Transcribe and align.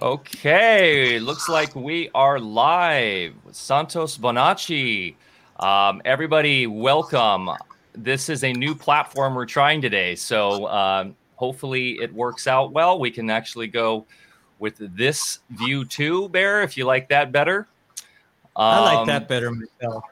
Okay, 0.00 1.18
looks 1.18 1.48
like 1.48 1.74
we 1.74 2.08
are 2.14 2.38
live. 2.38 3.34
Santos 3.50 4.16
Bonacci. 4.16 5.16
Um, 5.58 6.00
everybody, 6.04 6.68
welcome. 6.68 7.50
This 7.94 8.28
is 8.28 8.44
a 8.44 8.52
new 8.52 8.76
platform 8.76 9.34
we're 9.34 9.44
trying 9.44 9.82
today. 9.82 10.14
So 10.14 10.68
um, 10.68 11.16
hopefully 11.34 11.98
it 12.00 12.14
works 12.14 12.46
out 12.46 12.70
well. 12.70 13.00
We 13.00 13.10
can 13.10 13.28
actually 13.28 13.66
go 13.66 14.06
with 14.60 14.76
this 14.78 15.40
view 15.50 15.84
too, 15.84 16.28
Bear, 16.28 16.62
if 16.62 16.76
you 16.76 16.84
like 16.84 17.08
that 17.08 17.32
better. 17.32 17.66
Um, 18.54 18.66
I 18.74 18.94
like 18.94 19.06
that 19.08 19.22
um, 19.22 19.28
better 19.28 19.50
myself. 19.50 20.04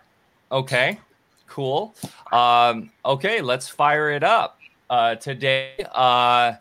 Okay, 0.50 0.98
cool. 1.46 1.94
Um, 2.32 2.90
okay, 3.04 3.40
let's 3.40 3.68
fire 3.68 4.10
it 4.10 4.24
up. 4.24 4.58
Uh, 4.90 5.14
today, 5.14 5.74
uh, 5.92 6.54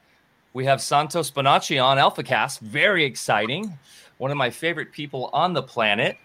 we 0.55 0.63
have 0.63 0.81
Santos 0.81 1.29
Bonacci 1.29 1.83
on 1.83 1.97
AlphaCast. 1.97 2.61
Very 2.61 3.03
exciting. 3.03 3.77
One 4.19 4.31
of 4.31 4.37
my 4.37 4.49
favorite 4.49 4.93
people 4.93 5.29
on 5.33 5.51
the 5.51 5.61
planet. 5.61 6.17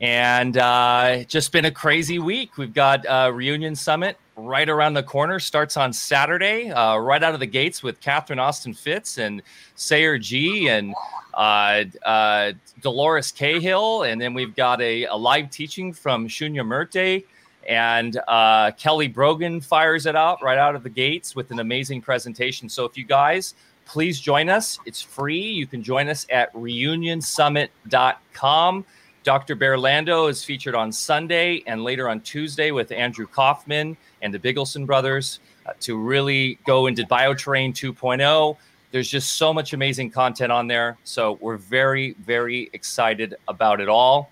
And 0.00 0.56
uh, 0.56 1.24
just 1.24 1.52
been 1.52 1.66
a 1.66 1.70
crazy 1.70 2.18
week. 2.18 2.56
We've 2.56 2.72
got 2.72 3.04
uh, 3.04 3.30
Reunion 3.34 3.76
Summit 3.76 4.16
right 4.34 4.66
around 4.66 4.94
the 4.94 5.02
corner. 5.02 5.38
Starts 5.38 5.76
on 5.76 5.92
Saturday, 5.92 6.70
uh, 6.70 6.96
right 6.96 7.22
out 7.22 7.34
of 7.34 7.40
the 7.40 7.46
gates 7.46 7.82
with 7.82 8.00
Catherine 8.00 8.38
Austin 8.38 8.72
Fitts 8.72 9.18
and 9.18 9.42
Sayer 9.74 10.18
Ji 10.18 10.70
and 10.70 10.94
uh, 11.34 11.84
uh, 12.02 12.52
Dolores 12.80 13.30
Cahill. 13.30 14.04
And 14.04 14.18
then 14.18 14.32
we've 14.32 14.56
got 14.56 14.80
a, 14.80 15.04
a 15.04 15.14
live 15.14 15.50
teaching 15.50 15.92
from 15.92 16.28
Shunya 16.28 16.66
Murthy 16.66 17.24
and 17.68 18.20
uh, 18.28 18.70
Kelly 18.72 19.08
Brogan 19.08 19.60
fires 19.60 20.06
it 20.06 20.16
out 20.16 20.42
right 20.42 20.58
out 20.58 20.74
of 20.74 20.82
the 20.82 20.88
gates 20.88 21.34
with 21.34 21.50
an 21.50 21.58
amazing 21.58 22.00
presentation. 22.00 22.68
So 22.68 22.84
if 22.84 22.96
you 22.96 23.04
guys 23.04 23.54
please 23.86 24.20
join 24.20 24.50
us, 24.50 24.78
it's 24.84 25.00
free. 25.00 25.40
You 25.40 25.66
can 25.66 25.82
join 25.82 26.08
us 26.08 26.26
at 26.30 26.52
reunionsummit.com. 26.52 28.84
Dr. 29.24 29.54
Bear 29.56 29.78
Lando 29.78 30.26
is 30.26 30.44
featured 30.44 30.74
on 30.76 30.92
Sunday 30.92 31.64
and 31.66 31.82
later 31.82 32.08
on 32.08 32.20
Tuesday 32.20 32.70
with 32.70 32.92
Andrew 32.92 33.26
Kaufman 33.26 33.96
and 34.22 34.32
the 34.32 34.38
Biggleson 34.38 34.86
brothers 34.86 35.40
uh, 35.66 35.72
to 35.80 35.98
really 35.98 36.60
go 36.64 36.86
into 36.86 37.02
Bioterrain 37.04 37.72
2.0. 37.72 38.56
There's 38.92 39.08
just 39.08 39.32
so 39.32 39.52
much 39.52 39.72
amazing 39.72 40.10
content 40.10 40.52
on 40.52 40.68
there. 40.68 40.96
So 41.02 41.38
we're 41.40 41.56
very, 41.56 42.12
very 42.24 42.70
excited 42.72 43.34
about 43.48 43.80
it 43.80 43.88
all. 43.88 44.30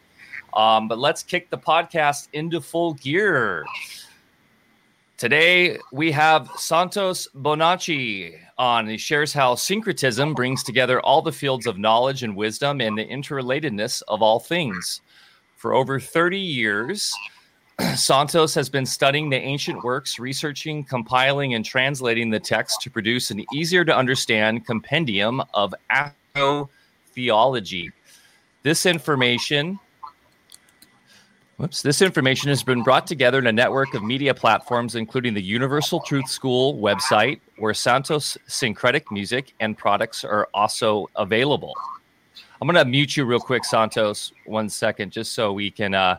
Um, 0.55 0.87
but 0.87 0.99
let's 0.99 1.25
kick 1.25 1.51
the 1.51 1.59
podcast 1.59 2.29
into 2.33 2.61
full 2.61 2.95
gear. 2.95 3.67
Today 5.17 5.79
we 5.93 6.11
have 6.11 6.51
Santos 6.57 7.29
Bonacci 7.37 8.37
on. 8.59 8.89
He 8.89 8.97
shares 8.97 9.33
how 9.33 9.55
syncretism 9.55 10.35
brings 10.35 10.65
together 10.65 11.01
all 11.01 11.23
the 11.23 11.31
fields 11.31 11.69
of 11.69 11.79
knowledge 11.79 12.25
and 12.25 12.35
wisdom 12.35 12.81
and 12.81 12.99
the 12.99 13.07
interrelatedness 13.07 14.03
of 14.09 14.23
all 14.23 14.41
things. 14.41 15.03
For 15.55 15.73
over 15.73 16.01
30 16.01 16.37
years, 16.37 17.15
Santos 17.95 18.57
has 18.57 18.69
been 18.69 18.85
studying 18.85 19.31
the 19.31 19.37
ancient 19.37 19.85
works, 19.85 20.19
researching, 20.19 20.83
compiling, 20.83 21.55
and 21.55 21.65
translating 21.65 22.29
the 22.29 22.41
text 22.41 22.81
to 22.81 22.91
produce 22.91 23.31
an 23.31 23.45
easier 23.55 23.85
to 23.85 23.97
understand 23.97 24.67
compendium 24.67 25.41
of 25.55 25.73
astrotheology. 25.93 27.93
This 28.65 28.85
information 28.85 29.79
Whoops. 31.57 31.83
This 31.83 32.03
information 32.03 32.49
has 32.49 32.65
been 32.65 32.83
brought 32.83 33.07
together 33.07 33.39
in 33.39 33.47
a 33.47 33.53
network 33.53 33.95
of 33.95 34.03
media 34.03 34.35
platforms, 34.35 34.97
including 34.97 35.35
the 35.35 35.43
Universal 35.43 36.01
Truth 36.01 36.29
School 36.29 36.75
website, 36.79 37.41
where 37.59 37.73
Santos 37.73 38.37
syncretic 38.49 39.13
music 39.13 39.55
and 39.61 39.79
products 39.79 40.25
are 40.25 40.49
also 40.53 41.07
available. 41.15 41.73
I'm 42.61 42.67
going 42.67 42.75
to 42.75 42.85
mute 42.85 43.17
you 43.17 43.25
real 43.25 43.39
quick, 43.39 43.65
Santos, 43.65 44.33
one 44.47 44.69
second, 44.69 45.13
just 45.13 45.33
so 45.33 45.53
we 45.53 45.71
can 45.71 45.95
uh, 45.95 46.19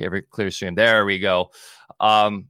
a 0.00 0.22
clear 0.22 0.50
stream. 0.50 0.74
There 0.74 1.04
we 1.04 1.18
go. 1.18 1.50
Um, 2.00 2.46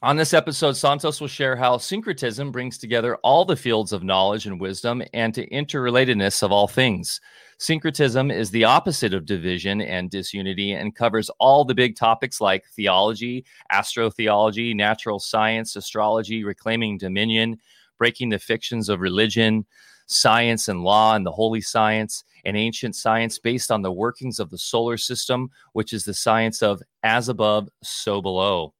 on 0.00 0.16
this 0.16 0.32
episode, 0.32 0.76
Santos 0.76 1.20
will 1.20 1.28
share 1.28 1.56
how 1.56 1.76
syncretism 1.76 2.52
brings 2.52 2.78
together 2.78 3.16
all 3.16 3.44
the 3.44 3.56
fields 3.56 3.92
of 3.92 4.02
knowledge 4.02 4.46
and 4.46 4.60
wisdom 4.60 5.02
and 5.12 5.34
to 5.34 5.46
interrelatedness 5.48 6.42
of 6.42 6.52
all 6.52 6.68
things. 6.68 7.20
Syncretism 7.60 8.30
is 8.30 8.50
the 8.50 8.62
opposite 8.62 9.12
of 9.12 9.26
division 9.26 9.80
and 9.80 10.10
disunity 10.10 10.72
and 10.72 10.94
covers 10.94 11.28
all 11.40 11.64
the 11.64 11.74
big 11.74 11.96
topics 11.96 12.40
like 12.40 12.64
theology, 12.68 13.44
astrotheology, 13.72 14.76
natural 14.76 15.18
science, 15.18 15.74
astrology, 15.74 16.44
reclaiming 16.44 16.98
dominion, 16.98 17.58
breaking 17.98 18.28
the 18.28 18.38
fictions 18.38 18.88
of 18.88 19.00
religion, 19.00 19.66
science 20.06 20.68
and 20.68 20.84
law 20.84 21.16
and 21.16 21.26
the 21.26 21.32
holy 21.32 21.60
science, 21.60 22.22
and 22.44 22.56
ancient 22.56 22.94
science 22.94 23.40
based 23.40 23.72
on 23.72 23.82
the 23.82 23.92
workings 23.92 24.38
of 24.38 24.50
the 24.50 24.58
solar 24.58 24.96
system, 24.96 25.50
which 25.72 25.92
is 25.92 26.04
the 26.04 26.14
science 26.14 26.62
of 26.62 26.80
as 27.02 27.28
above, 27.28 27.68
so 27.82 28.22
below. 28.22 28.72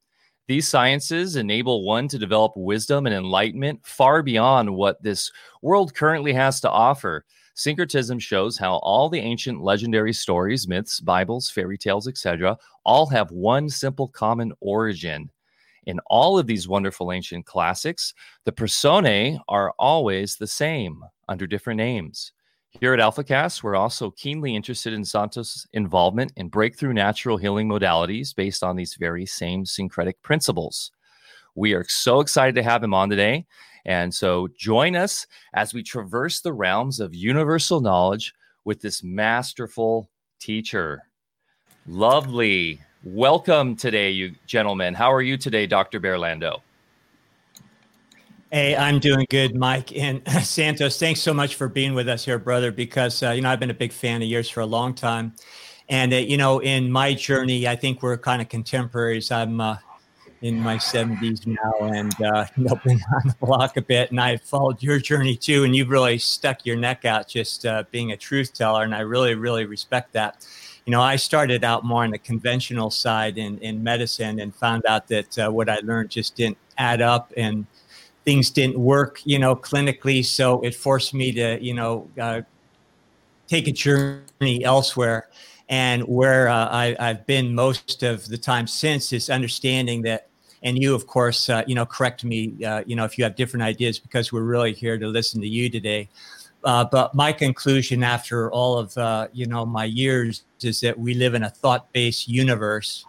These 0.46 0.68
sciences 0.68 1.34
enable 1.34 1.84
one 1.84 2.06
to 2.08 2.18
develop 2.18 2.52
wisdom 2.56 3.06
and 3.06 3.14
enlightenment 3.14 3.84
far 3.84 4.22
beyond 4.22 4.74
what 4.74 5.02
this 5.02 5.32
world 5.62 5.94
currently 5.94 6.32
has 6.32 6.60
to 6.60 6.70
offer. 6.70 7.24
Syncretism 7.58 8.20
shows 8.20 8.56
how 8.56 8.76
all 8.84 9.08
the 9.08 9.18
ancient 9.18 9.60
legendary 9.60 10.12
stories, 10.12 10.68
myths, 10.68 11.00
Bibles, 11.00 11.50
fairy 11.50 11.76
tales, 11.76 12.06
etc., 12.06 12.56
all 12.84 13.04
have 13.06 13.32
one 13.32 13.68
simple 13.68 14.06
common 14.06 14.52
origin. 14.60 15.28
In 15.86 15.98
all 16.06 16.38
of 16.38 16.46
these 16.46 16.68
wonderful 16.68 17.10
ancient 17.10 17.46
classics, 17.46 18.14
the 18.44 18.52
personae 18.52 19.40
are 19.48 19.74
always 19.76 20.36
the 20.36 20.46
same 20.46 21.02
under 21.28 21.48
different 21.48 21.78
names. 21.78 22.30
Here 22.68 22.94
at 22.94 23.00
AlphaCast, 23.00 23.64
we're 23.64 23.74
also 23.74 24.12
keenly 24.12 24.54
interested 24.54 24.92
in 24.92 25.04
Santos' 25.04 25.66
involvement 25.72 26.32
in 26.36 26.50
breakthrough 26.50 26.92
natural 26.92 27.38
healing 27.38 27.68
modalities 27.68 28.36
based 28.36 28.62
on 28.62 28.76
these 28.76 28.94
very 28.94 29.26
same 29.26 29.66
syncretic 29.66 30.22
principles. 30.22 30.92
We 31.56 31.72
are 31.72 31.84
so 31.88 32.20
excited 32.20 32.54
to 32.54 32.62
have 32.62 32.84
him 32.84 32.94
on 32.94 33.10
today. 33.10 33.46
And 33.84 34.14
so 34.14 34.48
join 34.56 34.96
us 34.96 35.26
as 35.54 35.74
we 35.74 35.82
traverse 35.82 36.40
the 36.40 36.52
realms 36.52 37.00
of 37.00 37.14
universal 37.14 37.80
knowledge 37.80 38.34
with 38.64 38.80
this 38.80 39.02
masterful 39.02 40.10
teacher. 40.40 41.02
Lovely. 41.86 42.80
Welcome 43.04 43.76
today, 43.76 44.10
you 44.10 44.34
gentlemen. 44.46 44.92
How 44.92 45.12
are 45.12 45.22
you 45.22 45.36
today, 45.36 45.66
Dr. 45.66 46.00
Berlando? 46.00 46.60
Hey, 48.50 48.74
I'm 48.74 48.98
doing 48.98 49.26
good, 49.28 49.54
Mike 49.54 49.94
and 49.96 50.26
Santos. 50.42 50.98
Thanks 50.98 51.20
so 51.20 51.34
much 51.34 51.54
for 51.54 51.68
being 51.68 51.94
with 51.94 52.08
us 52.08 52.24
here, 52.24 52.38
brother. 52.38 52.72
Because 52.72 53.22
uh, 53.22 53.30
you 53.30 53.42
know 53.42 53.50
I've 53.50 53.60
been 53.60 53.70
a 53.70 53.74
big 53.74 53.92
fan 53.92 54.22
of 54.22 54.28
yours 54.28 54.48
for 54.48 54.60
a 54.60 54.66
long 54.66 54.94
time, 54.94 55.34
and 55.88 56.12
uh, 56.12 56.16
you 56.16 56.36
know 56.36 56.58
in 56.60 56.90
my 56.90 57.14
journey, 57.14 57.68
I 57.68 57.76
think 57.76 58.02
we're 58.02 58.16
kind 58.16 58.40
of 58.40 58.48
contemporaries. 58.48 59.30
I'm 59.30 59.60
uh, 59.60 59.76
in 60.42 60.60
my 60.60 60.76
70s 60.76 61.46
now, 61.46 61.88
and 61.88 62.12
uh, 62.22 62.46
you 62.56 62.64
know 62.64 62.80
been 62.84 63.00
on 63.14 63.22
the 63.28 63.34
block 63.40 63.76
a 63.76 63.82
bit, 63.82 64.10
and 64.10 64.20
I've 64.20 64.42
followed 64.42 64.82
your 64.82 64.98
journey 64.98 65.36
too, 65.36 65.64
and 65.64 65.74
you've 65.74 65.90
really 65.90 66.18
stuck 66.18 66.64
your 66.64 66.76
neck 66.76 67.04
out, 67.04 67.28
just 67.28 67.66
uh, 67.66 67.84
being 67.90 68.12
a 68.12 68.16
truth 68.16 68.52
teller, 68.52 68.84
and 68.84 68.94
I 68.94 69.00
really, 69.00 69.34
really 69.34 69.64
respect 69.64 70.12
that. 70.12 70.46
You 70.86 70.92
know, 70.92 71.02
I 71.02 71.16
started 71.16 71.64
out 71.64 71.84
more 71.84 72.04
on 72.04 72.10
the 72.10 72.18
conventional 72.18 72.90
side 72.90 73.38
in 73.38 73.58
in 73.58 73.82
medicine, 73.82 74.40
and 74.40 74.54
found 74.54 74.86
out 74.86 75.08
that 75.08 75.38
uh, 75.38 75.50
what 75.50 75.68
I 75.68 75.78
learned 75.82 76.10
just 76.10 76.36
didn't 76.36 76.58
add 76.78 77.00
up, 77.00 77.32
and 77.36 77.66
things 78.28 78.50
didn't 78.50 78.78
work, 78.78 79.22
you 79.24 79.38
know, 79.38 79.56
clinically. 79.56 80.22
So 80.22 80.60
it 80.60 80.74
forced 80.74 81.14
me 81.14 81.32
to, 81.32 81.58
you 81.62 81.72
know, 81.72 82.08
uh, 82.20 82.42
take 83.46 83.66
a 83.68 83.72
journey 83.72 84.62
elsewhere. 84.64 85.28
And 85.68 86.02
where 86.02 86.48
uh, 86.48 86.68
I, 86.70 86.96
have 86.98 87.26
been 87.26 87.54
most 87.54 88.02
of 88.02 88.26
the 88.26 88.38
time 88.38 88.66
since 88.66 89.12
is 89.12 89.28
understanding 89.28 90.02
that, 90.02 90.28
and 90.62 90.78
you, 90.78 90.94
of 90.94 91.06
course, 91.06 91.48
uh, 91.48 91.62
you 91.66 91.74
know, 91.74 91.84
correct 91.84 92.24
me, 92.24 92.64
uh, 92.64 92.82
you 92.86 92.96
know, 92.96 93.04
if 93.04 93.18
you 93.18 93.24
have 93.24 93.36
different 93.36 93.62
ideas, 93.62 93.98
because 93.98 94.32
we're 94.32 94.42
really 94.42 94.72
here 94.72 94.98
to 94.98 95.06
listen 95.06 95.40
to 95.40 95.48
you 95.48 95.68
today. 95.68 96.08
Uh, 96.64 96.84
but 96.84 97.14
my 97.14 97.32
conclusion 97.32 98.02
after 98.02 98.50
all 98.50 98.78
of, 98.78 98.96
uh, 98.98 99.28
you 99.32 99.46
know, 99.46 99.64
my 99.64 99.84
years 99.84 100.42
is 100.62 100.80
that 100.80 100.98
we 100.98 101.14
live 101.14 101.34
in 101.34 101.42
a 101.44 101.50
thought-based 101.50 102.28
universe 102.28 103.04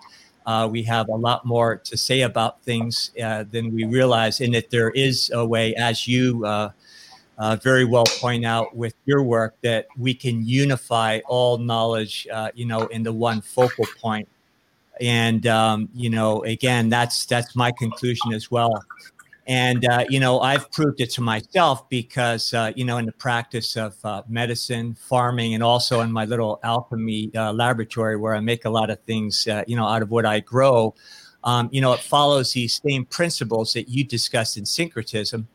uh, 0.46 0.68
we 0.68 0.82
have 0.82 1.10
a 1.10 1.16
lot 1.16 1.46
more 1.46 1.76
to 1.76 1.96
say 1.96 2.22
about 2.22 2.60
things 2.64 3.12
than 3.16 3.72
we 3.72 3.84
realize, 3.84 4.42
and 4.42 4.52
that 4.56 4.72
there 4.72 4.90
is 4.92 5.30
a 5.32 5.46
way, 5.46 5.76
as 5.76 6.08
you 6.08 6.44
uh, 7.40 7.56
very 7.56 7.86
well 7.86 8.04
point 8.20 8.46
out 8.46 8.76
with 8.76 8.94
your 9.06 9.24
work, 9.24 9.56
that 9.64 9.88
we 9.98 10.14
can 10.14 10.46
unify 10.46 11.20
all 11.28 11.58
knowledge, 11.58 12.28
uh, 12.32 12.52
you 12.54 12.66
know, 12.66 12.86
into 12.88 13.12
one 13.12 13.42
focal 13.42 13.86
point. 14.00 14.28
And 15.02 15.48
um, 15.48 15.90
you 15.96 16.10
know, 16.10 16.44
again, 16.44 16.90
that's 16.90 17.26
that's 17.26 17.56
my 17.56 17.72
conclusion 17.72 18.34
as 18.34 18.52
well. 18.52 18.84
And, 19.48 19.84
uh, 19.90 20.06
you 20.10 20.20
know, 20.20 20.42
I've 20.42 20.72
proved 20.72 21.02
it 21.02 21.10
to 21.12 21.22
myself 21.22 21.90
because, 21.90 22.54
uh, 22.54 22.72
you 22.76 22.86
know, 22.86 23.00
in 23.00 23.08
the 23.08 23.12
practice 23.14 23.76
of 23.76 23.96
uh, 24.04 24.22
medicine, 24.28 24.94
farming, 24.94 25.56
and 25.56 25.64
also 25.64 26.02
in 26.02 26.12
my 26.12 26.26
little 26.26 26.60
alchemy 26.62 27.32
uh, 27.36 27.52
laboratory 27.52 28.16
where 28.16 28.36
I 28.36 28.42
make 28.42 28.66
a 28.66 28.70
lot 28.70 28.92
of 28.92 29.00
things, 29.08 29.48
you 29.66 29.76
know, 29.76 29.88
out 29.88 30.04
of 30.04 30.12
what 30.12 30.24
I 30.28 30.40
grow, 30.42 30.94
um, 31.44 31.70
you 31.72 31.82
know, 31.82 31.94
it 31.94 32.00
follows 32.00 32.54
these 32.54 32.80
same 32.88 33.06
principles 33.06 33.74
that 33.74 33.90
you 33.90 34.04
discussed 34.04 34.56
in 34.58 34.68
syncretism. 34.68 35.48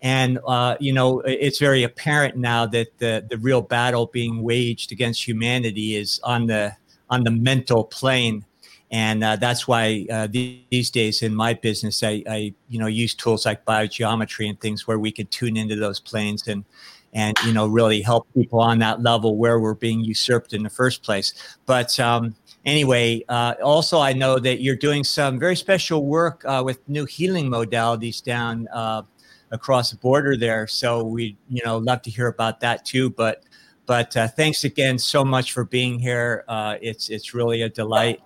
And 0.00 0.38
uh, 0.46 0.76
you 0.78 0.92
know, 0.92 1.20
it's 1.20 1.58
very 1.58 1.82
apparent 1.82 2.36
now 2.36 2.66
that 2.66 2.98
the 2.98 3.26
the 3.28 3.38
real 3.38 3.62
battle 3.62 4.06
being 4.06 4.42
waged 4.42 4.92
against 4.92 5.26
humanity 5.26 5.96
is 5.96 6.20
on 6.22 6.46
the 6.46 6.76
on 7.10 7.24
the 7.24 7.30
mental 7.30 7.84
plane. 7.84 8.44
And 8.90 9.22
uh, 9.22 9.36
that's 9.36 9.68
why 9.68 10.06
uh, 10.10 10.28
these 10.28 10.90
days 10.90 11.22
in 11.22 11.34
my 11.34 11.52
business 11.52 12.02
I, 12.02 12.22
I, 12.28 12.54
you 12.68 12.78
know 12.78 12.86
use 12.86 13.14
tools 13.14 13.44
like 13.44 13.64
biogeometry 13.64 14.48
and 14.48 14.58
things 14.60 14.86
where 14.86 14.98
we 14.98 15.12
could 15.12 15.30
tune 15.30 15.56
into 15.56 15.76
those 15.76 16.00
planes 16.00 16.46
and 16.46 16.64
and 17.12 17.36
you 17.44 17.52
know 17.52 17.66
really 17.66 18.00
help 18.00 18.26
people 18.34 18.60
on 18.60 18.78
that 18.78 19.02
level 19.02 19.36
where 19.36 19.58
we're 19.58 19.74
being 19.74 20.00
usurped 20.00 20.52
in 20.52 20.62
the 20.62 20.70
first 20.70 21.02
place. 21.02 21.34
But 21.66 21.98
um, 21.98 22.34
anyway 22.64 23.24
uh, 23.28 23.54
also 23.62 23.98
i 23.98 24.12
know 24.12 24.38
that 24.38 24.60
you're 24.60 24.76
doing 24.76 25.02
some 25.04 25.38
very 25.38 25.56
special 25.56 26.04
work 26.04 26.44
uh, 26.44 26.62
with 26.64 26.86
new 26.88 27.04
healing 27.04 27.48
modalities 27.48 28.22
down 28.22 28.68
uh, 28.72 29.02
across 29.50 29.90
the 29.90 29.96
border 29.96 30.36
there. 30.36 30.66
So 30.66 31.04
we 31.04 31.36
you 31.48 31.62
know 31.64 31.78
love 31.78 32.02
to 32.02 32.10
hear 32.10 32.28
about 32.28 32.60
that 32.60 32.84
too. 32.84 33.10
But 33.10 33.44
but 33.86 34.16
uh, 34.16 34.28
thanks 34.28 34.64
again 34.64 34.98
so 34.98 35.24
much 35.24 35.52
for 35.52 35.64
being 35.64 35.98
here. 35.98 36.44
It's 36.80 37.08
it's 37.08 37.34
really 37.34 37.62
a 37.62 37.68
delight. 37.68 38.20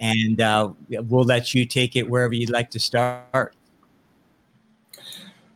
And 0.00 0.40
uh, 0.40 0.70
we'll 0.88 1.24
let 1.24 1.54
you 1.54 1.66
take 1.66 1.96
it 1.96 2.08
wherever 2.08 2.32
you'd 2.32 2.50
like 2.50 2.70
to 2.70 2.78
start. 2.78 3.56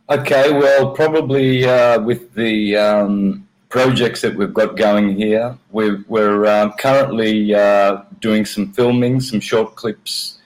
Okay, 0.09 0.51
well, 0.51 0.91
probably 0.91 1.65
uh, 1.65 2.01
with 2.01 2.33
the 2.33 2.75
um, 2.75 3.47
projects 3.69 4.21
that 4.21 4.35
we've 4.35 4.53
got 4.53 4.75
going 4.75 5.15
here, 5.15 5.57
we're, 5.71 6.03
we're 6.09 6.45
um, 6.45 6.73
currently 6.77 7.55
uh, 7.55 8.01
doing 8.19 8.45
some 8.45 8.73
filming, 8.73 9.21
some 9.21 9.39
short 9.39 9.75
clips 9.75 10.39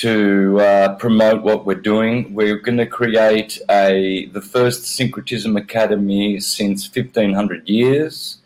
to 0.00 0.60
uh, 0.60 0.94
promote 0.94 1.42
what 1.42 1.66
we're 1.66 1.74
doing. 1.74 2.32
We're 2.32 2.58
going 2.58 2.78
to 2.78 2.86
create 2.86 3.58
a 3.68 4.26
the 4.26 4.40
first 4.40 4.84
syncretism 4.84 5.56
academy 5.56 6.38
since 6.38 6.86
1500 6.86 7.68
years 7.68 8.38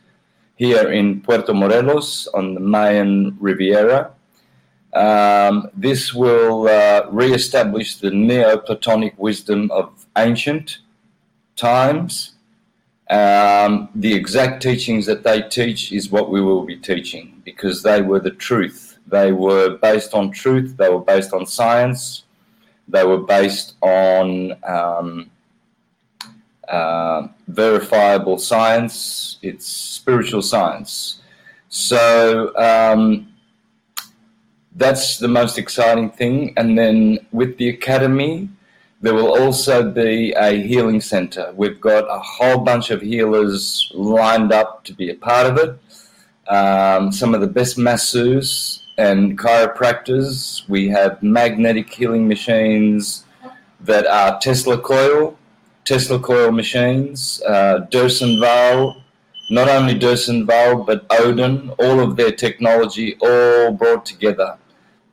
here 0.57 0.91
in 0.91 1.21
Puerto 1.21 1.53
Morelos 1.53 2.27
on 2.29 2.55
the 2.55 2.61
Mayan 2.61 3.37
Riviera. 3.39 4.13
Um, 4.95 5.69
this 5.75 6.15
will 6.15 6.69
uh, 6.69 7.07
re-establish 7.11 7.97
the 7.97 8.11
Neoplatonic 8.11 9.19
wisdom 9.19 9.71
of 9.71 10.07
ancient 10.17 10.79
times. 11.57 12.35
Um, 13.11 13.91
the 13.95 14.15
exact 14.15 14.63
teachings 14.63 15.05
that 15.05 15.23
they 15.23 15.43
teach 15.43 15.93
is 15.93 16.11
what 16.11 16.31
we 16.31 16.41
will 16.41 16.65
be 16.65 16.77
teaching 16.77 17.43
because 17.45 17.83
they 17.83 18.01
were 18.01 18.21
the 18.21 18.31
truth. 18.31 18.92
They 19.07 19.33
were 19.33 19.77
based 19.77 20.15
on 20.15 20.31
truth. 20.31 20.77
They 20.77 20.89
were 20.89 21.01
based 21.01 21.33
on 21.33 21.47
science. 21.47 22.25
They 22.89 23.05
were 23.05 23.19
based 23.19 23.75
on 23.81 24.57
um, 24.65 25.31
uh, 26.69 27.29
verifiable 27.49 28.39
science. 28.39 29.39
It's 29.43 29.67
spiritual 29.67 30.43
science. 30.43 31.21
So 31.69 32.55
um, 32.57 33.33
that's 34.77 35.19
the 35.19 35.29
most 35.29 35.59
exciting 35.59 36.11
thing. 36.11 36.55
And 36.57 36.79
then 36.79 37.27
with 37.33 37.57
the 37.59 37.69
academy, 37.69 38.49
there 39.01 39.15
will 39.15 39.37
also 39.37 39.91
be 39.91 40.33
a 40.33 40.63
healing 40.63 41.01
center. 41.01 41.53
We've 41.57 41.81
got 41.81 42.05
a 42.09 42.21
whole 42.21 42.59
bunch 42.59 42.91
of 42.91 43.03
healers 43.03 43.91
lined 43.95 44.53
up 44.53 44.85
to 44.85 44.95
be 44.95 45.11
a 45.11 45.15
part 45.15 45.47
of 45.47 45.59
it. 45.59 45.79
Um, 46.49 47.11
some 47.13 47.35
of 47.35 47.41
the 47.41 47.47
best 47.47 47.79
masseurs 47.79 48.82
and 49.03 49.37
chiropractors. 49.37 50.69
We 50.69 50.89
have 50.89 51.23
magnetic 51.23 51.93
healing 51.93 52.29
machines 52.29 53.25
that 53.81 54.07
are 54.07 54.39
Tesla 54.39 54.79
coil, 54.79 55.37
Tesla 55.85 56.19
coil 56.21 56.53
machines, 56.53 57.43
uh, 57.49 57.81
Val, 57.91 59.03
not 59.51 59.69
only 59.69 59.95
Val, 59.99 60.85
but 60.85 61.09
Oudin, 61.11 61.75
all 61.81 61.99
of 62.01 62.17
their 62.17 62.31
technology 62.31 63.17
all 63.21 63.73
brought 63.73 64.07
together 64.07 64.57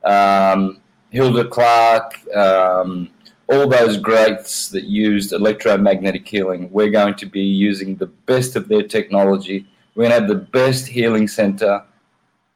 um, 0.04 0.80
Hulda 1.12 1.48
Clark, 1.48 2.14
um, 2.34 3.10
all 3.48 3.66
those 3.66 3.96
greats 3.96 4.68
that 4.68 4.84
used 4.84 5.32
electromagnetic 5.32 6.26
healing. 6.26 6.70
We're 6.70 6.90
going 6.90 7.16
to 7.16 7.26
be 7.26 7.42
using 7.42 7.96
the 7.96 8.06
best 8.06 8.54
of 8.54 8.68
their 8.68 8.84
technology. 8.84 9.66
We're 9.94 10.04
going 10.04 10.14
to 10.14 10.20
have 10.20 10.28
the 10.28 10.46
best 10.60 10.86
healing 10.86 11.26
center 11.26 11.82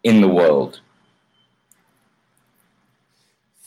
in 0.04 0.20
the 0.20 0.28
world. 0.28 0.80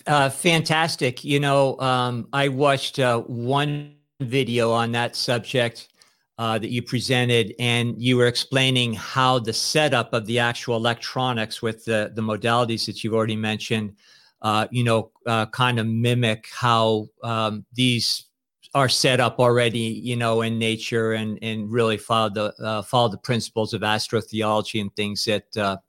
Uh, 0.07 0.30
fantastic. 0.30 1.25
You 1.25 1.42
know, 1.42 1.77
um, 1.80 2.30
I 2.31 2.48
watched 2.48 2.98
uh, 2.98 3.19
one 3.21 3.95
video 4.21 4.71
on 4.71 4.94
that 4.94 5.18
subject 5.18 5.89
uh, 6.38 6.57
that 6.59 6.69
you 6.69 6.81
presented, 6.81 7.54
and 7.59 8.01
you 8.01 8.15
were 8.15 8.27
explaining 8.27 8.94
how 8.94 9.39
the 9.39 9.51
setup 9.51 10.13
of 10.13 10.25
the 10.25 10.39
actual 10.39 10.77
electronics 10.77 11.62
with 11.62 11.83
the, 11.83 12.12
the 12.15 12.21
modalities 12.21 12.86
that 12.86 13.04
you've 13.04 13.13
already 13.13 13.36
mentioned, 13.36 13.95
uh, 14.44 14.68
you 14.71 14.83
know, 14.83 15.12
uh, 15.25 15.45
kind 15.48 15.77
of 15.77 15.86
mimic 15.88 16.48
how 16.54 17.07
um, 17.24 17.65
these 17.74 18.27
are 18.74 18.88
set 18.88 19.19
up 19.19 19.39
already, 19.39 19.80
you 19.80 20.15
know, 20.15 20.42
in 20.42 20.57
nature, 20.57 21.13
and 21.13 21.38
and 21.42 21.69
really 21.69 21.98
follow 21.98 22.30
the 22.30 22.54
uh, 22.63 22.81
follow 22.81 23.09
the 23.09 23.18
principles 23.18 23.74
of 23.74 23.81
astrotheology 23.81 24.80
and 24.80 24.95
things 24.95 25.25
that 25.25 25.80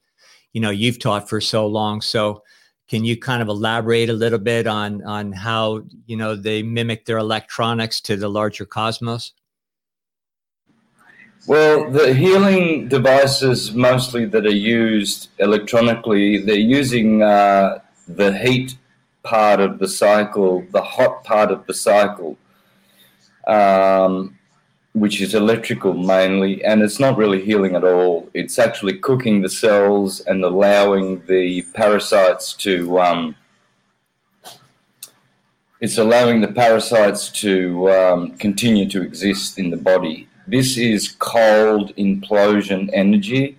you 0.54 0.60
know 0.60 0.70
you've 0.70 0.98
taught 0.98 1.28
for 1.28 1.40
so 1.40 1.68
long. 1.68 2.00
So 2.00 2.42
can 2.88 3.04
you 3.04 3.16
kind 3.18 3.42
of 3.42 3.48
elaborate 3.48 4.08
a 4.08 4.14
little 4.14 4.38
bit 4.38 4.66
on 4.66 5.02
on 5.04 5.32
how 5.32 5.82
you 6.06 6.16
know 6.16 6.34
they 6.34 6.62
mimic 6.62 7.04
their 7.04 7.18
electronics 7.18 8.00
to 8.02 8.16
the 8.16 8.28
larger 8.28 8.64
cosmos? 8.64 9.32
Well, 11.46 11.90
the 11.90 12.12
healing 12.12 12.88
devices 12.88 13.72
mostly 13.72 14.26
that 14.26 14.44
are 14.44 14.50
used 14.50 15.28
electronically, 15.38 16.38
they're 16.38 16.56
using 16.56 17.22
uh, 17.22 17.78
the 18.06 18.36
heat 18.36 18.76
part 19.22 19.60
of 19.60 19.78
the 19.78 19.88
cycle, 19.88 20.66
the 20.72 20.82
hot 20.82 21.24
part 21.24 21.50
of 21.50 21.66
the 21.66 21.72
cycle, 21.72 22.36
um, 23.46 24.37
which 25.00 25.20
is 25.20 25.34
electrical 25.34 25.94
mainly, 25.94 26.64
and 26.64 26.82
it's 26.82 27.00
not 27.00 27.16
really 27.16 27.44
healing 27.44 27.74
at 27.74 27.84
all. 27.84 28.28
It's 28.34 28.58
actually 28.58 28.98
cooking 28.98 29.42
the 29.42 29.48
cells 29.48 30.20
and 30.20 30.44
allowing 30.44 31.24
the 31.26 31.62
parasites 31.74 32.54
to. 32.54 33.00
Um, 33.00 33.36
it's 35.80 35.98
allowing 35.98 36.40
the 36.40 36.48
parasites 36.48 37.30
to 37.42 37.88
um, 37.92 38.36
continue 38.38 38.88
to 38.88 39.00
exist 39.00 39.60
in 39.60 39.70
the 39.70 39.76
body 39.76 40.28
this 40.48 40.78
is 40.78 41.14
cold 41.18 41.94
implosion 41.96 42.88
energy, 42.94 43.58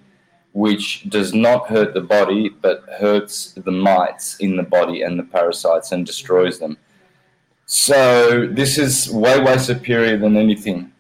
which 0.54 1.08
does 1.08 1.36
not 1.36 1.68
hurt 1.68 1.94
the 1.94 2.02
body 2.02 2.50
but 2.50 2.84
hurts 3.00 3.52
the 3.54 3.72
mites 3.72 4.38
in 4.38 4.56
the 4.56 4.64
body 4.64 5.04
and 5.04 5.20
the 5.20 5.24
parasites 5.24 5.92
and 5.92 6.04
destroys 6.04 6.58
them. 6.58 6.78
So 7.68 8.48
this 8.48 8.80
is 8.80 9.12
way, 9.12 9.40
way 9.40 9.60
superior 9.60 10.18
than 10.18 10.36
anything, 10.36 10.92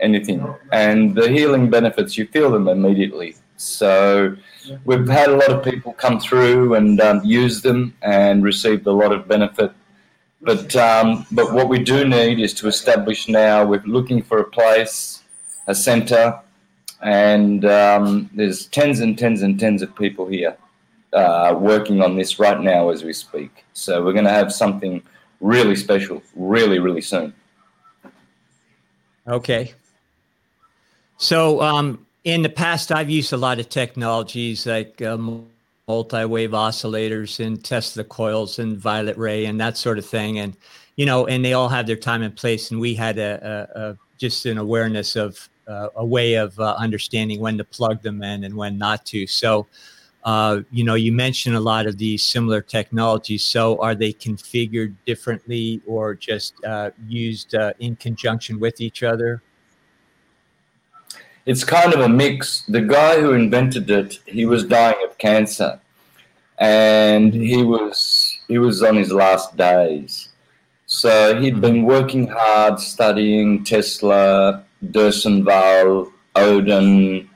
anything. 0.00 0.46
And 0.72 1.14
the 1.14 1.28
healing 1.28 1.70
benefits, 1.70 2.16
you 2.18 2.26
feel 2.26 2.50
them 2.50 2.68
immediately. 2.68 3.36
So 3.56 4.36
we've 4.84 5.08
had 5.08 5.28
a 5.28 5.36
lot 5.36 5.50
of 5.50 5.62
people 5.62 5.92
come 5.92 6.18
through 6.18 6.74
and 6.74 7.00
um, 7.00 7.20
use 7.24 7.62
them 7.62 7.94
and 8.02 8.42
received 8.42 8.86
a 8.86 8.92
lot 8.92 9.12
of 9.12 9.28
benefit. 9.28 9.72
But 10.42 10.74
um, 10.74 11.26
but 11.30 11.52
what 11.52 11.68
we 11.68 11.78
do 11.78 12.06
need 12.06 12.40
is 12.40 12.54
to 12.54 12.68
establish 12.68 13.28
now. 13.28 13.64
We're 13.64 13.82
looking 13.84 14.22
for 14.22 14.38
a 14.38 14.44
place 14.44 15.20
a 15.66 15.74
center, 15.74 16.38
and 17.00 17.64
um, 17.64 18.30
there's 18.34 18.66
tens 18.66 19.00
and 19.00 19.18
tens 19.18 19.42
and 19.42 19.58
tens 19.58 19.82
of 19.82 19.94
people 19.94 20.26
here 20.26 20.56
uh, 21.12 21.54
working 21.58 22.02
on 22.02 22.16
this 22.16 22.38
right 22.38 22.60
now 22.60 22.90
as 22.90 23.02
we 23.04 23.12
speak. 23.12 23.64
So 23.72 24.04
we're 24.04 24.12
going 24.12 24.24
to 24.24 24.30
have 24.30 24.52
something 24.52 25.02
really 25.40 25.76
special, 25.76 26.22
really, 26.34 26.78
really 26.78 27.00
soon. 27.00 27.32
Okay. 29.26 29.74
So 31.20 31.60
um, 31.60 32.06
in 32.24 32.40
the 32.40 32.48
past, 32.48 32.90
I've 32.90 33.10
used 33.10 33.34
a 33.34 33.36
lot 33.36 33.60
of 33.60 33.68
technologies 33.68 34.66
like 34.66 35.02
um, 35.02 35.46
multi-wave 35.86 36.52
oscillators 36.52 37.44
and 37.44 37.62
Tesla 37.62 38.04
coils 38.04 38.58
and 38.58 38.78
violet 38.78 39.18
ray 39.18 39.44
and 39.44 39.60
that 39.60 39.76
sort 39.76 39.98
of 39.98 40.06
thing, 40.06 40.38
and 40.38 40.56
you 40.96 41.04
know, 41.04 41.26
and 41.26 41.44
they 41.44 41.52
all 41.52 41.68
have 41.68 41.86
their 41.86 41.96
time 41.96 42.22
and 42.22 42.34
place. 42.34 42.70
And 42.70 42.80
we 42.80 42.94
had 42.94 43.18
a, 43.18 43.68
a, 43.76 43.80
a 43.80 43.96
just 44.16 44.46
an 44.46 44.56
awareness 44.56 45.14
of 45.14 45.46
uh, 45.68 45.88
a 45.96 46.06
way 46.06 46.34
of 46.34 46.58
uh, 46.58 46.74
understanding 46.78 47.38
when 47.38 47.58
to 47.58 47.64
plug 47.64 48.00
them 48.00 48.22
in 48.22 48.44
and 48.44 48.54
when 48.54 48.78
not 48.78 49.04
to. 49.06 49.26
So, 49.26 49.66
uh, 50.24 50.62
you 50.70 50.84
know, 50.84 50.94
you 50.94 51.12
mentioned 51.12 51.54
a 51.54 51.60
lot 51.60 51.86
of 51.86 51.98
these 51.98 52.24
similar 52.24 52.62
technologies. 52.62 53.44
So, 53.44 53.78
are 53.82 53.94
they 53.94 54.14
configured 54.14 54.94
differently 55.04 55.82
or 55.86 56.14
just 56.14 56.54
uh, 56.64 56.92
used 57.06 57.54
uh, 57.54 57.74
in 57.78 57.96
conjunction 57.96 58.58
with 58.58 58.80
each 58.80 59.02
other? 59.02 59.42
It's 61.46 61.64
kind 61.64 61.94
of 61.94 62.00
a 62.00 62.08
mix. 62.08 62.62
The 62.68 62.82
guy 62.82 63.20
who 63.20 63.32
invented 63.32 63.90
it, 63.90 64.18
he 64.26 64.46
was 64.46 64.64
dying 64.64 64.96
of 65.04 65.16
cancer, 65.18 65.80
and 66.58 67.32
he 67.32 67.62
was 67.62 68.38
he 68.48 68.58
was 68.58 68.82
on 68.82 68.96
his 68.96 69.12
last 69.12 69.56
days. 69.56 70.28
So 70.86 71.40
he'd 71.40 71.60
been 71.60 71.84
working 71.84 72.26
hard, 72.26 72.80
studying 72.80 73.64
Tesla, 73.64 74.64
d'Arsonval, 74.90 76.10
Oudin. 76.36 77.28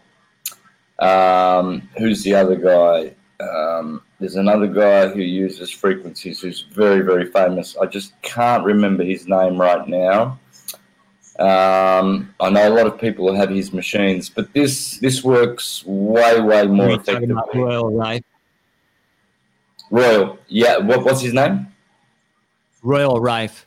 Um, 0.99 1.89
who's 1.97 2.23
the 2.25 2.35
other 2.35 2.57
guy? 2.57 3.15
Um, 3.41 4.03
there's 4.19 4.37
another 4.37 4.67
guy 4.67 5.09
who 5.09 5.21
uses 5.21 5.71
frequencies 5.71 6.41
who's 6.41 6.63
very, 6.73 7.01
very 7.01 7.31
famous. 7.31 7.77
I 7.77 7.87
just 7.87 8.21
can't 8.23 8.65
remember 8.65 9.05
his 9.05 9.29
name 9.29 9.61
right 9.61 9.87
now. 9.87 10.39
Um, 11.39 12.33
I 12.39 12.49
know 12.51 12.69
a 12.69 12.75
lot 12.75 12.87
of 12.87 13.01
people 13.01 13.35
have 13.35 13.51
his 13.51 13.73
machines, 13.73 14.29
but 14.29 14.53
this 14.53 14.99
this 14.99 15.25
works 15.25 15.85
way, 15.85 16.41
way 16.41 16.67
more 16.67 16.93
effectively. 16.93 17.35
Royal, 17.55 17.93
right? 17.93 18.25
Royal, 19.91 20.39
yeah. 20.49 20.79
What, 20.79 21.05
what's 21.05 21.21
his 21.21 21.33
name? 21.33 21.67
Royal 22.83 23.21
Rife. 23.21 23.67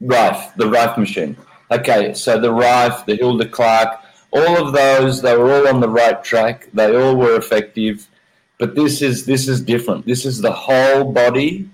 Rife, 0.00 0.52
the 0.56 0.68
Rife 0.68 0.98
machine. 0.98 1.36
Okay, 1.70 2.12
so 2.14 2.38
the 2.38 2.52
Rife, 2.52 3.06
the 3.06 3.16
Hulda 3.16 3.48
Clark, 3.48 4.00
all 4.32 4.66
of 4.66 4.72
those, 4.72 5.22
they 5.22 5.36
were 5.36 5.52
all 5.52 5.68
on 5.68 5.80
the 5.80 5.88
right 5.88 6.22
track. 6.22 6.68
They 6.74 6.94
all 6.96 7.16
were 7.16 7.36
effective, 7.36 8.08
but 8.58 8.74
this 8.74 9.02
is 9.02 9.24
this 9.24 9.48
is 9.48 9.60
different. 9.60 10.04
This 10.04 10.26
is 10.26 10.40
the 10.40 10.52
whole 10.52 11.12
body 11.12 11.68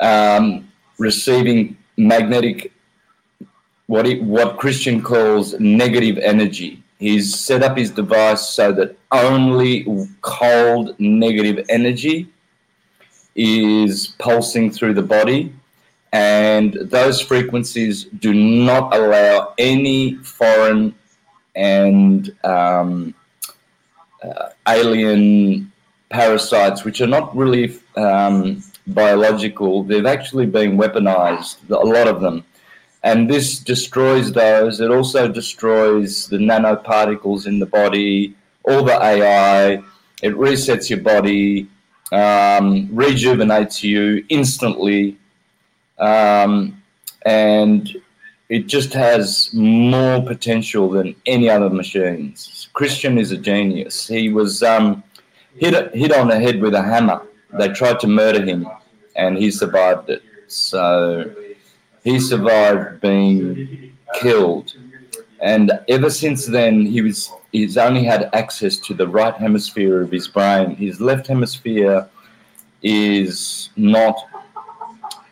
um, 0.00 0.70
receiving 0.98 1.76
magnetic 1.96 2.72
what 3.86 4.06
he, 4.06 4.18
what 4.20 4.58
Christian 4.58 5.02
calls 5.02 5.58
negative 5.60 6.18
energy. 6.18 6.82
He's 6.98 7.38
set 7.38 7.62
up 7.62 7.76
his 7.76 7.90
device 7.90 8.48
so 8.48 8.72
that 8.72 8.96
only 9.12 9.86
cold 10.22 10.98
negative 10.98 11.64
energy 11.68 12.28
is 13.34 14.14
pulsing 14.18 14.70
through 14.70 14.94
the 14.94 15.02
body, 15.02 15.52
and 16.12 16.72
those 16.74 17.20
frequencies 17.20 18.04
do 18.04 18.32
not 18.32 18.94
allow 18.96 19.52
any 19.58 20.14
foreign 20.16 20.94
and 21.54 22.34
um, 22.44 23.14
uh, 24.22 24.48
alien 24.66 25.70
parasites, 26.08 26.84
which 26.84 27.02
are 27.02 27.06
not 27.06 27.36
really 27.36 27.78
um, 27.96 28.62
biological. 28.86 29.82
They've 29.82 30.06
actually 30.06 30.46
been 30.46 30.78
weaponized, 30.78 31.56
a 31.68 31.74
lot 31.74 32.08
of 32.08 32.22
them 32.22 32.42
and 33.02 33.30
this 33.30 33.58
destroys 33.58 34.32
those. 34.32 34.80
It 34.80 34.90
also 34.90 35.28
destroys 35.28 36.26
the 36.26 36.38
nanoparticles 36.38 37.46
in 37.46 37.58
the 37.58 37.66
body, 37.66 38.34
all 38.64 38.82
the 38.82 39.00
AI. 39.00 39.82
It 40.22 40.34
resets 40.34 40.90
your 40.90 41.00
body, 41.00 41.68
um, 42.12 42.88
rejuvenates 42.92 43.84
you 43.84 44.24
instantly, 44.28 45.18
um, 45.98 46.82
and 47.24 47.96
it 48.48 48.66
just 48.66 48.92
has 48.92 49.50
more 49.52 50.22
potential 50.22 50.88
than 50.88 51.16
any 51.26 51.50
other 51.50 51.70
machines. 51.70 52.68
Christian 52.72 53.18
is 53.18 53.32
a 53.32 53.36
genius. 53.36 54.06
He 54.06 54.30
was 54.30 54.62
um, 54.62 55.02
hit 55.56 55.94
hit 55.94 56.12
on 56.12 56.28
the 56.28 56.38
head 56.38 56.60
with 56.60 56.74
a 56.74 56.82
hammer. 56.82 57.22
They 57.58 57.68
tried 57.68 58.00
to 58.00 58.06
murder 58.06 58.44
him, 58.44 58.68
and 59.16 59.36
he 59.36 59.50
survived 59.50 60.10
it. 60.10 60.22
So 60.48 61.34
he 62.06 62.20
survived 62.20 63.00
being 63.00 63.92
killed. 64.20 64.72
And 65.40 65.72
ever 65.88 66.08
since 66.08 66.46
then, 66.46 66.86
he 66.86 67.02
was 67.02 67.32
he's 67.50 67.76
only 67.76 68.04
had 68.04 68.30
access 68.32 68.76
to 68.86 68.94
the 68.94 69.08
right 69.08 69.34
hemisphere 69.34 70.02
of 70.02 70.12
his 70.12 70.28
brain. 70.28 70.76
His 70.76 71.00
left 71.00 71.26
hemisphere 71.26 72.08
is 72.80 73.70
not 73.76 74.16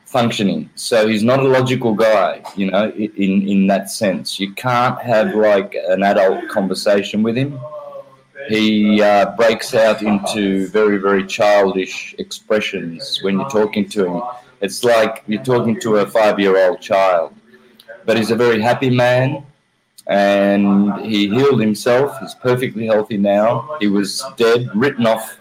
functioning. 0.04 0.69
So 0.75 1.07
he's 1.07 1.23
not 1.23 1.38
a 1.38 1.49
logical 1.59 1.95
guy, 1.95 2.43
you 2.57 2.71
know, 2.71 2.90
in, 2.90 3.49
in 3.52 3.66
that 3.69 3.88
sense. 3.88 4.40
You 4.40 4.52
can't 4.54 5.00
have 5.00 5.33
like 5.35 5.76
an 5.88 6.02
adult 6.02 6.49
conversation 6.49 7.23
with 7.23 7.37
him. 7.37 7.61
He 8.49 9.00
uh, 9.00 9.37
breaks 9.37 9.75
out 9.75 10.02
into 10.02 10.66
very, 10.69 10.99
very 10.99 11.25
childish 11.25 12.16
expressions 12.19 13.23
when 13.23 13.38
you're 13.38 13.49
talking 13.49 13.88
to 13.90 14.07
him 14.07 14.23
it's 14.61 14.84
like 14.84 15.23
you're 15.26 15.42
talking 15.42 15.78
to 15.80 15.96
a 15.96 16.06
five 16.06 16.38
year 16.38 16.56
old 16.68 16.80
child. 16.80 17.34
But 18.06 18.16
he's 18.16 18.30
a 18.30 18.37
very 18.37 18.61
happy 18.61 18.90
man 18.90 19.44
and 20.06 21.00
he 21.04 21.28
healed 21.28 21.61
himself. 21.61 22.18
He's 22.20 22.34
perfectly 22.34 22.87
healthy 22.87 23.16
now. 23.16 23.76
He 23.80 23.87
was 23.87 24.23
dead, 24.37 24.70
written 24.75 25.06
off, 25.06 25.40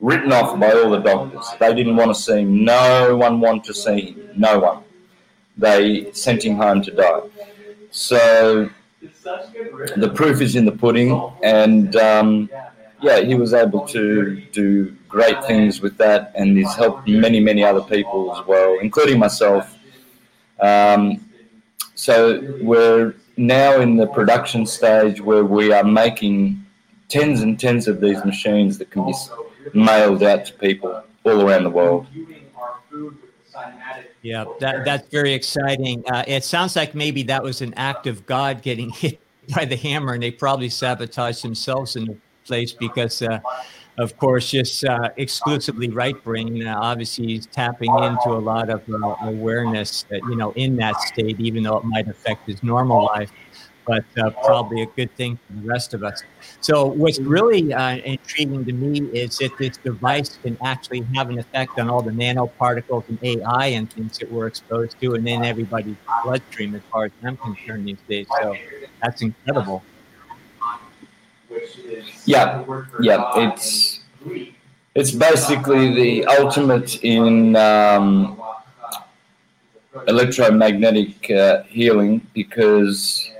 written 0.00 0.32
off 0.32 0.58
by 0.58 0.72
all 0.72 0.90
the 0.90 0.98
doctors. 0.98 1.46
They 1.58 1.74
didn't 1.74 1.96
want 1.96 2.14
to 2.14 2.20
see 2.20 2.40
him. 2.40 2.64
No 2.64 3.16
one 3.16 3.40
wanted 3.40 3.64
to 3.64 3.74
see 3.74 4.00
him. 4.12 4.30
No 4.36 4.58
one. 4.58 4.82
They 5.56 6.10
sent 6.12 6.44
him 6.44 6.56
home 6.56 6.82
to 6.82 6.90
die. 6.90 7.20
So 7.90 8.70
the 9.00 10.12
proof 10.14 10.40
is 10.40 10.56
in 10.56 10.64
the 10.64 10.72
pudding, 10.72 11.12
and 11.42 11.94
um, 11.96 12.50
yeah, 13.02 13.20
he 13.20 13.34
was 13.34 13.52
able 13.52 13.86
to 13.88 14.40
do 14.52 14.96
great 15.10 15.44
things 15.44 15.80
with 15.80 15.98
that, 15.98 16.32
and 16.34 16.56
he's 16.56 16.74
helped 16.76 17.08
many, 17.08 17.40
many 17.40 17.62
other 17.62 17.82
people 17.82 18.34
as 18.34 18.46
well, 18.46 18.78
including 18.80 19.18
myself. 19.18 19.76
Um, 20.60 21.28
so 21.94 22.40
we're 22.62 23.14
now 23.36 23.80
in 23.80 23.96
the 23.96 24.06
production 24.06 24.64
stage 24.64 25.20
where 25.20 25.44
we 25.44 25.72
are 25.72 25.84
making 25.84 26.64
tens 27.08 27.40
and 27.40 27.58
tens 27.58 27.88
of 27.88 28.00
these 28.00 28.24
machines 28.24 28.78
that 28.78 28.90
can 28.90 29.04
be 29.04 29.14
mailed 29.74 30.22
out 30.22 30.46
to 30.46 30.52
people 30.54 31.02
all 31.24 31.40
around 31.42 31.64
the 31.64 31.70
world. 31.70 32.06
Yeah, 34.22 34.44
that, 34.60 34.84
that's 34.84 35.08
very 35.08 35.32
exciting. 35.32 36.04
Uh, 36.06 36.24
it 36.26 36.44
sounds 36.44 36.76
like 36.76 36.94
maybe 36.94 37.22
that 37.24 37.42
was 37.42 37.62
an 37.62 37.74
act 37.74 38.06
of 38.06 38.26
God 38.26 38.62
getting 38.62 38.90
hit 39.04 39.20
by 39.54 39.64
the 39.64 39.76
hammer, 39.76 40.14
and 40.14 40.22
they 40.22 40.30
probably 40.30 40.68
sabotaged 40.68 41.42
themselves 41.42 41.96
in 41.96 42.04
the 42.04 42.16
place 42.44 42.72
because, 42.72 43.22
uh, 43.22 43.40
of 44.00 44.16
course, 44.16 44.50
just 44.50 44.84
uh, 44.84 45.10
exclusively 45.18 45.90
right 45.90 46.22
brain 46.24 46.66
uh, 46.66 46.78
obviously 46.80 47.34
is 47.34 47.46
tapping 47.46 47.90
into 47.98 48.30
a 48.30 48.40
lot 48.40 48.70
of 48.70 48.82
uh, 48.88 49.14
awareness, 49.22 50.04
that, 50.08 50.22
you 50.22 50.36
know, 50.36 50.52
in 50.52 50.76
that 50.76 50.98
state, 51.02 51.38
even 51.38 51.62
though 51.62 51.76
it 51.76 51.84
might 51.84 52.08
affect 52.08 52.46
his 52.46 52.62
normal 52.62 53.04
life. 53.04 53.30
But 53.86 54.04
uh, 54.18 54.30
probably 54.30 54.82
a 54.82 54.86
good 54.86 55.14
thing 55.16 55.38
for 55.46 55.52
the 55.54 55.66
rest 55.66 55.94
of 55.94 56.04
us. 56.04 56.22
So, 56.60 56.86
what's 56.86 57.18
really 57.18 57.72
uh, 57.74 57.96
intriguing 57.96 58.64
to 58.64 58.72
me 58.72 59.00
is 59.12 59.38
that 59.38 59.50
this 59.58 59.78
device 59.78 60.38
can 60.42 60.56
actually 60.62 61.02
have 61.14 61.28
an 61.28 61.38
effect 61.38 61.78
on 61.78 61.90
all 61.90 62.00
the 62.00 62.12
nanoparticles 62.12 63.08
and 63.08 63.18
AI 63.22 63.66
and 63.66 63.92
things 63.92 64.18
that 64.18 64.30
we're 64.30 64.46
exposed 64.46 65.00
to, 65.00 65.14
and 65.14 65.26
then 65.26 65.44
everybody's 65.44 65.96
bloodstream, 66.22 66.74
as 66.74 66.82
far 66.92 67.06
as 67.06 67.12
I'm 67.24 67.36
concerned 67.38 67.88
these 67.88 68.02
days. 68.08 68.26
So, 68.40 68.56
that's 69.02 69.22
incredible. 69.22 69.82
Yeah, 72.24 72.64
yeah, 73.00 73.30
it's 73.36 74.00
it's 74.94 75.12
basically 75.12 75.94
the 75.94 76.24
ultimate 76.26 77.02
in 77.04 77.56
um, 77.56 78.40
electromagnetic 80.08 81.30
uh, 81.30 81.62
healing 81.64 82.26
because 82.34 83.30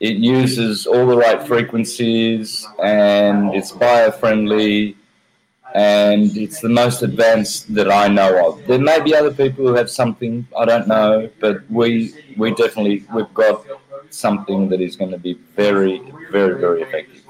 it 0.00 0.16
uses 0.16 0.86
all 0.86 1.06
the 1.06 1.16
right 1.16 1.42
frequencies 1.46 2.66
and 2.82 3.54
it's 3.54 3.72
bio-friendly 3.72 4.96
and 5.74 6.36
it's 6.36 6.60
the 6.60 6.68
most 6.68 7.02
advanced 7.02 7.74
that 7.74 7.90
I 7.90 8.06
know 8.08 8.48
of. 8.48 8.64
There 8.66 8.78
may 8.78 9.00
be 9.00 9.14
other 9.14 9.32
people 9.32 9.66
who 9.66 9.74
have 9.74 9.90
something 9.90 10.46
I 10.56 10.64
don't 10.64 10.86
know, 10.86 11.28
but 11.40 11.68
we 11.70 12.14
we 12.36 12.54
definitely 12.54 13.04
we've 13.12 13.34
got 13.34 13.64
something 14.10 14.68
that 14.68 14.80
is 14.80 14.94
going 14.94 15.10
to 15.10 15.18
be 15.18 15.34
very 15.56 16.00
very 16.30 16.60
very 16.60 16.82
effective. 16.82 17.23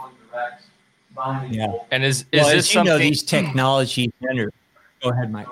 Yeah. 1.50 1.72
And 1.90 2.04
is 2.04 2.24
is 2.32 2.42
well, 2.42 2.54
this 2.54 2.70
something? 2.70 2.92
You 2.92 2.98
know, 2.98 2.98
these 2.98 3.22
technology 3.22 4.12
centers. 4.20 4.52
Go 5.02 5.10
ahead, 5.10 5.30
Mike. 5.30 5.46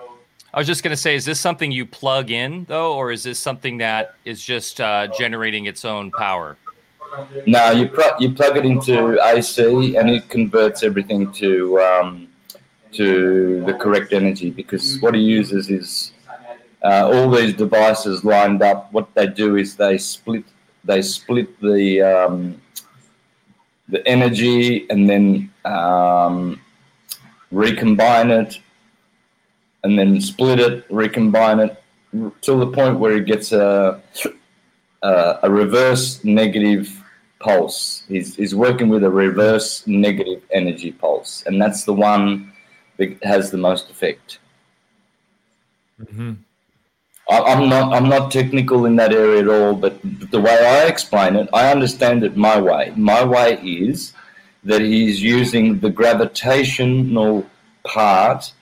I 0.54 0.58
was 0.58 0.66
just 0.66 0.82
going 0.82 0.90
to 0.90 1.00
say, 1.00 1.14
is 1.14 1.24
this 1.24 1.40
something 1.40 1.72
you 1.72 1.86
plug 1.86 2.30
in 2.30 2.64
though, 2.64 2.94
or 2.94 3.10
is 3.10 3.22
this 3.22 3.38
something 3.38 3.78
that 3.78 4.14
is 4.24 4.44
just 4.44 4.80
uh, 4.80 5.08
generating 5.18 5.66
its 5.66 5.84
own 5.84 6.10
power? 6.10 6.56
No, 7.46 7.70
you 7.70 7.88
pl- 7.88 8.16
you 8.18 8.32
plug 8.32 8.56
it 8.56 8.66
into 8.66 9.18
AC 9.22 9.96
and 9.96 10.10
it 10.10 10.28
converts 10.28 10.82
everything 10.82 11.30
to 11.32 11.80
um, 11.80 12.28
to 12.92 13.64
the 13.64 13.74
correct 13.74 14.12
energy 14.12 14.50
because 14.50 14.98
what 15.00 15.14
it 15.14 15.20
uses 15.20 15.70
is 15.70 16.12
uh, 16.82 17.10
all 17.12 17.30
these 17.30 17.54
devices 17.54 18.24
lined 18.24 18.62
up. 18.62 18.92
What 18.92 19.14
they 19.14 19.26
do 19.26 19.56
is 19.56 19.76
they 19.76 19.98
split 19.98 20.44
they 20.84 21.02
split 21.02 21.60
the 21.60 22.02
um, 22.02 22.60
the 23.88 24.06
energy 24.08 24.88
and 24.90 25.08
then 25.08 25.51
um, 25.64 26.60
recombine 27.50 28.30
it 28.30 28.58
and 29.84 29.98
then 29.98 30.20
split 30.20 30.60
it, 30.60 30.84
recombine 30.90 31.60
it 31.60 31.82
till 32.40 32.58
the 32.58 32.66
point 32.66 32.98
where 32.98 33.16
it 33.16 33.26
gets 33.26 33.52
a, 33.52 34.00
a, 35.02 35.38
a 35.42 35.50
reverse 35.50 36.22
negative 36.24 37.02
pulse. 37.40 38.04
He's, 38.08 38.36
he's 38.36 38.54
working 38.54 38.88
with 38.88 39.04
a 39.04 39.10
reverse 39.10 39.86
negative 39.86 40.42
energy 40.52 40.92
pulse, 40.92 41.42
and 41.46 41.60
that's 41.60 41.84
the 41.84 41.92
one 41.92 42.52
that 42.98 43.22
has 43.24 43.50
the 43.50 43.58
most 43.58 43.90
effect. 43.90 44.38
Mm-hmm. 46.00 46.32
I'm 47.30 47.68
not 47.68 47.94
I'm 47.94 48.08
not 48.08 48.30
technical 48.30 48.84
in 48.84 48.96
that 48.96 49.12
area 49.12 49.40
at 49.42 49.48
all, 49.48 49.74
but 49.74 49.98
the 50.02 50.40
way 50.40 50.66
I 50.66 50.86
explain 50.86 51.36
it, 51.36 51.48
I 51.52 51.70
understand 51.70 52.24
it 52.24 52.36
my 52.36 52.60
way. 52.60 52.92
My 52.96 53.24
way 53.24 53.54
is 53.62 54.12
that 54.64 54.80
he's 54.80 55.22
using 55.22 55.80
the 55.80 55.90
gravitational 55.90 57.46
part 57.84 58.52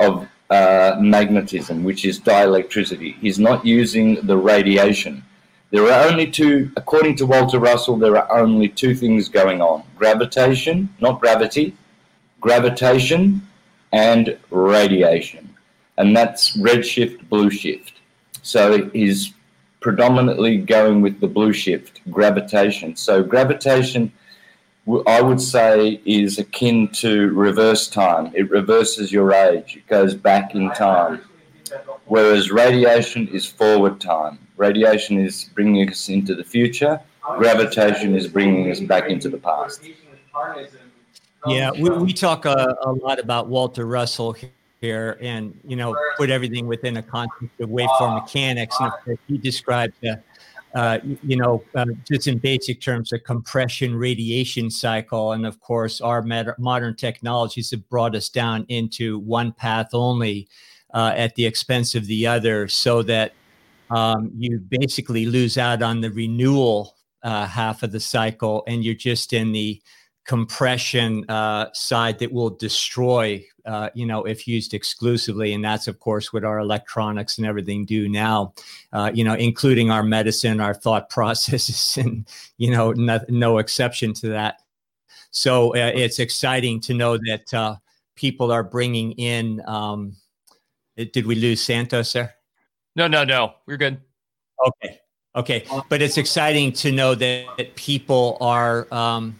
of 0.00 0.28
uh, 0.50 0.96
magnetism, 1.00 1.84
which 1.84 2.04
is 2.04 2.20
dielectricity. 2.20 3.14
He's 3.16 3.38
not 3.38 3.66
using 3.66 4.26
the 4.26 4.36
radiation. 4.36 5.24
There 5.70 5.84
are 5.92 6.08
only 6.08 6.30
two, 6.30 6.70
according 6.76 7.16
to 7.16 7.26
Walter 7.26 7.58
Russell, 7.58 7.98
there 7.98 8.16
are 8.16 8.38
only 8.38 8.68
two 8.68 8.94
things 8.94 9.28
going 9.28 9.60
on 9.60 9.82
gravitation, 9.96 10.88
not 11.00 11.20
gravity, 11.20 11.74
gravitation 12.40 13.42
and 13.92 14.38
radiation. 14.50 15.54
And 15.98 16.16
that's 16.16 16.56
redshift, 16.56 17.28
blue 17.28 17.50
shift. 17.50 17.94
So 18.42 18.88
he's 18.90 19.34
predominantly 19.80 20.58
going 20.58 21.02
with 21.02 21.20
the 21.20 21.26
blue 21.26 21.52
shift, 21.52 22.00
gravitation. 22.10 22.96
So 22.96 23.22
gravitation 23.22 24.12
I 25.06 25.20
would 25.20 25.40
say 25.40 26.00
is 26.04 26.38
akin 26.38 26.88
to 26.88 27.28
reverse 27.34 27.88
time. 27.88 28.32
It 28.34 28.50
reverses 28.50 29.12
your 29.12 29.32
age. 29.32 29.76
It 29.76 29.86
goes 29.86 30.14
back 30.14 30.54
in 30.54 30.70
time. 30.70 31.20
Whereas 32.06 32.50
radiation 32.50 33.28
is 33.28 33.44
forward 33.44 34.00
time. 34.00 34.38
Radiation 34.56 35.20
is 35.20 35.50
bringing 35.54 35.88
us 35.90 36.08
into 36.08 36.34
the 36.34 36.44
future. 36.44 37.00
Gravitation 37.36 38.16
is 38.16 38.26
bringing 38.26 38.70
us 38.70 38.80
back 38.80 39.10
into 39.10 39.28
the 39.28 39.36
past. 39.36 39.82
Yeah, 41.46 41.70
we, 41.70 41.90
we 41.90 42.12
talk 42.12 42.46
a, 42.46 42.76
a 42.82 42.92
lot 42.92 43.18
about 43.18 43.48
Walter 43.48 43.86
Russell 43.86 44.34
here 44.80 45.18
and, 45.20 45.58
you 45.66 45.76
know, 45.76 45.94
put 46.16 46.30
everything 46.30 46.66
within 46.66 46.96
a 46.96 47.02
context 47.02 47.60
of 47.60 47.68
waveform 47.68 48.22
mechanics. 48.22 48.76
And 48.80 49.18
he 49.28 49.36
described 49.36 49.94
uh, 50.04 50.16
uh, 50.74 50.98
you 51.22 51.36
know, 51.36 51.62
uh, 51.74 51.86
just 52.06 52.26
in 52.26 52.38
basic 52.38 52.80
terms, 52.80 53.12
a 53.12 53.18
compression 53.18 53.94
radiation 53.94 54.70
cycle. 54.70 55.32
And 55.32 55.46
of 55.46 55.60
course, 55.60 56.00
our 56.00 56.22
modern 56.58 56.94
technologies 56.94 57.70
have 57.70 57.88
brought 57.88 58.14
us 58.14 58.28
down 58.28 58.66
into 58.68 59.18
one 59.20 59.52
path 59.52 59.90
only 59.92 60.48
uh, 60.92 61.12
at 61.16 61.34
the 61.34 61.46
expense 61.46 61.94
of 61.94 62.06
the 62.06 62.26
other, 62.26 62.68
so 62.68 63.02
that 63.02 63.32
um, 63.90 64.30
you 64.36 64.58
basically 64.58 65.26
lose 65.26 65.56
out 65.56 65.82
on 65.82 66.00
the 66.00 66.10
renewal 66.10 66.96
uh, 67.22 67.46
half 67.46 67.82
of 67.82 67.92
the 67.92 68.00
cycle 68.00 68.62
and 68.66 68.84
you're 68.84 68.94
just 68.94 69.32
in 69.32 69.52
the 69.52 69.80
compression 70.28 71.24
uh, 71.30 71.72
side 71.72 72.18
that 72.18 72.30
will 72.30 72.50
destroy, 72.50 73.42
uh, 73.64 73.88
you 73.94 74.04
know, 74.04 74.24
if 74.24 74.46
used 74.46 74.74
exclusively. 74.74 75.54
And 75.54 75.64
that's, 75.64 75.88
of 75.88 75.98
course, 76.00 76.34
what 76.34 76.44
our 76.44 76.58
electronics 76.58 77.38
and 77.38 77.46
everything 77.46 77.86
do 77.86 78.10
now, 78.10 78.52
uh, 78.92 79.10
you 79.12 79.24
know, 79.24 79.32
including 79.32 79.90
our 79.90 80.02
medicine, 80.02 80.60
our 80.60 80.74
thought 80.74 81.08
processes, 81.18 81.96
and, 81.96 82.28
you 82.58 82.70
know, 82.70 82.92
no, 82.92 83.18
no 83.30 83.56
exception 83.56 84.12
to 84.14 84.28
that. 84.28 84.60
So 85.30 85.74
uh, 85.74 85.92
it's 85.94 86.18
exciting 86.18 86.80
to 86.80 86.94
know 86.94 87.16
that 87.16 87.54
uh, 87.54 87.76
people 88.14 88.52
are 88.52 88.62
bringing 88.62 89.12
in. 89.12 89.62
Um, 89.66 90.14
did 90.96 91.24
we 91.24 91.36
lose 91.36 91.62
Santos 91.62 92.12
there? 92.12 92.34
No, 92.96 93.06
no, 93.06 93.24
no. 93.24 93.54
We're 93.64 93.78
good. 93.78 93.98
Okay. 94.66 95.00
Okay. 95.36 95.64
But 95.88 96.02
it's 96.02 96.18
exciting 96.18 96.72
to 96.72 96.92
know 96.92 97.14
that, 97.14 97.46
that 97.56 97.74
people 97.76 98.36
are. 98.42 98.92
Um, 98.92 99.38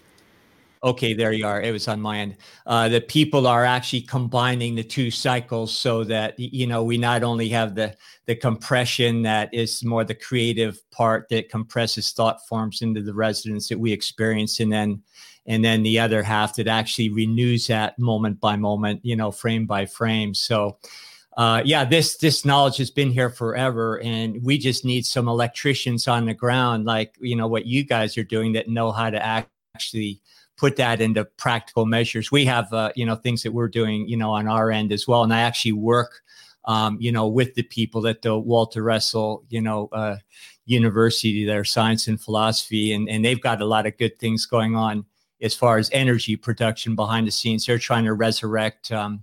Okay, 0.82 1.12
there 1.12 1.32
you 1.32 1.44
are. 1.44 1.60
It 1.60 1.72
was 1.72 1.88
on 1.88 2.00
my 2.00 2.18
end. 2.18 2.36
Uh, 2.66 2.88
the 2.88 3.00
people 3.00 3.46
are 3.46 3.64
actually 3.64 4.02
combining 4.02 4.76
the 4.76 4.84
two 4.84 5.10
cycles 5.10 5.76
so 5.76 6.04
that 6.04 6.38
you 6.38 6.66
know 6.66 6.84
we 6.84 6.96
not 6.96 7.24
only 7.24 7.48
have 7.48 7.74
the 7.74 7.96
the 8.26 8.36
compression 8.36 9.22
that 9.22 9.52
is 9.52 9.84
more 9.84 10.04
the 10.04 10.14
creative 10.14 10.78
part 10.90 11.28
that 11.30 11.50
compresses 11.50 12.12
thought 12.12 12.46
forms 12.46 12.82
into 12.82 13.02
the 13.02 13.14
resonance 13.14 13.68
that 13.68 13.78
we 13.78 13.92
experience, 13.92 14.60
and 14.60 14.72
then 14.72 15.02
and 15.46 15.64
then 15.64 15.82
the 15.82 15.98
other 15.98 16.22
half 16.22 16.54
that 16.56 16.68
actually 16.68 17.08
renews 17.08 17.66
that 17.66 17.98
moment 17.98 18.38
by 18.38 18.54
moment, 18.54 19.00
you 19.02 19.16
know, 19.16 19.30
frame 19.30 19.66
by 19.66 19.86
frame. 19.86 20.34
So. 20.34 20.78
Uh, 21.36 21.62
yeah, 21.64 21.84
this 21.84 22.16
this 22.16 22.44
knowledge 22.44 22.78
has 22.78 22.90
been 22.90 23.12
here 23.12 23.30
forever, 23.30 24.00
and 24.00 24.42
we 24.42 24.58
just 24.58 24.84
need 24.84 25.06
some 25.06 25.28
electricians 25.28 26.08
on 26.08 26.26
the 26.26 26.34
ground, 26.34 26.84
like 26.84 27.14
you 27.20 27.36
know 27.36 27.46
what 27.46 27.64
you 27.64 27.84
guys 27.84 28.18
are 28.18 28.24
doing, 28.24 28.52
that 28.52 28.68
know 28.68 28.90
how 28.90 29.08
to 29.08 29.24
act, 29.24 29.48
actually 29.76 30.20
put 30.58 30.76
that 30.76 31.00
into 31.00 31.24
practical 31.24 31.86
measures. 31.86 32.30
We 32.30 32.44
have, 32.44 32.70
uh, 32.72 32.92
you 32.96 33.06
know, 33.06 33.14
things 33.14 33.42
that 33.44 33.52
we're 33.52 33.68
doing, 33.68 34.06
you 34.08 34.16
know, 34.16 34.32
on 34.32 34.48
our 34.48 34.70
end 34.70 34.92
as 34.92 35.06
well. 35.06 35.22
And 35.22 35.32
I 35.32 35.40
actually 35.40 35.72
work, 35.72 36.20
um, 36.64 36.98
you 37.00 37.12
know, 37.12 37.28
with 37.28 37.54
the 37.54 37.62
people 37.62 38.06
at 38.06 38.22
the 38.22 38.36
Walter 38.36 38.82
Russell, 38.82 39.44
you 39.48 39.62
know, 39.62 39.88
uh, 39.92 40.16
University, 40.66 41.46
their 41.46 41.64
science 41.64 42.08
and 42.08 42.20
philosophy, 42.20 42.92
and, 42.92 43.08
and 43.08 43.24
they've 43.24 43.40
got 43.40 43.62
a 43.62 43.64
lot 43.64 43.86
of 43.86 43.96
good 43.96 44.18
things 44.18 44.44
going 44.44 44.76
on 44.76 45.06
as 45.40 45.54
far 45.54 45.78
as 45.78 45.88
energy 45.92 46.36
production 46.36 46.94
behind 46.94 47.26
the 47.26 47.30
scenes. 47.30 47.64
They're 47.64 47.78
trying 47.78 48.04
to 48.04 48.12
resurrect. 48.12 48.92
Um, 48.92 49.22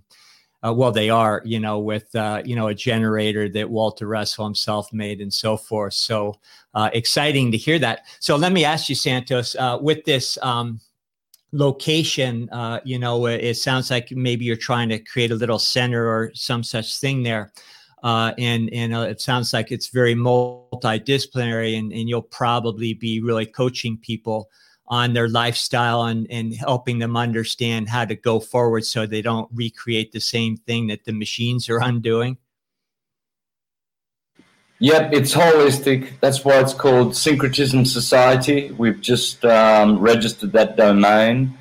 uh, 0.66 0.72
well, 0.72 0.90
they 0.90 1.10
are, 1.10 1.42
you 1.44 1.60
know, 1.60 1.78
with 1.78 2.12
uh, 2.16 2.42
you 2.44 2.56
know 2.56 2.66
a 2.66 2.74
generator 2.74 3.48
that 3.50 3.70
Walter 3.70 4.06
Russell 4.06 4.44
himself 4.44 4.92
made 4.92 5.20
and 5.20 5.32
so 5.32 5.56
forth. 5.56 5.94
So 5.94 6.40
uh, 6.74 6.90
exciting 6.92 7.52
to 7.52 7.58
hear 7.58 7.78
that. 7.78 8.06
So 8.18 8.36
let 8.36 8.52
me 8.52 8.64
ask 8.64 8.88
you, 8.88 8.94
Santos, 8.94 9.54
uh, 9.56 9.78
with 9.80 10.04
this 10.04 10.38
um, 10.42 10.80
location, 11.56 12.48
uh, 12.50 12.80
you 12.84 12.98
know, 12.98 13.26
it 13.26 13.54
sounds 13.54 13.90
like 13.90 14.10
maybe 14.10 14.44
you're 14.44 14.56
trying 14.56 14.88
to 14.90 14.98
create 14.98 15.30
a 15.30 15.34
little 15.34 15.58
center 15.58 16.06
or 16.06 16.30
some 16.34 16.62
such 16.62 16.98
thing 16.98 17.22
there. 17.22 17.52
Uh, 18.02 18.32
and 18.38 18.72
and 18.72 18.94
uh, 18.94 19.00
it 19.00 19.20
sounds 19.20 19.52
like 19.52 19.72
it's 19.72 19.88
very 19.88 20.14
multidisciplinary, 20.14 21.78
and, 21.78 21.92
and 21.92 22.08
you'll 22.08 22.22
probably 22.22 22.94
be 22.94 23.20
really 23.20 23.46
coaching 23.46 23.96
people 23.96 24.48
on 24.88 25.12
their 25.12 25.28
lifestyle 25.28 26.04
and, 26.04 26.26
and 26.30 26.54
helping 26.54 26.98
them 26.98 27.16
understand 27.16 27.88
how 27.88 28.04
to 28.04 28.14
go 28.14 28.38
forward 28.38 28.84
so 28.84 29.04
they 29.04 29.22
don't 29.22 29.50
recreate 29.52 30.12
the 30.12 30.20
same 30.20 30.56
thing 30.56 30.86
that 30.86 31.04
the 31.04 31.12
machines 31.12 31.68
are 31.68 31.78
undoing. 31.82 32.36
Yep, 34.78 35.14
it's 35.14 35.32
holistic. 35.32 36.20
That's 36.20 36.44
why 36.44 36.60
it's 36.60 36.74
called 36.74 37.16
Syncretism 37.16 37.86
Society. 37.86 38.72
We've 38.72 39.00
just 39.00 39.42
um, 39.46 39.98
registered 39.98 40.52
that 40.52 40.76
domain. 40.76 41.56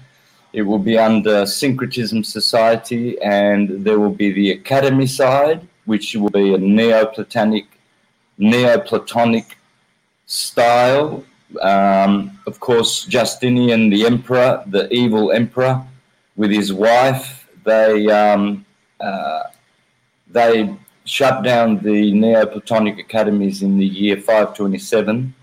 It 0.52 0.64
will 0.64 0.80
be 0.80 0.98
under 0.98 1.46
Syncretism 1.46 2.26
Society, 2.26 3.18
and 3.22 3.86
there 3.86 4.00
will 4.00 4.10
be 4.14 4.34
the 4.34 4.52
Academy 4.52 5.08
side, 5.08 5.66
which 5.86 6.14
will 6.16 6.30
be 6.30 6.54
a 6.54 6.58
Neoplatonic, 6.58 7.68
Neoplatonic 8.38 9.58
style. 10.26 11.24
Um, 11.62 12.38
of 12.48 12.60
course, 12.60 13.06
Justinian, 13.06 13.90
the 13.92 14.06
emperor, 14.06 14.62
the 14.68 14.94
evil 14.94 15.32
emperor, 15.32 15.82
with 16.36 16.52
his 16.52 16.74
wife, 16.74 17.48
they 17.64 18.10
um, 18.10 18.66
uh, 19.00 19.44
they 20.28 20.76
shut 21.06 21.44
down 21.44 21.78
the 21.78 22.12
Neoplatonic 22.12 23.00
academies 23.00 23.62
in 23.62 23.78
the 23.78 23.86
year 23.86 24.18
527. 24.18 25.34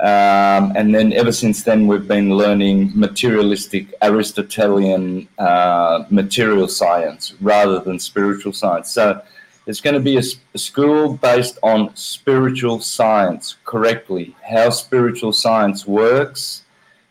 Um, 0.00 0.76
and 0.76 0.94
then 0.94 1.12
ever 1.12 1.32
since 1.32 1.64
then, 1.64 1.86
we've 1.86 2.06
been 2.06 2.36
learning 2.36 2.92
materialistic 2.94 3.92
Aristotelian 4.00 5.28
uh, 5.38 6.04
material 6.08 6.68
science 6.68 7.34
rather 7.40 7.80
than 7.80 7.98
spiritual 7.98 8.52
science. 8.52 8.92
So 8.92 9.20
it's 9.66 9.80
going 9.80 9.94
to 9.94 10.00
be 10.00 10.16
a, 10.16 10.22
a, 10.54 10.58
school 10.58 11.14
based 11.14 11.58
on 11.62 11.94
spiritual 11.96 12.80
science 12.80 13.56
correctly, 13.64 14.36
how 14.48 14.70
spiritual 14.70 15.32
science 15.32 15.84
works, 15.84 16.64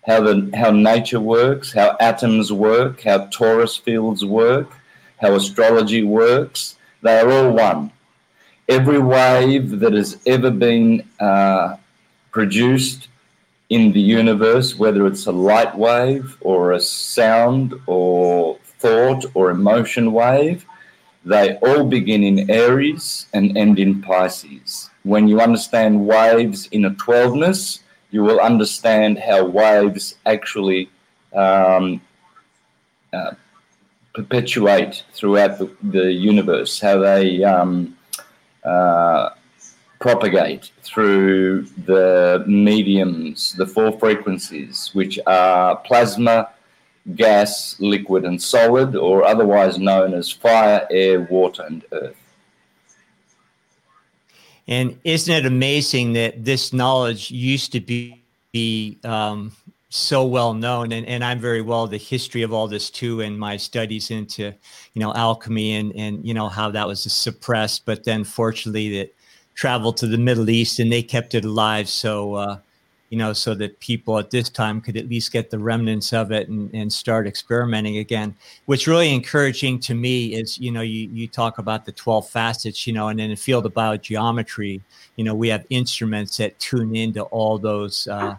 how 0.07 0.21
the 0.21 0.49
how 0.55 0.71
nature 0.71 1.19
works, 1.19 1.73
how 1.73 1.97
atoms 1.99 2.53
work, 2.53 3.01
how 3.01 3.25
torus 3.27 3.79
fields 3.79 4.23
work, 4.23 4.71
how 5.21 5.35
astrology 5.35 6.03
works, 6.03 6.76
they 7.01 7.19
are 7.19 7.31
all 7.31 7.51
one. 7.51 7.91
Every 8.67 8.99
wave 8.99 9.79
that 9.79 9.93
has 9.93 10.19
ever 10.25 10.51
been 10.51 11.07
uh, 11.19 11.77
produced 12.31 13.07
in 13.69 13.91
the 13.91 14.01
universe, 14.01 14.77
whether 14.77 15.05
it's 15.05 15.25
a 15.25 15.31
light 15.31 15.77
wave 15.77 16.37
or 16.41 16.73
a 16.73 16.79
sound 16.79 17.73
or 17.85 18.57
thought 18.79 19.25
or 19.33 19.51
emotion 19.51 20.13
wave, 20.13 20.65
they 21.25 21.55
all 21.57 21.83
begin 21.83 22.23
in 22.23 22.49
Aries 22.49 23.25
and 23.33 23.57
end 23.57 23.79
in 23.79 24.01
Pisces. 24.01 24.89
When 25.03 25.27
you 25.27 25.41
understand 25.41 26.07
waves 26.07 26.67
in 26.67 26.85
a 26.85 26.91
12ness, 26.91 27.79
you 28.11 28.23
will 28.23 28.39
understand 28.39 29.19
how 29.19 29.43
waves 29.43 30.15
actually 30.25 30.89
um, 31.33 31.99
uh, 33.11 33.31
perpetuate 34.17 35.03
throughout 35.13 35.59
the, 35.59 35.69
the 35.83 36.11
universe, 36.11 36.79
how 36.79 36.97
they 36.97 37.43
um, 37.43 37.95
uh, 38.63 39.29
propagate 39.99 40.71
through 40.81 41.67
the 41.85 42.43
mediums, 42.47 43.53
the 43.53 43.67
four 43.67 43.91
frequencies, 43.99 44.89
which 44.93 45.19
are 45.27 45.75
plasma, 45.85 46.49
gas, 47.15 47.79
liquid, 47.79 48.25
and 48.25 48.41
solid, 48.41 48.95
or 48.95 49.23
otherwise 49.23 49.77
known 49.77 50.15
as 50.15 50.31
fire, 50.31 50.87
air, 50.89 51.21
water, 51.21 51.63
and 51.67 51.85
earth. 51.91 52.17
And 54.67 54.99
isn't 55.03 55.33
it 55.33 55.45
amazing 55.45 56.13
that 56.13 56.43
this 56.43 56.73
knowledge 56.73 57.29
used 57.29 57.71
to 57.73 57.79
be, 57.79 58.23
be 58.51 58.97
um, 59.03 59.51
so 59.89 60.25
well 60.25 60.53
known 60.53 60.91
and, 60.91 61.05
and 61.07 61.23
i'm 61.23 61.39
very 61.39 61.61
well 61.61 61.87
the 61.87 61.97
history 61.97 62.41
of 62.41 62.51
all 62.51 62.67
this 62.67 62.89
too 62.89 63.21
and 63.21 63.39
my 63.39 63.55
studies 63.55 64.11
into 64.11 64.53
you 64.93 64.99
know 64.99 65.13
alchemy 65.13 65.75
and 65.75 65.93
and 65.95 66.25
you 66.25 66.33
know 66.33 66.49
how 66.49 66.69
that 66.69 66.85
was 66.85 67.01
suppressed 67.01 67.85
but 67.85 68.03
then 68.03 68.23
fortunately 68.25 68.97
it 68.97 69.15
traveled 69.57 69.97
to 69.97 70.07
the 70.07 70.19
middle 70.19 70.49
east 70.49 70.79
and 70.79 70.91
they 70.91 71.01
kept 71.01 71.33
it 71.33 71.43
alive. 71.43 71.89
So 71.89 72.35
uh, 72.35 72.59
you 73.09 73.17
know 73.17 73.33
so 73.33 73.55
that 73.55 73.79
people 73.79 74.19
at 74.19 74.29
this 74.29 74.49
time 74.49 74.81
could 74.81 74.95
at 74.95 75.09
least 75.09 75.31
get 75.31 75.49
the 75.49 75.57
remnants 75.57 76.13
of 76.13 76.31
it 76.31 76.47
and, 76.47 76.71
and 76.73 76.93
start 76.93 77.25
experimenting 77.25 77.97
again. 77.97 78.35
What's 78.67 78.87
really 78.87 79.11
encouraging 79.13 79.79
to 79.81 79.95
me 79.95 80.35
is 80.35 80.57
you 80.59 80.71
know 80.71 80.81
you, 80.81 81.09
you 81.09 81.27
talk 81.27 81.57
about 81.57 81.85
the 81.85 81.91
12 81.91 82.29
facets 82.29 82.85
you 82.85 82.93
know 82.93 83.07
and 83.07 83.19
in 83.19 83.31
the 83.31 83.35
field 83.35 83.65
of 83.65 83.73
biogeometry 83.73 84.81
you 85.15 85.23
know 85.23 85.33
we 85.33 85.47
have 85.47 85.65
instruments 85.69 86.37
that 86.37 86.59
tune 86.59 86.95
into 86.95 87.23
all 87.23 87.57
those 87.57 88.07
uh, 88.09 88.35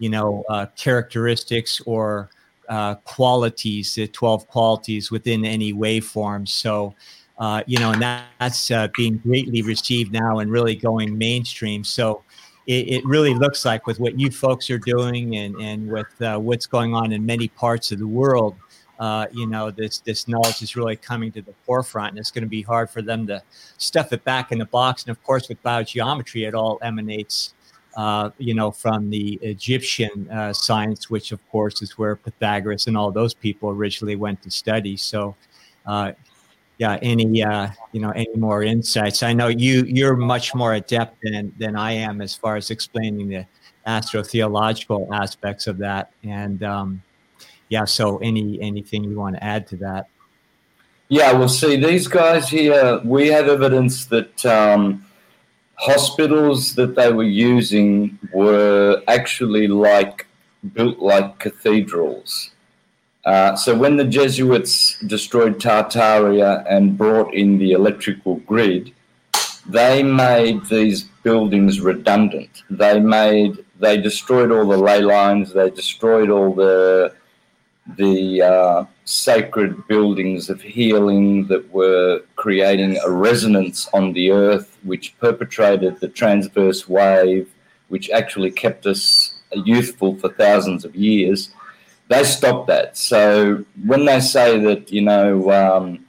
you 0.00 0.08
know, 0.08 0.42
uh, 0.48 0.66
characteristics 0.76 1.80
or 1.86 2.30
uh, 2.68 2.96
qualities, 2.96 3.94
the 3.94 4.08
12 4.08 4.48
qualities 4.48 5.10
within 5.10 5.44
any 5.44 5.72
waveform. 5.72 6.48
So, 6.48 6.94
uh, 7.38 7.62
you 7.66 7.78
know, 7.78 7.92
and 7.92 8.02
that, 8.02 8.24
that's 8.40 8.70
uh, 8.70 8.88
being 8.96 9.18
greatly 9.18 9.62
received 9.62 10.12
now 10.12 10.40
and 10.40 10.50
really 10.50 10.74
going 10.74 11.16
mainstream. 11.16 11.84
So, 11.84 12.22
it, 12.66 12.88
it, 12.88 13.04
really 13.04 13.34
looks 13.34 13.64
like 13.64 13.86
with 13.86 13.98
what 13.98 14.20
you 14.20 14.30
folks 14.30 14.70
are 14.70 14.78
doing 14.78 15.36
and, 15.36 15.56
and 15.56 15.90
with 15.90 16.22
uh, 16.22 16.38
what's 16.38 16.66
going 16.66 16.94
on 16.94 17.10
in 17.10 17.24
many 17.24 17.48
parts 17.48 17.90
of 17.90 17.98
the 17.98 18.06
world, 18.06 18.54
uh, 19.00 19.26
you 19.32 19.46
know, 19.46 19.70
this 19.70 20.00
this 20.00 20.28
knowledge 20.28 20.62
is 20.62 20.76
really 20.76 20.94
coming 20.94 21.32
to 21.32 21.40
the 21.40 21.54
forefront, 21.64 22.10
and 22.10 22.18
it's 22.18 22.30
going 22.30 22.44
to 22.44 22.48
be 22.48 22.60
hard 22.60 22.90
for 22.90 23.00
them 23.00 23.26
to 23.26 23.42
stuff 23.78 24.12
it 24.12 24.22
back 24.24 24.52
in 24.52 24.58
the 24.58 24.66
box. 24.66 25.02
And 25.02 25.10
of 25.10 25.22
course, 25.24 25.48
with 25.48 25.60
biogeometry, 25.62 26.46
it 26.46 26.54
all 26.54 26.78
emanates 26.82 27.54
uh, 27.96 28.30
you 28.38 28.54
know, 28.54 28.70
from 28.70 29.10
the 29.10 29.38
Egyptian 29.42 30.30
uh, 30.30 30.52
science, 30.52 31.10
which 31.10 31.32
of 31.32 31.40
course 31.50 31.82
is 31.82 31.98
where 31.98 32.16
Pythagoras 32.16 32.86
and 32.86 32.96
all 32.96 33.10
those 33.10 33.34
people 33.34 33.70
originally 33.70 34.16
went 34.16 34.42
to 34.42 34.50
study. 34.50 34.96
So, 34.96 35.34
uh, 35.86 36.12
yeah, 36.78 36.98
any 37.02 37.42
uh, 37.42 37.68
you 37.92 38.00
know 38.00 38.10
any 38.10 38.36
more 38.36 38.62
insights? 38.62 39.22
I 39.22 39.32
know 39.32 39.48
you 39.48 39.84
you're 39.84 40.16
much 40.16 40.54
more 40.54 40.74
adept 40.74 41.16
than 41.22 41.52
than 41.58 41.76
I 41.76 41.92
am 41.92 42.20
as 42.20 42.34
far 42.34 42.56
as 42.56 42.70
explaining 42.70 43.28
the 43.28 43.46
astrotheological 43.86 45.08
aspects 45.12 45.66
of 45.66 45.78
that. 45.78 46.12
And 46.22 46.62
um, 46.62 47.02
yeah, 47.68 47.84
so 47.84 48.18
any 48.18 48.60
anything 48.62 49.04
you 49.04 49.18
want 49.18 49.36
to 49.36 49.44
add 49.44 49.66
to 49.68 49.76
that? 49.78 50.06
Yeah, 51.08 51.32
well, 51.32 51.48
see, 51.48 51.74
these 51.76 52.06
guys 52.06 52.48
here, 52.48 53.00
we 53.04 53.26
have 53.28 53.48
evidence 53.48 54.06
that. 54.06 54.46
Um, 54.46 55.04
hospitals 55.80 56.74
that 56.74 56.94
they 56.94 57.10
were 57.12 57.22
using 57.22 58.18
were 58.32 59.02
actually 59.08 59.66
like 59.66 60.26
built 60.74 60.98
like 60.98 61.38
cathedrals. 61.38 62.50
Uh, 63.24 63.54
so 63.56 63.76
when 63.76 63.96
the 63.96 64.04
Jesuits 64.04 64.98
destroyed 65.00 65.58
Tartaria 65.58 66.64
and 66.68 66.96
brought 66.96 67.34
in 67.34 67.58
the 67.58 67.72
electrical 67.72 68.36
grid, 68.36 68.92
they 69.66 70.02
made 70.02 70.66
these 70.66 71.02
buildings 71.22 71.80
redundant. 71.80 72.62
They 72.70 73.00
made 73.00 73.64
they 73.78 73.96
destroyed 73.96 74.52
all 74.52 74.66
the 74.68 74.76
ley 74.76 75.00
lines. 75.00 75.54
They 75.54 75.70
destroyed 75.70 76.28
all 76.28 76.54
the 76.54 77.14
the 77.96 78.42
uh, 78.42 78.84
sacred 79.04 79.86
buildings 79.88 80.50
of 80.50 80.60
healing 80.60 81.46
that 81.48 81.70
were 81.72 82.22
creating 82.36 82.98
a 83.04 83.10
resonance 83.10 83.88
on 83.92 84.12
the 84.12 84.30
earth, 84.30 84.78
which 84.82 85.18
perpetrated 85.18 85.98
the 86.00 86.08
transverse 86.08 86.88
wave, 86.88 87.50
which 87.88 88.10
actually 88.10 88.50
kept 88.50 88.86
us 88.86 89.34
youthful 89.52 90.16
for 90.16 90.28
thousands 90.30 90.84
of 90.84 90.94
years. 90.94 91.50
They 92.08 92.24
stopped 92.24 92.66
that. 92.68 92.96
So 92.96 93.64
when 93.84 94.04
they 94.04 94.20
say 94.20 94.58
that, 94.60 94.90
you 94.92 95.02
know, 95.02 95.50
um, 95.52 96.04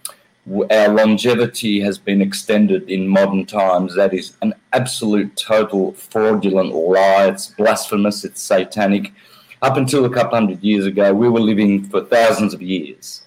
our 0.72 0.90
longevity 0.90 1.80
has 1.82 1.98
been 1.98 2.22
extended 2.22 2.90
in 2.90 3.08
modern 3.08 3.46
times, 3.46 3.96
that 3.96 4.14
is 4.14 4.36
an 4.42 4.54
absolute 4.74 5.36
total 5.36 5.94
fraudulent 5.94 6.74
lie. 6.74 7.28
It's 7.28 7.48
blasphemous, 7.48 8.26
it's 8.26 8.42
satanic 8.42 9.14
up 9.62 9.78
until 9.78 10.06
a 10.06 10.10
couple 10.10 10.38
hundred 10.38 10.64
years 10.64 10.86
ago, 10.86 11.14
we 11.14 11.30
were 11.30 11.40
living 11.40 11.84
for 11.86 12.02
thousands 12.02 12.54
of 12.54 12.62
years. 12.62 13.24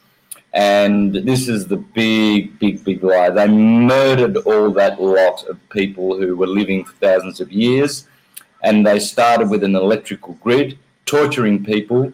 And 0.53 1.15
this 1.15 1.49
is 1.49 1.67
the 1.67 1.77
big, 1.77 2.59
big, 2.59 2.85
big 2.85 3.03
lie. 3.03 3.31
They 3.31 3.49
murdered 3.49 4.37
all 4.39 4.71
that 4.73 5.01
lot 5.01 5.45
of 5.45 5.59
people 5.71 6.17
who 6.17 6.37
were 6.37 6.47
living 6.47 6.85
for 6.85 6.93
thousands 6.95 7.41
of 7.41 7.53
years. 7.53 8.07
And 8.63 8.87
they 8.87 8.99
started 8.99 9.51
with 9.51 9.65
an 9.65 9.75
electrical 9.75 10.35
grid, 10.35 10.79
torturing 11.07 11.65
people 11.65 12.13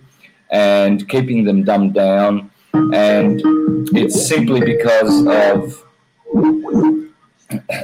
and 0.51 1.09
keeping 1.09 1.45
them 1.45 1.65
dumbed 1.65 1.95
down. 1.95 2.51
And 2.73 3.41
it's 3.95 4.27
simply 4.27 4.61
because 4.61 5.27
of 5.27 5.85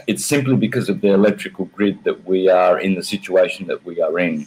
it's 0.07 0.25
simply 0.25 0.57
because 0.57 0.89
of 0.89 1.01
the 1.01 1.13
electrical 1.13 1.67
grid 1.67 2.03
that 2.05 2.25
we 2.27 2.49
are 2.49 2.79
in 2.79 2.95
the 2.95 3.03
situation 3.03 3.67
that 3.67 3.85
we 3.85 4.01
are 4.01 4.19
in. 4.19 4.47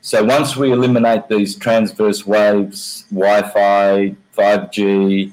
So 0.00 0.22
once 0.22 0.56
we 0.56 0.72
eliminate 0.72 1.28
these 1.28 1.56
transverse 1.56 2.26
waves, 2.26 3.04
Wi-Fi, 3.10 4.14
5G, 4.36 5.32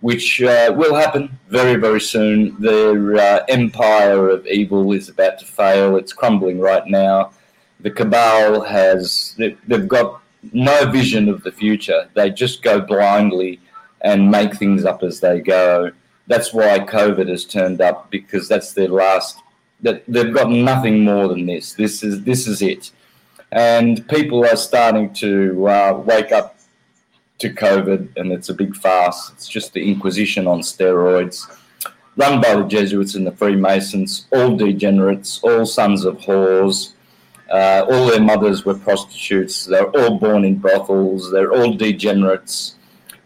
which 0.00 0.42
uh, 0.42 0.72
will 0.74 0.94
happen 0.94 1.38
very, 1.48 1.76
very 1.76 2.00
soon, 2.00 2.58
their 2.60 3.16
uh, 3.16 3.44
empire 3.48 4.30
of 4.30 4.46
evil 4.46 4.92
is 4.92 5.08
about 5.08 5.38
to 5.40 5.44
fail. 5.44 5.96
It's 5.96 6.12
crumbling 6.12 6.60
right 6.60 6.86
now. 6.86 7.32
The 7.80 7.90
cabal 7.90 8.62
has, 8.62 9.36
they've 9.36 9.88
got 9.88 10.22
no 10.52 10.90
vision 10.90 11.28
of 11.28 11.42
the 11.42 11.52
future. 11.52 12.08
They 12.14 12.30
just 12.30 12.62
go 12.62 12.80
blindly 12.80 13.60
and 14.00 14.30
make 14.30 14.56
things 14.56 14.84
up 14.84 15.02
as 15.02 15.20
they 15.20 15.40
go. 15.40 15.90
That's 16.26 16.52
why 16.52 16.78
COVID 16.80 17.28
has 17.28 17.44
turned 17.44 17.80
up 17.80 18.10
because 18.10 18.48
that's 18.48 18.72
their 18.72 18.88
last. 18.88 19.38
That 19.82 20.04
they've 20.08 20.32
got 20.32 20.50
nothing 20.50 21.04
more 21.04 21.28
than 21.28 21.46
this. 21.46 21.74
This 21.74 22.02
is 22.02 22.22
this 22.24 22.46
is 22.46 22.62
it 22.62 22.90
and 23.52 24.06
people 24.08 24.44
are 24.44 24.56
starting 24.56 25.12
to 25.14 25.68
uh, 25.68 26.02
wake 26.04 26.32
up 26.32 26.56
to 27.38 27.50
COVID, 27.50 28.16
and 28.16 28.32
it's 28.32 28.48
a 28.48 28.54
big 28.54 28.74
farce. 28.74 29.30
It's 29.34 29.48
just 29.48 29.72
the 29.72 29.86
Inquisition 29.86 30.46
on 30.46 30.60
steroids, 30.60 31.46
run 32.16 32.40
by 32.40 32.54
the 32.54 32.64
Jesuits 32.64 33.14
and 33.14 33.26
the 33.26 33.32
Freemasons, 33.32 34.26
all 34.32 34.56
degenerates, 34.56 35.40
all 35.42 35.66
sons 35.66 36.04
of 36.04 36.18
whores. 36.18 36.92
Uh, 37.50 37.86
all 37.88 38.06
their 38.06 38.20
mothers 38.20 38.64
were 38.64 38.74
prostitutes. 38.74 39.66
They're 39.66 39.90
all 39.96 40.18
born 40.18 40.44
in 40.44 40.56
brothels. 40.56 41.30
They're 41.30 41.52
all 41.52 41.74
degenerates, 41.74 42.74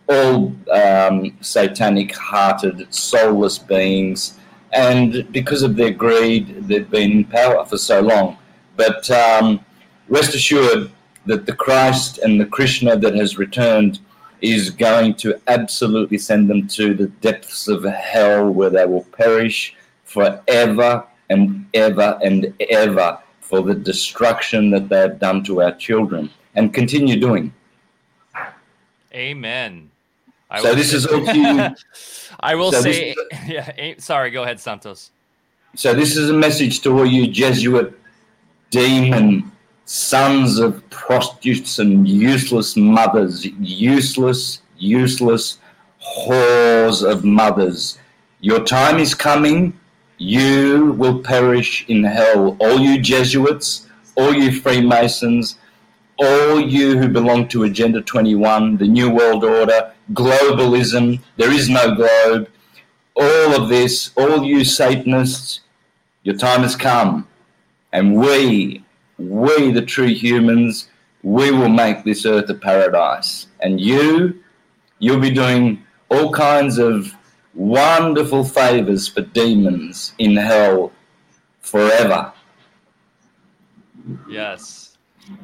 all 0.09 0.55
um, 0.71 1.37
satanic 1.41 2.15
hearted, 2.15 2.93
soulless 2.93 3.59
beings. 3.59 4.39
And 4.73 5.27
because 5.33 5.63
of 5.63 5.75
their 5.77 5.91
greed, 5.91 6.69
they've 6.69 6.89
been 6.91 7.13
in 7.13 7.25
power 7.25 7.65
for 7.65 7.79
so 7.79 8.01
long. 8.01 8.37
But 8.77 9.11
um, 9.11 9.65
rest 10.11 10.35
assured 10.35 10.91
that 11.27 11.47
the 11.47 11.55
Christ 11.55 12.19
and 12.19 12.41
the 12.41 12.47
Krishna 12.47 12.97
that 12.97 13.15
has 13.15 13.39
returned 13.39 14.01
is 14.43 14.71
going 14.71 15.15
to 15.15 15.41
absolutely 15.47 16.19
send 16.19 16.49
them 16.49 16.67
to 16.69 16.95
the 16.95 17.07
depths 17.07 17.69
of 17.69 17.85
hell 17.85 18.51
where 18.51 18.71
they 18.71 18.85
will 18.87 19.05
perish 19.13 19.77
forever 20.05 21.05
and 21.29 21.67
ever 21.75 22.19
and 22.23 22.53
ever 22.69 23.19
for 23.41 23.63
the 23.63 23.75
destruction 23.75 24.71
that 24.71 24.89
they 24.89 24.99
have 24.99 25.19
done 25.19 25.45
to 25.45 25.63
our 25.63 25.73
children 25.73 26.31
and 26.55 26.75
continue 26.75 27.19
doing. 27.19 27.53
Amen. 29.15 29.91
I 30.51 30.63
so 30.63 30.75
this 30.81 30.91
say, 30.91 30.97
is 30.97 31.07
all 31.07 31.25
to 31.25 31.37
you. 31.37 31.69
I 32.41 32.55
will 32.55 32.73
so 32.73 32.81
say, 32.81 33.15
yeah. 33.47 33.95
Sorry, 33.99 34.31
go 34.31 34.43
ahead, 34.43 34.59
Santos. 34.59 35.11
So 35.77 35.95
this 35.95 36.17
is 36.17 36.31
a 36.31 36.35
message 36.35 36.81
to 36.81 36.99
all 36.99 37.07
you 37.07 37.29
Jesuit 37.29 37.97
demon 38.71 39.51
sons 39.91 40.61
of 40.61 40.89
prostitutes 40.91 41.81
and 41.81 42.07
useless 42.07 42.77
mothers, 42.77 43.45
useless, 43.59 44.63
useless 44.79 45.59
whores 46.01 47.03
of 47.03 47.25
mothers. 47.25 47.99
Your 48.39 48.63
time 48.65 49.01
is 49.01 49.17
coming. 49.17 49.77
You 50.17 50.93
will 50.93 51.19
perish 51.19 51.85
in 51.89 52.05
hell. 52.05 52.57
All 52.61 52.79
you 52.79 53.01
Jesuits, 53.01 53.89
all 54.15 54.33
you 54.33 54.61
Freemasons, 54.61 55.59
all 56.21 56.61
you 56.61 56.97
who 56.97 57.09
belong 57.09 57.49
to 57.49 57.65
Agenda 57.65 58.01
21, 58.01 58.77
the 58.77 58.87
New 58.87 59.11
World 59.11 59.43
Order, 59.43 59.93
globalism, 60.13 61.19
there 61.37 61.51
is 61.51 61.69
no 61.69 61.97
globe, 61.97 62.49
all 63.17 63.61
of 63.61 63.69
this, 63.69 64.13
all 64.17 64.45
you 64.45 64.65
Satanists, 64.65 65.63
your 66.23 66.37
time 66.37 66.61
has 66.61 66.77
come. 66.77 67.27
And 67.93 68.15
we 68.15 68.85
we, 69.21 69.71
the 69.73 69.83
true 69.83 70.09
humans, 70.09 70.89
we 71.23 71.51
will 71.51 71.69
make 71.69 72.05
this 72.05 72.25
earth 72.25 72.49
a 72.49 72.55
paradise. 72.55 73.47
And 73.61 73.81
you, 73.81 74.43
you'll 74.99 75.21
be 75.21 75.31
doing 75.31 75.85
all 76.09 76.33
kinds 76.33 76.79
of 76.79 77.15
wonderful 77.55 78.45
favors 78.45 79.09
for 79.09 79.21
demons 79.21 80.15
in 80.19 80.37
hell 80.37 80.93
forever. 81.61 82.33
Yes. 84.29 84.97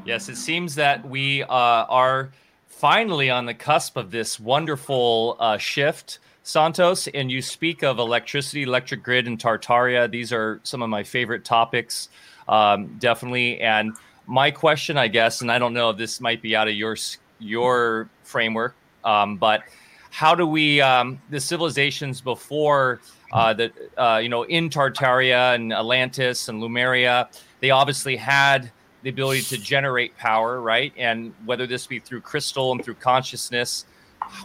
Yes, 0.04 0.28
it 0.28 0.36
seems 0.36 0.74
that 0.76 1.08
we 1.08 1.42
uh, 1.42 1.46
are 1.48 2.32
finally 2.66 3.30
on 3.30 3.46
the 3.46 3.54
cusp 3.54 3.96
of 3.96 4.10
this 4.10 4.40
wonderful 4.40 5.36
uh, 5.38 5.58
shift, 5.58 6.18
Santos. 6.42 7.06
And 7.08 7.30
you 7.30 7.42
speak 7.42 7.82
of 7.82 7.98
electricity, 7.98 8.62
electric 8.62 9.02
grid, 9.02 9.26
and 9.26 9.38
Tartaria. 9.38 10.10
These 10.10 10.32
are 10.32 10.60
some 10.62 10.82
of 10.82 10.88
my 10.88 11.04
favorite 11.04 11.44
topics, 11.44 12.08
um, 12.48 12.96
definitely. 12.98 13.60
And 13.60 13.94
my 14.26 14.50
question, 14.50 14.96
I 14.96 15.08
guess, 15.08 15.40
and 15.40 15.50
I 15.50 15.58
don't 15.58 15.72
know 15.72 15.90
if 15.90 15.96
this 15.96 16.20
might 16.20 16.42
be 16.42 16.56
out 16.56 16.68
of 16.68 16.74
your 16.74 16.96
your 17.38 18.08
framework, 18.22 18.74
um, 19.04 19.36
but 19.36 19.62
how 20.10 20.34
do 20.34 20.46
we 20.46 20.80
um, 20.80 21.20
the 21.30 21.40
civilizations 21.40 22.20
before 22.20 23.00
uh, 23.32 23.52
that 23.54 23.72
uh, 23.96 24.18
you 24.22 24.28
know 24.28 24.44
in 24.44 24.70
Tartaria 24.70 25.54
and 25.54 25.72
Atlantis 25.72 26.48
and 26.48 26.60
Lemuria, 26.60 27.28
they 27.60 27.70
obviously 27.70 28.16
had 28.16 28.70
the 29.02 29.10
ability 29.10 29.42
to 29.42 29.58
generate 29.58 30.16
power, 30.16 30.60
right? 30.60 30.92
And 30.96 31.32
whether 31.44 31.66
this 31.66 31.86
be 31.86 32.00
through 32.00 32.22
crystal 32.22 32.72
and 32.72 32.82
through 32.84 32.94
consciousness, 32.94 33.84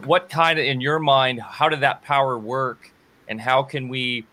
what 0.04 0.30
kind 0.30 0.60
of 0.60 0.66
in 0.66 0.82
your 0.82 1.00
mind, 1.00 1.42
how 1.42 1.70
did 1.70 1.80
that 1.80 2.04
power 2.04 2.38
work, 2.38 2.92
and 3.28 3.40
how 3.42 3.64
can 3.64 3.88
we 3.88 4.26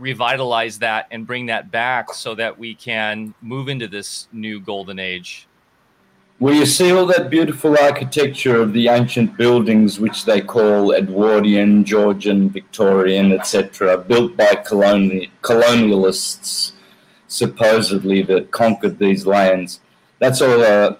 revitalize 0.00 0.78
that 0.78 1.06
and 1.10 1.26
bring 1.26 1.46
that 1.46 1.70
back 1.70 2.12
so 2.14 2.34
that 2.34 2.58
we 2.58 2.74
can 2.74 3.34
move 3.40 3.68
into 3.68 3.86
this 3.86 4.28
new 4.32 4.60
golden 4.60 4.98
age? 4.98 5.46
Well, 6.40 6.54
you 6.54 6.64
see 6.64 6.90
all 6.90 7.04
that 7.04 7.28
beautiful 7.28 7.76
architecture 7.78 8.62
of 8.62 8.72
the 8.72 8.88
ancient 8.88 9.36
buildings, 9.36 10.00
which 10.00 10.24
they 10.24 10.40
call 10.40 10.92
Edwardian, 10.94 11.84
Georgian, 11.84 12.48
Victorian, 12.48 13.30
etc., 13.32 13.98
built 13.98 14.38
by 14.38 14.54
coloni- 14.66 15.28
colonialists, 15.42 16.72
supposedly, 17.28 18.22
that 18.22 18.50
conquered 18.52 18.98
these 18.98 19.26
lands. 19.26 19.80
That's 20.18 20.40
all 20.40 20.62
a 20.62 20.96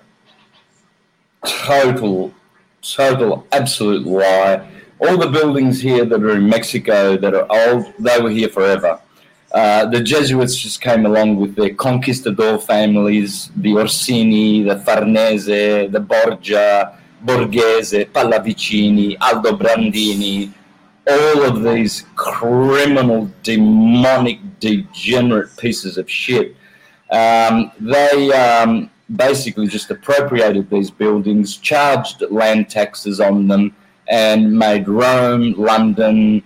total, 1.47 2.35
total, 2.83 3.47
absolute 3.51 4.07
lie. 4.07 4.67
All 5.03 5.17
the 5.17 5.29
buildings 5.29 5.81
here 5.81 6.05
that 6.05 6.23
are 6.23 6.37
in 6.37 6.49
Mexico 6.49 7.17
that 7.17 7.35
are 7.35 7.47
old, 7.49 7.93
they 7.99 8.21
were 8.21 8.31
here 8.31 8.51
forever. 8.51 9.01
Uh, 9.53 9.87
the 9.87 10.01
Jesuits 10.01 10.57
just 10.57 10.81
came 10.81 11.07
along 11.07 11.37
with 11.37 11.57
their 11.57 11.75
conquistador 11.75 12.59
families, 12.59 13.51
the 13.57 13.77
Orsini, 13.77 14.63
the 14.63 14.79
Farnese, 14.81 15.91
the 15.91 16.01
Borgia, 16.07 16.99
Borghese, 17.25 18.11
Pallavicini, 18.13 19.19
Aldobrandini, 19.19 20.53
all 21.09 21.43
of 21.45 21.63
these 21.63 22.05
criminal, 22.15 23.31
demonic, 23.43 24.39
degenerate 24.61 25.57
pieces 25.57 25.99
of 25.99 26.09
shit. 26.11 26.55
Um, 27.11 27.73
they 27.81 28.33
um, 28.33 28.91
basically 29.17 29.67
just 29.67 29.91
appropriated 29.91 30.71
these 30.71 30.91
buildings, 30.91 31.57
charged 31.57 32.23
land 32.31 32.69
taxes 32.69 33.19
on 33.19 33.49
them, 33.49 33.75
and 34.11 34.53
made 34.53 34.89
Rome, 34.89 35.55
London, 35.57 36.43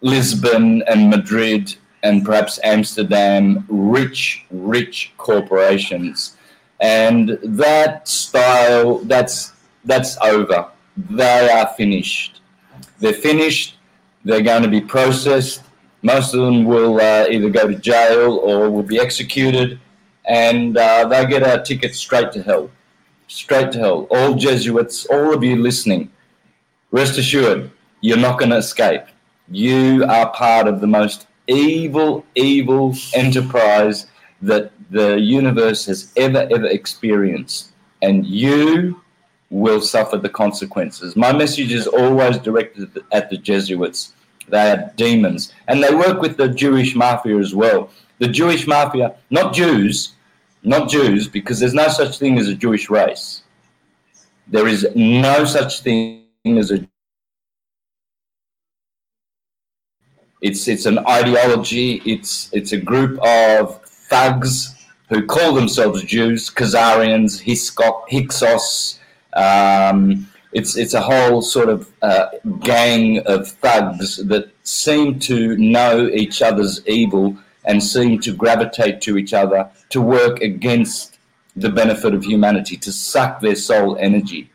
Lisbon, 0.00 0.82
and 0.88 1.10
Madrid 1.10 1.76
and 2.02 2.24
perhaps 2.24 2.58
Amsterdam 2.64 3.64
rich, 3.68 4.44
rich 4.50 5.12
corporations. 5.18 6.36
And 6.80 7.38
that 7.42 8.08
style, 8.08 8.98
that's 9.04 9.52
that's 9.84 10.16
over. 10.20 10.68
They 10.96 11.50
are 11.50 11.68
finished. 11.76 12.40
They're 12.98 13.12
finished. 13.12 13.78
They're 14.24 14.42
going 14.42 14.62
to 14.62 14.68
be 14.68 14.80
processed. 14.80 15.62
Most 16.02 16.34
of 16.34 16.40
them 16.40 16.64
will 16.64 17.00
uh, 17.00 17.26
either 17.30 17.50
go 17.50 17.68
to 17.68 17.74
jail 17.74 18.38
or 18.38 18.70
will 18.70 18.82
be 18.82 18.98
executed, 18.98 19.78
and 20.24 20.76
uh, 20.76 21.06
they 21.06 21.24
get 21.26 21.42
a 21.42 21.62
ticket 21.62 21.94
straight 21.94 22.32
to 22.32 22.42
hell. 22.42 22.70
Straight 23.28 23.70
to 23.72 23.78
hell. 23.78 24.06
All 24.10 24.34
Jesuits, 24.34 25.06
all 25.06 25.32
of 25.32 25.44
you 25.44 25.56
listening, 25.62 26.10
rest 26.92 27.18
assured, 27.18 27.70
you're 28.00 28.16
not 28.16 28.38
going 28.38 28.50
to 28.50 28.58
escape. 28.58 29.02
You 29.50 30.04
are 30.04 30.30
part 30.30 30.68
of 30.68 30.80
the 30.80 30.86
most 30.86 31.26
evil, 31.48 32.24
evil 32.36 32.94
enterprise 33.14 34.06
that 34.40 34.70
the 34.90 35.18
universe 35.18 35.86
has 35.86 36.12
ever, 36.16 36.46
ever 36.50 36.66
experienced. 36.66 37.72
And 38.02 38.26
you 38.26 39.00
will 39.50 39.80
suffer 39.80 40.16
the 40.16 40.28
consequences. 40.28 41.16
My 41.16 41.32
message 41.32 41.72
is 41.72 41.86
always 41.86 42.38
directed 42.38 43.02
at 43.12 43.30
the 43.30 43.36
Jesuits. 43.36 44.14
They 44.48 44.70
are 44.70 44.92
demons. 44.96 45.52
And 45.68 45.82
they 45.82 45.94
work 45.94 46.20
with 46.20 46.36
the 46.36 46.48
Jewish 46.48 46.94
mafia 46.94 47.38
as 47.38 47.54
well. 47.54 47.90
The 48.18 48.28
Jewish 48.28 48.66
mafia, 48.66 49.14
not 49.30 49.54
Jews, 49.54 50.14
not 50.62 50.88
Jews, 50.88 51.28
because 51.28 51.60
there's 51.60 51.74
no 51.74 51.88
such 51.88 52.18
thing 52.18 52.38
as 52.38 52.48
a 52.48 52.54
Jewish 52.54 52.90
race. 52.90 53.42
There 54.48 54.66
is 54.66 54.86
no 54.94 55.44
such 55.44 55.80
thing 55.80 56.21
as 56.44 56.72
a 56.72 56.88
It's 60.40 60.66
it's 60.66 60.86
an 60.86 60.98
ideology. 61.06 62.02
It's 62.04 62.52
it's 62.52 62.72
a 62.72 62.76
group 62.76 63.16
of 63.24 63.80
thugs 63.84 64.74
who 65.08 65.24
call 65.24 65.54
themselves 65.54 66.02
Jews, 66.02 66.50
Khazarians, 66.50 67.40
Hyksos. 68.10 68.98
Um, 69.34 70.28
it's 70.52 70.76
it's 70.76 70.94
a 70.94 71.00
whole 71.00 71.42
sort 71.42 71.68
of 71.68 71.92
uh, 72.02 72.26
gang 72.58 73.20
of 73.20 73.46
thugs 73.46 74.16
that 74.16 74.50
seem 74.64 75.20
to 75.20 75.56
know 75.58 76.08
each 76.08 76.42
other's 76.42 76.84
evil 76.88 77.36
and 77.64 77.80
seem 77.80 78.18
to 78.22 78.34
gravitate 78.34 79.00
to 79.02 79.16
each 79.16 79.32
other 79.32 79.70
to 79.90 80.00
work 80.00 80.40
against 80.40 81.18
the 81.54 81.68
benefit 81.70 82.14
of 82.14 82.24
humanity, 82.24 82.76
to 82.78 82.90
suck 82.90 83.40
their 83.40 83.54
soul 83.54 83.96
energy. 83.98 84.50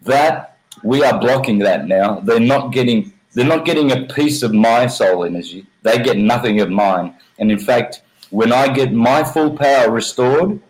That 0.00 0.49
we 0.82 1.04
are 1.04 1.18
blocking 1.18 1.58
that 1.58 1.86
now. 1.86 2.20
They're 2.20 2.40
not 2.40 2.72
getting 2.72 3.12
they're 3.32 3.46
not 3.46 3.64
getting 3.64 3.92
a 3.92 4.06
piece 4.06 4.42
of 4.42 4.52
my 4.52 4.88
soul 4.88 5.24
energy. 5.24 5.66
They 5.82 5.98
get 5.98 6.16
nothing 6.16 6.60
of 6.60 6.70
mine. 6.70 7.14
And 7.38 7.50
in 7.52 7.60
fact, 7.60 8.02
when 8.30 8.52
I 8.52 8.72
get 8.72 8.92
my 8.92 9.22
full 9.22 9.56
power 9.56 9.90
restored 9.90 10.60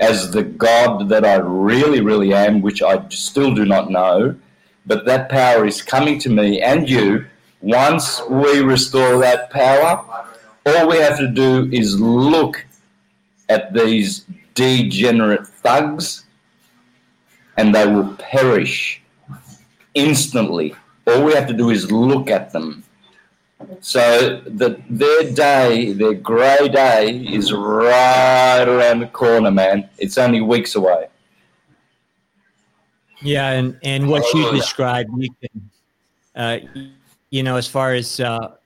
as 0.00 0.32
the 0.32 0.42
God 0.42 1.08
that 1.10 1.24
I 1.24 1.36
really, 1.36 2.00
really 2.00 2.34
am, 2.34 2.60
which 2.60 2.82
I 2.82 3.08
still 3.08 3.54
do 3.54 3.64
not 3.64 3.90
know, 3.90 4.34
but 4.84 5.04
that 5.06 5.28
power 5.28 5.64
is 5.64 5.80
coming 5.80 6.18
to 6.20 6.28
me 6.28 6.60
and 6.60 6.90
you. 6.90 7.26
Once 7.60 8.20
we 8.28 8.60
restore 8.60 9.18
that 9.18 9.50
power, 9.50 10.26
all 10.66 10.88
we 10.88 10.96
have 10.96 11.18
to 11.18 11.28
do 11.28 11.68
is 11.72 12.00
look 12.00 12.66
at 13.48 13.72
these 13.72 14.24
degenerate 14.54 15.46
thugs 15.46 16.24
and 17.56 17.72
they 17.72 17.86
will 17.86 18.14
perish 18.16 19.01
instantly 19.94 20.74
all 21.06 21.24
we 21.24 21.32
have 21.34 21.46
to 21.48 21.52
do 21.52 21.70
is 21.70 21.90
look 21.90 22.30
at 22.30 22.52
them. 22.52 22.84
So 23.80 24.40
the, 24.44 24.80
their 24.90 25.32
day, 25.32 25.92
their 25.92 26.14
grey 26.14 26.68
day, 26.68 27.16
is 27.16 27.52
right 27.52 28.64
around 28.66 29.00
the 29.00 29.06
corner, 29.06 29.50
man. 29.50 29.88
It's 29.98 30.18
only 30.18 30.40
weeks 30.40 30.74
away. 30.74 31.08
Yeah, 33.20 33.50
and 33.50 33.78
and 33.84 34.08
what 34.08 34.24
you 34.34 34.50
described, 34.50 35.10
you 35.16 35.28
can, 35.40 35.70
uh, 36.34 36.58
you 37.30 37.44
know, 37.44 37.54
as 37.54 37.68
far 37.68 37.94
as 37.94 38.18
uh, 38.18 38.56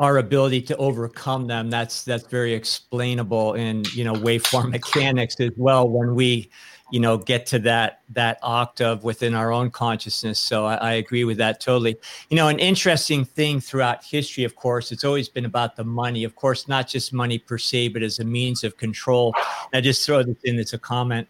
our 0.00 0.18
ability 0.18 0.62
to 0.62 0.76
overcome 0.78 1.46
them, 1.46 1.70
that's 1.70 2.02
that's 2.02 2.26
very 2.26 2.54
explainable 2.54 3.54
in 3.54 3.84
you 3.94 4.02
know 4.02 4.14
waveform 4.14 4.70
mechanics 4.78 5.36
as 5.38 5.52
well. 5.56 5.88
When 5.88 6.16
we 6.16 6.50
you 6.94 7.00
know 7.00 7.18
get 7.18 7.44
to 7.44 7.58
that 7.58 8.02
that 8.10 8.38
octave 8.40 9.02
within 9.02 9.34
our 9.34 9.50
own 9.50 9.68
consciousness. 9.68 10.38
So 10.38 10.64
I, 10.64 10.74
I, 10.76 10.92
agree 10.92 11.24
with 11.24 11.38
that 11.38 11.58
totally. 11.58 11.96
You 12.30 12.36
know 12.36 12.46
an 12.46 12.60
interesting 12.60 13.24
thing 13.24 13.58
throughout 13.58 14.04
history 14.04 14.44
of 14.44 14.54
course 14.54 14.92
it's 14.92 15.02
always 15.02 15.28
been 15.28 15.44
about 15.44 15.74
the 15.74 15.82
money. 15.82 16.22
Of 16.22 16.36
course 16.36 16.68
not 16.68 16.86
just 16.86 17.12
money 17.12 17.36
per 17.36 17.58
se 17.58 17.88
but 17.88 18.04
as 18.04 18.20
a 18.20 18.24
means 18.24 18.62
of 18.62 18.76
control. 18.76 19.34
And 19.72 19.78
i 19.78 19.80
just 19.80 20.06
throw 20.06 20.22
this 20.22 20.36
in 20.44 20.56
as 20.60 20.72
a 20.72 20.78
comment. 20.78 21.26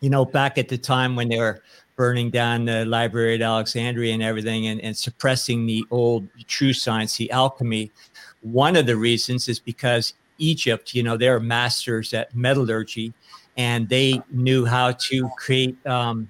You 0.00 0.08
know 0.08 0.24
back 0.24 0.56
at 0.56 0.70
the 0.70 0.78
time 0.78 1.16
when 1.16 1.28
they 1.28 1.38
were 1.38 1.60
burning 1.96 2.30
down 2.30 2.64
the 2.64 2.86
library 2.86 3.34
at 3.34 3.42
alexandria 3.42 4.14
and 4.14 4.22
everything 4.22 4.68
and, 4.68 4.80
and 4.80 4.96
suppressing 4.96 5.66
the 5.66 5.84
old 5.90 6.26
true 6.46 6.72
science 6.72 7.16
the 7.18 7.30
alchemy 7.30 7.92
one 8.40 8.74
of 8.74 8.86
the 8.86 8.96
reasons 8.96 9.48
is 9.48 9.60
because 9.60 10.14
egypt 10.38 10.92
you 10.92 11.04
know 11.04 11.16
they're 11.16 11.38
masters 11.38 12.12
at 12.12 12.34
metallurgy 12.34 13.14
and 13.56 13.88
they 13.88 14.20
knew 14.30 14.64
how 14.64 14.92
to 14.92 15.28
create 15.38 15.76
um, 15.86 16.28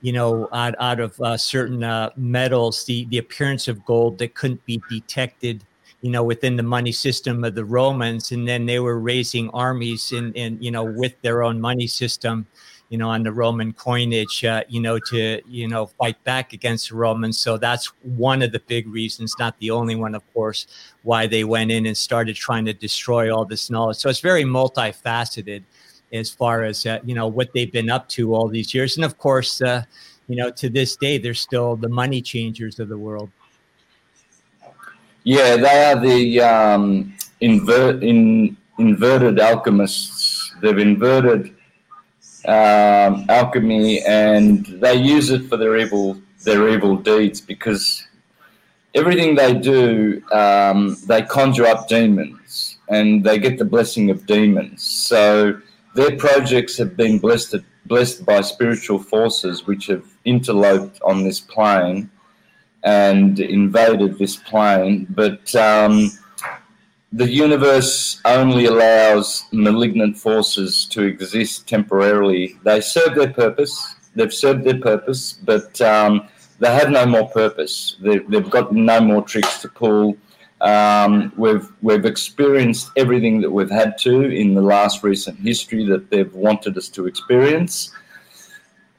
you 0.00 0.12
know 0.12 0.48
out, 0.52 0.74
out 0.78 1.00
of 1.00 1.18
uh, 1.20 1.36
certain 1.36 1.82
uh, 1.82 2.10
metals 2.16 2.84
the, 2.84 3.06
the 3.06 3.18
appearance 3.18 3.68
of 3.68 3.84
gold 3.84 4.18
that 4.18 4.34
couldn't 4.34 4.64
be 4.66 4.80
detected 4.88 5.64
you 6.02 6.10
know 6.10 6.22
within 6.22 6.56
the 6.56 6.62
money 6.62 6.92
system 6.92 7.44
of 7.44 7.54
the 7.54 7.64
romans 7.64 8.32
and 8.32 8.46
then 8.46 8.66
they 8.66 8.78
were 8.78 8.98
raising 8.98 9.48
armies 9.50 10.12
and 10.12 10.36
and 10.36 10.62
you 10.62 10.70
know 10.70 10.84
with 10.84 11.20
their 11.22 11.42
own 11.42 11.60
money 11.60 11.86
system 11.86 12.46
you 12.88 12.98
know, 12.98 13.08
on 13.08 13.22
the 13.22 13.32
Roman 13.32 13.72
coinage, 13.72 14.44
uh, 14.44 14.62
you 14.68 14.80
know, 14.80 14.98
to, 14.98 15.40
you 15.46 15.66
know, 15.66 15.86
fight 15.86 16.22
back 16.24 16.52
against 16.52 16.90
the 16.90 16.96
Romans. 16.96 17.38
So 17.38 17.56
that's 17.56 17.86
one 18.02 18.42
of 18.42 18.52
the 18.52 18.60
big 18.60 18.86
reasons, 18.88 19.34
not 19.38 19.58
the 19.58 19.70
only 19.70 19.96
one, 19.96 20.14
of 20.14 20.22
course, 20.32 20.66
why 21.02 21.26
they 21.26 21.42
went 21.42 21.70
in 21.70 21.86
and 21.86 21.96
started 21.96 22.36
trying 22.36 22.64
to 22.66 22.72
destroy 22.72 23.34
all 23.34 23.44
this 23.44 23.70
knowledge. 23.70 23.96
So 23.96 24.08
it's 24.08 24.20
very 24.20 24.44
multifaceted 24.44 25.64
as 26.16 26.30
far 26.30 26.64
as, 26.64 26.86
uh, 26.86 26.98
you 27.04 27.14
know, 27.14 27.26
what 27.26 27.52
they've 27.52 27.72
been 27.72 27.90
up 27.90 28.08
to 28.10 28.34
all 28.34 28.48
these 28.48 28.74
years. 28.74 28.96
And 28.96 29.04
of 29.04 29.18
course, 29.18 29.62
uh, 29.62 29.82
you 30.28 30.36
know, 30.36 30.50
to 30.50 30.68
this 30.68 30.96
day, 30.96 31.18
they're 31.18 31.34
still 31.34 31.76
the 31.76 31.88
money 31.88 32.20
changers 32.20 32.80
of 32.80 32.88
the 32.88 32.98
world. 32.98 33.30
Yeah, 35.24 35.56
they 35.56 35.84
are 35.84 36.00
the 36.00 36.40
um, 36.40 37.14
invert 37.40 38.02
in 38.02 38.56
inverted 38.78 39.40
alchemists. 39.40 40.54
They've 40.60 40.78
inverted 40.78 41.54
um, 42.46 43.26
alchemy, 43.28 44.02
and 44.04 44.66
they 44.66 44.94
use 44.94 45.30
it 45.30 45.48
for 45.48 45.56
their 45.56 45.76
evil 45.76 46.20
their 46.44 46.68
evil 46.68 46.96
deeds 46.96 47.40
because 47.40 48.06
everything 48.94 49.34
they 49.34 49.52
do, 49.52 50.22
um, 50.30 50.96
they 51.06 51.22
conjure 51.22 51.66
up 51.66 51.88
demons, 51.88 52.78
and 52.88 53.24
they 53.24 53.38
get 53.38 53.58
the 53.58 53.64
blessing 53.64 54.10
of 54.10 54.26
demons. 54.26 54.82
So 54.82 55.60
their 55.96 56.16
projects 56.16 56.76
have 56.76 56.96
been 56.96 57.18
blessed 57.18 57.56
blessed 57.86 58.24
by 58.26 58.40
spiritual 58.40 58.98
forces 58.98 59.66
which 59.66 59.86
have 59.86 60.04
interloped 60.24 61.00
on 61.02 61.22
this 61.22 61.40
plane 61.40 62.10
and 62.82 63.40
invaded 63.40 64.18
this 64.18 64.36
plane, 64.36 65.06
but 65.10 65.54
um, 65.54 66.10
the 67.12 67.28
universe 67.28 68.20
only 68.24 68.66
allows 68.66 69.44
malignant 69.52 70.16
forces 70.16 70.84
to 70.86 71.02
exist 71.02 71.66
temporarily. 71.68 72.58
They 72.64 72.80
serve 72.80 73.14
their 73.14 73.32
purpose. 73.32 73.96
They've 74.14 74.32
served 74.32 74.64
their 74.64 74.80
purpose, 74.80 75.32
but 75.32 75.80
um, 75.80 76.28
they 76.58 76.72
have 76.72 76.90
no 76.90 77.06
more 77.06 77.28
purpose. 77.28 77.96
They've, 78.00 78.28
they've, 78.30 78.50
got 78.50 78.72
no 78.72 79.00
more 79.00 79.22
tricks 79.22 79.60
to 79.62 79.68
pull. 79.68 80.16
Um, 80.60 81.32
we've 81.36 81.70
we've 81.82 82.06
experienced 82.06 82.90
everything 82.96 83.40
that 83.42 83.50
we've 83.50 83.70
had 83.70 83.98
to 83.98 84.22
in 84.22 84.54
the 84.54 84.62
last 84.62 85.02
recent 85.02 85.38
history 85.38 85.84
that 85.86 86.10
they've 86.10 86.32
wanted 86.34 86.78
us 86.78 86.88
to 86.90 87.06
experience, 87.06 87.92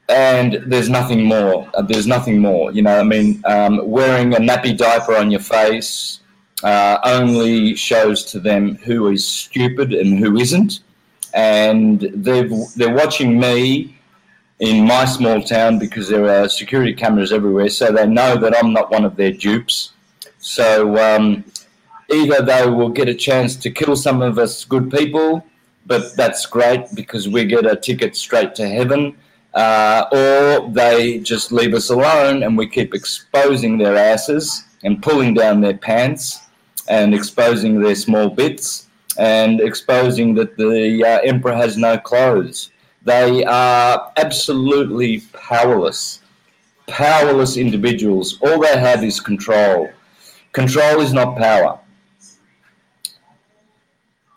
and 0.07 0.61
there's 0.67 0.89
nothing 0.89 1.23
more. 1.23 1.69
There's 1.87 2.07
nothing 2.07 2.39
more. 2.39 2.71
You 2.71 2.83
know, 2.83 2.99
I 2.99 3.03
mean, 3.03 3.41
um, 3.45 3.81
wearing 3.89 4.35
a 4.35 4.37
nappy 4.37 4.77
diaper 4.77 5.15
on 5.15 5.31
your 5.31 5.41
face 5.41 6.19
uh, 6.63 6.97
only 7.03 7.75
shows 7.75 8.23
to 8.25 8.39
them 8.39 8.75
who 8.77 9.09
is 9.09 9.27
stupid 9.27 9.93
and 9.93 10.19
who 10.19 10.37
isn't. 10.37 10.81
And 11.33 12.01
they've, 12.13 12.51
they're 12.75 12.95
watching 12.95 13.39
me 13.39 13.97
in 14.59 14.87
my 14.87 15.05
small 15.05 15.41
town 15.41 15.77
because 15.77 16.09
there 16.09 16.27
are 16.27 16.49
security 16.49 16.93
cameras 16.93 17.31
everywhere, 17.31 17.69
so 17.69 17.91
they 17.91 18.07
know 18.07 18.37
that 18.37 18.57
I'm 18.57 18.73
not 18.73 18.89
one 18.89 19.05
of 19.05 19.15
their 19.15 19.31
dupes. 19.31 19.91
So 20.39 20.97
um, 20.97 21.43
either 22.09 22.41
they 22.41 22.69
will 22.69 22.89
get 22.89 23.09
a 23.09 23.13
chance 23.13 23.55
to 23.57 23.71
kill 23.71 23.95
some 23.95 24.21
of 24.21 24.37
us 24.37 24.65
good 24.65 24.91
people, 24.91 25.45
but 25.85 26.15
that's 26.15 26.45
great 26.45 26.85
because 26.93 27.27
we 27.27 27.45
get 27.45 27.65
a 27.65 27.75
ticket 27.75 28.15
straight 28.15 28.55
to 28.55 28.67
heaven. 28.67 29.17
Uh, 29.53 30.05
or 30.11 30.71
they 30.71 31.17
just 31.19 31.51
leave 31.51 31.73
us 31.73 31.89
alone 31.89 32.43
and 32.43 32.55
we 32.57 32.67
keep 32.67 32.93
exposing 32.93 33.77
their 33.77 33.95
asses 33.95 34.65
and 34.83 35.01
pulling 35.01 35.33
down 35.33 35.61
their 35.61 35.77
pants 35.77 36.41
and 36.87 37.13
exposing 37.13 37.81
their 37.81 37.95
small 37.95 38.29
bits 38.29 38.87
and 39.17 39.59
exposing 39.59 40.35
that 40.35 40.55
the 40.57 41.03
uh, 41.03 41.19
emperor 41.23 41.55
has 41.55 41.75
no 41.75 41.97
clothes. 41.97 42.69
They 43.03 43.43
are 43.45 44.11
absolutely 44.17 45.21
powerless, 45.33 46.19
powerless 46.87 47.57
individuals. 47.57 48.37
All 48.41 48.59
they 48.59 48.77
have 48.77 49.03
is 49.03 49.19
control. 49.19 49.89
Control 50.57 51.01
is 51.01 51.13
not 51.13 51.37
power. 51.37 51.77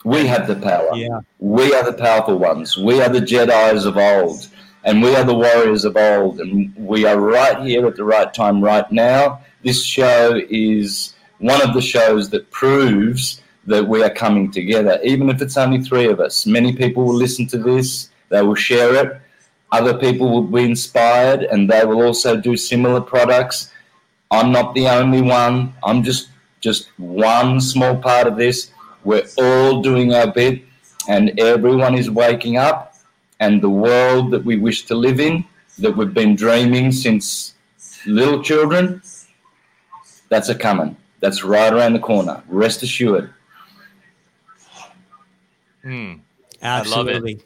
We 0.04 0.26
have 0.26 0.46
the 0.46 0.56
power. 0.56 0.90
Yeah. 0.94 1.20
We 1.38 1.74
are 1.74 1.82
the 1.82 1.94
powerful 1.94 2.36
ones. 2.36 2.76
We 2.76 3.00
are 3.00 3.08
the 3.08 3.20
Jedi's 3.20 3.86
of 3.86 3.96
old, 3.96 4.46
and 4.84 5.02
we 5.02 5.16
are 5.16 5.24
the 5.24 5.34
warriors 5.34 5.86
of 5.86 5.96
old, 5.96 6.40
and 6.40 6.74
we 6.76 7.06
are 7.06 7.18
right 7.18 7.66
here 7.66 7.86
at 7.86 7.96
the 7.96 8.04
right 8.04 8.32
time, 8.34 8.62
right 8.62 8.90
now. 8.92 9.40
This 9.64 9.82
show 9.82 10.38
is 10.50 11.14
one 11.38 11.62
of 11.62 11.72
the 11.72 11.80
shows 11.80 12.28
that 12.30 12.50
proves 12.50 13.40
that 13.64 13.88
we 13.88 14.02
are 14.02 14.10
coming 14.10 14.50
together, 14.50 15.00
even 15.02 15.30
if 15.30 15.40
it's 15.40 15.56
only 15.56 15.80
three 15.80 16.08
of 16.08 16.20
us. 16.20 16.44
Many 16.44 16.76
people 16.76 17.04
will 17.06 17.14
listen 17.14 17.46
to 17.46 17.56
this, 17.56 18.10
they 18.28 18.42
will 18.42 18.54
share 18.54 18.94
it. 18.94 19.20
Other 19.72 19.96
people 19.96 20.30
will 20.30 20.42
be 20.42 20.64
inspired 20.64 21.44
and 21.44 21.70
they 21.70 21.82
will 21.86 22.02
also 22.02 22.36
do 22.36 22.58
similar 22.58 23.00
products. 23.00 23.70
I'm 24.30 24.52
not 24.52 24.74
the 24.74 24.88
only 24.88 25.22
one. 25.22 25.74
I'm 25.82 26.02
just 26.02 26.28
just 26.60 26.90
one 26.98 27.60
small 27.60 27.96
part 27.96 28.26
of 28.26 28.36
this. 28.36 28.70
We're 29.02 29.26
all 29.38 29.80
doing 29.80 30.12
our 30.12 30.30
bit 30.30 30.62
and 31.08 31.38
everyone 31.40 31.94
is 31.94 32.10
waking 32.10 32.58
up 32.58 32.94
and 33.40 33.62
the 33.62 33.70
world 33.70 34.30
that 34.32 34.44
we 34.44 34.56
wish 34.56 34.84
to 34.86 34.94
live 34.94 35.20
in 35.20 35.44
that 35.78 35.96
we've 35.96 36.12
been 36.12 36.36
dreaming 36.36 36.92
since 36.92 37.54
little 38.06 38.42
children 38.42 39.00
that's 40.28 40.48
a 40.50 40.54
coming 40.54 40.96
that's 41.20 41.42
right 41.42 41.72
around 41.72 41.94
the 41.94 41.98
corner. 41.98 42.42
Rest 42.48 42.82
assured. 42.82 43.32
Hmm. 45.82 46.14
Absolutely. 46.62 47.40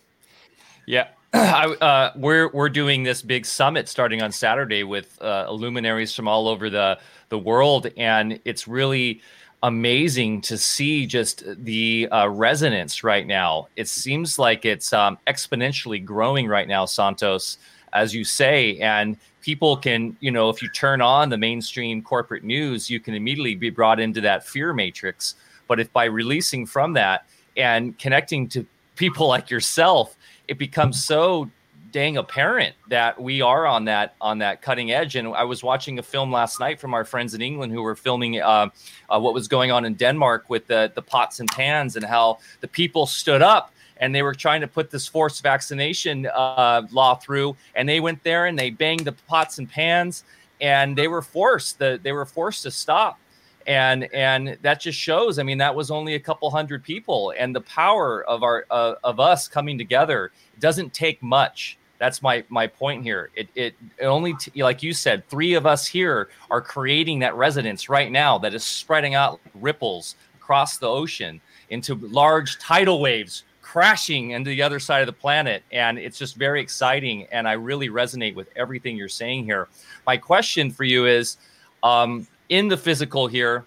Yeah. 0.87 1.09
I, 1.37 1.67
uh, 1.67 2.13
we're 2.15 2.49
we're 2.51 2.69
doing 2.69 3.03
this 3.03 3.21
big 3.21 3.45
summit 3.45 3.89
starting 3.89 4.23
on 4.23 4.31
Saturday 4.31 4.85
with 4.85 5.19
uh, 5.21 5.51
luminaries 5.51 6.15
from 6.15 6.29
all 6.29 6.47
over 6.47 6.71
the 6.71 6.97
the 7.29 7.39
world, 7.39 7.89
and 7.97 8.39
it's 8.45 8.69
really 8.69 9.21
amazing 9.65 10.43
to 10.43 10.57
see 10.57 11.07
just 11.07 11.43
the 11.65 12.07
uh, 12.13 12.29
resonance 12.29 13.03
right 13.03 13.27
now. 13.27 13.67
It 13.75 13.89
seems 13.89 14.39
like 14.39 14.65
it's 14.65 14.93
um, 14.93 15.19
exponentially 15.27 16.05
growing 16.05 16.47
right 16.47 16.69
now, 16.69 16.85
Santos, 16.85 17.59
as 17.95 18.15
you 18.15 18.23
say, 18.23 18.79
and 18.79 19.17
people 19.41 19.77
can, 19.77 20.17
you 20.21 20.31
know, 20.31 20.51
if 20.51 20.63
you 20.63 20.69
turn 20.69 21.01
on 21.01 21.31
the 21.31 21.39
mainstream 21.39 22.01
corporate 22.01 22.45
news, 22.45 22.89
you 22.89 23.01
can 23.01 23.13
immediately 23.13 23.57
be 23.57 23.71
brought 23.71 23.99
into 23.99 24.21
that 24.21 24.47
fear 24.47 24.73
matrix. 24.73 25.35
But 25.67 25.81
if 25.81 25.93
by 25.93 26.05
releasing 26.05 26.65
from 26.65 26.93
that 26.93 27.27
and 27.57 27.99
connecting 27.99 28.47
to 28.51 28.65
people 28.95 29.27
like 29.27 29.51
yourself, 29.51 30.17
it 30.49 30.59
becomes 30.59 31.05
so 31.05 31.51
dang 31.93 32.17
apparent 32.17 32.75
that 32.89 33.21
we 33.23 33.41
are 33.41 33.67
on 33.67 33.85
that 33.85 34.17
on 34.21 34.39
that 34.39 34.61
cutting 34.61 34.91
edge. 34.91 35.15
And 35.15 35.29
I 35.29 35.45
was 35.45 35.63
watching 35.63 35.99
a 36.01 36.03
film 36.03 36.33
last 36.33 36.59
night 36.59 36.81
from 36.81 36.93
our 36.93 37.05
friends 37.05 37.35
in 37.35 37.41
England 37.41 37.73
who 37.73 37.83
were 37.83 37.95
filming 37.95 38.41
uh, 38.41 38.69
uh, 39.09 39.21
what 39.21 39.33
was 39.33 39.47
going 39.47 39.71
on 39.71 39.85
in 39.85 39.95
Denmark 39.95 40.47
with 40.49 40.67
the 40.67 40.91
the 40.95 41.03
pots 41.03 41.41
and 41.41 41.49
pans 41.49 41.97
and 41.97 42.05
how 42.05 42.39
the 42.61 42.69
people 42.69 43.07
stood 43.07 43.43
up 43.43 43.71
and 43.99 44.15
they 44.15 44.23
were 44.23 44.35
trying 44.35 44.61
to 44.61 44.67
put 44.67 44.91
this 44.91 45.07
forced 45.07 45.43
vaccination 45.43 46.27
uh, 46.27 46.83
law 46.91 47.15
through, 47.15 47.57
and 47.75 47.89
they 47.89 48.01
went 48.01 48.23
there 48.25 48.47
and 48.47 48.59
they 48.59 48.71
banged 48.71 49.05
the 49.05 49.13
pots 49.13 49.59
and 49.59 49.71
pans, 49.71 50.25
and 50.61 50.97
they 50.97 51.09
were 51.09 51.23
forced 51.23 51.79
the, 51.79 52.01
they 52.03 52.13
were 52.13 52.27
forced 52.27 52.63
to 52.65 52.71
stop, 52.71 53.19
and 53.67 54.13
and 54.13 54.59
that 54.63 54.81
just 54.81 54.99
shows. 54.99 55.39
I 55.39 55.43
mean, 55.43 55.59
that 55.59 55.75
was 55.75 55.91
only 55.91 56.15
a 56.15 56.21
couple 56.21 56.51
hundred 56.51 56.83
people, 56.83 57.33
and 57.39 57.55
the 57.55 57.61
power 57.63 58.25
of 58.25 58.43
our 58.43 58.67
uh, 58.71 58.95
of 59.05 59.21
us 59.21 59.49
coming 59.49 59.79
together 59.79 60.33
doesn't 60.61 60.93
take 60.93 61.23
much. 61.23 61.79
That's 61.99 62.23
my 62.23 62.45
my 62.49 62.67
point 62.67 63.03
here. 63.03 63.31
It 63.35 63.49
it, 63.55 63.75
it 63.99 64.05
only 64.05 64.35
t- 64.35 64.63
like 64.63 64.83
you 64.83 64.93
said, 64.93 65.29
three 65.29 65.55
of 65.55 65.67
us 65.67 65.87
here 65.87 66.29
are 66.51 66.61
creating 66.61 67.21
that 67.21 67.35
resonance 67.37 67.89
right 67.89 68.11
now 68.11 68.39
that 68.39 68.55
is 68.55 68.65
spreading 68.65 69.15
out 69.15 69.41
ripples 69.55 70.17
across 70.37 70.77
the 70.77 70.89
ocean 70.89 71.41
into 71.71 71.95
large 71.95 72.59
tidal 72.59 73.01
waves 73.01 73.45
crashing 73.75 74.31
into 74.31 74.51
the 74.51 74.63
other 74.63 74.79
side 74.79 75.01
of 75.01 75.07
the 75.07 75.13
planet. 75.13 75.65
And 75.73 75.99
it's 75.99 76.17
just 76.19 76.37
very 76.37 76.61
exciting. 76.61 77.27
And 77.33 77.49
I 77.49 77.55
really 77.55 77.89
resonate 77.89 78.35
with 78.35 78.49
everything 78.55 78.97
you're 78.97 79.09
saying 79.09 79.47
here. 79.47 79.69
My 80.07 80.17
question 80.17 80.71
for 80.71 80.85
you 80.85 81.07
is 81.07 81.39
um, 81.83 82.27
in 82.55 82.69
the 82.69 82.77
physical 82.77 83.27
here, 83.27 83.65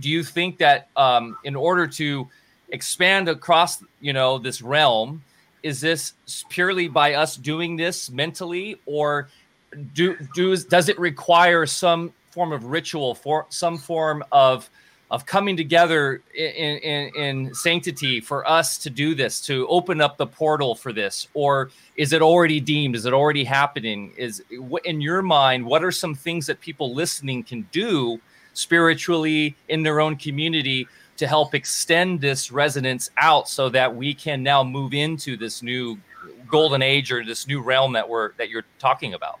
do 0.00 0.08
you 0.08 0.24
think 0.24 0.56
that 0.56 0.88
um, 0.96 1.36
in 1.44 1.54
order 1.54 1.86
to 1.86 2.26
expand 2.70 3.28
across, 3.28 3.84
you 4.00 4.14
know, 4.14 4.38
this 4.38 4.62
realm, 4.62 5.22
is 5.62 5.78
this 5.78 6.14
purely 6.48 6.88
by 6.88 7.14
us 7.14 7.36
doing 7.36 7.76
this 7.76 8.10
mentally? 8.10 8.80
Or 8.86 9.28
do, 9.92 10.16
do 10.34 10.56
does 10.56 10.88
it 10.88 10.98
require 10.98 11.66
some 11.66 12.14
form 12.30 12.52
of 12.52 12.64
ritual 12.64 13.14
for 13.14 13.44
some 13.50 13.76
form 13.76 14.24
of 14.32 14.70
of 15.10 15.24
coming 15.24 15.56
together 15.56 16.22
in, 16.34 16.76
in, 16.78 17.14
in, 17.14 17.54
sanctity 17.54 18.20
for 18.20 18.48
us 18.48 18.76
to 18.76 18.90
do 18.90 19.14
this, 19.14 19.40
to 19.40 19.66
open 19.68 20.00
up 20.02 20.18
the 20.18 20.26
portal 20.26 20.74
for 20.74 20.92
this? 20.92 21.28
Or 21.32 21.70
is 21.96 22.12
it 22.12 22.20
already 22.20 22.60
deemed? 22.60 22.94
Is 22.94 23.06
it 23.06 23.14
already 23.14 23.44
happening? 23.44 24.12
Is 24.18 24.42
in 24.84 25.00
your 25.00 25.22
mind, 25.22 25.64
what 25.64 25.82
are 25.82 25.90
some 25.90 26.14
things 26.14 26.46
that 26.46 26.60
people 26.60 26.94
listening 26.94 27.42
can 27.42 27.66
do 27.72 28.20
spiritually 28.52 29.56
in 29.68 29.82
their 29.82 30.00
own 30.00 30.16
community 30.16 30.86
to 31.16 31.26
help 31.26 31.54
extend 31.54 32.20
this 32.20 32.52
resonance 32.52 33.10
out 33.16 33.48
so 33.48 33.68
that 33.70 33.94
we 33.94 34.12
can 34.12 34.42
now 34.42 34.62
move 34.62 34.92
into 34.92 35.36
this 35.36 35.62
new 35.62 35.98
golden 36.50 36.82
age 36.82 37.10
or 37.10 37.24
this 37.24 37.46
new 37.46 37.60
realm 37.60 37.92
that 37.92 38.06
we're 38.06 38.32
that 38.34 38.50
you're 38.50 38.66
talking 38.78 39.14
about? 39.14 39.40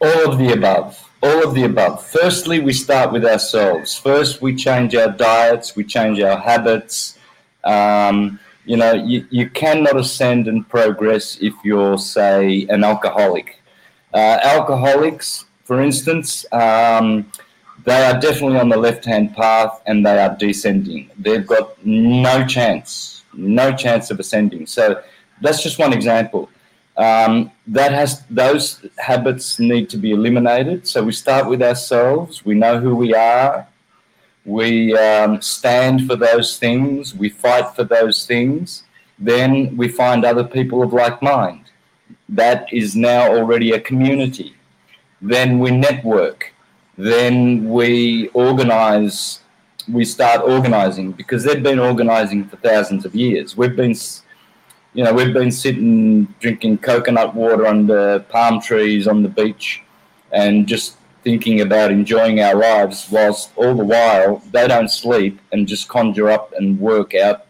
All 0.00 0.30
of 0.30 0.38
the 0.38 0.52
above. 0.52 1.00
All 1.22 1.46
of 1.46 1.54
the 1.54 1.64
above. 1.64 2.06
Firstly, 2.06 2.60
we 2.60 2.72
start 2.72 3.12
with 3.12 3.24
ourselves. 3.24 3.94
First, 3.96 4.42
we 4.42 4.54
change 4.54 4.94
our 4.94 5.10
diets, 5.10 5.74
we 5.74 5.84
change 5.84 6.20
our 6.20 6.38
habits. 6.38 7.18
Um, 7.64 8.38
you 8.66 8.76
know, 8.76 8.92
you, 8.92 9.26
you 9.30 9.48
cannot 9.50 9.96
ascend 9.96 10.48
and 10.48 10.68
progress 10.68 11.38
if 11.40 11.54
you're, 11.64 11.98
say, 11.98 12.66
an 12.68 12.84
alcoholic. 12.84 13.60
Uh, 14.12 14.38
alcoholics, 14.42 15.44
for 15.64 15.82
instance, 15.82 16.44
um, 16.52 17.30
they 17.84 18.04
are 18.04 18.18
definitely 18.20 18.58
on 18.58 18.68
the 18.68 18.76
left 18.76 19.04
hand 19.04 19.34
path 19.34 19.82
and 19.86 20.04
they 20.04 20.18
are 20.18 20.34
descending. 20.36 21.10
They've 21.18 21.46
got 21.46 21.84
no 21.84 22.46
chance, 22.46 23.24
no 23.34 23.74
chance 23.74 24.10
of 24.10 24.20
ascending. 24.20 24.66
So 24.66 25.02
that's 25.40 25.62
just 25.62 25.78
one 25.78 25.92
example. 25.92 26.48
Um, 26.96 27.50
that 27.66 27.92
has 27.92 28.22
those 28.30 28.86
habits 28.98 29.58
need 29.58 29.90
to 29.90 29.96
be 29.96 30.12
eliminated. 30.12 30.86
So 30.86 31.02
we 31.02 31.12
start 31.12 31.48
with 31.48 31.62
ourselves. 31.62 32.44
We 32.44 32.54
know 32.54 32.78
who 32.78 32.94
we 32.94 33.14
are. 33.14 33.66
We 34.44 34.96
um, 34.96 35.40
stand 35.40 36.06
for 36.06 36.16
those 36.16 36.58
things. 36.58 37.14
We 37.14 37.30
fight 37.30 37.74
for 37.74 37.84
those 37.84 38.26
things. 38.26 38.84
Then 39.18 39.76
we 39.76 39.88
find 39.88 40.24
other 40.24 40.44
people 40.44 40.82
of 40.82 40.92
like 40.92 41.22
mind. 41.22 41.64
That 42.28 42.72
is 42.72 42.94
now 42.94 43.28
already 43.34 43.72
a 43.72 43.80
community. 43.80 44.54
Then 45.20 45.58
we 45.58 45.70
network. 45.70 46.52
Then 46.96 47.68
we 47.68 48.28
organize. 48.28 49.40
We 49.88 50.04
start 50.04 50.42
organizing 50.42 51.12
because 51.12 51.44
they've 51.44 51.62
been 51.62 51.78
organizing 51.78 52.46
for 52.46 52.56
thousands 52.56 53.04
of 53.04 53.14
years. 53.14 53.56
We've 53.56 53.76
been 53.76 53.94
you 54.94 55.02
know, 55.02 55.12
we've 55.12 55.34
been 55.34 55.50
sitting 55.50 56.24
drinking 56.38 56.78
coconut 56.78 57.34
water 57.34 57.66
under 57.66 58.20
palm 58.20 58.60
trees 58.60 59.06
on 59.08 59.22
the 59.22 59.28
beach 59.28 59.82
and 60.32 60.66
just 60.66 60.96
thinking 61.24 61.60
about 61.60 61.90
enjoying 61.90 62.40
our 62.40 62.54
lives, 62.54 63.08
whilst 63.10 63.50
all 63.56 63.74
the 63.74 63.84
while 63.84 64.42
they 64.52 64.68
don't 64.68 64.90
sleep 64.90 65.40
and 65.52 65.66
just 65.66 65.88
conjure 65.88 66.30
up 66.30 66.52
and 66.56 66.78
work 66.78 67.14
out 67.14 67.46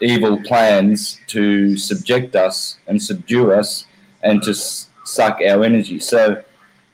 evil 0.00 0.40
plans 0.44 1.20
to 1.26 1.76
subject 1.76 2.36
us 2.36 2.78
and 2.86 3.02
subdue 3.02 3.52
us 3.52 3.84
and 4.22 4.42
to 4.42 4.54
suck 4.54 5.40
our 5.40 5.64
energy. 5.64 5.98
So 5.98 6.42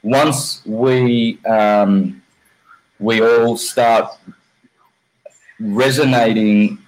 once 0.02 0.64
we 0.66 1.38
um, 1.44 2.22
we 2.98 3.20
all 3.20 3.56
start 3.56 4.10
resonating 5.60 6.78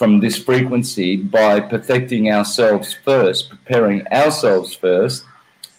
from 0.00 0.18
this 0.18 0.42
frequency 0.42 1.14
by 1.14 1.60
perfecting 1.60 2.32
ourselves 2.32 2.96
first, 3.04 3.50
preparing 3.50 4.00
ourselves 4.08 4.74
first. 4.74 5.26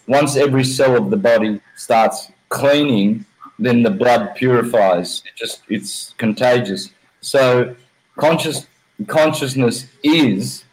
Once 0.06 0.36
every 0.36 0.62
cell 0.62 0.96
of 0.96 1.10
the 1.10 1.16
body 1.16 1.60
starts 1.74 2.30
cleaning, 2.48 3.26
then 3.58 3.82
the 3.82 3.90
blood 3.90 4.36
purifies. 4.36 5.24
It 5.26 5.34
just 5.34 5.62
it's 5.68 6.14
contagious. 6.18 6.90
So 7.20 7.74
conscious 8.16 8.68
consciousness 9.08 9.88
is 10.04 10.66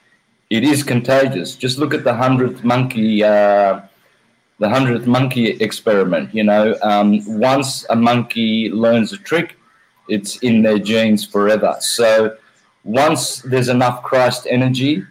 it 0.52 0.64
is 0.64 0.84
contagious. 0.84 1.56
Just 1.56 1.80
look 1.80 1.96
at 1.96 2.04
the 2.04 2.14
hundredth 2.14 2.64
monkey. 2.64 3.24
Uh, 3.24 3.82
the 4.60 4.70
hundredth 4.70 5.08
monkey 5.08 5.48
experiment. 5.68 6.36
You 6.36 6.44
know, 6.44 6.78
um, 6.84 7.10
once 7.40 7.84
a 7.90 7.96
monkey 7.96 8.70
learns 8.70 9.12
a 9.12 9.18
trick, 9.18 9.58
it's 10.08 10.38
in 10.38 10.62
their 10.62 10.78
genes 10.78 11.26
forever. 11.26 11.76
So 11.80 12.38
once 12.90 13.44
there's 13.44 13.70
enough 13.70 14.02
Christ 14.02 14.48
energy 14.50 15.04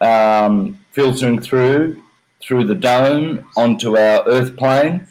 um, 0.00 0.78
filtering 0.90 1.40
through 1.40 2.02
through 2.40 2.66
the 2.66 2.74
dome 2.74 3.48
onto 3.56 3.96
our 3.96 4.26
earth 4.26 4.56
plane, 4.56 5.06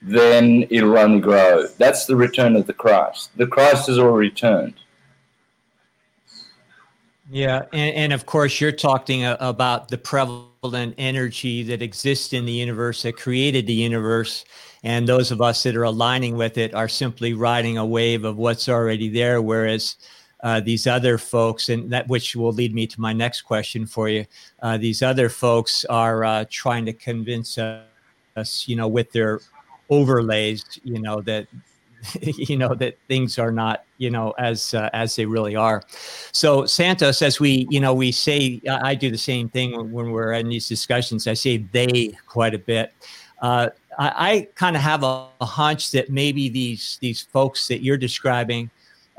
then 0.00 0.66
it'll 0.70 0.96
only 0.96 1.20
grow. 1.20 1.66
That's 1.76 2.06
the 2.06 2.16
return 2.16 2.56
of 2.56 2.66
the 2.66 2.72
Christ. 2.72 3.36
The 3.36 3.46
Christ 3.46 3.88
has 3.88 3.98
already 3.98 4.30
returned. 4.30 4.74
Yeah, 7.30 7.66
and, 7.74 7.94
and 7.94 8.12
of 8.14 8.24
course, 8.24 8.58
you're 8.58 8.72
talking 8.72 9.26
about 9.26 9.88
the 9.88 9.98
prevalent 9.98 10.94
energy 10.96 11.62
that 11.64 11.82
exists 11.82 12.32
in 12.32 12.46
the 12.46 12.52
universe 12.52 13.02
that 13.02 13.18
created 13.18 13.66
the 13.66 13.74
universe. 13.74 14.46
And 14.82 15.06
those 15.06 15.30
of 15.30 15.42
us 15.42 15.62
that 15.64 15.76
are 15.76 15.84
aligning 15.84 16.38
with 16.38 16.56
it 16.56 16.74
are 16.74 16.88
simply 16.88 17.34
riding 17.34 17.76
a 17.76 17.84
wave 17.84 18.24
of 18.24 18.38
what's 18.38 18.70
already 18.70 19.10
there. 19.10 19.42
Whereas 19.42 19.96
uh, 20.42 20.60
these 20.60 20.86
other 20.86 21.18
folks, 21.18 21.68
and 21.68 21.90
that 21.90 22.08
which 22.08 22.34
will 22.34 22.52
lead 22.52 22.74
me 22.74 22.86
to 22.86 23.00
my 23.00 23.12
next 23.12 23.42
question 23.42 23.86
for 23.86 24.08
you. 24.08 24.24
Uh, 24.62 24.78
these 24.78 25.02
other 25.02 25.28
folks 25.28 25.84
are 25.86 26.24
uh, 26.24 26.44
trying 26.50 26.86
to 26.86 26.92
convince 26.92 27.58
us, 27.58 28.66
you 28.66 28.76
know, 28.76 28.88
with 28.88 29.10
their 29.12 29.40
overlays, 29.90 30.64
you 30.82 31.00
know, 31.00 31.20
that 31.20 31.46
you 32.20 32.56
know 32.56 32.74
that 32.74 32.96
things 33.08 33.38
are 33.38 33.52
not 33.52 33.84
you 33.98 34.10
know 34.10 34.32
as 34.38 34.74
uh, 34.74 34.88
as 34.92 35.16
they 35.16 35.26
really 35.26 35.56
are. 35.56 35.82
So 36.32 36.66
santos 36.66 37.22
as 37.22 37.40
we 37.40 37.66
you 37.70 37.80
know 37.80 37.94
we 37.94 38.12
say 38.12 38.60
i 38.68 38.94
do 38.94 39.10
the 39.10 39.18
same 39.18 39.48
thing 39.48 39.76
when, 39.76 39.92
when 39.92 40.10
we're 40.10 40.32
in 40.32 40.48
these 40.48 40.68
discussions. 40.68 41.26
I 41.26 41.34
say 41.34 41.58
they 41.58 42.12
quite 42.26 42.54
a 42.54 42.58
bit. 42.58 42.92
Uh, 43.42 43.70
i, 43.98 44.30
I 44.30 44.48
kind 44.54 44.76
of 44.76 44.82
have 44.82 45.02
a, 45.02 45.28
a, 45.40 45.46
hunch 45.46 45.90
that 45.92 46.10
maybe 46.10 46.48
these 46.48 46.98
these 47.00 47.22
folks 47.22 47.68
that 47.68 47.82
you're 47.82 47.96
describing 47.96 48.70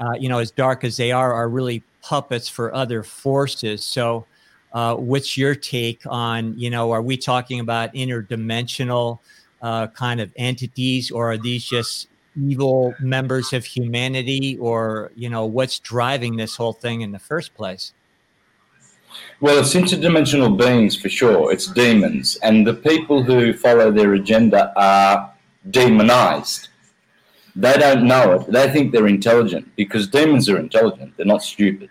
uh, 0.01 0.13
you 0.13 0.27
know, 0.27 0.39
as 0.39 0.51
dark 0.51 0.83
as 0.83 0.97
they 0.97 1.11
are, 1.11 1.31
are 1.33 1.47
really 1.47 1.83
puppets 2.01 2.49
for 2.49 2.73
other 2.73 3.03
forces. 3.03 3.83
So, 3.85 4.25
uh, 4.73 4.95
what's 4.95 5.37
your 5.37 5.53
take 5.53 6.01
on, 6.07 6.57
you 6.57 6.69
know, 6.69 6.91
are 6.91 7.01
we 7.01 7.17
talking 7.17 7.59
about 7.59 7.93
interdimensional 7.93 9.19
uh, 9.61 9.87
kind 9.87 10.19
of 10.19 10.31
entities, 10.37 11.11
or 11.11 11.31
are 11.31 11.37
these 11.37 11.63
just 11.63 12.07
evil 12.41 12.95
members 12.99 13.53
of 13.53 13.65
humanity, 13.65 14.57
or 14.59 15.11
you 15.15 15.29
know, 15.29 15.45
what's 15.45 15.79
driving 15.79 16.37
this 16.37 16.55
whole 16.55 16.73
thing 16.73 17.01
in 17.01 17.11
the 17.11 17.19
first 17.19 17.53
place? 17.53 17.93
Well, 19.41 19.59
it's 19.59 19.73
interdimensional 19.73 20.57
beings 20.57 20.95
for 20.95 21.09
sure. 21.09 21.51
It's 21.51 21.67
demons, 21.67 22.37
and 22.37 22.65
the 22.65 22.73
people 22.73 23.21
who 23.23 23.53
follow 23.53 23.91
their 23.91 24.13
agenda 24.13 24.73
are 24.75 25.31
demonized. 25.69 26.69
They 27.55 27.73
don't 27.73 28.07
know 28.07 28.33
it. 28.33 28.51
They 28.51 28.69
think 28.69 28.91
they're 28.91 29.07
intelligent 29.07 29.75
because 29.75 30.07
demons 30.07 30.49
are 30.49 30.57
intelligent. 30.57 31.15
They're 31.17 31.25
not 31.25 31.43
stupid. 31.43 31.89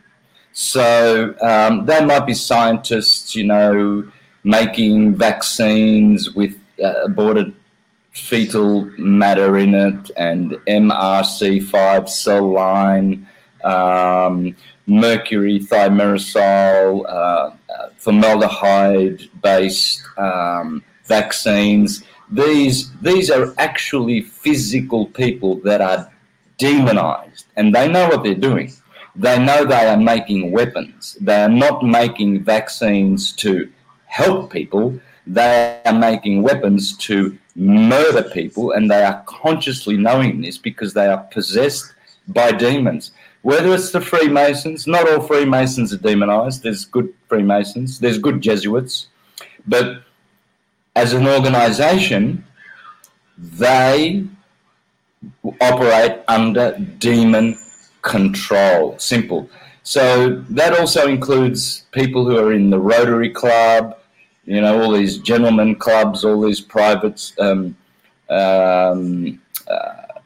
So 0.53 1.35
um, 1.41 1.87
they 1.87 2.05
might 2.05 2.27
be 2.27 2.35
scientists, 2.35 3.37
you 3.37 3.45
know, 3.45 4.11
making 4.43 5.15
vaccines 5.17 6.31
with 6.35 6.59
uh, 6.83 7.05
aborted 7.05 7.55
fetal 8.13 8.87
matter 8.99 9.59
in 9.59 9.75
it 9.75 10.11
and 10.17 10.53
MRC5 10.67 12.09
cell 12.09 12.51
line, 12.51 13.29
um, 13.63 14.57
mercury 14.87 15.61
thimerosal, 15.61 17.05
uh, 17.05 17.11
uh 17.11 17.53
formaldehyde 17.97 19.29
based 19.43 20.03
um, 20.17 20.83
vaccines 21.05 22.03
these 22.31 22.91
these 23.01 23.31
are 23.31 23.55
actually 23.59 24.21
physical 24.21 25.07
people 25.07 25.57
that 25.61 25.81
are 25.81 26.11
demonized 26.59 27.47
and 27.57 27.75
they 27.75 27.89
know 27.89 28.09
what 28.09 28.23
they're 28.23 28.35
doing. 28.35 28.73
They 29.17 29.39
know 29.39 29.65
they 29.65 29.87
are 29.87 29.97
making 29.97 30.53
weapons. 30.53 31.17
They 31.21 31.43
are 31.43 31.49
not 31.49 31.85
making 31.85 32.45
vaccines 32.45 33.33
to 33.37 33.69
help 34.07 34.53
people. 34.53 35.01
They 35.27 35.81
are 35.85 35.99
making 35.99 36.43
weapons 36.43 36.97
to 36.99 37.37
murder 37.57 38.23
people 38.23 38.73
and 38.73 38.91
they 38.91 39.03
are 39.03 39.23
consciously 39.27 39.97
knowing 39.97 40.41
this 40.41 40.59
because 40.59 40.95
they 40.95 41.07
are 41.07 41.25
possessed 41.33 41.93
by 42.29 42.53
demons. 42.53 43.11
Whether 43.43 43.75
it's 43.75 43.91
the 43.91 44.01
freemasons 44.01 44.87
not 44.87 45.11
all 45.11 45.21
freemasons 45.21 45.93
are 45.93 45.99
demonized. 45.99 46.63
There's 46.63 46.85
good 46.85 47.13
freemasons. 47.29 47.99
There's 47.99 48.19
good 48.19 48.41
jesuits. 48.41 49.09
But 49.67 50.03
as 50.97 51.13
an 51.13 51.27
organization, 51.27 52.45
they 53.39 54.25
operate 55.61 56.21
under 56.29 56.79
demon 56.99 57.59
control. 58.03 58.99
Simple. 58.99 59.49
So 59.83 60.45
that 60.51 60.79
also 60.79 61.09
includes 61.09 61.87
people 61.93 62.25
who 62.25 62.39
are 62.39 62.53
in 62.53 62.71
the 62.71 62.79
Rotary 62.79 63.31
Club, 63.31 63.99
you 64.45 64.61
know, 64.61 64.83
all 64.83 64.93
these 64.93 65.19
gentlemen 65.19 65.75
clubs, 65.77 66.25
all 66.25 66.41
these 66.41 66.61
private 66.61 67.33
um, 67.39 67.77
um, 68.29 69.41
uh, 69.69 70.21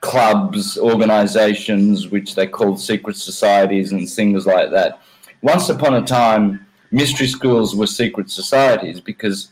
clubs, 0.00 0.78
organizations, 0.78 2.08
which 2.08 2.34
they 2.34 2.46
called 2.46 2.80
secret 2.80 3.16
societies 3.16 3.92
and 3.92 4.08
things 4.08 4.46
like 4.46 4.70
that. 4.70 5.00
Once 5.42 5.68
upon 5.68 5.94
a 5.94 6.02
time, 6.02 6.66
mystery 6.90 7.26
schools 7.26 7.74
were 7.74 7.86
secret 7.86 8.30
societies 8.30 9.00
because 9.00 9.50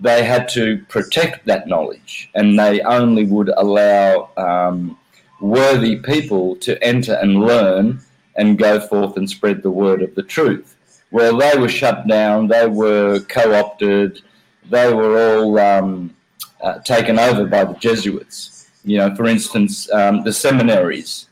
they 0.00 0.24
had 0.24 0.48
to 0.48 0.78
protect 0.88 1.46
that 1.46 1.68
knowledge 1.68 2.30
and 2.34 2.58
they 2.58 2.80
only 2.82 3.24
would 3.24 3.50
allow 3.56 4.30
um, 4.36 4.98
worthy 5.40 5.96
people 5.96 6.56
to 6.56 6.82
enter 6.82 7.14
and 7.14 7.40
learn 7.40 8.00
and 8.36 8.58
go 8.58 8.80
forth 8.80 9.16
and 9.16 9.28
spread 9.28 9.62
the 9.62 9.70
word 9.70 10.02
of 10.02 10.14
the 10.14 10.22
truth. 10.22 10.76
Well, 11.10 11.36
they 11.36 11.58
were 11.58 11.68
shut 11.68 12.06
down, 12.06 12.48
they 12.48 12.66
were 12.66 13.20
co 13.28 13.54
opted, 13.54 14.22
they 14.70 14.92
were 14.92 15.36
all 15.36 15.58
um, 15.58 16.14
uh, 16.62 16.78
taken 16.78 17.18
over 17.18 17.46
by 17.46 17.64
the 17.64 17.74
Jesuits. 17.74 18.70
You 18.84 18.98
know, 18.98 19.14
for 19.14 19.26
instance, 19.26 19.92
um, 19.92 20.22
the 20.22 20.32
seminaries. 20.32 21.28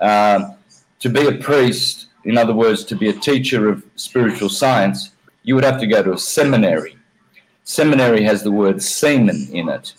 Um, 0.00 0.54
to 1.00 1.08
be 1.08 1.26
a 1.26 1.32
priest, 1.32 2.06
in 2.24 2.38
other 2.38 2.54
words, 2.54 2.84
to 2.84 2.94
be 2.94 3.08
a 3.08 3.12
teacher 3.12 3.68
of 3.68 3.82
spiritual 3.96 4.48
science, 4.48 5.10
you 5.42 5.54
would 5.56 5.64
have 5.64 5.80
to 5.80 5.86
go 5.86 6.02
to 6.02 6.12
a 6.12 6.18
seminary. 6.18 6.96
Seminary 7.64 8.22
has 8.24 8.42
the 8.42 8.50
word 8.50 8.82
semen 8.82 9.48
in 9.52 9.68
it 9.68 9.92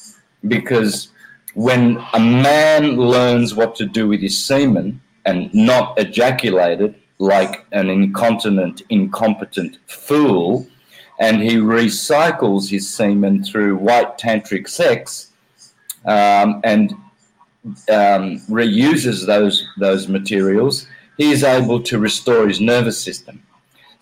because 0.47 1.09
when 1.53 2.03
a 2.13 2.19
man 2.19 2.97
learns 2.97 3.53
what 3.53 3.75
to 3.75 3.85
do 3.85 4.07
with 4.07 4.21
his 4.21 4.43
semen 4.43 5.01
and 5.25 5.53
not 5.53 5.97
ejaculate 5.99 6.81
it 6.81 6.95
like 7.19 7.65
an 7.71 7.89
incontinent, 7.89 8.81
incompetent 8.89 9.77
fool, 9.87 10.67
and 11.19 11.41
he 11.41 11.55
recycles 11.55 12.69
his 12.69 12.89
semen 12.89 13.43
through 13.43 13.77
white 13.77 14.17
tantric 14.17 14.67
sex 14.67 15.31
um, 16.05 16.59
and 16.63 16.93
um, 17.89 18.39
reuses 18.49 19.25
those 19.25 19.65
those 19.77 20.07
materials, 20.07 20.87
he 21.17 21.31
is 21.31 21.43
able 21.43 21.81
to 21.83 21.99
restore 21.99 22.47
his 22.47 22.59
nervous 22.59 23.01
system. 23.01 23.42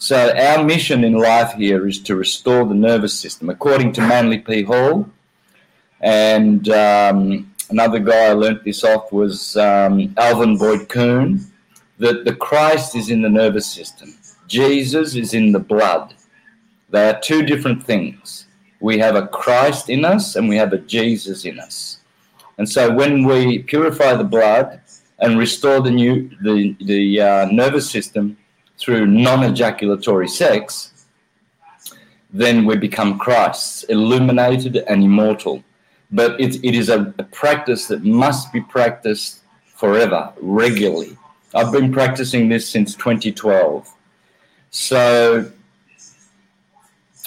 So 0.02 0.36
our 0.36 0.64
mission 0.64 1.04
in 1.04 1.14
life 1.14 1.54
here 1.54 1.88
is 1.88 1.99
to 1.99 2.16
restore 2.16 2.66
the 2.66 2.74
nervous 2.74 3.14
system, 3.14 3.52
according 3.52 3.93
to 3.93 4.02
Manly 4.02 4.39
P. 4.39 4.64
Hall. 4.64 5.08
And 5.99 6.68
um, 6.70 7.54
another 7.70 7.99
guy 7.99 8.30
I 8.30 8.34
learnt 8.34 8.64
this 8.64 8.84
off 8.84 9.12
was 9.12 9.56
um, 9.58 10.12
Alvin 10.18 10.58
Boyd 10.58 10.89
Kuhn, 10.89 11.45
that 11.99 12.26
the 12.26 12.36
Christ 12.36 12.95
is 12.95 13.12
in 13.12 13.22
the 13.22 13.30
nervous 13.30 13.68
system. 13.68 14.16
Jesus 14.47 15.14
is 15.14 15.36
in 15.36 15.52
the 15.52 15.60
blood. 15.60 16.16
They 16.89 17.08
are 17.08 17.20
two 17.22 17.43
different 17.43 17.84
things. 17.84 18.47
We 18.80 18.97
have 18.97 19.16
a 19.16 19.28
Christ 19.28 19.88
in 19.88 20.04
us 20.04 20.36
and 20.36 20.49
we 20.49 20.56
have 20.56 20.74
a 20.74 20.80
Jesus 20.80 21.45
in 21.45 21.60
us. 21.60 21.99
And 22.58 22.68
so 22.68 22.91
when 22.91 23.24
we 23.24 23.60
purify 23.60 24.16
the 24.16 24.24
blood 24.24 24.82
and 25.20 25.38
restore 25.38 25.80
the 25.80 25.91
new 25.91 26.28
the 26.41 26.76
the 26.82 27.22
uh, 27.22 27.45
nervous 27.52 27.88
system 27.88 28.36
through 28.82 29.06
non-ejaculatory 29.06 30.28
sex, 30.28 31.06
then 32.34 32.66
we 32.66 32.76
become 32.76 33.20
Christs, 33.20 33.84
illuminated 33.84 34.78
and 34.88 35.04
immortal. 35.04 35.64
But 36.12 36.40
it, 36.42 36.56
it 36.64 36.76
is 36.76 36.90
a, 36.90 37.14
a 37.18 37.24
practice 37.24 37.88
that 37.88 38.04
must 38.04 38.52
be 38.52 38.62
practiced 38.62 39.42
forever, 39.76 40.34
regularly. 40.42 41.18
I've 41.54 41.72
been 41.72 41.92
practicing 41.92 42.50
this 42.50 42.68
since 42.68 42.96
2012. 42.96 43.88
So 44.72 45.52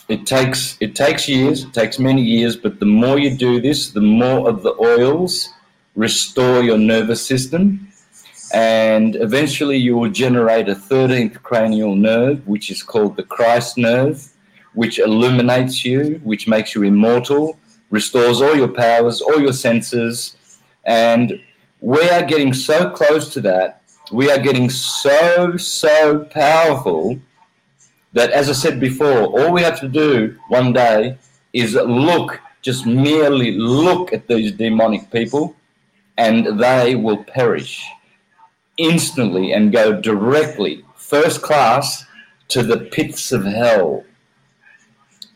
it 0.09 0.27
takes 0.27 0.77
it 0.81 0.95
takes 0.95 1.29
years, 1.29 1.65
it 1.65 1.73
takes 1.73 1.99
many 1.99 2.23
years, 2.23 2.57
but 2.57 2.81
the 2.81 2.87
more 2.87 3.19
you 3.19 3.37
do 3.37 3.61
this, 3.61 3.91
the 3.91 4.01
more 4.01 4.49
of 4.49 4.63
the 4.63 4.75
oils 4.81 5.51
restore 5.95 6.63
your 6.63 6.79
nervous 6.79 7.25
system, 7.25 7.89
and 8.55 9.17
eventually 9.17 9.77
you 9.77 9.97
will 9.97 10.11
generate 10.11 10.69
a 10.69 10.77
13th 10.77 11.43
cranial 11.43 11.97
nerve, 11.97 12.47
which 12.47 12.71
is 12.71 12.85
called 12.85 13.17
the 13.17 13.25
Christ 13.25 13.77
nerve, 13.77 14.25
which 14.75 15.01
illuminates 15.01 15.85
you, 15.85 16.21
which 16.23 16.47
makes 16.47 16.73
you 16.73 16.85
immortal, 16.85 17.59
restores 17.91 18.41
all 18.41 18.55
your 18.55 18.69
powers, 18.69 19.21
all 19.21 19.41
your 19.41 19.53
senses, 19.53 20.37
and 20.85 21.41
we 21.81 22.09
are 22.11 22.23
getting 22.23 22.55
so 22.55 22.91
close 22.91 23.33
to 23.33 23.41
that. 23.41 23.83
We 24.13 24.31
are 24.31 24.39
getting 24.39 24.71
so 24.71 25.57
so 25.57 26.25
powerful 26.27 27.19
that, 28.13 28.31
as 28.31 28.49
I 28.49 28.53
said 28.53 28.79
before, 28.79 29.23
all 29.37 29.53
we 29.53 29.63
have 29.63 29.81
to 29.81 29.89
do 29.89 30.39
one 30.49 30.73
day 30.73 31.19
is 31.53 31.75
look, 31.75 32.39
just 32.63 32.87
merely 32.87 33.59
look 33.59 34.13
at 34.13 34.29
these 34.29 34.53
demonic 34.53 35.11
people, 35.11 35.57
and 36.17 36.61
they 36.61 36.95
will 36.95 37.25
perish 37.25 37.85
instantly 38.77 39.53
and 39.53 39.72
go 39.72 40.01
directly, 40.01 40.85
first 40.97 41.43
class, 41.43 42.05
to 42.49 42.62
the 42.62 42.79
pits 42.79 43.33
of 43.33 43.45
hell. 43.45 44.05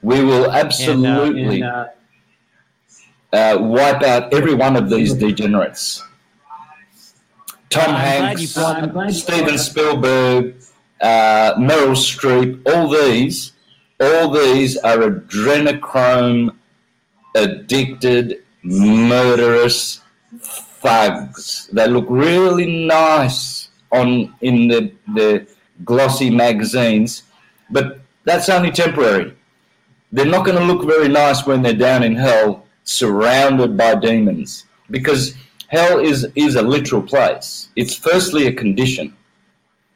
We 0.03 0.23
will 0.23 0.51
absolutely 0.51 1.63
and, 1.63 1.65
uh, 1.65 1.87
and, 3.33 3.57
uh, 3.57 3.57
uh, 3.57 3.63
wipe 3.63 4.03
out 4.03 4.33
every 4.33 4.55
one 4.55 4.77
of 4.77 4.91
these 4.91 5.15
degenerates. 5.15 6.03
Tom 7.71 7.95
Hanks, 7.95 8.57
Steven 9.11 9.59
Spielberg, 9.59 10.55
uh, 11.01 11.55
Meryl 11.57 11.95
Streep, 11.95 12.67
all 12.67 12.89
these, 12.89 13.53
all 14.01 14.31
these 14.31 14.77
are 14.79 14.99
adrenochrome 14.99 16.55
addicted, 17.35 18.43
murderous 18.63 20.01
thugs. 20.81 21.69
They 21.73 21.87
look 21.87 22.07
really 22.09 22.87
nice 22.87 23.69
on 23.93 24.35
in 24.41 24.69
the 24.69 24.93
the 25.15 25.47
glossy 25.85 26.31
magazines, 26.31 27.23
but 27.71 28.01
that's 28.25 28.49
only 28.49 28.71
temporary. 28.71 29.35
They're 30.13 30.27
not 30.27 30.45
going 30.47 30.59
to 30.59 30.65
look 30.65 30.87
very 30.87 31.09
nice 31.09 31.47
when 31.47 31.63
they're 31.63 31.75
down 31.75 32.03
in 32.03 32.15
hell, 32.17 32.67
surrounded 32.85 33.77
by 33.77 33.95
demons, 33.95 34.65
because 34.91 35.35
hell 35.69 35.99
is 35.99 36.27
is 36.35 36.57
a 36.57 36.63
literal 36.63 37.03
place. 37.03 37.69
It's 37.77 37.95
firstly 37.95 38.47
a 38.47 38.53
condition 38.53 39.15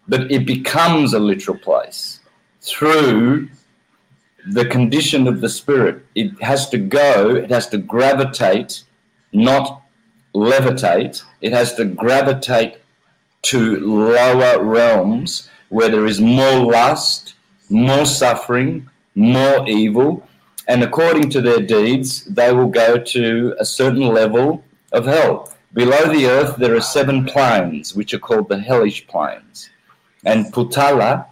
but 0.08 0.30
it 0.30 0.46
becomes 0.46 1.14
a 1.14 1.18
literal 1.18 1.56
place 1.56 2.20
through 2.60 3.48
the 4.48 4.64
condition 4.66 5.28
of 5.28 5.40
the 5.40 5.48
spirit. 5.48 6.04
It 6.14 6.40
has 6.42 6.68
to 6.70 6.78
go, 6.78 7.36
it 7.36 7.50
has 7.50 7.68
to 7.68 7.78
gravitate, 7.78 8.82
not 9.32 9.81
levitate. 10.34 11.22
It 11.40 11.52
has 11.52 11.74
to 11.74 11.84
gravitate 11.84 12.78
to 13.42 13.80
lower 13.80 14.62
realms 14.62 15.48
where 15.68 15.88
there 15.88 16.06
is 16.06 16.20
more 16.20 16.58
lust, 16.58 17.34
more 17.70 18.06
suffering, 18.06 18.88
more 19.14 19.68
evil. 19.68 20.26
And 20.68 20.82
according 20.82 21.30
to 21.30 21.40
their 21.40 21.60
deeds, 21.60 22.24
they 22.24 22.52
will 22.52 22.68
go 22.68 22.98
to 22.98 23.54
a 23.58 23.64
certain 23.64 24.08
level 24.08 24.64
of 24.92 25.06
hell. 25.06 25.52
Below 25.74 26.12
the 26.12 26.26
earth, 26.26 26.56
there 26.56 26.76
are 26.76 26.82
seven 26.82 27.24
planes, 27.24 27.94
which 27.94 28.12
are 28.12 28.18
called 28.18 28.48
the 28.48 28.58
hellish 28.58 29.06
planes 29.06 29.70
and 30.24 30.52
putala, 30.52 31.26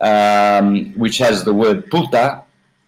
um, 0.00 0.92
which 0.98 1.18
has 1.18 1.44
the 1.44 1.54
word 1.54 1.90
puta, 1.90 2.42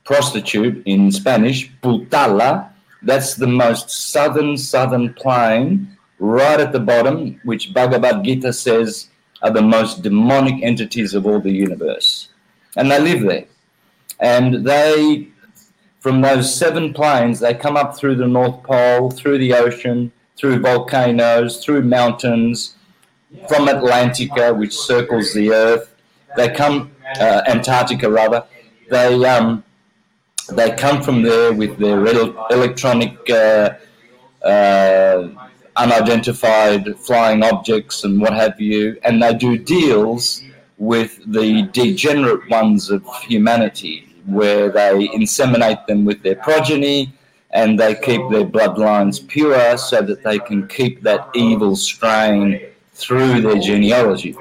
prostitute 0.05 0.83
in 0.85 1.12
Spanish, 1.12 1.71
putala, 1.83 2.68
that's 3.03 3.34
the 3.34 3.46
most 3.46 3.90
southern, 3.90 4.57
southern 4.57 5.14
plain, 5.14 5.96
right 6.18 6.61
at 6.61 6.72
the 6.72 6.80
bottom, 6.80 7.40
which 7.44 7.72
Bhagavad 7.72 8.24
Gita 8.24 8.53
says 8.53 9.09
are 9.42 9.51
the 9.51 9.62
most 9.62 10.03
demonic 10.03 10.62
entities 10.62 11.14
of 11.14 11.26
all 11.26 11.40
the 11.40 11.53
universe. 11.53 12.28
And 12.76 12.90
they 12.90 13.01
live 13.01 13.22
there. 13.22 13.46
And 14.20 14.66
they, 14.66 15.28
from 16.01 16.20
those 16.20 16.53
seven 16.55 16.92
plains, 16.92 17.38
they 17.38 17.55
come 17.55 17.76
up 17.76 17.96
through 17.96 18.16
the 18.16 18.26
North 18.26 18.62
Pole, 18.64 19.11
through 19.11 19.38
the 19.38 19.55
ocean, 19.55 20.11
through 20.36 20.61
volcanoes, 20.61 21.64
through 21.64 21.82
mountains, 21.82 22.74
from 23.49 23.66
Atlantica, 23.66 24.57
which 24.57 24.74
circles 24.74 25.32
the 25.34 25.53
Earth. 25.53 25.94
They 26.36 26.49
come, 26.49 26.92
uh, 27.20 27.42
Antarctica 27.46 28.11
rather. 28.11 28.44
They 28.90 29.24
um, 29.24 29.64
they 30.53 30.70
come 30.72 31.03
from 31.03 31.22
there 31.22 31.53
with 31.53 31.78
their 31.78 32.05
electronic 32.07 33.18
uh, 33.30 33.70
uh, 34.42 35.28
unidentified 35.76 36.99
flying 36.99 37.42
objects 37.42 38.05
and 38.05 38.20
what 38.20 38.32
have 38.32 38.61
you, 38.61 38.99
and 39.05 39.22
they 39.22 39.34
do 39.34 39.59
deals 39.59 40.42
with 40.78 41.20
the 41.26 41.62
degenerate 41.72 42.49
ones 42.49 42.90
of 42.90 43.05
humanity, 43.22 44.07
where 44.26 44.70
they 44.70 45.09
inseminate 45.09 45.86
them 45.86 46.05
with 46.05 46.22
their 46.22 46.36
progeny 46.36 47.12
and 47.51 47.78
they 47.78 47.94
keep 47.94 48.20
their 48.30 48.44
bloodlines 48.44 49.26
pure 49.26 49.76
so 49.78 50.03
that 50.03 50.22
they 50.22 50.38
can 50.38 50.68
keep 50.68 51.03
that 51.03 51.28
evil 51.34 51.74
strain 51.74 52.61
through 52.99 53.40
their 53.40 53.59
genealogy. 53.59 54.36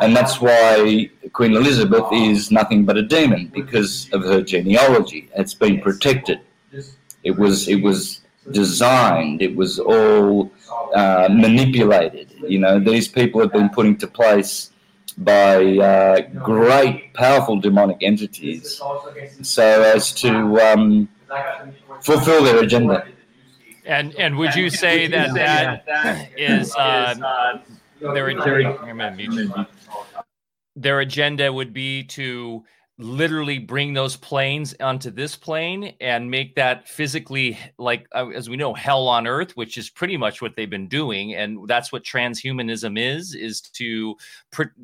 And 0.00 0.14
that's 0.14 0.40
why 0.40 1.10
Queen 1.32 1.54
Elizabeth 1.56 2.04
is 2.12 2.50
nothing 2.50 2.84
but 2.84 2.96
a 2.98 3.02
demon 3.02 3.50
because 3.52 4.08
of 4.12 4.22
her 4.22 4.42
genealogy. 4.42 5.30
It's 5.34 5.54
been 5.54 5.80
protected. 5.80 6.40
It 7.24 7.34
was 7.42 7.68
it 7.68 7.80
was 7.82 8.20
designed. 8.50 9.40
It 9.40 9.54
was 9.56 9.78
all 9.78 10.52
uh, 10.94 11.28
manipulated. 11.30 12.34
You 12.46 12.58
know, 12.58 12.78
these 12.78 13.08
people 13.08 13.40
have 13.40 13.52
been 13.52 13.70
put 13.70 13.86
into 13.86 14.06
place 14.06 14.70
by 15.16 15.78
uh, 15.78 16.20
great, 16.42 17.14
powerful 17.14 17.56
demonic 17.60 17.98
entities, 18.02 18.80
so 19.42 19.82
as 19.94 20.12
to 20.22 20.60
um, 20.60 21.08
fulfill 22.02 22.44
their 22.44 22.62
agenda. 22.62 23.06
And 23.84 24.14
and 24.16 24.36
would 24.38 24.54
you 24.54 24.70
say 24.70 25.06
that 25.08 25.34
that 25.34 26.30
is 26.36 26.74
uh, 26.76 27.60
they're, 28.02 28.34
they're, 28.44 28.66
I'm 28.82 28.98
going 28.98 28.98
to 28.98 29.10
mute 29.12 29.32
you. 29.32 29.66
their 30.76 31.00
agenda 31.00 31.52
would 31.52 31.72
be 31.72 32.04
to 32.04 32.64
literally 32.98 33.58
bring 33.58 33.94
those 33.94 34.16
planes 34.16 34.74
onto 34.80 35.10
this 35.10 35.34
plane 35.34 35.94
and 36.00 36.30
make 36.30 36.54
that 36.54 36.86
physically 36.88 37.58
like 37.78 38.06
uh, 38.14 38.28
as 38.28 38.48
we 38.50 38.56
know 38.56 38.74
hell 38.74 39.08
on 39.08 39.26
earth 39.26 39.56
which 39.56 39.78
is 39.78 39.90
pretty 39.90 40.16
much 40.16 40.42
what 40.42 40.54
they've 40.56 40.70
been 40.70 40.88
doing 40.88 41.34
and 41.34 41.66
that's 41.66 41.90
what 41.90 42.04
transhumanism 42.04 42.98
is 42.98 43.34
is 43.34 43.60
to 43.62 44.14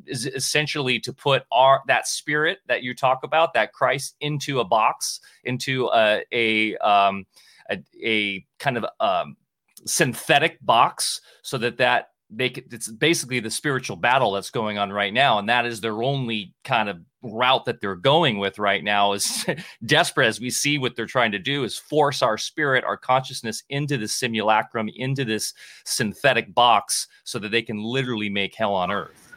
is 0.07 0.25
essentially 0.25 0.99
to 0.99 1.13
put 1.13 1.43
our 1.51 1.81
that 1.87 2.07
spirit 2.07 2.59
that 2.67 2.83
you 2.83 2.95
talk 2.95 3.19
about 3.23 3.53
that 3.53 3.73
christ 3.73 4.15
into 4.21 4.59
a 4.59 4.65
box 4.65 5.21
into 5.43 5.87
a 5.93 6.23
a 6.33 6.75
um 6.77 7.25
a, 7.71 7.81
a 8.03 8.45
kind 8.57 8.75
of 8.75 8.85
um 8.99 9.37
synthetic 9.85 10.57
box 10.65 11.21
so 11.41 11.57
that 11.57 11.77
that 11.77 12.08
they 12.29 12.47
it's 12.47 12.91
basically 12.91 13.39
the 13.39 13.49
spiritual 13.49 13.95
battle 13.95 14.31
that's 14.31 14.51
going 14.51 14.77
on 14.77 14.91
right 14.91 15.13
now 15.13 15.39
and 15.39 15.49
that 15.49 15.65
is 15.65 15.81
their 15.81 16.03
only 16.03 16.53
kind 16.63 16.87
of 16.87 16.99
route 17.23 17.65
that 17.65 17.81
they're 17.81 17.95
going 17.95 18.37
with 18.37 18.59
right 18.59 18.83
now 18.83 19.13
is 19.13 19.45
desperate 19.85 20.27
as 20.27 20.39
we 20.39 20.49
see 20.49 20.77
what 20.77 20.95
they're 20.95 21.05
trying 21.05 21.31
to 21.31 21.39
do 21.39 21.63
is 21.63 21.77
force 21.77 22.21
our 22.21 22.37
spirit 22.37 22.83
our 22.83 22.95
consciousness 22.95 23.63
into 23.69 23.97
the 23.97 24.07
simulacrum 24.07 24.89
into 24.95 25.25
this 25.25 25.53
synthetic 25.85 26.53
box 26.53 27.07
so 27.23 27.39
that 27.39 27.49
they 27.49 27.61
can 27.61 27.81
literally 27.81 28.29
make 28.29 28.55
hell 28.55 28.73
on 28.73 28.91
earth. 28.91 29.33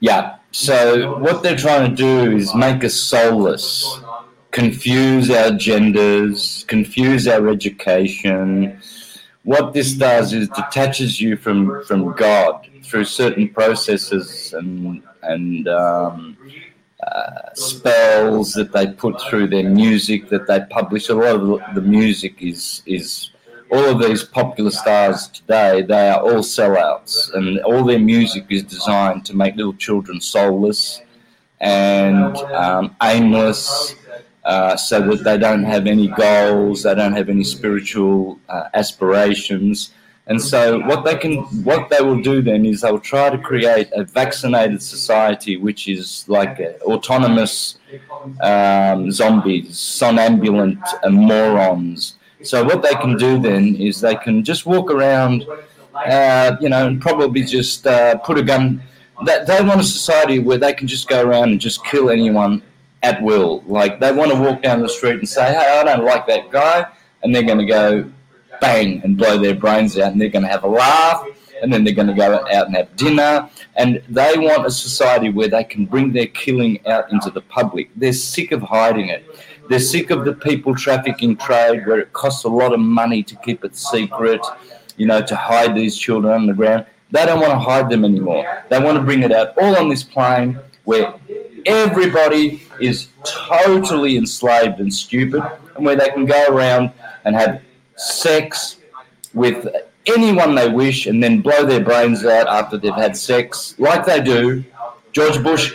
Yeah 0.00 0.36
so 0.52 1.18
what 1.18 1.42
they're 1.42 1.56
trying 1.56 1.90
to 1.90 1.96
do 1.96 2.36
is 2.36 2.54
make 2.54 2.84
us 2.84 2.94
soulless 2.94 3.98
confuse 4.50 5.30
our 5.30 5.52
genders 5.52 6.64
confuse 6.68 7.26
our 7.26 7.48
education 7.48 8.78
what 9.46 9.72
this 9.72 9.92
does 9.92 10.32
is 10.32 10.48
detaches 10.48 11.20
you 11.20 11.36
from 11.36 11.84
from 11.84 12.12
God 12.14 12.68
through 12.82 13.04
certain 13.04 13.48
processes 13.48 14.52
and 14.52 15.02
and 15.22 15.68
um, 15.68 16.36
uh, 17.00 17.54
spells 17.54 18.52
that 18.54 18.72
they 18.72 18.88
put 18.88 19.20
through 19.22 19.46
their 19.46 19.70
music 19.70 20.28
that 20.30 20.48
they 20.48 20.60
publish. 20.68 21.08
A 21.10 21.14
lot 21.14 21.36
of 21.36 21.74
the 21.76 21.80
music 21.80 22.42
is 22.42 22.82
is 22.86 23.30
all 23.70 23.84
of 23.84 24.00
these 24.00 24.24
popular 24.24 24.72
stars 24.72 25.28
today. 25.28 25.82
They 25.82 26.08
are 26.08 26.20
all 26.20 26.42
sellouts, 26.42 27.32
and 27.34 27.60
all 27.60 27.84
their 27.84 28.00
music 28.00 28.46
is 28.50 28.64
designed 28.64 29.24
to 29.26 29.36
make 29.36 29.54
little 29.54 29.74
children 29.74 30.20
soulless 30.20 31.02
and 31.60 32.36
um, 32.64 32.96
aimless 33.00 33.94
uh, 34.46 34.76
so 34.76 35.00
that 35.00 35.24
they 35.24 35.36
don't 35.36 35.64
have 35.64 35.88
any 35.88 36.06
goals, 36.06 36.84
they 36.84 36.94
don't 36.94 37.12
have 37.12 37.28
any 37.28 37.42
spiritual 37.42 38.38
uh, 38.48 38.68
aspirations. 38.74 39.90
And 40.28 40.40
so 40.40 40.78
what 40.80 41.04
they 41.04 41.16
can, 41.16 41.38
what 41.64 41.88
they 41.90 42.00
will 42.00 42.22
do 42.22 42.42
then 42.42 42.64
is 42.64 42.80
they'll 42.80 43.00
try 43.00 43.28
to 43.28 43.38
create 43.38 43.88
a 43.92 44.04
vaccinated 44.04 44.82
society, 44.82 45.56
which 45.56 45.88
is 45.88 46.24
like 46.28 46.60
autonomous 46.82 47.78
um, 48.40 49.10
zombies, 49.10 49.70
somnambulant 49.78 50.82
uh, 51.02 51.10
morons. 51.10 52.14
So 52.42 52.62
what 52.62 52.82
they 52.82 52.94
can 53.02 53.16
do 53.16 53.40
then 53.40 53.74
is 53.74 54.00
they 54.00 54.14
can 54.14 54.44
just 54.44 54.64
walk 54.64 54.92
around, 54.92 55.44
uh, 55.94 56.56
you 56.60 56.68
know, 56.68 56.86
and 56.86 57.00
probably 57.00 57.42
just 57.42 57.84
uh, 57.86 58.16
put 58.18 58.38
a 58.38 58.42
gun. 58.42 58.80
That 59.24 59.46
they 59.46 59.60
want 59.62 59.80
a 59.80 59.84
society 59.84 60.38
where 60.38 60.58
they 60.58 60.74
can 60.74 60.86
just 60.86 61.08
go 61.08 61.24
around 61.24 61.50
and 61.50 61.60
just 61.60 61.84
kill 61.84 62.10
anyone 62.10 62.62
at 63.02 63.22
will. 63.22 63.62
Like 63.66 64.00
they 64.00 64.12
want 64.12 64.32
to 64.32 64.38
walk 64.38 64.62
down 64.62 64.80
the 64.80 64.88
street 64.88 65.18
and 65.18 65.28
say, 65.28 65.46
"Hey, 65.46 65.80
I 65.80 65.84
don't 65.84 66.04
like 66.04 66.26
that 66.26 66.50
guy," 66.50 66.86
and 67.22 67.34
they're 67.34 67.42
going 67.42 67.58
to 67.58 67.66
go 67.66 68.10
bang 68.60 69.00
and 69.04 69.16
blow 69.16 69.38
their 69.38 69.54
brains 69.54 69.98
out, 69.98 70.12
and 70.12 70.20
they're 70.20 70.28
going 70.28 70.44
to 70.44 70.50
have 70.50 70.64
a 70.64 70.68
laugh, 70.68 71.26
and 71.62 71.72
then 71.72 71.84
they're 71.84 71.94
going 71.94 72.08
to 72.08 72.14
go 72.14 72.34
out 72.34 72.66
and 72.66 72.76
have 72.76 72.94
dinner. 72.96 73.48
And 73.76 74.02
they 74.08 74.34
want 74.36 74.66
a 74.66 74.70
society 74.70 75.30
where 75.30 75.48
they 75.48 75.64
can 75.64 75.84
bring 75.86 76.12
their 76.12 76.26
killing 76.26 76.84
out 76.86 77.12
into 77.12 77.30
the 77.30 77.42
public. 77.42 77.90
They're 77.96 78.12
sick 78.12 78.52
of 78.52 78.62
hiding 78.62 79.08
it. 79.10 79.24
They're 79.68 79.80
sick 79.80 80.10
of 80.10 80.24
the 80.24 80.32
people 80.32 80.74
trafficking 80.74 81.36
trade 81.36 81.86
where 81.86 81.98
it 81.98 82.12
costs 82.12 82.44
a 82.44 82.48
lot 82.48 82.72
of 82.72 82.80
money 82.80 83.22
to 83.24 83.36
keep 83.36 83.64
it 83.64 83.76
secret, 83.76 84.40
you 84.96 85.06
know, 85.06 85.20
to 85.22 85.36
hide 85.36 85.74
these 85.74 85.96
children 85.98 86.32
underground. 86.32 86.86
They 87.10 87.26
don't 87.26 87.40
want 87.40 87.52
to 87.52 87.58
hide 87.58 87.90
them 87.90 88.04
anymore. 88.04 88.64
They 88.68 88.78
want 88.80 88.96
to 88.96 89.02
bring 89.02 89.22
it 89.22 89.32
out 89.32 89.56
all 89.58 89.76
on 89.76 89.88
this 89.88 90.02
plane 90.02 90.58
where 90.84 91.14
everybody 91.66 92.62
is 92.80 93.08
totally 93.24 94.16
enslaved 94.16 94.80
and 94.80 94.92
stupid, 94.92 95.42
and 95.74 95.84
where 95.84 95.96
they 95.96 96.08
can 96.10 96.24
go 96.24 96.46
around 96.48 96.92
and 97.24 97.34
have 97.34 97.62
sex 97.96 98.76
with 99.34 99.66
anyone 100.06 100.54
they 100.54 100.68
wish 100.68 101.06
and 101.06 101.22
then 101.22 101.40
blow 101.40 101.64
their 101.66 101.80
brains 101.80 102.24
out 102.24 102.46
after 102.46 102.78
they've 102.78 102.94
had 102.94 103.16
sex, 103.16 103.74
like 103.78 104.06
they 104.06 104.20
do. 104.20 104.64
George 105.12 105.42
Bush, 105.42 105.74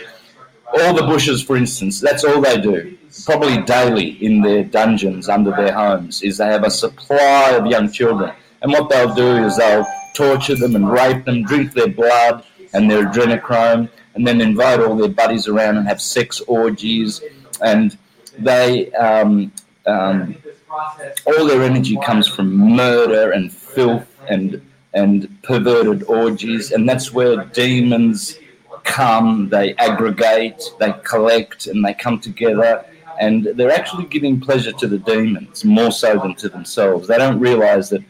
all 0.80 0.94
the 0.94 1.02
Bushes, 1.02 1.42
for 1.42 1.56
instance, 1.56 2.00
that's 2.00 2.24
all 2.24 2.40
they 2.40 2.60
do. 2.60 2.96
Probably 3.26 3.60
daily 3.62 4.24
in 4.24 4.40
their 4.40 4.64
dungeons 4.64 5.28
under 5.28 5.50
their 5.50 5.72
homes, 5.72 6.22
is 6.22 6.38
they 6.38 6.46
have 6.46 6.64
a 6.64 6.70
supply 6.70 7.50
of 7.50 7.66
young 7.66 7.90
children. 7.92 8.32
And 8.62 8.72
what 8.72 8.88
they'll 8.88 9.14
do 9.14 9.44
is 9.44 9.56
they'll 9.56 9.86
torture 10.14 10.54
them 10.54 10.76
and 10.76 10.90
rape 10.90 11.24
them, 11.24 11.42
drink 11.42 11.72
their 11.72 11.88
blood 11.88 12.44
and 12.74 12.90
their 12.90 13.06
adrenochrome, 13.06 13.88
and 14.14 14.26
then 14.26 14.40
invite 14.40 14.80
all 14.80 14.96
their 14.96 15.08
buddies 15.08 15.48
around 15.48 15.76
and 15.76 15.86
have 15.86 16.00
sex 16.00 16.40
orgies. 16.46 17.22
And 17.60 17.96
they, 18.38 18.90
um, 18.92 19.52
um, 19.86 20.36
all 21.26 21.46
their 21.46 21.62
energy 21.62 21.98
comes 22.04 22.26
from 22.26 22.54
murder 22.54 23.32
and 23.32 23.52
filth 23.52 24.08
and 24.28 24.60
and 24.94 25.42
perverted 25.42 26.02
orgies, 26.04 26.72
and 26.72 26.86
that's 26.86 27.12
where 27.12 27.44
demons 27.46 28.38
come. 28.84 29.48
They 29.48 29.74
aggregate, 29.74 30.62
they 30.78 30.92
collect, 31.04 31.66
and 31.66 31.84
they 31.84 31.94
come 31.94 32.20
together. 32.20 32.84
And 33.20 33.44
they're 33.54 33.70
actually 33.70 34.06
giving 34.06 34.40
pleasure 34.40 34.72
to 34.72 34.88
the 34.88 34.98
demons 34.98 35.64
more 35.64 35.92
so 35.92 36.18
than 36.18 36.34
to 36.36 36.48
themselves. 36.48 37.08
They 37.08 37.18
don't 37.18 37.38
realize 37.38 37.88
that 37.90 38.02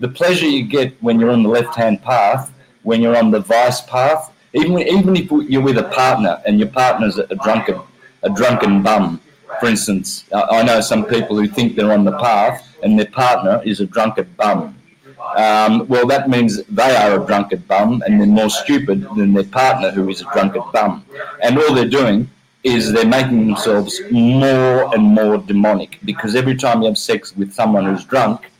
the 0.00 0.08
pleasure 0.08 0.46
you 0.48 0.64
get 0.64 1.00
when 1.02 1.20
you're 1.20 1.30
on 1.30 1.42
the 1.42 1.48
left 1.48 1.74
hand 1.76 2.02
path, 2.02 2.52
when 2.84 3.02
you're 3.02 3.16
on 3.16 3.30
the 3.30 3.40
vice 3.40 3.80
path, 3.80 4.32
even 4.52 4.78
even 4.78 5.16
if 5.16 5.30
you're 5.50 5.62
with 5.62 5.78
a 5.78 5.88
partner 5.90 6.40
and 6.46 6.58
your 6.58 6.68
partner's 6.68 7.18
a 7.18 7.34
drunken 7.34 7.80
a 8.22 8.30
drunken 8.30 8.82
bum, 8.82 9.20
for 9.60 9.66
instance, 9.66 10.24
I 10.32 10.62
know 10.62 10.80
some 10.80 11.04
people 11.04 11.36
who 11.36 11.46
think 11.46 11.76
they're 11.76 11.92
on 11.92 12.04
the 12.04 12.16
path 12.18 12.76
and 12.82 12.98
their 12.98 13.10
partner 13.10 13.60
is 13.64 13.80
a 13.80 13.86
drunken 13.86 14.32
bum. 14.36 14.78
Um, 15.36 15.88
well, 15.88 16.06
that 16.06 16.28
means 16.28 16.62
they 16.64 16.94
are 16.96 17.20
a 17.20 17.26
drunkard 17.26 17.66
bum 17.66 18.02
and 18.06 18.20
they're 18.20 18.26
more 18.26 18.50
stupid 18.50 19.02
than 19.16 19.32
their 19.32 19.44
partner 19.44 19.90
who 19.90 20.08
is 20.08 20.20
a 20.20 20.24
drunkard 20.32 20.70
bum. 20.72 21.04
And 21.42 21.58
all 21.58 21.74
they're 21.74 21.88
doing 21.88 22.30
is 22.62 22.92
they're 22.92 23.06
making 23.06 23.46
themselves 23.46 24.00
more 24.10 24.94
and 24.94 25.02
more 25.02 25.38
demonic 25.38 25.98
because 26.04 26.34
every 26.34 26.56
time 26.56 26.82
you 26.82 26.88
have 26.88 26.98
sex 26.98 27.34
with 27.36 27.52
someone 27.52 27.84
who's 27.84 28.04
drunk, 28.04 28.50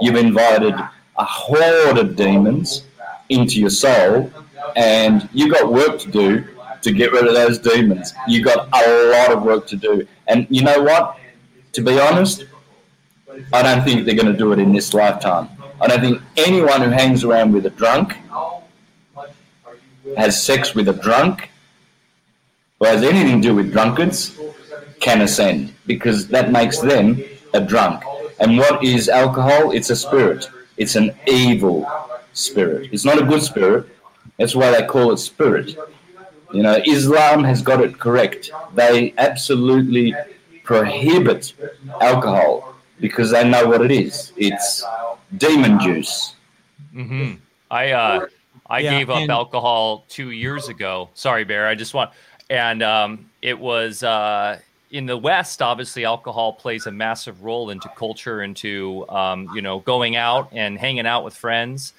you've 0.00 0.16
invited 0.16 0.74
a 0.74 1.24
horde 1.24 1.98
of 1.98 2.16
demons 2.16 2.84
into 3.30 3.58
your 3.58 3.70
soul 3.70 4.30
and 4.76 5.28
you 5.32 5.50
got 5.50 5.72
work 5.72 5.98
to 6.00 6.10
do 6.10 6.44
to 6.82 6.92
get 6.92 7.12
rid 7.12 7.26
of 7.26 7.34
those 7.34 7.58
demons. 7.58 8.12
You 8.28 8.42
got 8.42 8.68
a 8.72 9.10
lot 9.10 9.32
of 9.32 9.42
work 9.42 9.66
to 9.68 9.76
do. 9.76 10.06
And 10.26 10.46
you 10.50 10.62
know 10.62 10.82
what? 10.82 11.16
To 11.72 11.82
be 11.82 11.98
honest, 11.98 12.44
I 13.52 13.62
don't 13.62 13.84
think 13.84 14.04
they're 14.04 14.14
going 14.14 14.32
to 14.32 14.36
do 14.36 14.52
it 14.52 14.58
in 14.58 14.72
this 14.72 14.92
lifetime. 14.92 15.48
I 15.80 15.86
don't 15.86 16.00
think 16.00 16.22
anyone 16.36 16.82
who 16.82 16.90
hangs 16.90 17.24
around 17.24 17.52
with 17.52 17.66
a 17.66 17.70
drunk, 17.70 18.16
has 20.16 20.42
sex 20.42 20.74
with 20.74 20.88
a 20.88 20.92
drunk, 20.92 21.50
or 22.80 22.88
has 22.88 23.02
anything 23.02 23.40
to 23.40 23.48
do 23.48 23.54
with 23.54 23.72
drunkards, 23.72 24.38
can 25.00 25.22
ascend 25.22 25.72
because 25.86 26.28
that 26.28 26.50
makes 26.50 26.78
them 26.78 27.22
a 27.54 27.60
drunk. 27.60 28.02
And 28.40 28.58
what 28.58 28.82
is 28.82 29.08
alcohol? 29.08 29.70
It's 29.70 29.90
a 29.90 29.96
spirit. 29.96 30.48
It's 30.76 30.96
an 30.96 31.14
evil 31.26 31.86
spirit. 32.40 32.88
It's 32.92 33.04
not 33.04 33.20
a 33.20 33.24
good 33.24 33.42
spirit. 33.42 33.86
That's 34.38 34.54
why 34.54 34.70
they 34.70 34.86
call 34.86 35.12
it 35.12 35.18
spirit. 35.18 35.76
You 36.52 36.62
know, 36.62 36.80
Islam 36.86 37.44
has 37.44 37.62
got 37.62 37.80
it 37.82 37.98
correct. 37.98 38.50
They 38.74 39.14
absolutely 39.18 40.14
prohibit 40.64 41.52
alcohol 42.00 42.74
because 43.00 43.30
they 43.30 43.48
know 43.48 43.68
what 43.68 43.82
it 43.82 43.90
is. 43.90 44.32
It's 44.36 44.84
demon 45.36 45.78
juice. 45.78 46.34
Mm-hmm. 46.94 47.34
I 47.70 47.90
uh, 47.92 48.26
I 48.66 48.80
yeah, 48.80 48.98
gave 48.98 49.10
up 49.10 49.18
and- 49.18 49.30
alcohol 49.30 50.04
two 50.08 50.30
years 50.30 50.68
ago. 50.68 51.10
Sorry, 51.14 51.44
Bear. 51.44 51.66
I 51.66 51.74
just 51.74 51.94
want, 51.94 52.10
and 52.48 52.82
um, 52.82 53.30
it 53.42 53.58
was 53.58 54.02
uh, 54.02 54.58
in 54.90 55.06
the 55.06 55.16
West. 55.16 55.62
Obviously, 55.62 56.04
alcohol 56.04 56.52
plays 56.52 56.86
a 56.86 56.90
massive 56.90 57.44
role 57.44 57.70
into 57.70 57.88
culture, 57.96 58.42
into 58.42 59.08
um, 59.08 59.48
you 59.54 59.62
know, 59.62 59.80
going 59.80 60.16
out 60.16 60.48
and 60.52 60.78
hanging 60.78 61.06
out 61.06 61.24
with 61.24 61.34
friends 61.34 61.92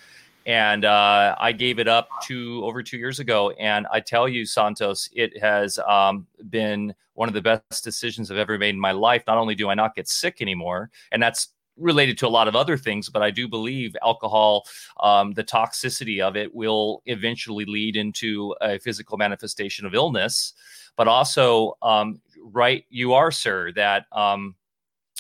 and 0.46 0.86
uh, 0.86 1.36
I 1.40 1.52
gave 1.52 1.80
it 1.80 1.88
up 1.88 2.10
two 2.24 2.62
over 2.64 2.82
two 2.82 2.98
years 2.98 3.20
ago. 3.20 3.52
And 3.52 3.88
I 3.92 4.00
tell 4.00 4.28
you, 4.28 4.46
Santos, 4.46 5.10
it 5.14 5.40
has 5.40 5.78
um, 5.80 6.26
been 6.50 6.94
one 7.14 7.28
of 7.28 7.34
the 7.34 7.42
best 7.42 7.84
decisions 7.84 8.32
I've 8.32 8.38
ever 8.38 8.58
made 8.58 8.76
in 8.76 8.80
my 8.80 8.92
life. 8.92 9.24
Not 9.28 9.38
only 9.38 9.56
do 9.56 9.70
I 9.70 9.74
not 9.74 9.96
get 9.96 10.08
sick 10.08 10.42
anymore, 10.42 10.90
and 11.12 11.22
that's 11.22 11.50
related 11.78 12.18
to 12.20 12.28
a 12.28 12.30
lot 12.30 12.48
of 12.48 12.56
other 12.56 12.78
things, 12.78 13.10
but 13.10 13.22
I 13.22 13.32
do 13.32 13.48
believe 13.48 13.96
alcohol, 14.04 14.66
um, 15.00 15.32
the 15.34 15.44
toxicity 15.44 16.22
of 16.22 16.36
it 16.36 16.54
will 16.54 17.02
eventually 17.06 17.66
lead 17.66 17.96
into 17.96 18.56
a 18.62 18.80
physical 18.80 19.18
manifestation 19.18 19.86
of 19.86 19.94
illness. 19.94 20.54
But 20.98 21.08
also, 21.08 21.78
um, 21.82 22.22
right, 22.44 22.86
you 22.90 23.14
are, 23.14 23.32
sir, 23.32 23.72
that 23.74 24.06
um, 24.12 24.56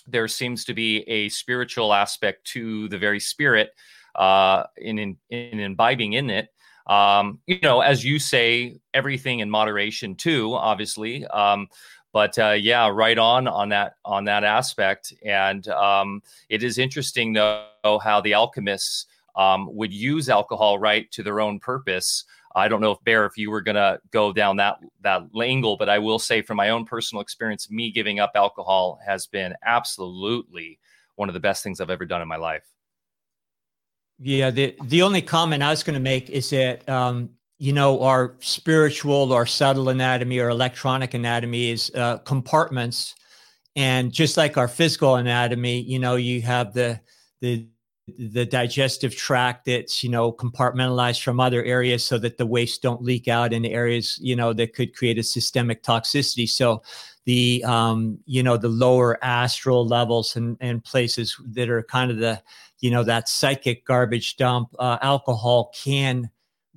there 0.07 0.27
seems 0.27 0.65
to 0.65 0.73
be 0.73 1.01
a 1.09 1.29
spiritual 1.29 1.93
aspect 1.93 2.45
to 2.47 2.87
the 2.89 2.97
very 2.97 3.19
spirit 3.19 3.71
uh, 4.15 4.63
in, 4.77 4.99
in, 4.99 5.17
in 5.29 5.59
imbibing 5.59 6.13
in 6.13 6.29
it. 6.29 6.49
Um, 6.87 7.39
you 7.47 7.59
know, 7.61 7.81
as 7.81 8.03
you 8.03 8.19
say, 8.19 8.79
everything 8.93 9.39
in 9.39 9.49
moderation 9.49 10.15
too, 10.15 10.53
obviously. 10.53 11.25
Um, 11.27 11.67
but 12.13 12.37
uh, 12.37 12.51
yeah, 12.51 12.89
right 12.89 13.17
on 13.17 13.47
on 13.47 13.69
that 13.69 13.95
on 14.03 14.25
that 14.25 14.43
aspect. 14.43 15.13
And 15.23 15.67
um, 15.69 16.21
it 16.49 16.63
is 16.63 16.77
interesting 16.77 17.33
though 17.33 17.67
how 17.83 18.21
the 18.21 18.33
alchemists 18.33 19.05
um, 19.35 19.73
would 19.73 19.93
use 19.93 20.29
alcohol 20.29 20.77
right 20.79 21.09
to 21.11 21.23
their 21.23 21.39
own 21.39 21.59
purpose. 21.59 22.25
I 22.53 22.67
don't 22.67 22.81
know 22.81 22.91
if 22.91 23.03
Bear, 23.05 23.25
if 23.25 23.37
you 23.37 23.49
were 23.49 23.61
to 23.61 23.99
go 24.11 24.33
down 24.33 24.57
that 24.57 24.79
that 25.01 25.23
angle, 25.41 25.77
but 25.77 25.87
I 25.87 25.99
will 25.99 26.19
say 26.19 26.41
from 26.41 26.57
my 26.57 26.69
own 26.69 26.85
personal 26.85 27.21
experience, 27.21 27.71
me 27.71 27.91
giving 27.91 28.19
up 28.19 28.31
alcohol 28.35 28.99
has 29.05 29.27
been 29.27 29.55
absolutely 29.65 30.79
one 31.15 31.29
of 31.29 31.33
the 31.33 31.39
best 31.39 31.63
things 31.63 31.79
I've 31.79 31.89
ever 31.89 32.05
done 32.05 32.21
in 32.21 32.27
my 32.27 32.35
life. 32.35 32.65
Yeah, 34.23 34.51
the 34.51 34.75
the 34.83 35.01
only 35.01 35.23
comment 35.23 35.63
I 35.63 35.71
was 35.71 35.81
going 35.81 35.95
to 35.95 35.99
make 35.99 36.29
is 36.29 36.51
that 36.51 36.87
um, 36.87 37.31
you 37.57 37.73
know 37.73 38.03
our 38.03 38.35
spiritual 38.39 39.33
or 39.33 39.47
subtle 39.47 39.89
anatomy 39.89 40.37
or 40.37 40.49
electronic 40.49 41.15
anatomy 41.15 41.71
is 41.71 41.91
uh, 41.95 42.19
compartments, 42.19 43.15
and 43.75 44.11
just 44.11 44.37
like 44.37 44.57
our 44.57 44.67
physical 44.67 45.15
anatomy, 45.15 45.81
you 45.81 45.97
know, 45.97 46.17
you 46.17 46.39
have 46.43 46.71
the 46.73 46.99
the 47.41 47.67
the 48.19 48.45
digestive 48.45 49.15
tract 49.15 49.65
that's 49.65 50.03
you 50.03 50.09
know 50.09 50.31
compartmentalized 50.31 51.23
from 51.23 51.39
other 51.39 51.63
areas 51.63 52.05
so 52.05 52.19
that 52.19 52.37
the 52.37 52.45
waste 52.45 52.83
don't 52.83 53.01
leak 53.01 53.27
out 53.27 53.53
in 53.53 53.65
areas 53.65 54.19
you 54.21 54.35
know 54.35 54.53
that 54.53 54.73
could 54.73 54.95
create 54.95 55.17
a 55.17 55.23
systemic 55.23 55.81
toxicity. 55.81 56.47
So 56.47 56.83
the 57.25 57.63
um 57.65 58.19
you 58.25 58.43
know 58.43 58.57
the 58.57 58.69
lower 58.69 59.23
astral 59.23 59.87
levels 59.87 60.35
and 60.35 60.57
and 60.61 60.83
places 60.83 61.35
that 61.53 61.69
are 61.69 61.81
kind 61.81 62.11
of 62.11 62.17
the 62.17 62.39
you 62.81 62.91
know 62.91 63.03
that 63.03 63.29
psychic 63.29 63.85
garbage 63.85 64.37
dump 64.37 64.69
uh, 64.79 64.97
alcohol 65.01 65.73
can 65.75 66.29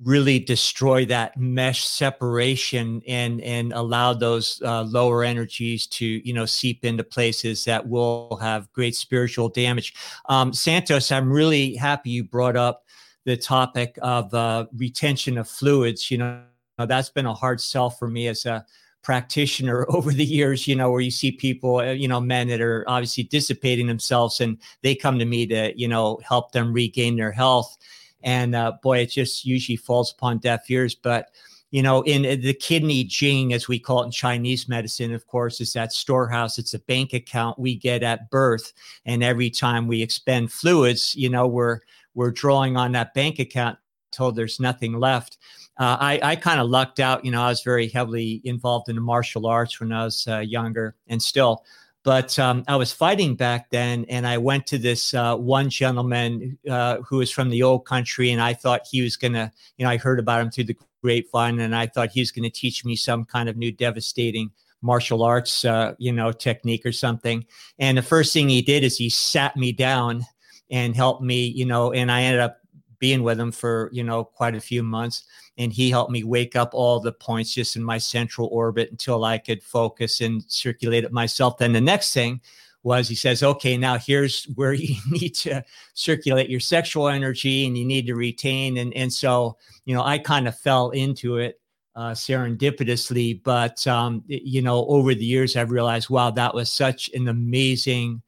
really 0.03 0.39
destroy 0.39 1.05
that 1.05 1.37
mesh 1.37 1.85
separation 1.85 3.01
and 3.07 3.39
and 3.41 3.71
allow 3.73 4.13
those 4.13 4.61
uh, 4.65 4.83
lower 4.83 5.23
energies 5.23 5.87
to 5.87 6.05
you 6.05 6.33
know 6.33 6.45
seep 6.45 6.83
into 6.85 7.03
places 7.03 7.65
that 7.65 7.87
will 7.87 8.37
have 8.41 8.71
great 8.73 8.95
spiritual 8.95 9.49
damage. 9.49 9.93
Um, 10.27 10.53
santos 10.53 11.11
i'm 11.11 11.31
really 11.31 11.75
happy 11.75 12.09
you 12.09 12.23
brought 12.23 12.55
up 12.55 12.85
the 13.25 13.35
topic 13.35 13.97
of 14.01 14.33
uh, 14.33 14.67
retention 14.77 15.37
of 15.37 15.49
fluids. 15.49 16.09
You 16.09 16.19
know 16.19 16.43
that's 16.77 17.09
been 17.09 17.25
a 17.25 17.33
hard 17.33 17.59
sell 17.59 17.89
for 17.89 18.07
me 18.07 18.27
as 18.27 18.45
a 18.45 18.65
practitioner 19.05 19.85
over 19.89 20.11
the 20.11 20.25
years 20.25 20.67
you 20.67 20.75
know 20.75 20.91
where 20.91 20.99
you 20.99 21.11
see 21.11 21.31
people 21.31 21.77
uh, 21.77 21.91
you 21.91 22.07
know 22.07 22.19
men 22.19 22.49
that 22.49 22.59
are 22.59 22.83
obviously 22.87 23.23
dissipating 23.23 23.87
themselves 23.87 24.41
and 24.41 24.57
they 24.81 24.95
come 24.95 25.17
to 25.17 25.25
me 25.25 25.45
to 25.45 25.71
you 25.79 25.87
know 25.87 26.19
help 26.27 26.51
them 26.51 26.73
regain 26.73 27.15
their 27.15 27.31
health 27.31 27.77
and 28.25 28.55
uh, 28.55 28.73
boy, 28.81 28.97
it 28.97 29.11
just 29.11 29.45
usually 29.45 29.77
falls 29.77 30.11
upon 30.11 30.39
deaf 30.39 30.69
ears. 30.69 30.95
But 30.95 31.29
you 31.71 31.81
know, 31.81 32.01
in 32.03 32.23
the 32.41 32.53
kidney 32.53 33.03
jing, 33.03 33.53
as 33.53 33.67
we 33.67 33.79
call 33.79 34.01
it 34.01 34.05
in 34.05 34.11
Chinese 34.11 34.67
medicine, 34.67 35.13
of 35.13 35.27
course, 35.27 35.61
is 35.61 35.73
that 35.73 35.93
storehouse. 35.93 36.57
It's 36.57 36.73
a 36.73 36.79
bank 36.79 37.13
account 37.13 37.59
we 37.59 37.75
get 37.75 38.01
at 38.01 38.29
birth, 38.29 38.73
and 39.05 39.23
every 39.23 39.49
time 39.49 39.87
we 39.87 40.01
expend 40.01 40.51
fluids, 40.51 41.15
you 41.15 41.29
know, 41.29 41.47
we're 41.47 41.79
we're 42.15 42.31
drawing 42.31 42.77
on 42.77 42.93
that 42.93 43.13
bank 43.13 43.39
account 43.39 43.77
until 44.11 44.31
there's 44.31 44.59
nothing 44.59 44.93
left. 44.93 45.37
Uh, 45.77 45.97
I, 45.99 46.19
I 46.23 46.35
kind 46.35 46.59
of 46.59 46.69
lucked 46.69 46.99
out. 46.99 47.25
You 47.25 47.31
know, 47.31 47.41
I 47.41 47.49
was 47.49 47.61
very 47.61 47.89
heavily 47.89 48.41
involved 48.43 48.89
in 48.89 48.95
the 48.95 49.01
martial 49.01 49.45
arts 49.45 49.79
when 49.79 49.91
I 49.91 50.05
was 50.05 50.25
uh, 50.27 50.39
younger, 50.39 50.95
and 51.07 51.21
still 51.21 51.63
but 52.05 52.37
um, 52.37 52.63
I 52.67 52.75
was 52.75 52.93
fighting 52.93 53.35
back 53.35 53.71
then, 53.71 54.05
and 54.09 54.27
I 54.27 54.37
went 54.37 54.67
to 54.67 54.77
this 54.77 55.15
uh, 55.15 55.35
one 55.35 55.71
gentleman 55.71 56.55
uh, 56.69 56.97
who 56.97 57.17
was 57.17 57.31
from 57.31 57.49
the 57.49 57.63
old 57.63 57.85
country, 57.85 58.29
and 58.29 58.39
I 58.39 58.53
thought 58.53 58.81
he 58.89 59.01
was 59.01 59.17
gonna, 59.17 59.51
you 59.77 59.83
know, 59.83 59.89
I 59.89 59.97
heard 59.97 60.19
about 60.19 60.39
him 60.39 60.51
through 60.51 60.65
the 60.65 60.77
grapevine, 61.01 61.59
and 61.59 61.75
I 61.75 61.87
thought 61.87 62.11
he 62.11 62.21
was 62.21 62.29
gonna 62.29 62.51
teach 62.51 62.85
me 62.85 62.95
some 62.95 63.25
kind 63.25 63.49
of 63.49 63.57
new 63.57 63.71
devastating 63.71 64.51
martial 64.83 65.23
arts, 65.23 65.65
uh, 65.65 65.95
you 65.97 66.11
know, 66.11 66.31
technique 66.31 66.85
or 66.85 66.91
something. 66.91 67.43
And 67.79 67.97
the 67.97 68.03
first 68.03 68.33
thing 68.33 68.49
he 68.49 68.61
did 68.61 68.83
is 68.83 68.97
he 68.97 69.09
sat 69.09 69.57
me 69.57 69.71
down 69.71 70.23
and 70.69 70.95
helped 70.95 71.23
me, 71.23 71.47
you 71.47 71.65
know, 71.65 71.91
and 71.91 72.11
I 72.11 72.21
ended 72.21 72.41
up 72.41 72.59
being 72.99 73.23
with 73.23 73.39
him 73.39 73.51
for 73.51 73.89
you 73.91 74.03
know 74.03 74.23
quite 74.23 74.55
a 74.55 74.61
few 74.61 74.81
months 74.81 75.25
and 75.57 75.71
he 75.71 75.89
helped 75.89 76.11
me 76.11 76.23
wake 76.23 76.55
up 76.55 76.71
all 76.73 76.99
the 76.99 77.11
points 77.11 77.53
just 77.53 77.75
in 77.75 77.83
my 77.83 77.97
central 77.97 78.47
orbit 78.51 78.91
until 78.91 79.23
i 79.25 79.37
could 79.37 79.63
focus 79.63 80.21
and 80.21 80.43
circulate 80.47 81.03
it 81.03 81.11
myself. 81.11 81.57
Then 81.57 81.73
the 81.73 81.81
next 81.81 82.13
thing 82.13 82.41
was 82.83 83.07
he 83.09 83.15
says 83.15 83.41
okay 83.41 83.77
now 83.77 83.97
here's 83.97 84.45
where 84.55 84.73
you 84.73 84.95
need 85.09 85.33
to 85.35 85.63
circulate 85.93 86.49
your 86.49 86.59
sexual 86.59 87.07
energy 87.07 87.65
and 87.65 87.77
you 87.77 87.85
need 87.85 88.05
to 88.07 88.15
retain. 88.15 88.77
And 88.77 88.93
and 88.93 89.11
so 89.11 89.57
you 89.85 89.95
know 89.95 90.03
i 90.03 90.17
kind 90.17 90.47
of 90.47 90.57
fell 90.57 90.89
into 90.89 91.37
it 91.37 91.59
uh, 91.95 92.11
serendipitously 92.11 93.41
but 93.43 93.85
um, 93.87 94.21
you 94.27 94.61
know 94.61 94.85
over 94.87 95.15
the 95.15 95.23
years 95.23 95.55
i've 95.55 95.71
realized 95.71 96.09
wow 96.09 96.29
that 96.29 96.53
was 96.53 96.69
such 96.69 97.09
an 97.13 97.29
amazing 97.29 98.21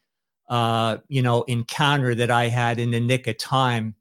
uh, 0.47 0.97
you 1.09 1.21
know 1.21 1.43
encounter 1.43 2.15
that 2.15 2.31
i 2.31 2.47
had 2.47 2.79
in 2.79 2.91
the 2.91 2.99
nick 2.99 3.27
of 3.27 3.37
time 3.37 3.93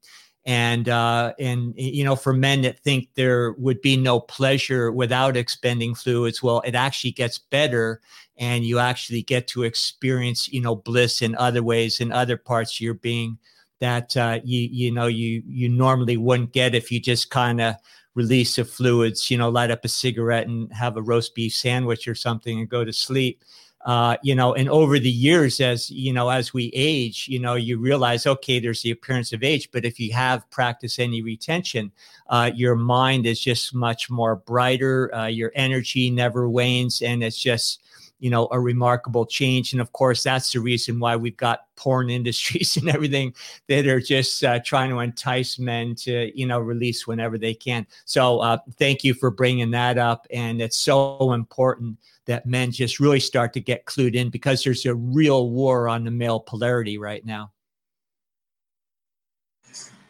and 0.47 0.87
uh, 0.87 1.33
and 1.37 1.73
you 1.75 2.05
know 2.05 2.15
for 2.15 2.33
men 2.33 2.61
that 2.61 2.79
think 2.79 3.09
there 3.15 3.51
would 3.53 3.81
be 3.81 3.97
no 3.97 4.19
pleasure 4.19 4.91
without 4.91 5.35
expending 5.35 5.93
fluids 5.93 6.41
well 6.41 6.61
it 6.65 6.73
actually 6.73 7.11
gets 7.11 7.37
better 7.37 8.01
and 8.37 8.63
you 8.63 8.79
actually 8.79 9.21
get 9.21 9.47
to 9.47 9.63
experience 9.63 10.47
you 10.47 10.61
know 10.61 10.75
bliss 10.75 11.21
in 11.21 11.35
other 11.35 11.61
ways 11.61 11.99
in 11.99 12.11
other 12.11 12.37
parts. 12.37 12.77
Of 12.77 12.81
your 12.81 12.93
being 12.93 13.37
that 13.81 14.15
uh, 14.15 14.39
you 14.43 14.69
you 14.71 14.91
know 14.91 15.07
you 15.07 15.43
you 15.45 15.67
normally 15.67 16.15
wouldn't 16.15 16.53
get 16.53 16.73
if 16.73 16.91
you 16.91 17.01
just 17.01 17.29
kind 17.29 17.59
of 17.59 17.75
release 18.15 18.55
the 18.55 18.63
fluids 18.63 19.29
you 19.29 19.37
know 19.37 19.49
light 19.49 19.69
up 19.69 19.83
a 19.83 19.89
cigarette 19.89 20.47
and 20.47 20.71
have 20.73 20.95
a 20.95 21.01
roast 21.01 21.35
beef 21.35 21.53
sandwich 21.53 22.07
or 22.07 22.15
something 22.15 22.59
and 22.59 22.69
go 22.69 22.85
to 22.85 22.93
sleep 22.93 23.43
uh, 23.87 24.17
you 24.21 24.35
know, 24.35 24.53
and 24.53 24.67
over 24.67 24.99
the 24.99 25.09
years, 25.09 25.61
as 25.61 25.89
you 25.89 26.11
know, 26.11 26.27
as 26.27 26.53
we 26.53 26.69
age, 26.73 27.25
you 27.29 27.39
know, 27.39 27.55
you 27.55 27.79
realize, 27.79 28.27
okay, 28.27 28.59
there's 28.59 28.81
the 28.81 28.91
appearance 28.91 29.31
of 29.31 29.43
age, 29.43 29.69
but 29.71 29.85
if 29.85 29.97
you 29.97 30.11
have 30.11 30.47
practiced 30.49 30.99
any 30.99 31.21
retention, 31.21 31.89
uh, 32.29 32.51
your 32.53 32.75
mind 32.75 33.25
is 33.25 33.39
just 33.39 33.73
much 33.73 34.09
more 34.09 34.35
brighter. 34.35 35.15
Uh, 35.15 35.27
your 35.27 35.53
energy 35.55 36.09
never 36.09 36.49
wanes, 36.49 37.01
and 37.01 37.23
it's 37.23 37.41
just 37.41 37.81
you 38.19 38.29
know 38.29 38.47
a 38.51 38.59
remarkable 38.59 39.25
change 39.25 39.73
and 39.73 39.81
of 39.81 39.91
course 39.93 40.23
that's 40.23 40.51
the 40.51 40.59
reason 40.59 40.99
why 40.99 41.15
we've 41.15 41.37
got 41.37 41.61
porn 41.75 42.09
industries 42.09 42.77
and 42.77 42.89
everything 42.89 43.33
that 43.67 43.87
are 43.87 43.99
just 43.99 44.43
uh, 44.43 44.59
trying 44.59 44.89
to 44.89 44.99
entice 44.99 45.59
men 45.59 45.95
to 45.95 46.31
you 46.37 46.45
know 46.45 46.59
release 46.59 47.05
whenever 47.05 47.37
they 47.37 47.53
can 47.53 47.85
so 48.05 48.39
uh, 48.39 48.57
thank 48.77 49.03
you 49.03 49.13
for 49.13 49.29
bringing 49.29 49.71
that 49.71 49.97
up 49.97 50.27
and 50.31 50.61
it's 50.61 50.77
so 50.77 51.33
important 51.33 51.97
that 52.27 52.45
men 52.45 52.71
just 52.71 52.99
really 52.99 53.19
start 53.19 53.53
to 53.53 53.59
get 53.59 53.85
clued 53.85 54.13
in 54.13 54.29
because 54.29 54.63
there's 54.63 54.85
a 54.85 54.93
real 54.93 55.49
war 55.49 55.89
on 55.89 56.03
the 56.03 56.11
male 56.11 56.39
polarity 56.39 56.97
right 56.97 57.25
now. 57.25 57.51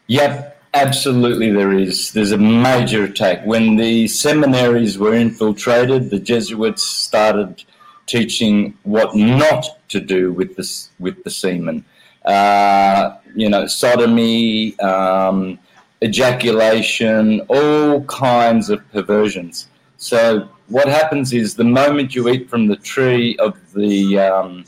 Yep, 0.08 0.62
absolutely 0.74 1.50
there 1.50 1.72
is. 1.72 2.12
There's 2.12 2.32
a 2.32 2.38
major 2.38 3.04
attack. 3.04 3.46
When 3.46 3.76
the 3.76 4.08
seminaries 4.08 4.98
were 4.98 5.14
infiltrated, 5.14 6.10
the 6.10 6.18
Jesuits 6.18 6.82
started 6.82 7.64
teaching 8.08 8.76
what 8.82 9.14
not 9.14 9.88
to 9.88 10.00
do 10.00 10.32
with 10.32 10.56
the, 10.56 10.88
with 10.98 11.22
the 11.22 11.30
semen. 11.30 11.84
Uh, 12.24 13.16
you 13.34 13.48
know, 13.48 13.66
sodomy, 13.66 14.78
um, 14.80 15.58
ejaculation, 16.02 17.40
all 17.48 18.02
kinds 18.04 18.70
of 18.70 18.80
perversions. 18.92 19.68
So 19.96 20.48
what 20.68 20.88
happens 20.88 21.32
is 21.32 21.54
the 21.54 21.64
moment 21.64 22.14
you 22.14 22.28
eat 22.28 22.48
from 22.48 22.66
the 22.66 22.76
tree 22.76 23.36
of 23.38 23.56
the 23.72 24.18
um, 24.18 24.64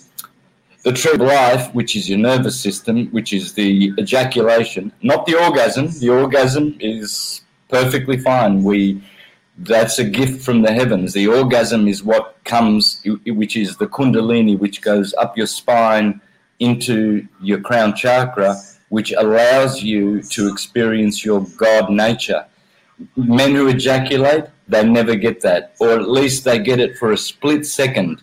the 0.82 0.92
tree 0.92 1.12
of 1.12 1.20
life, 1.20 1.72
which 1.74 1.94
is 1.94 2.08
your 2.08 2.18
nervous 2.18 2.58
system, 2.58 3.08
which 3.08 3.32
is 3.32 3.52
the 3.52 3.92
ejaculation, 3.98 4.90
not 5.02 5.26
the 5.26 5.34
orgasm. 5.34 5.88
The 5.98 6.08
orgasm 6.08 6.76
is 6.80 7.42
perfectly 7.68 8.16
fine. 8.16 8.62
We 8.62 9.02
that's 9.60 9.98
a 9.98 10.04
gift 10.04 10.42
from 10.42 10.62
the 10.62 10.72
heavens. 10.72 11.12
The 11.12 11.26
orgasm 11.26 11.86
is 11.86 12.02
what 12.02 12.36
comes, 12.44 13.02
which 13.26 13.56
is 13.56 13.76
the 13.76 13.86
kundalini, 13.86 14.58
which 14.58 14.80
goes 14.80 15.12
up 15.14 15.36
your 15.36 15.46
spine 15.46 16.20
into 16.60 17.26
your 17.42 17.60
crown 17.60 17.94
chakra, 17.94 18.56
which 18.88 19.12
allows 19.12 19.82
you 19.82 20.22
to 20.22 20.48
experience 20.48 21.24
your 21.24 21.46
God 21.58 21.90
nature. 21.90 22.46
Men 23.16 23.54
who 23.54 23.68
ejaculate 23.68 24.46
they 24.66 24.84
never 24.84 25.16
get 25.16 25.40
that, 25.42 25.74
or 25.80 25.90
at 25.90 26.08
least 26.08 26.44
they 26.44 26.58
get 26.58 26.78
it 26.80 26.96
for 26.96 27.12
a 27.12 27.18
split 27.18 27.66
second 27.66 28.22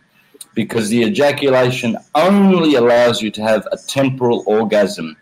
because 0.56 0.90
the 0.90 1.04
ejaculation 1.04 1.98
only 2.16 2.76
allows 2.76 3.22
you 3.22 3.30
to 3.32 3.44
have 3.44 3.68
a 3.72 3.78
temporal 3.78 4.44
orgasm. 4.48 5.16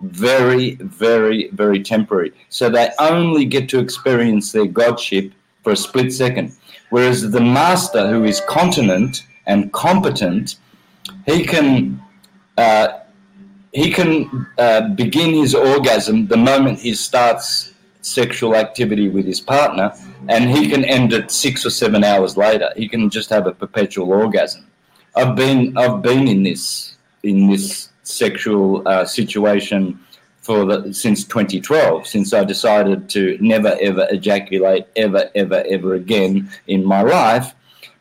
Very, 0.00 0.76
very, 0.76 1.48
very 1.50 1.82
temporary. 1.82 2.32
So 2.48 2.70
they 2.70 2.90
only 2.98 3.44
get 3.44 3.68
to 3.68 3.78
experience 3.78 4.50
their 4.50 4.66
godship 4.66 5.32
for 5.62 5.72
a 5.72 5.76
split 5.76 6.12
second. 6.12 6.54
Whereas 6.90 7.30
the 7.30 7.40
master, 7.40 8.08
who 8.08 8.24
is 8.24 8.40
continent 8.48 9.24
and 9.46 9.72
competent, 9.72 10.56
he 11.26 11.44
can 11.44 12.02
uh, 12.56 12.98
he 13.72 13.90
can 13.90 14.46
uh, 14.58 14.88
begin 14.88 15.34
his 15.34 15.54
orgasm 15.54 16.26
the 16.26 16.36
moment 16.36 16.80
he 16.80 16.94
starts 16.94 17.72
sexual 18.02 18.56
activity 18.56 19.08
with 19.08 19.24
his 19.24 19.40
partner, 19.40 19.92
and 20.28 20.50
he 20.50 20.68
can 20.68 20.84
end 20.84 21.12
it 21.12 21.30
six 21.30 21.64
or 21.64 21.70
seven 21.70 22.02
hours 22.02 22.36
later. 22.36 22.70
He 22.76 22.88
can 22.88 23.10
just 23.10 23.30
have 23.30 23.46
a 23.46 23.52
perpetual 23.52 24.12
orgasm. 24.12 24.66
I've 25.14 25.36
been 25.36 25.76
I've 25.76 26.02
been 26.02 26.26
in 26.28 26.42
this 26.42 26.96
in 27.22 27.48
this 27.48 27.90
sexual 28.02 28.86
uh, 28.88 29.04
situation 29.04 30.00
for 30.40 30.64
the, 30.64 30.94
since 30.94 31.24
2012, 31.24 32.06
since 32.06 32.32
I 32.32 32.44
decided 32.44 33.08
to 33.10 33.36
never 33.40 33.76
ever 33.80 34.06
ejaculate 34.10 34.86
ever 34.96 35.30
ever 35.34 35.62
ever 35.68 35.94
again 35.94 36.50
in 36.66 36.84
my 36.84 37.02
life, 37.02 37.54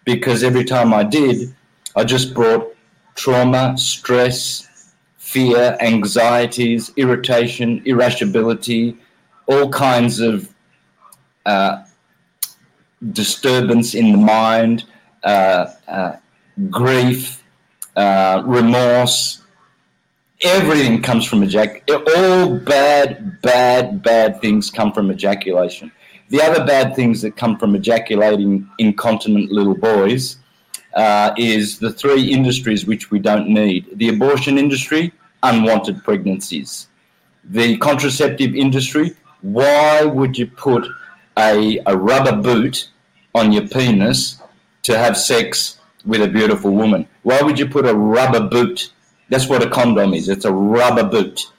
because 0.06 0.44
every 0.44 0.64
time 0.64 0.94
I 0.94 1.04
did, 1.04 1.54
I 1.96 2.04
just 2.04 2.34
brought 2.34 2.76
trauma, 3.16 3.78
stress, 3.78 4.94
fear, 5.18 5.78
anxieties, 5.82 6.92
irritation, 6.96 7.82
irascibility, 7.86 8.98
all 9.48 9.70
kinds 9.70 10.20
of 10.20 10.50
uh, 11.46 11.84
disturbance 13.12 13.94
in 13.94 14.12
the 14.12 14.18
mind, 14.18 14.86
uh, 15.24 15.68
uh, 15.88 16.16
grief, 16.70 17.44
uh, 17.96 18.42
remorse. 18.46 19.42
Everything 20.42 21.02
comes 21.02 21.26
from 21.26 21.44
ejaculation. 21.44 22.06
All 22.16 22.58
bad, 22.60 23.42
bad, 23.42 24.02
bad 24.02 24.40
things 24.40 24.72
come 24.72 24.94
from 24.94 25.12
ejaculation. 25.12 25.92
The 26.30 26.42
other 26.42 26.64
bad 26.64 26.96
things 26.96 27.22
that 27.24 27.36
come 27.36 27.58
from 27.58 27.76
ejaculating 27.76 28.70
incontinent 28.78 29.52
little 29.52 29.76
boys 29.76 30.38
uh, 30.94 31.34
is 31.38 31.80
the 31.80 31.92
three 31.92 32.32
industries 32.32 32.86
which 32.86 33.12
we 33.12 33.20
don't 33.20 33.50
need 33.50 33.98
the 33.98 34.10
abortion 34.10 34.58
industry, 34.58 35.12
unwanted 35.44 36.04
pregnancies. 36.06 36.88
The 37.44 37.78
contraceptive 37.78 38.56
industry, 38.56 39.16
why 39.42 40.04
would 40.04 40.38
you 40.38 40.48
put 40.48 40.88
a, 41.38 41.80
a 41.86 41.98
rubber 41.98 42.36
boot 42.42 42.90
on 43.36 43.52
your 43.52 43.68
penis 43.68 44.42
to 44.84 44.98
have 44.98 45.18
sex 45.18 45.80
with 46.06 46.22
a 46.22 46.28
beautiful 46.28 46.72
woman? 46.72 47.08
Why 47.24 47.42
would 47.42 47.60
you 47.60 47.68
put 47.68 47.86
a 47.86 47.94
rubber 47.94 48.48
boot? 48.48 48.94
That's 49.30 49.48
what 49.48 49.64
a 49.64 49.70
condom 49.70 50.14
is. 50.14 50.28
It's 50.28 50.46
a 50.46 50.52
rubber 50.52 51.04
boot. 51.04 51.52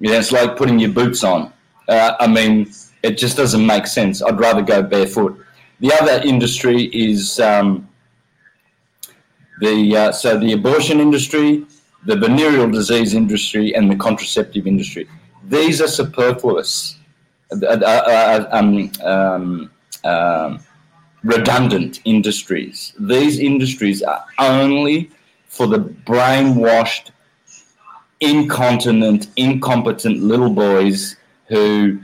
Yeah, 0.00 0.18
it's 0.18 0.32
like 0.32 0.56
putting 0.56 0.78
your 0.78 0.90
boots 0.90 1.24
on. 1.24 1.52
Uh, 1.88 2.14
I 2.18 2.26
mean, 2.26 2.72
it 3.02 3.18
just 3.18 3.36
doesn't 3.36 3.64
make 3.64 3.86
sense. 3.86 4.22
I'd 4.22 4.38
rather 4.38 4.62
go 4.62 4.82
barefoot. 4.82 5.38
The 5.80 5.92
other 5.92 6.22
industry 6.26 6.84
is 6.84 7.38
um, 7.40 7.88
the 9.60 9.96
uh, 9.96 10.12
so 10.12 10.38
the 10.38 10.52
abortion 10.52 11.00
industry, 11.00 11.66
the 12.06 12.16
venereal 12.16 12.70
disease 12.70 13.14
industry, 13.14 13.74
and 13.74 13.90
the 13.90 13.96
contraceptive 13.96 14.66
industry. 14.66 15.08
These 15.48 15.82
are 15.82 15.88
superfluous, 15.88 16.96
uh, 17.52 17.66
uh, 17.66 17.76
uh 17.84 18.48
um, 18.52 18.90
um, 19.02 19.70
um, 20.04 20.60
redundant 21.22 22.00
industries. 22.04 22.94
These 22.98 23.38
industries 23.38 24.02
are 24.02 24.24
only 24.38 25.10
for 25.54 25.68
the 25.68 25.78
brainwashed, 25.78 27.10
incontinent, 28.20 29.28
incompetent 29.36 30.20
little 30.20 30.50
boys 30.50 31.16
who 31.48 32.00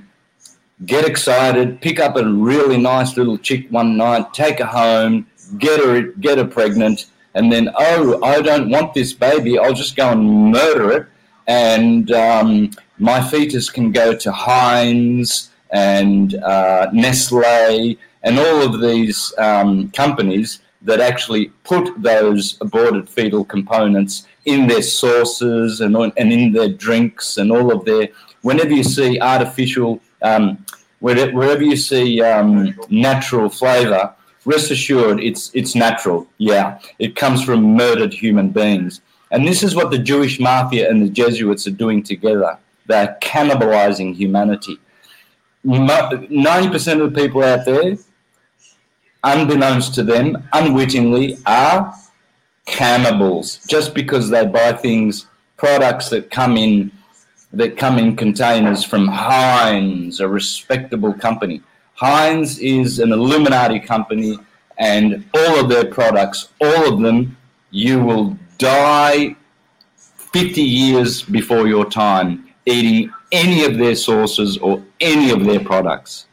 get 0.86 1.04
excited, 1.04 1.80
pick 1.80 1.98
up 1.98 2.16
a 2.16 2.24
really 2.24 2.78
nice 2.78 3.16
little 3.16 3.36
chick 3.36 3.66
one 3.70 3.96
night, 3.96 4.32
take 4.32 4.60
her 4.60 4.64
home, 4.64 5.26
get 5.58 5.80
her 5.84 6.02
get 6.20 6.38
her 6.38 6.46
pregnant, 6.46 7.06
and 7.34 7.52
then 7.52 7.68
oh 7.76 8.22
I 8.22 8.40
don't 8.40 8.70
want 8.70 8.94
this 8.94 9.12
baby, 9.12 9.58
I'll 9.58 9.74
just 9.74 9.96
go 9.96 10.10
and 10.10 10.52
murder 10.52 10.92
it, 10.92 11.06
and 11.48 12.10
um, 12.12 12.70
my 12.98 13.20
fetus 13.20 13.68
can 13.68 13.90
go 13.90 14.14
to 14.14 14.30
Heinz 14.30 15.50
and 15.70 16.34
uh, 16.36 16.88
Nestle 16.92 17.98
and 18.22 18.38
all 18.38 18.62
of 18.62 18.80
these 18.80 19.34
um, 19.38 19.90
companies 19.90 20.60
that 20.82 21.00
actually 21.00 21.46
put 21.64 21.90
those 22.02 22.56
aborted 22.60 23.08
fetal 23.08 23.44
components 23.44 24.26
in 24.46 24.66
their 24.66 24.82
sauces 24.82 25.80
and, 25.80 25.94
and 25.96 26.32
in 26.32 26.52
their 26.52 26.68
drinks 26.68 27.36
and 27.36 27.52
all 27.52 27.70
of 27.72 27.84
their 27.84 28.08
whenever 28.42 28.72
you 28.72 28.82
see 28.82 29.20
artificial 29.20 30.00
um, 30.22 30.64
wherever 31.00 31.62
you 31.62 31.76
see 31.76 32.22
um, 32.22 32.74
natural 32.88 33.48
flavor 33.48 34.14
rest 34.44 34.70
assured 34.70 35.20
it's 35.20 35.50
it's 35.54 35.74
natural. 35.74 36.26
Yeah. 36.38 36.78
It 36.98 37.16
comes 37.16 37.42
from 37.42 37.76
murdered 37.76 38.12
human 38.12 38.50
beings. 38.50 39.00
And 39.30 39.46
this 39.46 39.62
is 39.62 39.74
what 39.74 39.90
the 39.90 39.98
jewish 39.98 40.40
mafia 40.40 40.90
and 40.90 41.02
the 41.02 41.08
jesuits 41.08 41.66
are 41.66 41.72
doing 41.72 42.02
together. 42.02 42.58
They're 42.86 43.16
cannibalizing 43.22 44.14
humanity. 44.14 44.78
90% 45.64 47.02
of 47.02 47.12
the 47.12 47.20
people 47.22 47.44
out 47.44 47.64
there 47.66 47.96
unbeknownst 49.24 49.94
to 49.94 50.02
them 50.02 50.42
unwittingly 50.52 51.38
are 51.46 51.94
cannibals 52.66 53.58
just 53.66 53.94
because 53.94 54.30
they 54.30 54.46
buy 54.46 54.72
things 54.72 55.26
products 55.56 56.08
that 56.08 56.30
come 56.30 56.56
in 56.56 56.90
that 57.52 57.76
come 57.76 57.98
in 57.98 58.14
containers 58.16 58.84
from 58.84 59.08
Heinz, 59.08 60.20
a 60.20 60.28
respectable 60.28 61.12
company. 61.12 61.60
Heinz 61.94 62.58
is 62.60 63.00
an 63.00 63.12
Illuminati 63.12 63.80
company, 63.80 64.38
and 64.78 65.28
all 65.34 65.60
of 65.60 65.68
their 65.68 65.84
products, 65.84 66.48
all 66.60 66.92
of 66.94 67.00
them, 67.00 67.36
you 67.70 68.02
will 68.02 68.38
die 68.58 69.36
50 69.96 70.62
years 70.62 71.22
before 71.22 71.66
your 71.66 71.84
time 71.90 72.48
eating 72.66 73.12
any 73.32 73.64
of 73.64 73.78
their 73.78 73.96
sauces 73.96 74.58
or 74.58 74.82
any 75.00 75.30
of 75.30 75.44
their 75.44 75.60
products. 75.60 76.26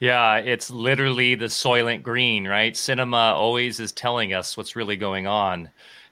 Yeah, 0.00 0.36
it's 0.36 0.70
literally 0.70 1.34
the 1.34 1.46
Soylent 1.46 2.02
Green, 2.02 2.46
right? 2.46 2.76
Cinema 2.76 3.34
always 3.34 3.80
is 3.80 3.90
telling 3.92 4.32
us 4.32 4.56
what's 4.56 4.76
really 4.76 4.96
going 4.96 5.26
on 5.26 5.70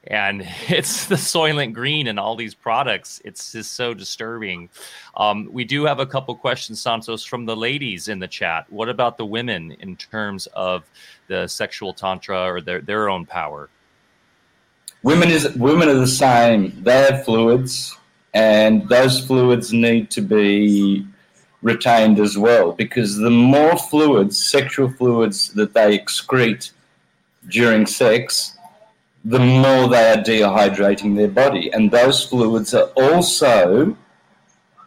and 0.08 0.42
it's 0.68 1.06
the 1.06 1.14
Soylent 1.14 1.72
Green 1.72 2.06
and 2.06 2.18
all 2.18 2.36
these 2.36 2.54
products. 2.54 3.20
It's 3.24 3.52
just 3.52 3.74
so 3.74 3.94
disturbing. 3.94 4.68
Um, 5.16 5.48
we 5.50 5.64
do 5.64 5.84
have 5.84 6.00
a 6.00 6.06
couple 6.06 6.34
questions, 6.36 6.80
Santos, 6.80 7.24
from 7.24 7.46
the 7.46 7.56
ladies 7.56 8.08
in 8.08 8.18
the 8.18 8.28
chat. 8.28 8.70
What 8.70 8.88
about 8.88 9.18
the 9.18 9.26
women 9.26 9.72
in 9.80 9.96
terms 9.96 10.46
of 10.54 10.84
the 11.28 11.46
sexual 11.46 11.92
tantra 11.92 12.42
or 12.42 12.60
their 12.60 12.80
their 12.80 13.08
own 13.08 13.26
power? 13.26 13.68
Women 15.02 15.30
is 15.30 15.52
women 15.54 15.88
are 15.88 15.94
the 15.94 16.06
same. 16.06 16.72
They 16.82 17.10
have 17.10 17.24
fluids, 17.24 17.96
and 18.34 18.88
those 18.88 19.24
fluids 19.24 19.72
need 19.72 20.10
to 20.12 20.20
be 20.20 21.06
retained 21.66 22.20
as 22.20 22.38
well 22.38 22.70
because 22.70 23.16
the 23.16 23.30
more 23.30 23.76
fluids, 23.76 24.36
sexual 24.40 24.88
fluids 24.88 25.48
that 25.54 25.74
they 25.74 25.98
excrete 25.98 26.70
during 27.48 27.84
sex, 27.86 28.56
the 29.24 29.40
more 29.40 29.88
they 29.88 30.12
are 30.12 30.22
dehydrating 30.22 31.16
their 31.16 31.34
body. 31.44 31.72
And 31.72 31.90
those 31.90 32.24
fluids 32.24 32.72
are 32.72 32.90
also 32.96 33.96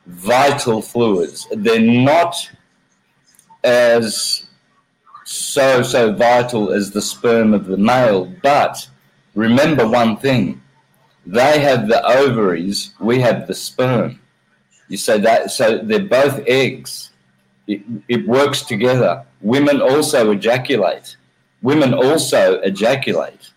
vital 0.07 0.81
fluids. 0.81 1.47
They're 1.51 1.81
not 1.81 2.33
as 3.65 4.45
so, 5.25 5.83
so 5.83 6.13
vital 6.13 6.71
as 6.71 6.91
the 6.91 7.01
sperm 7.01 7.53
of 7.53 7.65
the 7.65 7.77
male, 7.77 8.23
but 8.41 8.87
remember 9.35 9.85
one 9.85 10.15
thing 10.15 10.61
they 11.25 11.59
have 11.59 11.89
the 11.89 12.01
ovaries, 12.07 12.93
we 13.01 13.19
have 13.19 13.47
the 13.47 13.53
sperm. 13.53 14.19
You 14.89 14.97
say 14.97 15.19
that, 15.19 15.51
so 15.51 15.77
they're 15.77 15.99
both 15.99 16.41
eggs. 16.47 17.11
It, 17.67 17.81
it 18.07 18.27
works 18.27 18.63
together. 18.63 19.23
Women 19.41 19.79
also 19.79 20.31
ejaculate. 20.31 21.15
Women 21.61 21.93
also 21.93 22.59
ejaculate. 22.61 23.51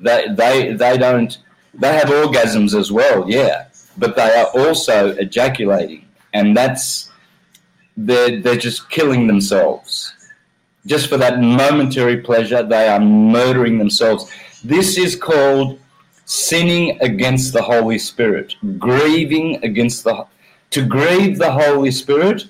They 0.00 0.26
they 0.30 0.74
they 0.74 0.98
don't 0.98 1.36
they 1.74 1.92
have 1.94 2.08
orgasms 2.08 2.78
as 2.78 2.92
well, 2.92 3.28
yeah, 3.28 3.68
but 3.96 4.14
they 4.14 4.30
are 4.36 4.46
also 4.54 5.14
ejaculating, 5.16 6.06
and 6.34 6.56
that's 6.56 7.10
they're 7.96 8.40
they're 8.40 8.56
just 8.56 8.90
killing 8.90 9.26
themselves. 9.26 10.14
Just 10.86 11.08
for 11.08 11.16
that 11.16 11.40
momentary 11.40 12.18
pleasure, 12.18 12.62
they 12.62 12.88
are 12.88 13.00
murdering 13.00 13.78
themselves. 13.78 14.30
This 14.62 14.98
is 14.98 15.16
called 15.16 15.78
sinning 16.24 16.98
against 17.00 17.52
the 17.52 17.62
Holy 17.62 17.98
Spirit, 17.98 18.54
grieving 18.78 19.62
against 19.64 20.04
the 20.04 20.26
to 20.70 20.84
grieve 20.84 21.38
the 21.38 21.52
Holy 21.52 21.90
Spirit 21.90 22.44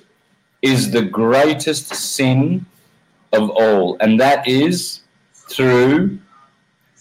is 0.61 0.91
the 0.91 1.01
greatest 1.01 1.87
sin 1.95 2.65
of 3.31 3.49
all, 3.51 3.97
and 4.01 4.19
that 4.19 4.47
is 4.47 5.01
through 5.33 6.19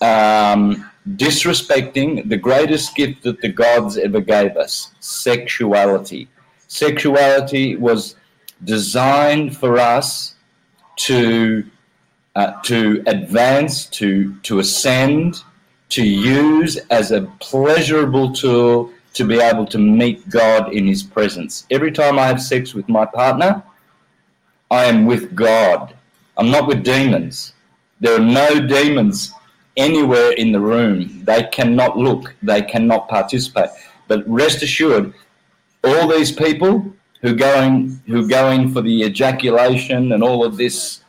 um, 0.00 0.88
disrespecting 1.16 2.28
the 2.28 2.36
greatest 2.36 2.94
gift 2.94 3.22
that 3.22 3.40
the 3.40 3.48
gods 3.48 3.96
ever 3.96 4.20
gave 4.20 4.56
us 4.56 4.92
sexuality. 5.00 6.28
Sexuality 6.68 7.76
was 7.76 8.16
designed 8.64 9.56
for 9.56 9.78
us 9.78 10.34
to, 10.96 11.64
uh, 12.36 12.60
to 12.62 13.02
advance, 13.06 13.86
to, 13.86 14.34
to 14.40 14.58
ascend, 14.58 15.42
to 15.88 16.04
use 16.04 16.76
as 16.90 17.10
a 17.10 17.22
pleasurable 17.40 18.32
tool 18.32 18.92
to 19.18 19.24
be 19.24 19.40
able 19.40 19.66
to 19.66 19.78
meet 19.78 20.28
God 20.30 20.72
in 20.72 20.86
His 20.86 21.02
presence. 21.02 21.66
Every 21.70 21.92
time 21.92 22.18
I 22.18 22.26
have 22.26 22.40
sex 22.40 22.72
with 22.72 22.88
my 22.88 23.04
partner, 23.04 23.62
I 24.70 24.84
am 24.84 25.06
with 25.06 25.34
God. 25.34 25.94
I'm 26.36 26.50
not 26.50 26.66
with 26.66 26.84
demons. 26.84 27.52
There 28.00 28.14
are 28.14 28.24
no 28.24 28.66
demons 28.66 29.32
anywhere 29.76 30.32
in 30.32 30.52
the 30.52 30.60
room. 30.60 31.24
They 31.24 31.42
cannot 31.44 31.98
look, 31.98 32.34
they 32.42 32.62
cannot 32.62 33.08
participate. 33.08 33.70
But 34.06 34.28
rest 34.28 34.62
assured, 34.62 35.12
all 35.84 36.08
these 36.08 36.32
people 36.32 36.92
who 37.22 37.34
going 37.34 38.00
who 38.06 38.28
go 38.28 38.50
in 38.50 38.72
for 38.72 38.82
the 38.82 39.02
ejaculation 39.02 40.12
and 40.12 40.22
all 40.22 40.44
of 40.44 40.56
this, 40.56 41.02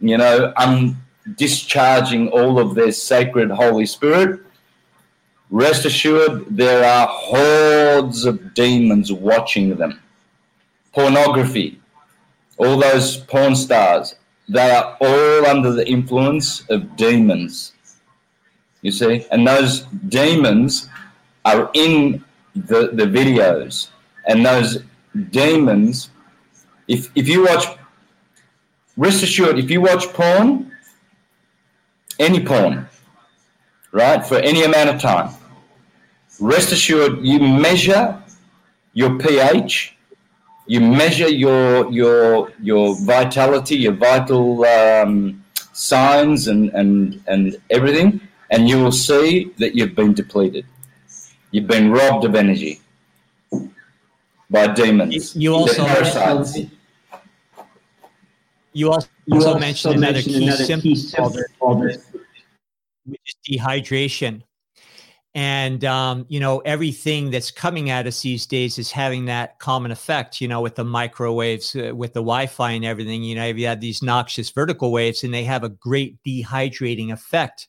you 0.00 0.18
know, 0.18 0.52
un, 0.56 0.96
discharging 1.36 2.28
all 2.28 2.58
of 2.58 2.74
their 2.74 2.92
sacred 2.92 3.50
Holy 3.50 3.86
Spirit, 3.86 4.40
rest 5.54 5.84
assured 5.84 6.44
there 6.50 6.84
are 6.84 7.06
hordes 7.06 8.24
of 8.24 8.54
demons 8.54 9.12
watching 9.12 9.76
them. 9.76 10.00
Pornography, 10.92 11.80
all 12.56 12.76
those 12.76 13.18
porn 13.18 13.54
stars, 13.54 14.16
they 14.48 14.68
are 14.68 14.96
all 15.00 15.46
under 15.46 15.70
the 15.72 15.88
influence 15.88 16.68
of 16.70 16.96
demons. 16.96 17.72
You 18.82 18.90
see? 18.90 19.26
And 19.30 19.46
those 19.46 19.82
demons 20.08 20.88
are 21.44 21.70
in 21.72 22.24
the, 22.56 22.90
the 22.92 23.06
videos. 23.06 23.90
And 24.26 24.44
those 24.44 24.78
demons, 25.30 26.10
if, 26.88 27.12
if 27.14 27.28
you 27.28 27.44
watch, 27.44 27.66
rest 28.96 29.22
assured, 29.22 29.60
if 29.60 29.70
you 29.70 29.82
watch 29.82 30.06
porn, 30.08 30.72
any 32.18 32.44
porn, 32.44 32.88
right, 33.92 34.26
for 34.26 34.38
any 34.38 34.64
amount 34.64 34.90
of 34.90 35.00
time, 35.00 35.30
rest 36.40 36.72
assured 36.72 37.24
you 37.24 37.38
measure 37.38 38.22
your 38.92 39.18
pH, 39.18 39.96
you 40.66 40.80
measure 40.80 41.28
your 41.28 41.90
your 41.90 42.52
your 42.60 42.96
vitality, 43.04 43.76
your 43.76 43.92
vital 43.92 44.64
um, 44.64 45.44
signs, 45.72 46.48
and 46.48 46.70
and 46.70 47.22
and 47.26 47.56
everything, 47.70 48.20
and 48.50 48.68
you 48.68 48.82
will 48.82 48.92
see 48.92 49.52
that 49.58 49.74
you've 49.74 49.94
been 49.94 50.14
depleted. 50.14 50.66
You've 51.50 51.66
been 51.66 51.90
robbed 51.90 52.24
of 52.24 52.34
energy 52.34 52.80
by 54.50 54.68
demons. 54.68 55.36
You 55.36 55.54
also 55.54 55.86
you 58.74 58.90
also, 58.90 59.08
you 59.26 59.36
also 59.36 59.58
mentioned 59.58 59.96
another 59.96 60.20
key 60.20 60.50
symptom, 60.50 60.90
which 63.04 63.20
is 63.26 63.34
dehydration. 63.48 64.42
And 65.36 65.84
um, 65.84 66.26
you 66.28 66.38
know 66.38 66.60
everything 66.60 67.30
that's 67.30 67.50
coming 67.50 67.90
at 67.90 68.06
us 68.06 68.22
these 68.22 68.46
days 68.46 68.78
is 68.78 68.92
having 68.92 69.24
that 69.24 69.58
common 69.58 69.90
effect. 69.90 70.40
You 70.40 70.46
know, 70.46 70.60
with 70.60 70.76
the 70.76 70.84
microwaves, 70.84 71.74
uh, 71.74 71.94
with 71.94 72.14
the 72.14 72.20
Wi-Fi, 72.20 72.70
and 72.70 72.84
everything. 72.84 73.24
You 73.24 73.34
know, 73.34 73.46
you 73.46 73.66
have 73.66 73.80
these 73.80 74.00
noxious 74.00 74.50
vertical 74.50 74.92
waves, 74.92 75.24
and 75.24 75.34
they 75.34 75.44
have 75.44 75.64
a 75.64 75.68
great 75.68 76.22
dehydrating 76.24 77.12
effect 77.12 77.68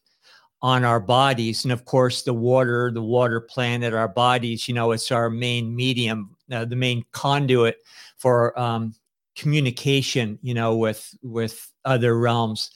on 0.62 0.84
our 0.84 1.00
bodies. 1.00 1.66
And 1.66 1.72
of 1.72 1.86
course, 1.86 2.22
the 2.22 2.34
water, 2.34 2.92
the 2.94 3.02
water 3.02 3.42
planet, 3.42 3.94
our 3.96 4.08
bodies. 4.08 4.68
You 4.68 4.76
know, 4.76 4.92
it's 4.92 5.12
our 5.12 5.32
main 5.32 5.76
medium, 5.76 6.36
uh, 6.52 6.66
the 6.66 6.76
main 6.76 7.04
conduit 7.14 7.78
for 8.18 8.58
um, 8.60 8.94
communication. 9.36 10.38
You 10.44 10.54
know, 10.54 10.76
with 10.76 11.18
with 11.24 11.72
other 11.84 12.16
realms 12.20 12.70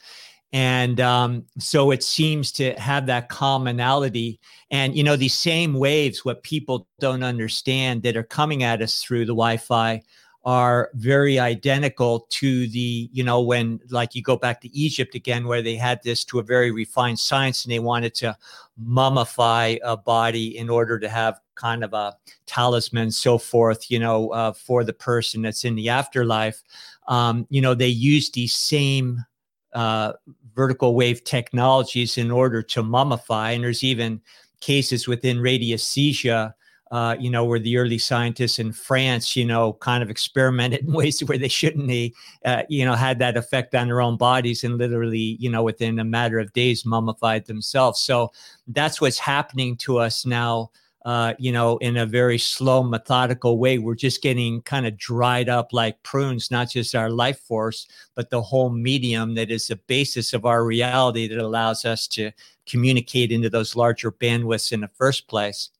and 0.51 0.99
um, 0.99 1.45
so 1.59 1.91
it 1.91 2.03
seems 2.03 2.51
to 2.53 2.73
have 2.79 3.05
that 3.05 3.29
commonality. 3.29 4.39
And 4.71 4.95
you 4.95 5.03
know 5.03 5.15
these 5.15 5.33
same 5.33 5.73
waves 5.73 6.25
what 6.25 6.43
people 6.43 6.87
don't 6.99 7.23
understand 7.23 8.03
that 8.03 8.17
are 8.17 8.23
coming 8.23 8.63
at 8.63 8.81
us 8.81 9.01
through 9.01 9.25
the 9.25 9.33
wi-fi 9.33 10.01
are 10.45 10.89
very 10.93 11.37
identical 11.37 12.21
to 12.29 12.67
the 12.69 13.09
you 13.11 13.23
know 13.23 13.41
when 13.41 13.79
like 13.89 14.15
you 14.15 14.21
go 14.21 14.37
back 14.37 14.61
to 14.61 14.73
egypt 14.75 15.13
again 15.13 15.45
where 15.45 15.61
they 15.61 15.75
had 15.75 16.01
this 16.03 16.23
to 16.23 16.39
a 16.39 16.43
very 16.43 16.71
refined 16.71 17.19
science 17.19 17.65
and 17.65 17.73
they 17.73 17.79
wanted 17.79 18.15
to 18.15 18.35
mummify 18.81 19.77
a 19.83 19.97
body 19.97 20.57
in 20.57 20.69
order 20.69 20.97
to 20.97 21.09
have 21.09 21.41
kind 21.55 21.83
of 21.83 21.93
a 21.93 22.15
talisman 22.45 23.11
so 23.11 23.37
forth 23.37 23.91
you 23.91 23.99
know 23.99 24.29
uh, 24.29 24.53
for 24.53 24.85
the 24.85 24.93
person 24.93 25.41
that's 25.41 25.65
in 25.65 25.75
the 25.75 25.89
afterlife. 25.89 26.63
Um, 27.07 27.45
you 27.49 27.61
know 27.61 27.73
they 27.73 27.87
use 27.87 28.31
these 28.31 28.53
same 28.53 29.25
uh, 29.73 30.13
vertical 30.55 30.95
wave 30.95 31.23
technologies 31.23 32.17
in 32.17 32.31
order 32.31 32.61
to 32.61 32.83
mummify. 32.83 33.55
And 33.55 33.63
there's 33.63 33.83
even 33.83 34.21
cases 34.61 35.07
within 35.07 35.37
radiesthesia, 35.37 36.53
uh, 36.91 37.15
you 37.19 37.29
know, 37.29 37.45
where 37.45 37.59
the 37.59 37.77
early 37.77 37.97
scientists 37.97 38.59
in 38.59 38.73
France, 38.73 39.35
you 39.35 39.45
know, 39.45 39.73
kind 39.73 40.01
of 40.01 40.09
experimented 40.09 40.81
in 40.85 40.93
ways 40.93 41.19
where 41.21 41.37
they 41.37 41.47
shouldn't, 41.47 41.87
they, 41.87 42.13
uh, 42.45 42.63
you 42.69 42.83
know, 42.83 42.95
had 42.95 43.19
that 43.19 43.37
effect 43.37 43.75
on 43.75 43.87
their 43.87 44.01
own 44.01 44.17
bodies 44.17 44.63
and 44.63 44.77
literally, 44.77 45.37
you 45.39 45.49
know, 45.49 45.63
within 45.63 45.99
a 45.99 46.03
matter 46.03 46.39
of 46.39 46.51
days 46.53 46.85
mummified 46.85 47.45
themselves. 47.45 48.01
So 48.01 48.31
that's 48.67 48.99
what's 48.99 49.19
happening 49.19 49.77
to 49.77 49.99
us 49.99 50.25
now 50.25 50.71
uh, 51.09 51.33
you 51.39 51.51
know, 51.51 51.77
in 51.77 51.97
a 51.97 52.05
very 52.05 52.37
slow, 52.37 52.83
methodical 52.83 53.57
way. 53.57 53.79
We're 53.79 53.95
just 53.95 54.21
getting 54.21 54.61
kind 54.61 54.85
of 54.85 54.95
dried 54.95 55.49
up 55.49 55.73
like 55.73 56.03
prunes, 56.03 56.51
not 56.51 56.69
just 56.69 56.93
our 56.93 57.09
life 57.09 57.39
force, 57.39 57.87
but 58.13 58.29
the 58.29 58.43
whole 58.43 58.69
medium 58.69 59.33
that 59.33 59.49
is 59.49 59.65
the 59.65 59.77
basis 59.87 60.33
of 60.33 60.45
our 60.45 60.63
reality 60.63 61.27
that 61.27 61.39
allows 61.39 61.83
us 61.83 62.07
to 62.09 62.29
communicate 62.67 63.31
into 63.31 63.49
those 63.49 63.75
larger 63.75 64.11
bandwidths 64.11 64.71
in 64.71 64.81
the 64.81 64.91
first 64.99 65.27
place. 65.27 65.71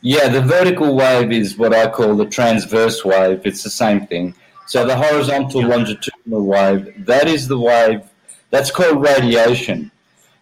Yeah, 0.00 0.30
the 0.30 0.40
vertical 0.40 0.96
wave 0.96 1.30
is 1.30 1.58
what 1.58 1.74
I 1.74 1.90
call 1.90 2.16
the 2.16 2.24
transverse 2.24 3.04
wave. 3.04 3.42
It's 3.44 3.62
the 3.62 3.68
same 3.68 4.06
thing. 4.06 4.34
So 4.66 4.86
the 4.86 4.96
horizontal 4.96 5.60
longitudinal 5.60 6.46
wave, 6.46 7.04
that 7.04 7.28
is 7.28 7.46
the 7.46 7.58
wave 7.58 8.00
that's 8.48 8.70
called 8.70 9.02
radiation. 9.02 9.92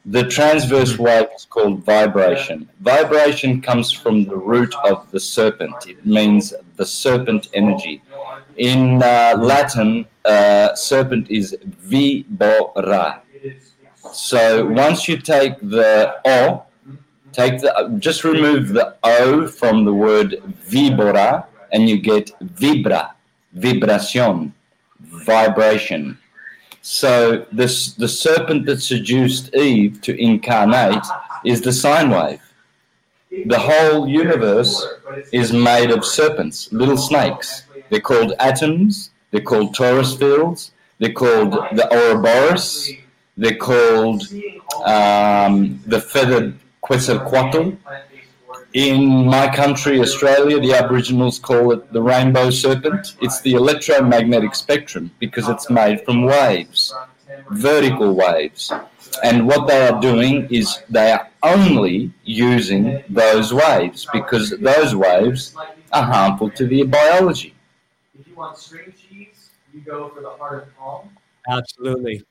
The 0.06 0.24
transverse 0.24 0.98
wave 0.98 1.28
is 1.34 1.46
called 1.46 1.82
vibration. 1.82 2.68
Vibration 2.80 3.62
comes 3.62 3.90
from 3.90 4.26
the 4.26 4.36
root 4.36 4.74
of 4.84 5.10
the 5.10 5.18
serpent. 5.18 5.74
It 5.88 6.04
means 6.04 6.52
the 6.76 6.84
serpent 6.84 7.48
energy. 7.54 8.02
In 8.58 9.02
uh, 9.02 9.36
Latin, 9.38 10.04
uh, 10.26 10.74
serpent 10.74 11.30
is 11.30 11.56
vibora. 11.86 13.20
So 14.12 14.66
once 14.66 15.08
you 15.08 15.16
take 15.16 15.58
the 15.60 16.14
O, 16.26 16.64
take 17.32 17.60
the 17.62 17.96
just 17.98 18.24
remove 18.24 18.68
the 18.68 18.96
O 19.02 19.46
from 19.46 19.86
the 19.86 19.94
word 19.94 20.42
vibora, 20.68 21.46
and 21.72 21.88
you 21.88 21.98
get 21.98 22.30
vibra, 22.40 23.12
vibración, 23.56 24.52
vibration. 25.00 26.18
So 26.86 27.46
this 27.50 27.94
the 27.94 28.08
serpent 28.08 28.66
that 28.66 28.82
seduced 28.82 29.54
Eve 29.54 30.02
to 30.02 30.14
incarnate 30.20 31.02
is 31.42 31.62
the 31.62 31.72
sine 31.72 32.10
wave. 32.10 32.42
The 33.46 33.58
whole 33.58 34.06
universe 34.06 34.86
is 35.32 35.50
made 35.50 35.90
of 35.90 36.04
serpents, 36.04 36.70
little 36.74 36.98
snakes. 36.98 37.62
They're 37.88 38.02
called 38.02 38.34
atoms. 38.38 39.10
They're 39.30 39.40
called 39.40 39.74
torus 39.74 40.18
fields. 40.18 40.72
They're 40.98 41.14
called 41.14 41.52
the 41.72 41.88
Ouroboros. 41.90 42.90
They're 43.38 43.56
called 43.56 44.22
um, 44.84 45.80
the 45.86 46.02
feathered 46.02 46.58
Quetzalcoatl. 46.82 47.78
In 48.74 49.26
my 49.26 49.48
country, 49.54 50.00
Australia, 50.00 50.58
the 50.60 50.74
Aboriginals 50.74 51.38
call 51.38 51.70
it 51.72 51.92
the 51.92 52.02
rainbow 52.02 52.50
serpent. 52.50 53.14
It's 53.22 53.40
the 53.40 53.52
electromagnetic 53.54 54.54
spectrum 54.56 55.12
because 55.20 55.48
it's 55.48 55.70
made 55.70 56.04
from 56.04 56.24
waves, 56.24 56.92
vertical 57.50 58.14
waves. 58.14 58.72
And 59.22 59.46
what 59.46 59.68
they 59.68 59.86
are 59.86 60.00
doing 60.00 60.48
is 60.50 60.80
they 60.90 61.12
are 61.12 61.30
only 61.44 62.12
using 62.24 63.04
those 63.08 63.54
waves 63.54 64.08
because 64.12 64.50
those 64.50 64.94
waves 64.96 65.54
are 65.92 66.02
harmful 66.02 66.50
to 66.50 66.66
their 66.66 66.84
biology. 66.84 67.54
If 68.18 68.26
you 68.26 68.34
want 68.34 68.58
string 68.58 68.92
cheese, 68.92 69.50
you 69.72 69.80
go 69.82 70.08
for 70.08 70.20
the 70.20 70.30
heart 70.30 70.64
of 70.64 70.76
palm. 70.76 71.10
Absolutely. 71.48 72.24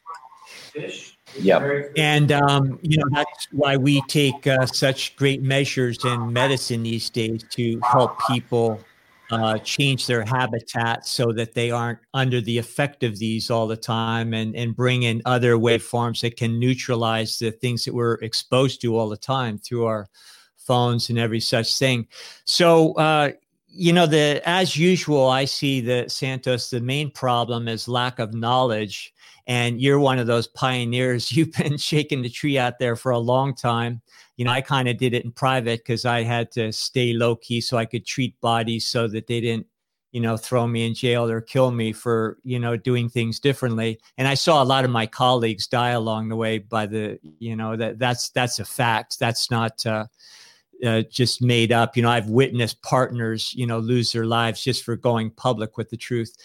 Fish, 0.73 1.12
yeah. 1.39 1.81
And, 1.97 2.31
um, 2.31 2.79
you 2.81 2.97
know, 2.97 3.07
that's 3.11 3.47
why 3.51 3.77
we 3.77 4.01
take 4.07 4.47
uh, 4.47 4.65
such 4.65 5.15
great 5.15 5.41
measures 5.41 6.03
in 6.05 6.31
medicine 6.31 6.83
these 6.83 7.09
days 7.09 7.43
to 7.51 7.79
help 7.81 8.19
people 8.27 8.79
uh, 9.31 9.57
change 9.59 10.05
their 10.05 10.23
habitat 10.23 11.07
so 11.07 11.31
that 11.31 11.53
they 11.53 11.71
aren't 11.71 11.99
under 12.13 12.39
the 12.41 12.57
effect 12.57 13.03
of 13.03 13.17
these 13.17 13.49
all 13.49 13.67
the 13.67 13.77
time 13.77 14.33
and, 14.33 14.55
and 14.55 14.75
bring 14.75 15.03
in 15.03 15.21
other 15.25 15.55
waveforms 15.55 16.21
that 16.21 16.37
can 16.37 16.59
neutralize 16.59 17.39
the 17.39 17.51
things 17.51 17.83
that 17.85 17.93
we're 17.93 18.15
exposed 18.15 18.81
to 18.81 18.97
all 18.97 19.09
the 19.09 19.17
time 19.17 19.57
through 19.57 19.85
our 19.85 20.07
phones 20.55 21.09
and 21.09 21.17
every 21.17 21.39
such 21.39 21.77
thing. 21.77 22.07
So, 22.45 22.93
uh, 22.93 23.31
you 23.75 23.91
know, 23.91 24.05
the 24.05 24.41
as 24.45 24.77
usual, 24.77 25.27
I 25.27 25.45
see 25.45 25.81
the 25.81 26.05
Santos. 26.07 26.69
The 26.69 26.79
main 26.79 27.09
problem 27.09 27.67
is 27.67 27.87
lack 27.87 28.19
of 28.19 28.33
knowledge, 28.33 29.13
and 29.47 29.81
you're 29.81 29.99
one 29.99 30.19
of 30.19 30.27
those 30.27 30.47
pioneers. 30.47 31.31
You've 31.35 31.53
been 31.53 31.77
shaking 31.77 32.21
the 32.21 32.29
tree 32.29 32.57
out 32.57 32.77
there 32.77 32.95
for 32.95 33.11
a 33.11 33.19
long 33.19 33.55
time. 33.55 34.01
You 34.37 34.45
know, 34.45 34.51
I 34.51 34.61
kind 34.61 34.87
of 34.87 34.97
did 34.97 35.13
it 35.13 35.25
in 35.25 35.31
private 35.31 35.79
because 35.79 36.05
I 36.05 36.21
had 36.21 36.51
to 36.51 36.71
stay 36.71 37.13
low 37.13 37.35
key 37.35 37.61
so 37.61 37.77
I 37.77 37.85
could 37.85 38.05
treat 38.05 38.39
bodies 38.41 38.85
so 38.85 39.07
that 39.07 39.27
they 39.27 39.41
didn't, 39.41 39.67
you 40.11 40.21
know, 40.21 40.37
throw 40.37 40.67
me 40.67 40.85
in 40.85 40.93
jail 40.93 41.29
or 41.29 41.41
kill 41.41 41.71
me 41.71 41.93
for 41.93 42.37
you 42.43 42.59
know 42.59 42.77
doing 42.77 43.09
things 43.09 43.39
differently. 43.39 43.99
And 44.19 44.27
I 44.27 44.35
saw 44.35 44.61
a 44.61 44.65
lot 44.65 44.85
of 44.85 44.91
my 44.91 45.07
colleagues 45.07 45.65
die 45.65 45.91
along 45.91 46.29
the 46.29 46.35
way. 46.35 46.59
By 46.59 46.85
the, 46.85 47.19
you 47.39 47.55
know, 47.55 47.75
that 47.75 47.97
that's 47.97 48.29
that's 48.29 48.59
a 48.59 48.65
fact. 48.65 49.17
That's 49.19 49.49
not. 49.49 49.83
Uh, 49.83 50.05
uh, 50.83 51.03
just 51.03 51.41
made 51.41 51.71
up. 51.71 51.95
You 51.95 52.03
know, 52.03 52.09
I've 52.09 52.29
witnessed 52.29 52.81
partners, 52.81 53.53
you 53.53 53.65
know, 53.65 53.79
lose 53.79 54.11
their 54.11 54.25
lives 54.25 54.63
just 54.63 54.83
for 54.83 54.95
going 54.95 55.31
public 55.31 55.77
with 55.77 55.89
the 55.89 55.97
truth. 55.97 56.35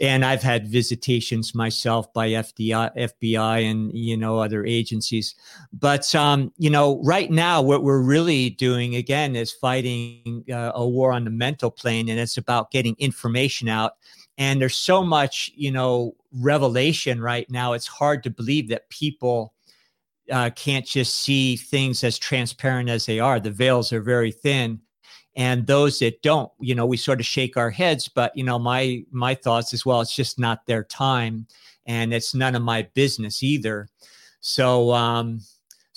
And 0.00 0.24
I've 0.24 0.42
had 0.42 0.66
visitations 0.66 1.54
myself 1.54 2.10
by 2.14 2.30
FBI, 2.30 3.70
and 3.70 3.92
you 3.92 4.16
know 4.16 4.38
other 4.38 4.64
agencies. 4.64 5.34
But 5.74 6.14
um, 6.14 6.52
you 6.56 6.70
know, 6.70 7.02
right 7.04 7.30
now, 7.30 7.60
what 7.60 7.82
we're 7.82 8.00
really 8.00 8.50
doing 8.50 8.96
again 8.96 9.36
is 9.36 9.52
fighting 9.52 10.44
uh, 10.50 10.72
a 10.74 10.88
war 10.88 11.12
on 11.12 11.24
the 11.24 11.30
mental 11.30 11.70
plane, 11.70 12.08
and 12.08 12.18
it's 12.18 12.38
about 12.38 12.70
getting 12.70 12.96
information 12.98 13.68
out. 13.68 13.96
And 14.38 14.60
there's 14.60 14.76
so 14.76 15.04
much, 15.04 15.52
you 15.54 15.70
know, 15.70 16.16
revelation 16.32 17.20
right 17.20 17.48
now. 17.50 17.74
It's 17.74 17.86
hard 17.86 18.22
to 18.24 18.30
believe 18.30 18.68
that 18.68 18.88
people 18.88 19.53
uh, 20.30 20.50
can't 20.50 20.86
just 20.86 21.16
see 21.16 21.56
things 21.56 22.04
as 22.04 22.18
transparent 22.18 22.88
as 22.88 23.06
they 23.06 23.20
are. 23.20 23.40
The 23.40 23.50
veils 23.50 23.92
are 23.92 24.00
very 24.00 24.32
thin, 24.32 24.80
and 25.36 25.66
those 25.66 25.98
that 25.98 26.22
don't, 26.22 26.50
you 26.60 26.74
know, 26.74 26.86
we 26.86 26.96
sort 26.96 27.20
of 27.20 27.26
shake 27.26 27.56
our 27.56 27.70
heads. 27.70 28.08
But 28.08 28.36
you 28.36 28.44
know, 28.44 28.58
my 28.58 29.04
my 29.10 29.34
thoughts 29.34 29.74
as 29.74 29.84
well. 29.84 30.00
It's 30.00 30.16
just 30.16 30.38
not 30.38 30.66
their 30.66 30.84
time, 30.84 31.46
and 31.86 32.14
it's 32.14 32.34
none 32.34 32.54
of 32.54 32.62
my 32.62 32.82
business 32.94 33.42
either. 33.42 33.88
So. 34.40 34.92
um 34.92 35.40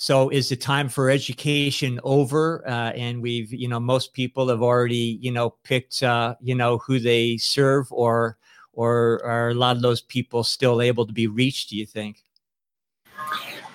so 0.00 0.28
is 0.28 0.48
the 0.48 0.54
time 0.54 0.88
for 0.88 1.10
education 1.10 1.98
over? 2.04 2.62
Uh, 2.64 2.92
and 2.92 3.20
we've, 3.20 3.52
you 3.52 3.66
know, 3.66 3.80
most 3.80 4.12
people 4.12 4.48
have 4.48 4.62
already, 4.62 5.18
you 5.20 5.32
know, 5.32 5.56
picked, 5.64 6.04
uh, 6.04 6.36
you 6.40 6.54
know, 6.54 6.78
who 6.78 7.00
they 7.00 7.36
serve, 7.36 7.88
or, 7.90 8.38
or 8.72 9.20
are 9.24 9.48
a 9.48 9.54
lot 9.54 9.74
of 9.74 9.82
those 9.82 10.00
people 10.00 10.44
still 10.44 10.80
able 10.80 11.04
to 11.04 11.12
be 11.12 11.26
reached? 11.26 11.70
Do 11.70 11.76
you 11.76 11.84
think? 11.84 12.22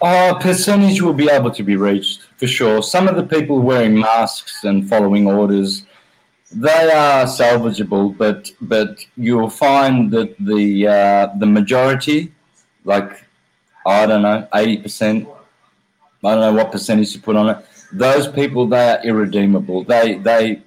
A 0.04 0.36
percentage 0.38 1.02
will 1.02 1.14
be 1.14 1.30
able 1.30 1.50
to 1.52 1.64
be 1.64 1.78
reached 1.78 2.24
for 2.36 2.46
sure. 2.46 2.84
Some 2.84 3.08
of 3.08 3.16
the 3.16 3.24
people 3.24 3.62
wearing 3.62 3.98
masks 3.98 4.66
and 4.66 4.88
following 4.90 5.28
orders, 5.28 5.86
they 6.52 6.92
are 6.92 7.24
salvageable, 7.24 8.18
but 8.18 8.52
but 8.60 9.00
you'll 9.16 9.50
find 9.50 10.12
that 10.12 10.36
the 10.40 10.88
uh, 10.88 11.28
the 11.38 11.46
majority, 11.46 12.34
like 12.84 13.24
I 13.86 14.06
don't 14.06 14.24
know, 14.24 14.46
eighty 14.54 14.78
percent, 14.78 15.26
I 16.22 16.36
don't 16.36 16.42
know 16.42 16.54
what 16.54 16.74
percentage 16.74 17.14
to 17.14 17.20
put 17.22 17.38
on 17.38 17.48
it. 17.48 17.66
Those 17.94 18.28
people, 18.28 18.68
they 18.68 18.90
are 18.90 19.02
irredeemable. 19.06 19.86
They 19.86 20.16
they 20.16 20.62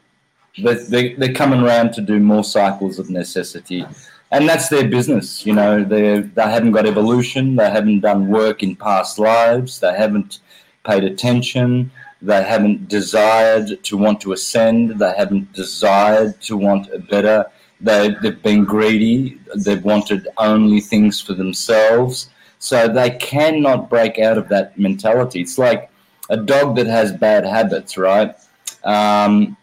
they 0.57 1.12
they're 1.12 1.34
coming 1.34 1.61
around 1.61 1.93
to 1.93 2.01
do 2.01 2.18
more 2.20 2.43
cycles 2.43 2.99
of 2.99 3.11
necessity 3.11 3.84
and 4.31 4.49
that's 4.49 4.68
their 4.68 4.89
business. 4.89 5.47
You 5.47 5.55
know, 5.55 5.85
they 5.85 6.20
they 6.20 6.43
haven't 6.43 6.72
got 6.72 6.87
evolution. 6.87 7.57
They 7.57 7.70
haven't 7.70 8.01
done 8.01 8.29
work 8.29 8.62
in 8.62 8.77
past 8.77 9.18
lives. 9.18 9.81
They 9.81 9.95
haven't 9.95 10.41
paid 10.85 11.05
attention. 11.05 11.91
They 12.22 12.43
haven't 12.43 12.89
desired 12.89 13.83
to 13.85 13.97
want 13.97 14.20
to 14.22 14.33
ascend. 14.33 14.99
They 14.99 15.12
haven't 15.16 15.53
desired 15.53 16.41
to 16.43 16.57
want 16.57 16.89
a 16.93 16.99
better. 16.99 17.47
They, 17.81 18.16
they've 18.22 18.43
been 18.43 18.64
greedy. 18.64 19.39
They've 19.55 19.85
wanted 19.85 20.27
only 20.39 20.81
things 20.81 21.20
for 21.20 21.35
themselves. 21.35 22.31
So 22.59 22.89
they 22.89 23.11
cannot 23.11 23.91
break 23.91 24.18
out 24.18 24.39
of 24.39 24.49
that 24.49 24.79
mentality. 24.79 25.43
It's 25.43 25.59
like 25.59 25.91
a 26.31 26.39
dog 26.39 26.74
that 26.77 26.87
has 26.87 27.12
bad 27.12 27.45
habits, 27.45 27.99
right? 27.99 28.35
Um, 28.83 29.59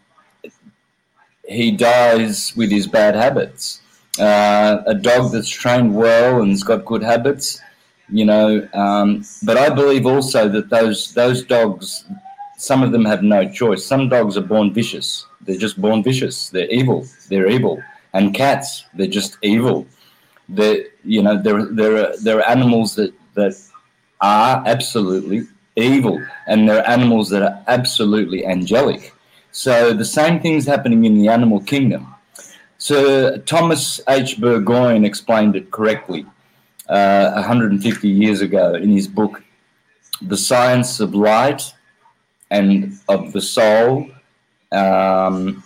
he 1.46 1.72
dies 1.72 2.54
with 2.56 2.70
his 2.70 2.86
bad 2.86 3.16
habits 3.16 3.80
uh, 4.18 4.82
a 4.86 4.94
dog 4.94 5.32
that's 5.32 5.48
trained 5.48 5.94
well 5.94 6.40
and's 6.42 6.62
got 6.62 6.84
good 6.84 7.02
habits, 7.02 7.60
you 8.08 8.24
know. 8.24 8.66
Um, 8.72 9.24
but 9.42 9.56
I 9.56 9.70
believe 9.70 10.06
also 10.06 10.48
that 10.48 10.70
those 10.70 11.12
those 11.14 11.42
dogs, 11.42 12.04
some 12.56 12.82
of 12.82 12.92
them 12.92 13.04
have 13.04 13.22
no 13.22 13.50
choice. 13.50 13.84
Some 13.84 14.08
dogs 14.08 14.36
are 14.36 14.42
born 14.42 14.72
vicious. 14.72 15.26
They're 15.40 15.56
just 15.56 15.80
born 15.80 16.02
vicious. 16.02 16.48
They're 16.50 16.70
evil. 16.70 17.06
They're 17.28 17.48
evil. 17.48 17.82
And 18.12 18.32
cats, 18.34 18.84
they're 18.94 19.06
just 19.08 19.38
evil. 19.42 19.86
They, 20.48 20.86
you 21.04 21.22
know, 21.22 21.40
there 21.40 21.64
there 21.66 21.96
are 21.96 22.16
there 22.18 22.38
are 22.38 22.48
animals 22.48 22.94
that 22.94 23.12
that 23.34 23.54
are 24.20 24.62
absolutely 24.66 25.48
evil, 25.76 26.24
and 26.46 26.68
there 26.68 26.78
are 26.78 26.86
animals 26.88 27.30
that 27.30 27.42
are 27.42 27.62
absolutely 27.66 28.46
angelic. 28.46 29.12
So 29.50 29.92
the 29.92 30.04
same 30.04 30.40
thing's 30.40 30.66
happening 30.66 31.04
in 31.04 31.14
the 31.18 31.28
animal 31.28 31.60
kingdom 31.60 32.13
Sir 32.84 33.38
Thomas 33.46 33.98
H. 34.06 34.38
Burgoyne 34.38 35.06
explained 35.06 35.56
it 35.56 35.70
correctly 35.70 36.26
uh, 36.86 37.32
150 37.32 38.06
years 38.10 38.42
ago 38.42 38.74
in 38.74 38.90
his 38.90 39.08
book, 39.08 39.42
The 40.20 40.36
Science 40.36 41.00
of 41.00 41.14
Light 41.14 41.62
and 42.50 43.00
of 43.08 43.32
the 43.32 43.40
Soul 43.40 44.10
um, 44.70 45.64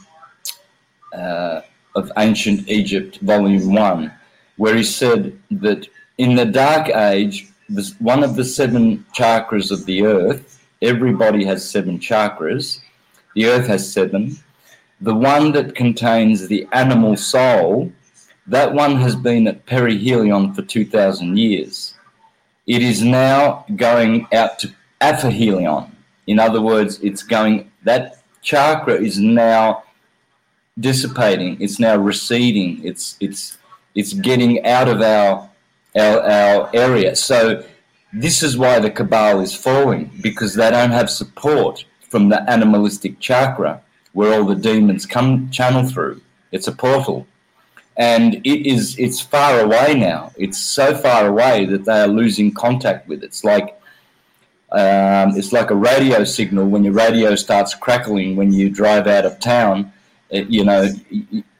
uh, 1.12 1.62
of 1.97 2.12
Ancient 2.16 2.69
Egypt, 2.69 3.19
Volume 3.19 3.75
1, 3.75 4.12
where 4.57 4.77
he 4.77 4.85
said 4.85 5.37
that 5.51 5.89
in 6.19 6.37
the 6.37 6.47
Dark 6.47 6.89
Age, 6.91 7.49
one 7.99 8.23
of 8.23 8.37
the 8.37 8.45
seven 8.45 9.05
chakras 9.12 9.73
of 9.73 9.85
the 9.87 10.07
earth, 10.07 10.64
everybody 10.83 11.45
has 11.45 11.69
seven 11.69 11.99
chakras, 11.99 12.79
the 13.35 13.47
earth 13.47 13.66
has 13.66 13.93
seven 13.93 14.39
the 15.01 15.15
one 15.15 15.53
that 15.53 15.75
contains 15.75 16.49
the 16.49 16.67
animal 16.73 17.17
soul, 17.17 17.93
that 18.47 18.73
one 18.73 18.97
has 18.97 19.15
been 19.15 19.47
at 19.47 19.65
perihelion 19.67 20.55
for 20.55 20.63
2,000 20.63 21.37
years. 21.37 21.95
It 22.67 22.83
is 22.83 23.03
now 23.03 23.65
going 23.77 24.27
out 24.33 24.59
to 24.61 24.75
aphelion. 25.01 25.91
In 26.27 26.39
other 26.39 26.61
words, 26.61 26.99
it's 27.01 27.23
going, 27.23 27.71
that 27.85 28.23
chakra 28.43 28.95
is 28.95 29.19
now 29.19 29.85
dissipating, 30.79 31.61
it's 31.61 31.79
now 31.79 31.97
receding, 31.97 32.85
it's, 32.85 33.17
it's, 33.21 33.59
it's 33.95 34.13
getting 34.13 34.65
out 34.67 34.89
of 34.89 35.01
our, 35.01 35.49
our, 35.97 36.21
our 36.21 36.71
area. 36.75 37.17
So, 37.17 37.65
this 38.13 38.43
is 38.43 38.57
why 38.57 38.79
the 38.79 38.91
cabal 38.91 39.41
is 39.41 39.55
falling 39.55 40.11
because 40.23 40.55
they 40.55 40.71
don't 40.71 40.93
have 40.93 41.11
support 41.11 41.85
from 42.09 42.31
the 42.31 42.41
animalistic 42.51 43.21
chakra 43.21 43.83
where 44.13 44.35
all 44.35 44.45
the 44.45 44.55
demons 44.55 45.07
come 45.07 45.51
channel 45.51 45.85
through. 45.85 46.21
It's 46.53 46.69
a 46.69 46.73
portal. 46.73 47.27
And 47.97 48.35
it 48.47 48.66
is 48.66 48.97
it's 48.99 49.20
far 49.20 49.61
away 49.61 49.95
now. 49.95 50.32
It's 50.37 50.59
so 50.59 50.97
far 50.97 51.27
away 51.27 51.65
that 51.66 51.85
they 51.85 52.01
are 52.01 52.09
losing 52.09 52.53
contact 52.53 53.09
with 53.09 53.23
it. 53.23 53.27
It's 53.27 53.45
like 53.45 53.74
um, 54.70 55.37
it's 55.37 55.53
like 55.53 55.70
a 55.70 55.74
radio 55.74 56.24
signal 56.24 56.69
when 56.69 56.85
your 56.85 56.93
radio 56.93 57.35
starts 57.35 57.74
crackling 57.74 58.37
when 58.37 58.53
you 58.53 58.70
drive 58.70 59.07
out 59.07 59.24
of 59.27 59.41
town. 59.41 59.93
It, 60.31 60.49
you 60.49 60.65
know, 60.65 60.89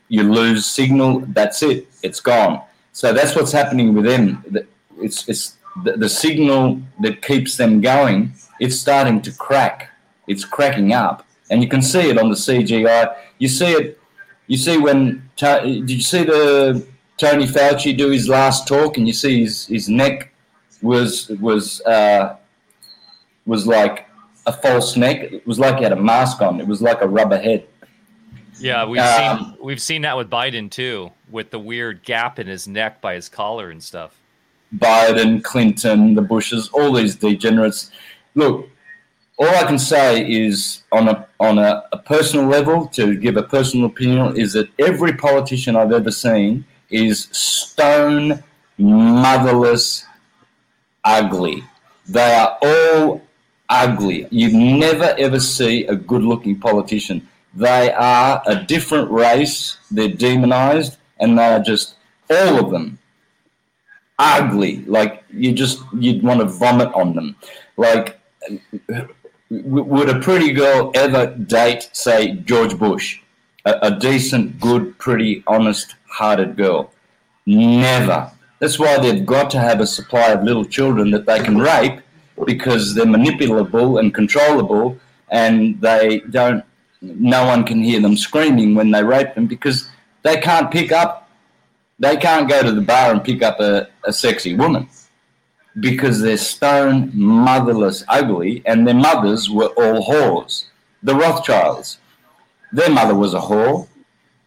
you 0.09 0.23
lose 0.23 0.65
signal. 0.65 1.21
That's 1.29 1.63
it. 1.63 1.89
It's 2.03 2.21
gone. 2.21 2.63
So 2.93 3.13
that's 3.13 3.35
what's 3.35 3.53
happening 3.53 3.95
with 3.95 4.05
them. 4.05 4.45
It's 5.01 5.29
it's 5.29 5.57
the, 5.83 5.97
the 5.97 6.09
signal 6.09 6.81
that 7.01 7.23
keeps 7.23 7.57
them 7.57 7.81
going. 7.81 8.33
It's 8.61 8.77
starting 8.77 9.23
to 9.23 9.33
crack. 9.33 9.91
It's 10.29 10.45
cracking 10.45 10.93
up 10.93 11.28
and 11.51 11.63
you 11.63 11.69
can 11.69 11.83
see 11.83 12.11
it 12.11 12.19
on 12.19 12.29
the 12.29 12.35
CGI. 12.35 13.17
You 13.39 13.49
see 13.49 13.73
it. 13.73 14.01
You 14.47 14.57
see 14.57 14.79
when 14.79 15.29
did 15.37 15.91
you 15.91 16.01
see 16.01 16.25
the 16.25 16.87
Tony 17.19 17.47
Fauci 17.47 17.97
do 17.97 18.11
his 18.11 18.29
last 18.29 18.67
talk, 18.67 18.97
and 18.97 19.07
you 19.07 19.13
see 19.13 19.43
his, 19.43 19.67
his 19.67 19.89
neck 19.89 20.33
was 20.83 21.29
was 21.41 21.81
uh, 21.83 22.37
was 23.45 23.67
like 23.67 24.07
a 24.47 24.53
false 24.53 24.97
neck. 24.97 25.33
It 25.33 25.47
was 25.47 25.59
like 25.59 25.77
he 25.77 25.83
had 25.83 25.93
a 25.93 25.97
mask 25.97 26.41
on. 26.41 26.61
It 26.61 26.67
was 26.67 26.81
like 26.81 27.03
a 27.03 27.09
rubber 27.09 27.39
head. 27.39 27.67
Yeah, 28.61 28.87
we've 28.87 29.01
um, 29.01 29.39
seen 29.39 29.57
we've 29.61 29.83
seen 29.83 30.03
that 30.03 30.17
with 30.17 30.31
Biden 30.31 30.71
too, 30.71 31.13
with 31.31 31.51
the 31.51 31.59
weird 31.59 32.03
gap 32.05 32.39
in 32.39 32.47
his 32.47 32.67
neck 32.67 33.01
by 33.01 33.15
his 33.15 33.29
collar 33.29 33.71
and 33.71 33.83
stuff. 33.83 34.17
Biden, 34.77 35.43
Clinton, 35.43 36.15
the 36.15 36.23
Bushes, 36.23 36.69
all 36.69 36.93
these 36.93 37.17
degenerates. 37.17 37.91
Look, 38.35 38.69
all 39.39 39.49
I 39.49 39.65
can 39.65 39.79
say 39.79 40.29
is 40.29 40.83
on 40.91 41.09
a 41.09 41.27
on 41.39 41.59
a, 41.59 41.85
a, 41.93 41.99
personal 41.99 42.47
level 42.47 42.89
to 42.89 43.15
give 43.17 43.37
a 43.37 43.43
personal 43.43 43.87
opinion 43.87 44.37
is 44.37 44.53
that 44.55 44.69
every 44.79 45.13
politician 45.13 45.77
I've 45.77 45.93
ever 45.93 46.11
seen 46.11 46.65
is 46.91 47.29
stone 47.31 48.43
motherless 48.79 50.05
ugly. 51.05 51.63
They 52.09 52.35
are 52.35 52.59
all 52.63 53.23
ugly. 53.69 54.27
You 54.31 54.53
never 54.53 55.15
ever 55.19 55.39
see 55.39 55.87
a 55.87 55.95
good 55.95 56.23
looking 56.23 56.59
politician. 56.59 57.29
They 57.55 57.93
are 57.93 58.43
a 58.47 58.65
different 58.65 59.11
race, 59.11 59.79
they're 59.91 60.09
demonized, 60.09 60.97
and 61.21 61.39
they 61.39 61.45
are 61.45 61.61
just 61.61 61.95
all 62.29 62.65
of 62.65 62.71
them 62.73 62.99
ugly. 64.19 64.85
Like 64.87 65.23
you 65.33 65.53
just 65.53 65.81
you'd 65.97 66.25
want 66.25 66.41
to 66.41 66.47
vomit 66.47 66.93
on 66.93 67.15
them. 67.15 67.37
Like 67.77 68.19
would 69.51 70.09
a 70.09 70.21
pretty 70.21 70.53
girl 70.53 70.91
ever 70.95 71.27
date, 71.35 71.89
say, 71.93 72.33
George 72.33 72.79
Bush? 72.79 73.21
A, 73.65 73.79
a 73.83 73.99
decent, 73.99 74.61
good, 74.61 74.99
pretty, 74.99 75.43
honest 75.47 75.95
hearted 76.07 76.57
girl? 76.57 76.93
Never. 77.47 78.31
That's 78.59 78.79
why 78.79 78.99
they've 78.99 79.25
got 79.25 79.51
to 79.51 79.59
have 79.59 79.81
a 79.81 79.87
supply 79.87 80.33
of 80.33 80.43
little 80.43 80.65
children 80.65 81.11
that 81.13 81.27
they 81.27 81.41
can 81.41 81.59
rape 81.59 82.01
because 82.45 82.95
they're 82.95 83.07
manipulable 83.07 84.01
and 84.01 84.15
controllable 84.15 84.99
and 85.31 85.81
they 85.81 86.21
don't, 86.31 86.65
no 87.01 87.47
one 87.47 87.65
can 87.65 87.83
hear 87.83 88.01
them 88.01 88.17
screaming 88.17 88.75
when 88.75 88.91
they 88.91 89.03
rape 89.03 89.35
them 89.35 89.47
because 89.47 89.89
they 90.23 90.41
can't 90.41 90.71
pick 90.71 90.93
up, 90.93 91.31
they 91.99 92.17
can't 92.17 92.49
go 92.49 92.63
to 92.63 92.73
the 92.73 92.81
bar 92.81 93.13
and 93.13 93.23
pick 93.25 93.43
up 93.43 93.61
a, 93.61 93.89
a 94.05 94.13
sexy 94.13 94.55
woman 94.55 94.89
because 95.81 96.21
they're 96.21 96.37
stone 96.37 97.11
motherless 97.15 98.05
ugly 98.09 98.63
and 98.67 98.87
their 98.87 98.95
mothers 98.95 99.51
were 99.51 99.69
all 99.77 100.05
whores. 100.05 100.65
The 101.03 101.15
Rothschilds, 101.15 101.99
their 102.73 102.91
mother 102.91 103.15
was 103.15 103.35
a 103.35 103.41
whore. 103.41 103.89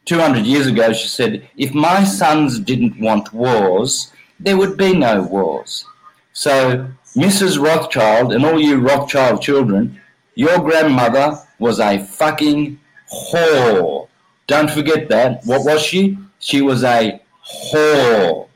200 0.05 0.45
years 0.45 0.67
ago, 0.67 0.91
she 0.93 1.07
said, 1.07 1.47
if 1.57 1.73
my 1.73 2.03
sons 2.03 2.59
didn't 2.59 2.99
want 2.99 3.31
wars, 3.33 4.11
there 4.39 4.57
would 4.57 4.75
be 4.75 4.93
no 4.93 5.21
wars. 5.21 5.85
So, 6.33 6.87
Mrs. 7.15 7.61
Rothschild 7.61 8.33
and 8.33 8.45
all 8.45 8.59
you 8.59 8.79
Rothschild 8.79 9.41
children, 9.41 10.01
your 10.35 10.59
grandmother 10.59 11.37
was 11.59 11.79
a 11.79 12.03
fucking 12.03 12.79
whore. 13.11 14.07
Don't 14.47 14.71
forget 14.71 15.07
that. 15.09 15.45
What 15.45 15.65
was 15.65 15.81
she? 15.83 16.17
She 16.39 16.61
was 16.61 16.83
a 16.83 17.21
whore. 17.45 18.47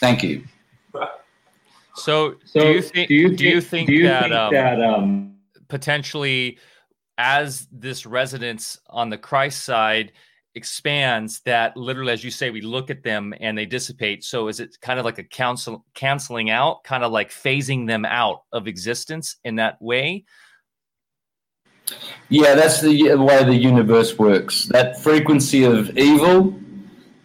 Thank 0.00 0.22
you. 0.22 0.44
So, 2.08 2.36
so 2.46 2.60
do 2.60 2.72
you 2.72 2.80
think? 2.80 3.08
Do 3.08 3.14
you, 3.14 3.36
do 3.36 3.44
you 3.44 3.60
think, 3.60 3.86
do 3.86 3.92
you 3.92 4.04
that, 4.04 4.22
think 4.22 4.34
um, 4.34 4.54
that 4.54 4.80
um, 4.80 5.34
potentially, 5.68 6.58
as 7.18 7.68
this 7.70 8.06
residence 8.06 8.78
on 8.88 9.10
the 9.10 9.18
Christ 9.18 9.62
side 9.62 10.12
expands, 10.54 11.40
that 11.40 11.76
literally, 11.76 12.14
as 12.14 12.24
you 12.24 12.30
say, 12.30 12.48
we 12.48 12.62
look 12.62 12.88
at 12.88 13.02
them 13.02 13.34
and 13.40 13.58
they 13.58 13.66
dissipate. 13.66 14.24
So, 14.24 14.48
is 14.48 14.58
it 14.58 14.78
kind 14.80 14.98
of 14.98 15.04
like 15.04 15.18
a 15.18 15.22
counsel 15.22 15.84
canceling 15.92 16.48
out, 16.48 16.82
kind 16.82 17.04
of 17.04 17.12
like 17.12 17.28
phasing 17.28 17.86
them 17.86 18.06
out 18.06 18.38
of 18.52 18.68
existence 18.68 19.36
in 19.44 19.56
that 19.56 19.76
way? 19.78 20.24
Yeah, 22.30 22.54
that's 22.54 22.80
the 22.80 23.16
way 23.16 23.44
the 23.44 23.54
universe 23.54 24.18
works. 24.18 24.64
That 24.64 24.98
frequency 24.98 25.64
of 25.64 25.94
evil, 25.98 26.58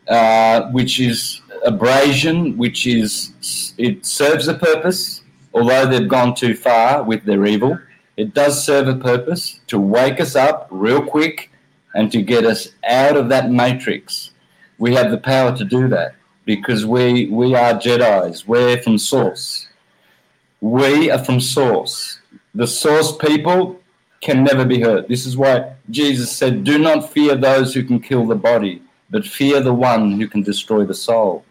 uh, 0.07 0.69
which 0.71 0.99
is 0.99 1.41
abrasion, 1.65 2.57
which 2.57 2.85
is 2.88 3.73
it 3.77 4.05
serves 4.05 4.47
a 4.47 4.53
purpose, 4.53 5.21
although 5.53 5.85
they've 5.85 6.07
gone 6.07 6.35
too 6.35 6.55
far 6.55 7.03
with 7.03 7.23
their 7.23 7.45
evil. 7.45 7.80
It 8.17 8.34
does 8.34 8.63
serve 8.63 8.88
a 8.88 8.95
purpose 8.95 9.59
to 9.67 9.80
wake 9.80 10.19
us 10.19 10.35
up 10.35 10.67
real 10.69 11.03
quick 11.03 11.49
and 11.95 12.11
to 12.11 12.21
get 12.21 12.45
us 12.45 12.69
out 12.88 13.17
of 13.17 13.30
that 13.30 13.49
matrix. 13.49 14.31
We 14.77 14.93
have 14.95 15.09
the 15.09 15.17
power 15.17 15.55
to 15.55 15.63
do 15.63 15.88
that 15.89 16.15
because 16.45 16.85
we 16.85 17.27
we 17.27 17.55
are 17.55 17.73
Jedi's. 17.73 18.47
We're 18.47 18.81
from 18.81 18.97
Source. 18.97 19.67
We 20.61 21.09
are 21.09 21.23
from 21.23 21.39
Source. 21.39 22.19
The 22.53 22.67
Source 22.67 23.15
people 23.17 23.80
can 24.21 24.43
never 24.43 24.63
be 24.63 24.80
hurt. 24.80 25.07
This 25.07 25.25
is 25.25 25.35
why 25.35 25.73
Jesus 25.89 26.31
said, 26.31 26.63
"Do 26.63 26.77
not 26.77 27.11
fear 27.11 27.35
those 27.35 27.73
who 27.73 27.84
can 27.84 27.99
kill 27.99 28.25
the 28.25 28.35
body, 28.35 28.81
but 29.14 29.26
fear 29.26 29.61
the 29.61 29.73
one 29.91 30.03
who 30.19 30.27
can 30.27 30.44
destroy 30.44 30.84
the 30.84 30.99
soul." 31.10 31.45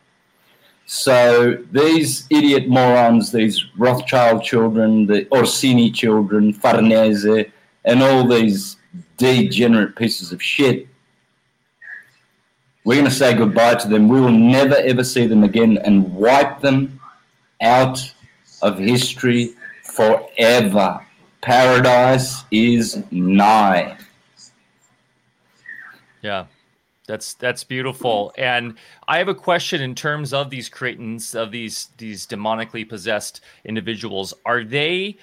So 0.84 1.56
these 1.70 2.26
idiot 2.28 2.68
morons, 2.68 3.32
these 3.32 3.64
Rothschild 3.78 4.44
children, 4.50 5.06
the 5.06 5.20
Orsini 5.30 5.90
children, 5.90 6.52
Farnese, 6.52 7.46
and 7.84 8.02
all 8.02 8.26
these 8.26 8.76
degenerate 9.16 9.94
pieces 9.96 10.32
of 10.32 10.42
shit, 10.42 10.88
we're 12.84 12.96
going 13.00 13.06
to 13.06 13.20
say 13.22 13.32
goodbye 13.32 13.76
to 13.76 13.88
them. 13.88 14.08
We 14.08 14.20
will 14.20 14.38
never 14.56 14.74
ever 14.74 15.04
see 15.04 15.26
them 15.26 15.44
again 15.44 15.78
and 15.78 16.14
wipe 16.14 16.60
them 16.60 17.00
out 17.62 17.98
of 18.60 18.78
history 18.78 19.54
forever. 19.82 20.88
Paradise 21.40 22.44
is 22.50 23.02
nigh. 23.10 23.96
Yeah. 26.22 26.46
That's 27.08 27.34
that's 27.34 27.64
beautiful. 27.64 28.32
And 28.38 28.76
I 29.08 29.18
have 29.18 29.28
a 29.28 29.34
question 29.34 29.82
in 29.82 29.94
terms 29.94 30.32
of 30.32 30.50
these 30.50 30.68
cretins, 30.68 31.34
of 31.34 31.50
these 31.50 31.88
these 31.98 32.26
demonically 32.26 32.88
possessed 32.88 33.40
individuals. 33.64 34.32
Are 34.46 34.62
they 34.62 35.18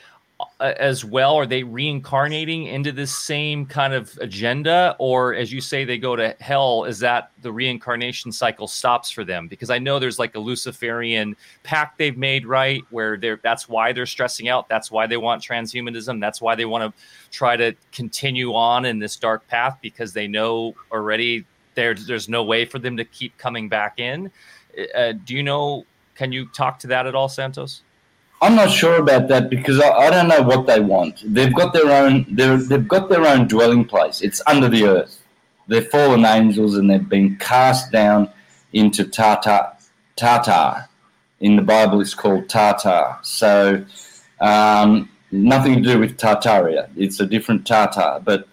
uh, 0.59 0.73
as 0.77 1.05
well? 1.05 1.35
Are 1.35 1.45
they 1.45 1.63
reincarnating 1.63 2.65
into 2.65 2.91
this 2.91 3.15
same 3.15 3.65
kind 3.65 3.93
of 3.93 4.17
agenda, 4.19 4.97
or 4.99 5.33
as 5.33 5.53
you 5.53 5.61
say, 5.61 5.85
they 5.85 5.97
go 5.97 6.17
to 6.17 6.35
hell? 6.41 6.83
Is 6.83 6.99
that 6.99 7.31
the 7.41 7.51
reincarnation 7.51 8.33
cycle 8.33 8.67
stops 8.67 9.09
for 9.09 9.23
them? 9.23 9.47
Because 9.47 9.69
I 9.69 9.79
know 9.79 9.99
there's 9.99 10.19
like 10.19 10.35
a 10.35 10.39
Luciferian 10.39 11.33
pact 11.63 11.97
they've 11.97 12.17
made, 12.17 12.45
right? 12.45 12.83
Where 12.89 13.15
they're 13.15 13.39
that's 13.41 13.69
why 13.69 13.93
they're 13.93 14.05
stressing 14.05 14.49
out. 14.49 14.67
That's 14.67 14.91
why 14.91 15.07
they 15.07 15.17
want 15.17 15.41
transhumanism. 15.41 16.19
That's 16.19 16.41
why 16.41 16.55
they 16.55 16.65
want 16.65 16.93
to 16.93 17.01
try 17.31 17.55
to 17.55 17.73
continue 17.93 18.53
on 18.53 18.83
in 18.83 18.99
this 18.99 19.15
dark 19.15 19.47
path 19.47 19.77
because 19.81 20.11
they 20.11 20.27
know 20.27 20.75
already 20.91 21.45
there 21.79 21.93
there's 21.93 22.29
no 22.29 22.43
way 22.43 22.65
for 22.65 22.79
them 22.79 22.97
to 22.97 23.05
keep 23.05 23.37
coming 23.37 23.69
back 23.69 23.99
in. 23.99 24.31
Uh, 24.95 25.13
do 25.25 25.33
you 25.33 25.43
know? 25.43 25.85
Can 26.15 26.31
you 26.33 26.47
talk 26.47 26.79
to 26.79 26.87
that 26.87 27.07
at 27.07 27.15
all, 27.15 27.29
Santos? 27.29 27.81
I'm 28.41 28.55
not 28.55 28.69
sure 28.71 28.97
about 28.99 29.27
that 29.29 29.49
because 29.49 29.79
I, 29.79 29.89
I 29.89 30.09
don't 30.09 30.27
know 30.27 30.41
what 30.41 30.67
they 30.67 30.79
want. 30.79 31.21
They've 31.25 31.53
got 31.53 31.73
their 31.73 31.91
own. 31.91 32.25
They've 32.29 32.87
got 32.87 33.09
their 33.09 33.25
own 33.25 33.47
dwelling 33.47 33.85
place. 33.85 34.21
It's 34.21 34.41
under 34.45 34.67
the 34.67 34.85
earth. 34.85 35.21
They're 35.67 35.81
fallen 35.81 36.25
angels 36.25 36.75
and 36.75 36.89
they've 36.89 37.07
been 37.07 37.37
cast 37.37 37.91
down 37.91 38.29
into 38.73 39.05
Tartar. 39.05 39.73
Tartar. 40.15 40.87
In 41.39 41.55
the 41.55 41.61
Bible, 41.61 42.01
it's 42.01 42.13
called 42.13 42.49
Tartar. 42.49 43.17
So 43.21 43.85
um, 44.41 45.09
nothing 45.31 45.75
to 45.75 45.81
do 45.81 45.99
with 45.99 46.17
Tartaria. 46.17 46.89
It's 46.97 47.19
a 47.19 47.25
different 47.25 47.65
Tartar. 47.65 48.21
But 48.23 48.47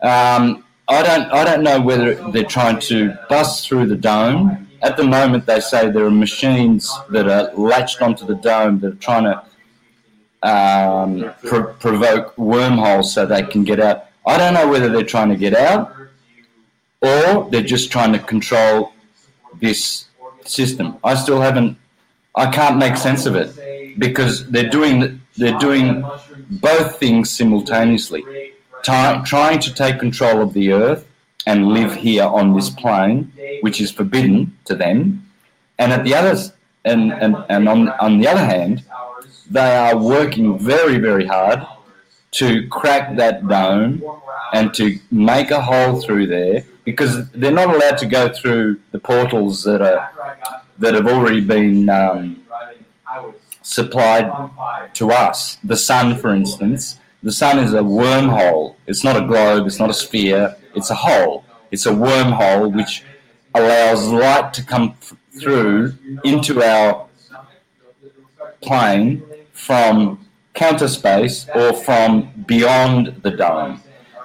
um, 0.00 0.64
I 0.90 1.04
don't 1.04 1.30
I 1.32 1.44
don't 1.44 1.62
know 1.62 1.80
whether 1.80 2.14
they're 2.32 2.42
trying 2.42 2.80
to 2.90 3.16
bust 3.28 3.68
through 3.68 3.86
the 3.86 3.94
dome. 3.94 4.66
At 4.82 4.96
the 4.96 5.04
moment, 5.04 5.46
they 5.46 5.60
say 5.60 5.88
there 5.88 6.04
are 6.04 6.10
machines 6.10 6.92
that 7.10 7.28
are 7.28 7.54
latched 7.54 8.02
onto 8.02 8.26
the 8.26 8.34
dome 8.34 8.80
that 8.80 8.94
are 8.94 9.02
trying 9.08 9.24
to 9.24 9.36
um, 10.42 11.32
pro- 11.44 11.72
provoke 11.74 12.36
wormholes 12.36 13.14
so 13.14 13.24
they 13.24 13.44
can 13.44 13.62
get 13.62 13.78
out. 13.78 14.06
I 14.26 14.36
don't 14.36 14.52
know 14.52 14.68
whether 14.68 14.88
they're 14.88 15.04
trying 15.04 15.28
to 15.28 15.36
get 15.36 15.54
out 15.54 15.94
or 17.00 17.48
they're 17.50 17.62
just 17.62 17.92
trying 17.92 18.12
to 18.12 18.18
control 18.18 18.92
this 19.60 20.06
system. 20.44 20.96
I 21.04 21.14
still 21.14 21.40
haven't. 21.40 21.78
I 22.34 22.50
can't 22.50 22.78
make 22.78 22.96
sense 22.96 23.26
of 23.26 23.36
it 23.36 23.96
because 23.96 24.50
they're 24.50 24.70
doing 24.70 25.20
they're 25.36 25.58
doing 25.58 26.04
both 26.50 26.98
things 26.98 27.30
simultaneously 27.30 28.24
trying 28.82 29.58
to 29.60 29.74
take 29.74 29.98
control 29.98 30.42
of 30.42 30.52
the 30.52 30.72
earth 30.72 31.06
and 31.46 31.68
live 31.68 31.94
here 31.94 32.24
on 32.24 32.54
this 32.54 32.70
plane, 32.70 33.32
which 33.62 33.80
is 33.80 33.90
forbidden 33.90 34.56
to 34.66 34.74
them. 34.74 35.26
And 35.78 35.92
at 35.92 36.04
the 36.04 36.14
other, 36.14 36.36
and, 36.84 37.12
and, 37.12 37.36
and 37.48 37.68
on, 37.68 37.88
on 37.88 38.18
the 38.18 38.28
other 38.28 38.44
hand, 38.44 38.84
they 39.50 39.76
are 39.76 39.96
working 39.96 40.58
very, 40.58 40.98
very 40.98 41.26
hard 41.26 41.66
to 42.32 42.68
crack 42.68 43.16
that 43.16 43.46
dome 43.48 44.02
and 44.52 44.72
to 44.74 44.98
make 45.10 45.50
a 45.50 45.60
hole 45.60 46.00
through 46.00 46.26
there 46.26 46.64
because 46.84 47.28
they're 47.30 47.50
not 47.50 47.74
allowed 47.74 47.98
to 47.98 48.06
go 48.06 48.28
through 48.28 48.78
the 48.92 48.98
portals 48.98 49.64
that 49.64 49.82
are 49.82 50.10
that 50.78 50.94
have 50.94 51.06
already 51.06 51.40
been 51.40 51.88
um, 51.90 52.42
supplied 53.62 54.30
to 54.94 55.10
us. 55.10 55.58
The 55.62 55.76
sun, 55.76 56.16
for 56.16 56.34
instance, 56.34 56.99
the 57.22 57.32
sun 57.32 57.58
is 57.58 57.74
a 57.74 57.80
wormhole. 57.80 58.76
It's 58.86 59.04
not 59.04 59.16
a 59.16 59.26
globe, 59.26 59.66
it's 59.66 59.78
not 59.78 59.90
a 59.90 59.94
sphere, 59.94 60.56
it's 60.74 60.90
a 60.90 60.94
hole. 60.94 61.44
It's 61.70 61.86
a 61.86 61.92
wormhole 61.92 62.72
which 62.74 63.04
allows 63.54 64.08
light 64.08 64.54
to 64.54 64.64
come 64.64 64.94
through 65.38 65.94
into 66.24 66.62
our 66.62 67.06
plane 68.60 69.22
from 69.52 70.26
counter 70.54 70.88
space 70.88 71.46
or 71.54 71.72
from 71.72 72.30
beyond 72.46 73.20
the 73.22 73.30
dome. 73.30 73.82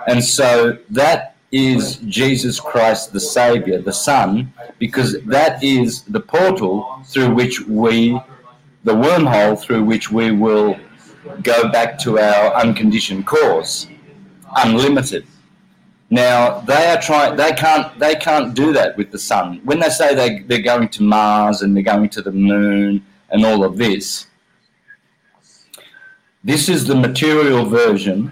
And 0.07 0.23
so 0.23 0.77
that 0.89 1.35
is 1.51 1.97
Jesus 2.07 2.59
Christ, 2.59 3.13
the 3.13 3.19
Savior, 3.19 3.80
the 3.81 3.93
Son, 3.93 4.53
because 4.80 5.22
that 5.23 5.63
is 5.63 6.01
the 6.03 6.19
portal 6.19 7.01
through 7.05 7.34
which 7.34 7.61
we, 7.61 8.19
the 8.84 8.93
wormhole 8.93 9.59
through 9.59 9.84
which 9.84 10.11
we 10.11 10.31
will 10.31 10.77
go 11.41 11.69
back 11.69 11.97
to 11.99 12.19
our 12.19 12.53
unconditioned 12.56 13.26
cause, 13.26 13.88
unlimited. 14.56 15.26
Now 16.10 16.60
they 16.61 16.88
are 16.88 17.02
trying. 17.02 17.35
They 17.35 17.52
can't. 17.53 17.97
They 17.99 18.15
can't 18.15 18.53
do 18.53 18.73
that 18.73 18.95
with 18.95 19.11
the 19.11 19.19
sun. 19.19 19.61
When 19.64 19.80
they 19.80 19.89
say 19.89 20.14
they 20.14 20.39
they're 20.39 20.61
going 20.61 20.89
to 20.89 21.03
Mars 21.03 21.61
and 21.61 21.76
they're 21.76 21.84
going 21.84 22.10
to 22.10 22.22
the 22.22 22.31
moon 22.31 23.06
and 23.30 23.45
all 23.45 23.64
of 23.64 23.77
this, 23.77 24.27
this 26.43 26.69
is 26.69 26.85
the 26.85 26.95
material 26.95 27.65
version 27.65 28.31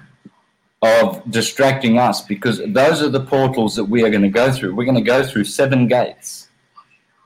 of 0.84 1.24
distracting 1.32 1.98
us 1.98 2.22
because 2.22 2.61
those 2.68 3.02
are 3.02 3.10
the 3.10 3.26
portals 3.26 3.76
that 3.76 3.86
we 3.86 4.03
are 4.03 4.10
going 4.10 4.22
to 4.22 4.30
go 4.30 4.52
through. 4.52 4.76
We're 4.76 4.86
going 4.86 4.95
to 4.95 5.02
go 5.02 5.26
through 5.26 5.45
seven 5.45 5.88
gates 5.88 6.49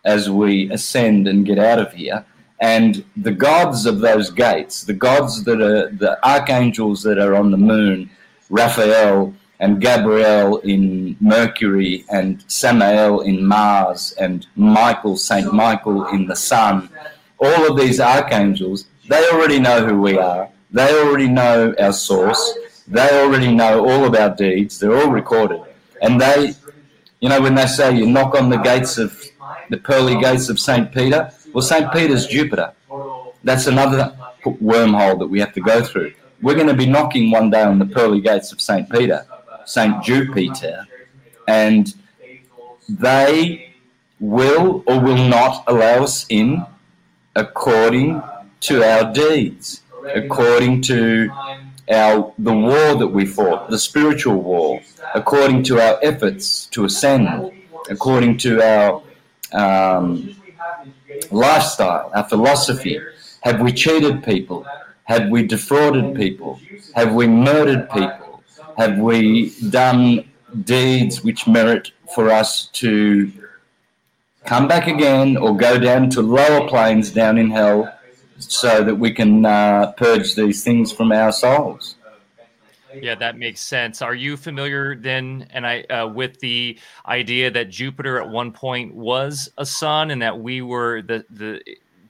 as 0.06 0.30
we 0.30 0.72
ascend 0.72 1.28
and 1.28 1.46
get 1.46 1.60
out 1.60 1.80
of 1.80 1.92
here. 1.94 2.26
And 2.60 3.04
the 3.18 3.32
gods 3.32 3.86
of 3.86 4.00
those 4.00 4.32
gates, 4.32 4.84
the 4.84 4.94
gods 4.94 5.44
that 5.44 5.62
are 5.62 5.90
the 5.90 6.18
archangels 6.28 7.04
that 7.04 7.20
are 7.20 7.36
on 7.36 7.52
the 7.52 7.58
moon, 7.58 8.10
Raphael 8.50 9.34
and 9.60 9.82
Gabriel 9.82 10.58
in 10.60 11.18
Mercury 11.20 12.06
and 12.10 12.44
Samael 12.48 13.22
in 13.22 13.46
Mars 13.46 14.14
and 14.20 14.48
Michael, 14.56 15.18
Saint 15.18 15.54
Michael 15.54 16.08
in 16.08 16.26
the 16.26 16.36
sun, 16.36 16.90
all 17.40 17.72
of 17.72 17.78
these 17.78 18.00
archangels, 18.00 18.86
they 19.08 19.24
already 19.30 19.60
know 19.60 19.86
who 19.86 20.02
we 20.02 20.18
are 20.18 20.50
they 20.72 21.00
already 21.00 21.30
know 21.30 21.74
our 21.80 21.94
source. 21.94 22.58
They 22.88 23.10
already 23.22 23.54
know 23.54 23.88
all 23.88 24.06
of 24.06 24.16
our 24.16 24.36
deeds. 24.36 24.80
They're 24.80 24.96
all 24.96 25.10
recorded. 25.10 25.62
And 26.02 26.20
they, 26.20 26.54
you 27.20 27.30
know, 27.30 27.42
when 27.42 27.56
they 27.56 27.68
say 27.68 27.96
you 27.96 28.06
knock 28.06 28.36
on 28.36 28.50
the 28.50 28.58
gates 28.58 28.98
of 28.98 29.22
the 29.70 29.78
pearly 29.78 30.20
gates 30.20 30.50
of 30.50 30.60
St. 30.60 30.92
Peter, 30.92 31.32
well, 31.58 31.66
St. 31.66 31.92
Peter's 31.92 32.28
Jupiter. 32.28 32.72
That's 33.44 33.66
another 33.66 34.16
wormhole 34.46 35.18
that 35.18 35.26
we 35.26 35.40
have 35.40 35.54
to 35.54 35.60
go 35.60 35.84
through. 35.84 36.14
We're 36.40 36.54
going 36.54 36.68
to 36.68 36.76
be 36.76 36.86
knocking 36.86 37.32
one 37.32 37.50
day 37.50 37.64
on 37.64 37.80
the 37.80 37.88
pearly 37.88 38.22
gates 38.22 38.52
of 38.52 38.62
St. 38.62 38.88
Peter, 38.92 39.26
St. 39.66 40.04
Jupiter, 40.04 40.86
and 41.48 41.96
they 42.88 43.74
will 44.20 44.84
or 44.86 45.00
will 45.00 45.28
not 45.28 45.64
allow 45.66 46.04
us 46.04 46.28
in 46.30 46.64
according 47.36 48.22
to 48.60 48.84
our 48.84 49.12
deeds 49.12 49.82
according 50.14 50.84
to 50.84 51.32
our 51.92 52.34
the 52.38 52.54
war 52.54 52.96
that 52.96 53.08
we 53.08 53.26
fought, 53.26 53.68
the 53.72 53.80
spiritual 53.80 54.44
war, 54.44 54.80
according 55.16 55.64
to 55.64 55.82
our 55.82 55.98
efforts 56.04 56.68
to 56.68 56.86
ascend, 56.86 57.52
according 57.90 58.38
to 58.38 58.62
our 58.62 59.02
um, 59.54 60.37
lifestyle, 61.32 62.12
our 62.14 62.28
philosophy. 62.28 63.00
Have 63.42 63.62
we 63.62 63.72
cheated 63.72 64.24
people? 64.24 64.66
Have 65.04 65.30
we 65.30 65.44
defrauded 65.44 66.16
people? 66.16 66.60
Have 66.96 67.14
we 67.14 67.28
murdered 67.28 67.90
people? 67.90 68.44
Have 68.78 68.98
we 68.98 69.54
done 69.70 70.30
deeds 70.64 71.24
which 71.24 71.48
merit 71.48 71.92
for 72.14 72.30
us 72.30 72.68
to 72.68 73.32
come 74.46 74.68
back 74.68 74.88
again 74.88 75.38
or 75.38 75.56
go 75.56 75.78
down 75.78 76.10
to 76.10 76.22
lower 76.22 76.68
planes 76.68 77.12
down 77.12 77.38
in 77.38 77.52
hell 77.52 77.94
so 78.40 78.84
that 78.84 78.96
we 78.96 79.12
can 79.12 79.46
uh, 79.46 79.92
purge 79.94 80.36
these 80.36 80.64
things 80.64 80.92
from 80.92 81.12
our 81.12 81.32
souls. 81.32 81.96
Yeah, 82.94 83.16
that 83.16 83.38
makes 83.38 83.62
sense. 83.62 84.02
Are 84.02 84.16
you 84.16 84.38
familiar 84.38 84.96
then, 84.96 85.48
and 85.52 85.68
I 85.68 85.82
uh, 85.84 86.08
with 86.08 86.40
the 86.40 86.80
idea 87.06 87.52
that 87.52 87.70
Jupiter 87.70 88.22
at 88.22 88.30
one 88.30 88.52
point 88.52 88.94
was 88.94 89.50
a 89.58 89.66
sun, 89.66 90.12
and 90.12 90.22
that 90.22 90.40
we 90.40 90.62
were 90.62 91.02
the 91.02 91.26
the 91.30 91.62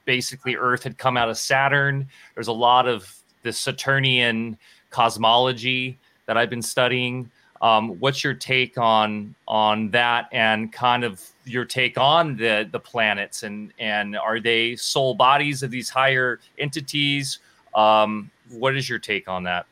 basically 0.04 0.56
Earth 0.56 0.82
had 0.84 0.96
come 0.96 1.16
out 1.16 1.28
of 1.28 1.36
Saturn. 1.36 2.08
There's 2.34 2.48
a 2.48 2.52
lot 2.52 2.86
of 2.86 3.12
the 3.42 3.52
Saturnian 3.52 4.56
cosmology 4.90 5.98
that 6.26 6.36
I've 6.36 6.50
been 6.50 6.62
studying. 6.62 7.30
Um, 7.60 7.98
what's 7.98 8.22
your 8.22 8.34
take 8.34 8.78
on 8.78 9.34
on 9.48 9.90
that, 9.90 10.28
and 10.32 10.72
kind 10.72 11.02
of 11.02 11.22
your 11.44 11.64
take 11.64 11.98
on 11.98 12.36
the 12.36 12.68
the 12.70 12.80
planets, 12.80 13.42
and 13.42 13.72
and 13.78 14.16
are 14.16 14.38
they 14.38 14.76
soul 14.76 15.14
bodies 15.14 15.62
of 15.62 15.70
these 15.70 15.90
higher 15.90 16.38
entities? 16.58 17.40
Um, 17.74 18.30
what 18.50 18.76
is 18.76 18.88
your 18.88 18.98
take 18.98 19.28
on 19.28 19.42
that? 19.44 19.66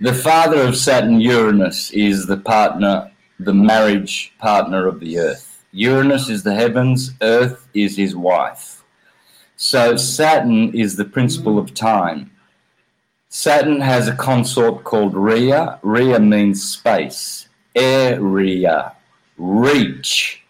The 0.00 0.14
father 0.14 0.62
of 0.62 0.76
Saturn, 0.76 1.20
Uranus, 1.20 1.90
is 1.92 2.26
the 2.26 2.36
partner, 2.36 3.10
the 3.38 3.54
marriage 3.54 4.32
partner 4.38 4.86
of 4.86 4.98
the 5.00 5.18
Earth. 5.18 5.64
Uranus 5.72 6.28
is 6.28 6.42
the 6.42 6.54
heavens, 6.54 7.12
Earth 7.22 7.68
is 7.72 7.96
his 7.96 8.16
wife. 8.16 8.82
So 9.56 9.96
Saturn 9.96 10.74
is 10.74 10.96
the 10.96 11.04
principle 11.04 11.58
of 11.58 11.72
time. 11.72 12.32
Saturn 13.28 13.80
has 13.80 14.08
a 14.08 14.16
consort 14.16 14.84
called 14.84 15.14
Rhea. 15.14 15.78
Rhea 15.82 16.18
means 16.18 16.68
space. 16.68 17.48
Area, 17.74 18.94
reach. 19.38 20.42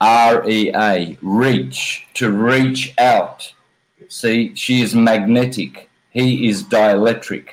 R 0.00 0.48
E 0.48 0.72
A, 0.74 1.18
reach, 1.20 2.06
to 2.14 2.32
reach 2.32 2.94
out. 2.98 3.52
See, 4.08 4.54
she 4.54 4.80
is 4.80 4.94
magnetic. 4.94 5.90
He 6.08 6.48
is 6.48 6.64
dielectric. 6.64 7.50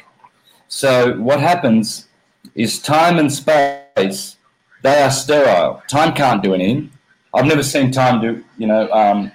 So 0.77 1.13
what 1.13 1.39
happens 1.39 2.05
is 2.53 2.77
time 2.77 3.17
and 3.17 3.33
space, 3.33 4.35
they 4.83 5.01
are 5.01 5.09
sterile. 5.09 5.81
Time 5.87 6.13
can't 6.13 6.43
do 6.43 6.53
anything. 6.53 6.91
I've 7.33 7.47
never 7.47 7.63
seen 7.63 7.89
time 7.89 8.21
do, 8.21 8.45
you 8.59 8.67
know, 8.67 8.87
um, 8.91 9.31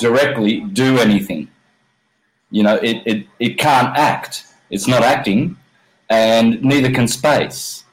directly 0.00 0.62
do 0.62 0.98
anything. 0.98 1.48
You 2.50 2.64
know, 2.64 2.74
it, 2.74 3.02
it, 3.06 3.26
it 3.38 3.58
can't 3.58 3.96
act. 3.96 4.46
It's 4.68 4.88
not 4.88 5.04
acting, 5.04 5.58
and 6.10 6.60
neither 6.60 6.90
can 6.90 7.06
space. 7.06 7.84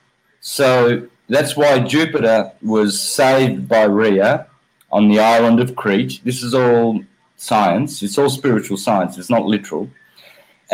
So 0.42 1.08
that's 1.30 1.56
why 1.56 1.82
Jupiter 1.82 2.52
was 2.64 3.00
saved 3.00 3.68
by 3.68 3.84
Rhea 3.84 4.48
on 4.92 5.08
the 5.08 5.20
island 5.20 5.60
of 5.60 5.76
Crete. 5.76 6.20
This 6.24 6.42
is 6.42 6.56
all 6.56 7.04
science, 7.38 8.02
it's 8.02 8.18
all 8.18 8.32
spiritual 8.32 8.78
science, 8.78 9.20
it's 9.20 9.30
not 9.30 9.46
literal. 9.46 9.88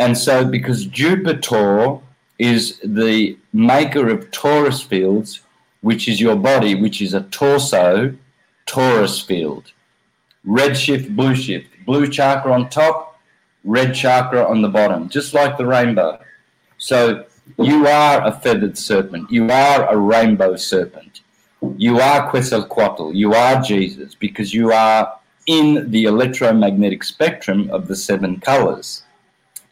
And 0.00 0.16
so, 0.16 0.46
because 0.46 0.86
Jupiter 0.86 1.98
is 2.38 2.80
the 2.82 3.36
maker 3.52 4.08
of 4.08 4.30
torus 4.30 4.82
fields, 4.82 5.42
which 5.82 6.08
is 6.08 6.18
your 6.18 6.36
body, 6.36 6.74
which 6.74 7.02
is 7.02 7.12
a 7.12 7.20
torso 7.24 8.14
torus 8.66 9.22
field. 9.22 9.72
Red 10.42 10.74
shift, 10.74 11.14
blue 11.14 11.34
shift, 11.34 11.66
blue 11.84 12.08
chakra 12.08 12.50
on 12.50 12.70
top, 12.70 13.20
red 13.62 13.94
chakra 13.94 14.42
on 14.42 14.62
the 14.62 14.70
bottom, 14.70 15.10
just 15.10 15.34
like 15.34 15.58
the 15.58 15.66
rainbow. 15.66 16.18
So 16.78 17.26
you 17.58 17.86
are 17.86 18.26
a 18.26 18.32
feathered 18.32 18.78
serpent. 18.78 19.30
You 19.30 19.50
are 19.50 19.86
a 19.92 19.98
rainbow 19.98 20.56
serpent. 20.56 21.20
You 21.76 22.00
are 22.00 22.30
Quetzalcoatl. 22.30 23.14
You 23.14 23.34
are 23.34 23.60
Jesus 23.60 24.14
because 24.14 24.54
you 24.54 24.72
are 24.72 25.12
in 25.44 25.90
the 25.90 26.04
electromagnetic 26.04 27.04
spectrum 27.04 27.68
of 27.70 27.86
the 27.86 27.96
seven 27.96 28.40
colors. 28.40 29.02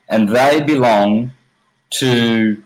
And 0.08 0.28
they 0.28 0.60
belong 0.60 1.32
to 1.90 2.62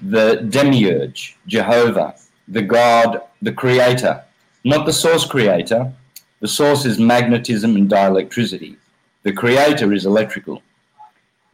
the 0.00 0.46
demiurge, 0.48 1.36
Jehovah, 1.46 2.14
the 2.48 2.62
God, 2.62 3.22
the 3.40 3.52
creator, 3.52 4.24
not 4.64 4.86
the 4.86 4.92
source 4.92 5.24
creator. 5.24 5.92
The 6.40 6.48
source 6.48 6.84
is 6.84 6.98
magnetism 6.98 7.76
and 7.76 7.88
dielectricity. 7.88 8.76
The 9.22 9.32
creator 9.32 9.92
is 9.92 10.06
electrical, 10.06 10.62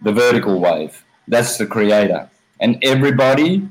the 0.00 0.12
vertical 0.12 0.58
wave. 0.58 1.04
That's 1.26 1.58
the 1.58 1.66
creator. 1.66 2.30
And 2.60 2.78
everybody 2.82 3.68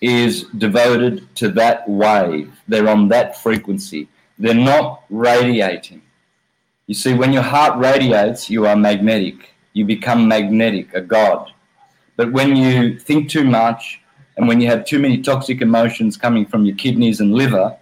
is 0.00 0.44
devoted 0.58 1.34
to 1.36 1.48
that 1.50 1.88
wave. 1.88 2.52
They're 2.66 2.88
on 2.88 3.08
that 3.08 3.40
frequency. 3.40 4.08
They're 4.38 4.54
not 4.54 5.04
radiating. 5.08 6.02
You 6.86 6.94
see, 6.94 7.14
when 7.14 7.32
your 7.32 7.42
heart 7.42 7.78
radiates, 7.78 8.50
you 8.50 8.66
are 8.66 8.76
magnetic. 8.76 9.53
You 9.74 9.84
become 9.84 10.26
magnetic, 10.26 10.94
a 10.94 11.02
god. 11.02 11.52
But 12.16 12.32
when 12.32 12.56
you 12.56 12.98
think 12.98 13.28
too 13.28 13.44
much 13.44 14.00
and 14.36 14.48
when 14.48 14.60
you 14.60 14.68
have 14.68 14.84
too 14.84 14.98
many 14.98 15.20
toxic 15.20 15.60
emotions 15.60 16.16
coming 16.16 16.46
from 16.46 16.64
your 16.64 16.76
kidneys 16.76 17.20
and 17.20 17.34
liver, 17.34 17.76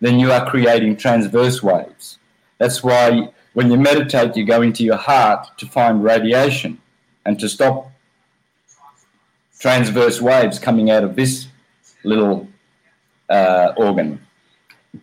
then 0.00 0.18
you 0.18 0.30
are 0.32 0.44
creating 0.44 0.96
transverse 0.96 1.62
waves. 1.62 2.18
That's 2.58 2.82
why 2.82 3.30
when 3.54 3.70
you 3.70 3.78
meditate, 3.78 4.36
you 4.36 4.44
go 4.44 4.62
into 4.62 4.84
your 4.84 4.96
heart 4.96 5.46
to 5.58 5.66
find 5.66 6.02
radiation 6.02 6.78
and 7.24 7.38
to 7.40 7.48
stop 7.48 7.90
transverse 9.58 10.20
waves 10.20 10.58
coming 10.58 10.90
out 10.90 11.04
of 11.04 11.14
this 11.14 11.46
little 12.04 12.48
uh, 13.28 13.72
organ 13.76 14.20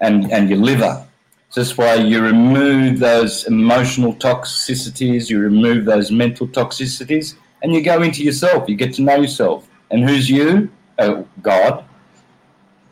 and, 0.02 0.32
and 0.32 0.50
your 0.50 0.60
liver. 0.60 1.06
So 1.52 1.64
why 1.76 1.96
you 1.96 2.22
remove 2.22 3.00
those 3.00 3.46
emotional 3.46 4.14
toxicities, 4.14 5.30
you 5.30 5.40
remove 5.40 5.84
those 5.84 6.12
mental 6.12 6.48
toxicities, 6.48 7.36
and 7.64 7.74
you 7.74 7.82
go 7.82 8.04
into 8.04 8.24
yourself. 8.24 8.70
You 8.70 8.76
get 8.76 8.94
to 8.96 9.02
know 9.02 9.16
yourself. 9.16 9.68
And 9.90 10.08
who's 10.08 10.30
you? 10.30 10.70
Oh, 11.00 11.28
God. 11.42 11.84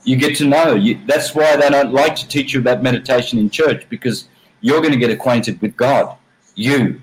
You 0.03 0.15
get 0.15 0.35
to 0.37 0.45
know. 0.45 0.73
You, 0.73 0.99
that's 1.05 1.35
why 1.35 1.55
they 1.55 1.69
don't 1.69 1.93
like 1.93 2.15
to 2.15 2.27
teach 2.27 2.53
you 2.53 2.59
about 2.59 2.81
meditation 2.81 3.37
in 3.37 3.51
church 3.51 3.87
because 3.89 4.27
you're 4.61 4.81
going 4.81 4.93
to 4.93 4.99
get 4.99 5.11
acquainted 5.11 5.61
with 5.61 5.77
God. 5.77 6.17
You. 6.55 6.99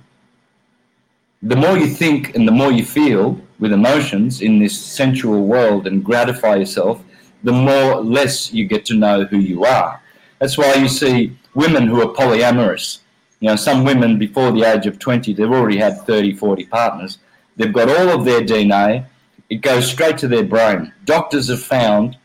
The 1.41 1.57
more 1.57 1.79
you 1.79 1.87
think 1.87 2.35
and 2.35 2.49
the 2.49 2.53
more 2.53 2.73
you 2.73 2.85
feel 2.85 3.41
with 3.61 3.73
emotions 3.73 4.41
in 4.41 4.59
this 4.59 4.77
sensual 4.77 5.45
world 5.47 5.87
and 5.87 6.05
gratify 6.05 6.57
yourself, 6.57 7.01
the 7.45 7.53
more 7.53 8.03
less 8.03 8.53
you 8.53 8.67
get 8.67 8.85
to 8.87 8.95
know 8.95 9.25
who 9.25 9.39
you 9.39 9.65
are. 9.65 10.01
That's 10.41 10.59
why 10.59 10.75
you 10.75 10.89
see 10.89 11.37
women 11.55 11.87
who 11.87 12.01
are 12.03 12.13
polyamorous. 12.13 12.99
You 13.41 13.51
know, 13.51 13.57
some 13.57 13.85
women 13.85 14.19
before 14.19 14.53
the 14.53 14.65
age 14.65 14.87
of 14.87 14.99
20, 14.99 15.35
they've 15.35 15.51
already 15.51 15.79
had 15.79 16.03
30, 16.07 16.35
40 16.35 16.67
partners. 16.67 17.19
They've 17.57 17.73
got 17.73 17.89
all 17.89 18.09
of 18.11 18.25
their 18.25 18.41
DNA. 18.41 19.07
It 19.51 19.57
goes 19.57 19.91
straight 19.91 20.19
to 20.19 20.29
their 20.29 20.45
brain. 20.45 20.93
Doctors 21.05 21.49
have 21.49 21.63
found 21.63 22.17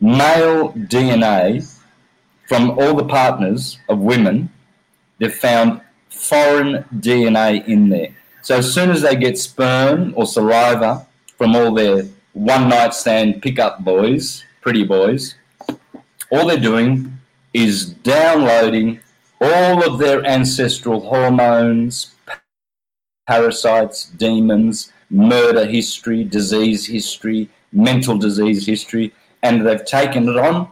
male 0.00 0.72
DNA 0.72 1.70
from 2.48 2.70
all 2.78 2.94
the 2.94 3.04
partners 3.04 3.78
of 3.88 3.98
women. 3.98 4.50
They've 5.18 5.34
found 5.34 5.80
foreign 6.08 6.84
DNA 6.94 7.66
in 7.66 7.88
there. 7.88 8.14
So 8.42 8.56
as 8.56 8.72
soon 8.72 8.90
as 8.90 9.02
they 9.02 9.16
get 9.16 9.38
sperm 9.38 10.12
or 10.16 10.26
saliva 10.26 11.06
from 11.38 11.56
all 11.56 11.72
their 11.72 12.04
one 12.32 12.68
night 12.68 12.94
stand 12.94 13.42
pickup 13.42 13.84
boys, 13.84 14.44
pretty 14.60 14.84
boys, 14.84 15.34
all 16.30 16.46
they're 16.46 16.58
doing 16.58 17.18
is 17.54 17.86
downloading 17.86 19.00
all 19.40 19.82
of 19.88 19.98
their 19.98 20.24
ancestral 20.26 21.00
hormones, 21.00 22.14
parasites, 23.26 24.06
demons, 24.10 24.92
murder 25.08 25.64
history, 25.64 26.24
disease 26.24 26.84
history, 26.86 27.48
mental 27.72 28.18
disease 28.18 28.66
history, 28.66 29.12
and 29.42 29.66
they've 29.66 29.84
taken 29.84 30.28
it 30.28 30.36
on 30.36 30.68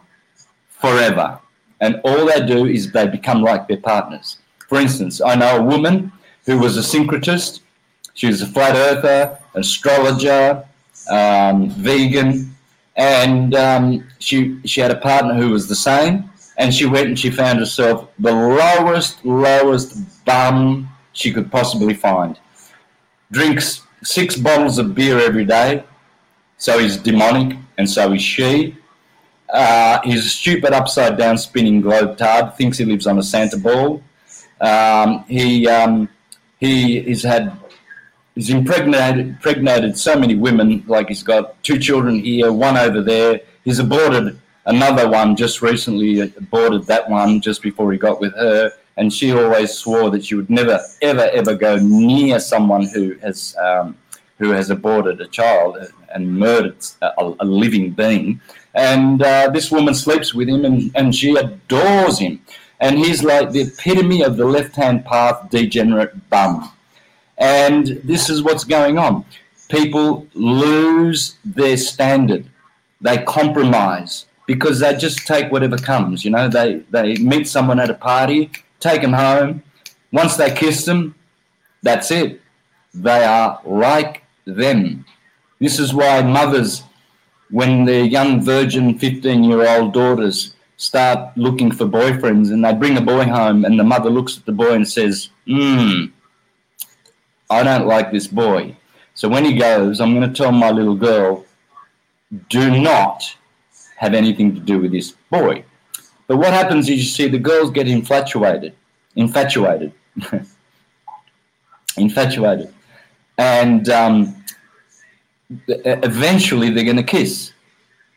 forever. 0.69 1.39
And 1.79 1.99
all 2.03 2.25
they 2.25 2.45
do 2.45 2.65
is 2.65 2.91
they 2.91 3.07
become 3.07 3.41
like 3.41 3.67
their 3.67 3.77
partners. 3.77 4.37
For 4.67 4.79
instance, 4.79 5.21
I 5.21 5.35
know 5.35 5.57
a 5.57 5.63
woman 5.63 6.11
who 6.45 6.59
was 6.59 6.77
a 6.77 6.81
syncretist. 6.81 7.61
She 8.13 8.27
was 8.27 8.41
a 8.41 8.47
flat 8.47 8.75
earther, 8.75 9.37
astrologer, 9.55 10.65
um, 11.09 11.69
vegan, 11.69 12.55
and 12.95 13.55
um, 13.55 14.07
she 14.19 14.59
she 14.65 14.81
had 14.81 14.91
a 14.91 14.99
partner 14.99 15.33
who 15.33 15.49
was 15.49 15.67
the 15.67 15.75
same 15.75 16.29
and 16.57 16.73
she 16.73 16.85
went 16.85 17.07
and 17.07 17.19
she 17.19 17.29
found 17.29 17.59
herself 17.59 18.09
the 18.19 18.31
lowest, 18.31 19.23
lowest 19.25 20.25
bum 20.25 20.89
she 21.13 21.31
could 21.31 21.51
possibly 21.51 21.93
find. 21.93 22.39
Drinks 23.31 23.81
six 24.03 24.35
bottles 24.35 24.77
of 24.77 24.93
beer 24.93 25.19
every 25.19 25.45
day, 25.45 25.83
so 26.57 26.79
he's 26.79 26.97
demonic, 26.97 27.57
and 27.77 27.89
so 27.89 28.11
is 28.13 28.21
she. 28.21 28.75
Uh, 29.51 29.99
he's 30.03 30.25
a 30.25 30.29
stupid 30.29 30.73
upside 30.73 31.17
down 31.17 31.37
spinning 31.37 31.81
globe 31.81 32.17
tard, 32.17 32.55
thinks 32.55 32.77
he 32.77 32.85
lives 32.85 33.05
on 33.07 33.17
a 33.19 33.23
Santa 33.23 33.57
ball. 33.57 34.01
Um, 34.61 35.25
he 35.27 35.67
um, 35.67 36.09
he 36.59 37.01
he's 37.01 37.23
had 37.23 37.51
he's 38.35 38.49
impregnated 38.49 39.27
impregnated 39.27 39.97
so 39.97 40.15
many 40.15 40.35
women, 40.35 40.83
like 40.87 41.07
he's 41.07 41.23
got 41.23 41.61
two 41.63 41.77
children 41.77 42.19
here, 42.19 42.51
one 42.51 42.77
over 42.77 43.01
there. 43.01 43.41
He's 43.63 43.79
aborted 43.79 44.39
another 44.65 45.09
one 45.09 45.35
just 45.35 45.61
recently 45.61 46.21
aborted 46.21 46.85
that 46.85 47.09
one 47.09 47.41
just 47.41 47.61
before 47.61 47.91
he 47.91 47.97
got 47.97 48.19
with 48.19 48.33
her, 48.33 48.71
and 48.97 49.11
she 49.11 49.31
always 49.31 49.73
swore 49.73 50.09
that 50.11 50.25
she 50.25 50.35
would 50.35 50.49
never, 50.49 50.79
ever, 51.01 51.29
ever 51.33 51.55
go 51.55 51.77
near 51.77 52.39
someone 52.39 52.85
who 52.87 53.15
has 53.15 53.55
um, 53.57 53.97
who 54.37 54.51
has 54.51 54.69
aborted 54.69 55.21
a 55.21 55.27
child 55.27 55.77
and 56.13 56.37
murdered 56.37 56.75
a, 57.01 57.33
a 57.39 57.45
living 57.45 57.91
being. 57.91 58.41
And 58.73 59.21
uh, 59.21 59.49
this 59.49 59.71
woman 59.71 59.93
sleeps 59.93 60.33
with 60.33 60.49
him, 60.49 60.65
and, 60.65 60.91
and 60.95 61.15
she 61.15 61.35
adores 61.35 62.19
him. 62.19 62.41
And 62.79 62.97
he's 62.97 63.23
like 63.23 63.51
the 63.51 63.61
epitome 63.61 64.23
of 64.23 64.35
the 64.35 64.45
left-hand 64.45 65.05
path 65.05 65.49
degenerate 65.49 66.29
bum. 66.29 66.71
And 67.37 68.01
this 68.03 68.29
is 68.29 68.43
what's 68.43 68.63
going 68.63 68.97
on. 68.97 69.25
People 69.69 70.27
lose 70.33 71.37
their 71.45 71.77
standard. 71.77 72.45
They 72.99 73.19
compromise 73.23 74.25
because 74.45 74.79
they 74.79 74.95
just 74.95 75.25
take 75.25 75.51
whatever 75.51 75.77
comes. 75.77 76.23
You 76.25 76.31
know, 76.31 76.47
they 76.47 76.83
they 76.89 77.15
meet 77.17 77.47
someone 77.47 77.79
at 77.79 77.89
a 77.89 77.93
party, 77.93 78.51
take 78.79 79.01
them 79.01 79.13
home. 79.13 79.63
Once 80.11 80.35
they 80.35 80.53
kiss 80.53 80.85
them, 80.85 81.15
that's 81.81 82.11
it. 82.11 82.41
They 82.93 83.23
are 83.23 83.59
like 83.65 84.23
them. 84.45 85.05
This 85.59 85.79
is 85.79 85.93
why 85.93 86.21
mothers, 86.21 86.83
when 87.49 87.85
their 87.85 88.03
young 88.03 88.41
virgin 88.41 88.99
15 88.99 89.43
year 89.43 89.67
old 89.67 89.93
daughters 89.93 90.55
start 90.77 91.35
looking 91.37 91.71
for 91.71 91.85
boyfriends 91.85 92.51
and 92.51 92.63
they 92.63 92.73
bring 92.73 92.97
a 92.97 93.01
boy 93.01 93.23
home 93.23 93.63
and 93.63 93.79
the 93.79 93.83
mother 93.83 94.09
looks 94.09 94.37
at 94.37 94.45
the 94.45 94.51
boy 94.51 94.73
and 94.73 94.87
says, 94.87 95.29
Hmm, 95.47 96.05
I 97.49 97.63
don't 97.63 97.87
like 97.87 98.11
this 98.11 98.27
boy. 98.27 98.75
So 99.13 99.29
when 99.29 99.45
he 99.45 99.57
goes, 99.57 100.01
I'm 100.01 100.13
going 100.15 100.27
to 100.27 100.35
tell 100.35 100.51
my 100.51 100.71
little 100.71 100.95
girl, 100.95 101.45
do 102.49 102.79
not 102.81 103.35
have 104.03 104.13
anything 104.13 104.53
to 104.53 104.59
do 104.59 104.79
with 104.79 104.91
this 104.91 105.13
boy. 105.31 105.63
But 106.27 106.37
what 106.37 106.53
happens 106.53 106.89
is 106.89 106.97
you 106.97 107.03
see 107.03 107.27
the 107.27 107.39
girls 107.39 107.71
get 107.71 107.87
infatuated, 107.87 108.73
infatuated, 109.15 109.93
infatuated, 111.97 112.73
and 113.37 113.89
um, 113.89 114.43
eventually 115.67 116.69
they're 116.69 116.83
going 116.83 116.97
to 116.97 117.11
kiss. 117.17 117.51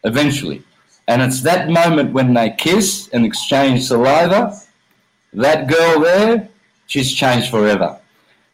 Eventually. 0.04 0.62
And 1.08 1.22
it's 1.22 1.42
that 1.42 1.68
moment 1.68 2.12
when 2.12 2.34
they 2.34 2.50
kiss 2.50 3.08
and 3.12 3.24
exchange 3.24 3.84
saliva, 3.84 4.56
that 5.32 5.68
girl 5.68 6.00
there, 6.00 6.48
she's 6.86 7.12
changed 7.12 7.50
forever. 7.50 7.98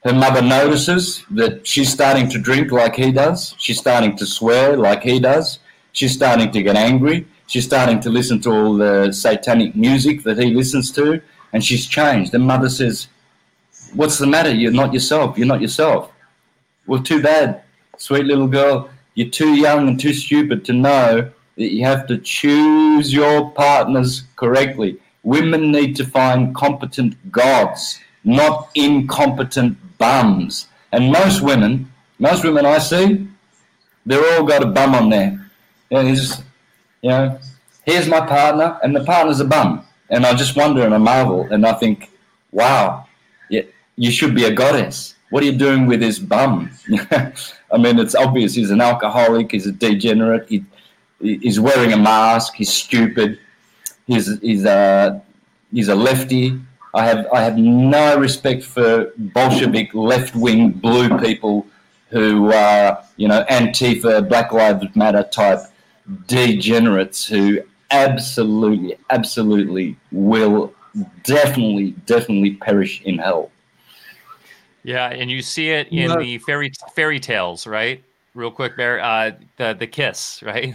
Her 0.04 0.12
mother 0.12 0.42
notices 0.42 1.24
that 1.30 1.66
she's 1.66 1.90
starting 1.90 2.28
to 2.30 2.38
drink 2.38 2.72
like 2.72 2.96
he 2.96 3.12
does. 3.12 3.54
She's 3.58 3.78
starting 3.78 4.16
to 4.16 4.26
swear 4.26 4.76
like 4.76 5.02
he 5.02 5.20
does. 5.20 5.60
She's 5.92 6.14
starting 6.14 6.50
to 6.52 6.62
get 6.62 6.76
angry. 6.76 7.26
She's 7.46 7.64
starting 7.64 8.00
to 8.00 8.10
listen 8.10 8.40
to 8.42 8.50
all 8.50 8.76
the 8.76 9.12
satanic 9.12 9.76
music 9.76 10.22
that 10.22 10.38
he 10.38 10.54
listens 10.54 10.90
to, 10.92 11.20
and 11.52 11.62
she's 11.62 11.86
changed. 11.86 12.34
And 12.34 12.46
mother 12.46 12.68
says, 12.68 13.08
What's 13.94 14.16
the 14.16 14.26
matter? 14.26 14.54
You're 14.54 14.72
not 14.72 14.94
yourself. 14.94 15.36
You're 15.36 15.46
not 15.46 15.60
yourself. 15.60 16.10
Well, 16.86 17.02
too 17.02 17.22
bad, 17.22 17.62
sweet 17.98 18.24
little 18.24 18.48
girl. 18.48 18.88
You're 19.14 19.28
too 19.28 19.54
young 19.54 19.86
and 19.86 20.00
too 20.00 20.14
stupid 20.14 20.64
to 20.64 20.72
know 20.72 21.30
that 21.56 21.72
you 21.72 21.84
have 21.84 22.06
to 22.06 22.18
choose 22.18 23.12
your 23.12 23.50
partners 23.50 24.24
correctly. 24.36 24.96
Women 25.22 25.70
need 25.70 25.94
to 25.96 26.06
find 26.06 26.54
competent 26.54 27.14
gods, 27.30 28.00
not 28.24 28.70
incompetent 28.74 29.76
bums. 29.98 30.68
And 30.90 31.12
most 31.12 31.42
women, 31.42 31.92
most 32.18 32.44
women 32.44 32.64
I 32.64 32.78
see, 32.78 33.28
they're 34.06 34.38
all 34.38 34.44
got 34.44 34.62
a 34.62 34.66
bum 34.66 34.94
on 34.94 35.10
there. 35.10 35.41
Yeah, 35.92 36.04
he's, 36.04 36.38
you 37.02 37.10
know, 37.10 37.38
here's 37.84 38.08
my 38.08 38.20
partner, 38.20 38.78
and 38.82 38.96
the 38.96 39.04
partner's 39.04 39.40
a 39.40 39.44
bum. 39.44 39.86
And 40.08 40.24
I 40.24 40.32
just 40.32 40.56
wonder 40.56 40.82
and 40.86 40.94
I 40.94 40.96
marvel, 40.96 41.46
and 41.50 41.66
I 41.66 41.74
think, 41.74 42.10
wow, 42.50 43.06
yeah, 43.50 43.64
you 43.96 44.10
should 44.10 44.34
be 44.34 44.44
a 44.44 44.50
goddess. 44.50 45.16
What 45.28 45.42
are 45.42 45.46
you 45.46 45.52
doing 45.52 45.86
with 45.86 46.00
this 46.00 46.18
bum? 46.18 46.70
I 47.10 47.78
mean, 47.78 47.98
it's 47.98 48.14
obvious 48.14 48.54
he's 48.54 48.70
an 48.70 48.80
alcoholic, 48.80 49.52
he's 49.52 49.66
a 49.66 49.72
degenerate, 49.72 50.48
he, 50.48 50.64
he's 51.20 51.60
wearing 51.60 51.92
a 51.92 51.98
mask, 51.98 52.54
he's 52.54 52.72
stupid, 52.72 53.38
he's, 54.06 54.40
he's, 54.40 54.64
a, 54.64 55.22
he's 55.74 55.88
a 55.88 55.94
lefty. 55.94 56.58
I 56.94 57.04
have, 57.04 57.26
I 57.34 57.42
have 57.42 57.58
no 57.58 58.16
respect 58.16 58.64
for 58.64 59.12
Bolshevik 59.18 59.92
left 59.92 60.34
wing 60.34 60.70
blue 60.70 61.18
people 61.18 61.66
who 62.08 62.50
are, 62.50 63.04
you 63.18 63.28
know, 63.28 63.44
Antifa, 63.50 64.26
Black 64.26 64.52
Lives 64.52 64.96
Matter 64.96 65.24
type 65.24 65.60
degenerates 66.26 67.26
who 67.26 67.60
absolutely, 67.90 68.96
absolutely 69.10 69.96
will 70.10 70.72
definitely, 71.24 71.92
definitely 72.06 72.54
perish 72.54 73.02
in 73.02 73.18
hell. 73.18 73.50
Yeah, 74.84 75.08
and 75.10 75.30
you 75.30 75.42
see 75.42 75.70
it 75.70 75.88
in 75.92 76.08
no. 76.08 76.20
the 76.20 76.38
fairy 76.38 76.72
fairy 76.94 77.20
tales, 77.20 77.66
right? 77.66 78.02
Real 78.34 78.50
quick, 78.50 78.76
Bear, 78.76 79.00
uh, 79.00 79.32
the 79.56 79.74
the 79.74 79.86
kiss, 79.86 80.42
right? 80.46 80.74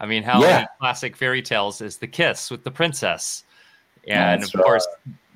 I 0.00 0.06
mean, 0.06 0.22
how 0.22 0.40
yeah. 0.40 0.66
classic 0.78 1.16
fairy 1.16 1.42
tales 1.42 1.80
is 1.80 1.96
the 1.96 2.06
kiss 2.06 2.50
with 2.50 2.62
the 2.62 2.70
princess, 2.70 3.44
and 4.06 4.42
That's 4.42 4.54
of 4.54 4.60
right. 4.60 4.64
course, 4.64 4.86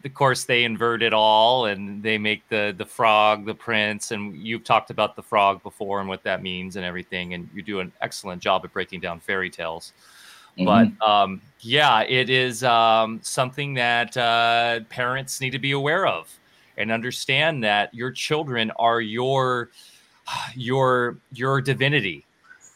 of 0.04 0.14
course, 0.14 0.44
they 0.44 0.64
invert 0.64 1.02
it 1.02 1.12
all, 1.12 1.66
and 1.66 2.02
they 2.02 2.18
make 2.18 2.48
the 2.48 2.74
the 2.76 2.84
frog 2.84 3.44
the 3.46 3.54
prince. 3.54 4.10
And 4.10 4.36
you've 4.36 4.64
talked 4.64 4.90
about 4.90 5.16
the 5.16 5.22
frog 5.22 5.62
before 5.62 6.00
and 6.00 6.08
what 6.08 6.22
that 6.24 6.42
means 6.42 6.76
and 6.76 6.84
everything, 6.84 7.34
and 7.34 7.48
you 7.54 7.62
do 7.62 7.80
an 7.80 7.92
excellent 8.00 8.42
job 8.42 8.64
at 8.64 8.72
breaking 8.72 9.00
down 9.00 9.20
fairy 9.20 9.50
tales. 9.50 9.92
Mm-hmm. 10.58 10.94
But 10.98 11.06
um, 11.06 11.40
yeah, 11.60 12.02
it 12.02 12.30
is 12.30 12.64
um, 12.64 13.20
something 13.22 13.74
that 13.74 14.16
uh, 14.16 14.80
parents 14.88 15.40
need 15.40 15.50
to 15.50 15.58
be 15.58 15.72
aware 15.72 16.06
of 16.06 16.28
and 16.76 16.90
understand 16.90 17.62
that 17.64 17.94
your 17.94 18.10
children 18.10 18.70
are 18.76 19.00
your 19.00 19.70
your 20.54 21.18
your 21.32 21.60
divinity 21.60 22.26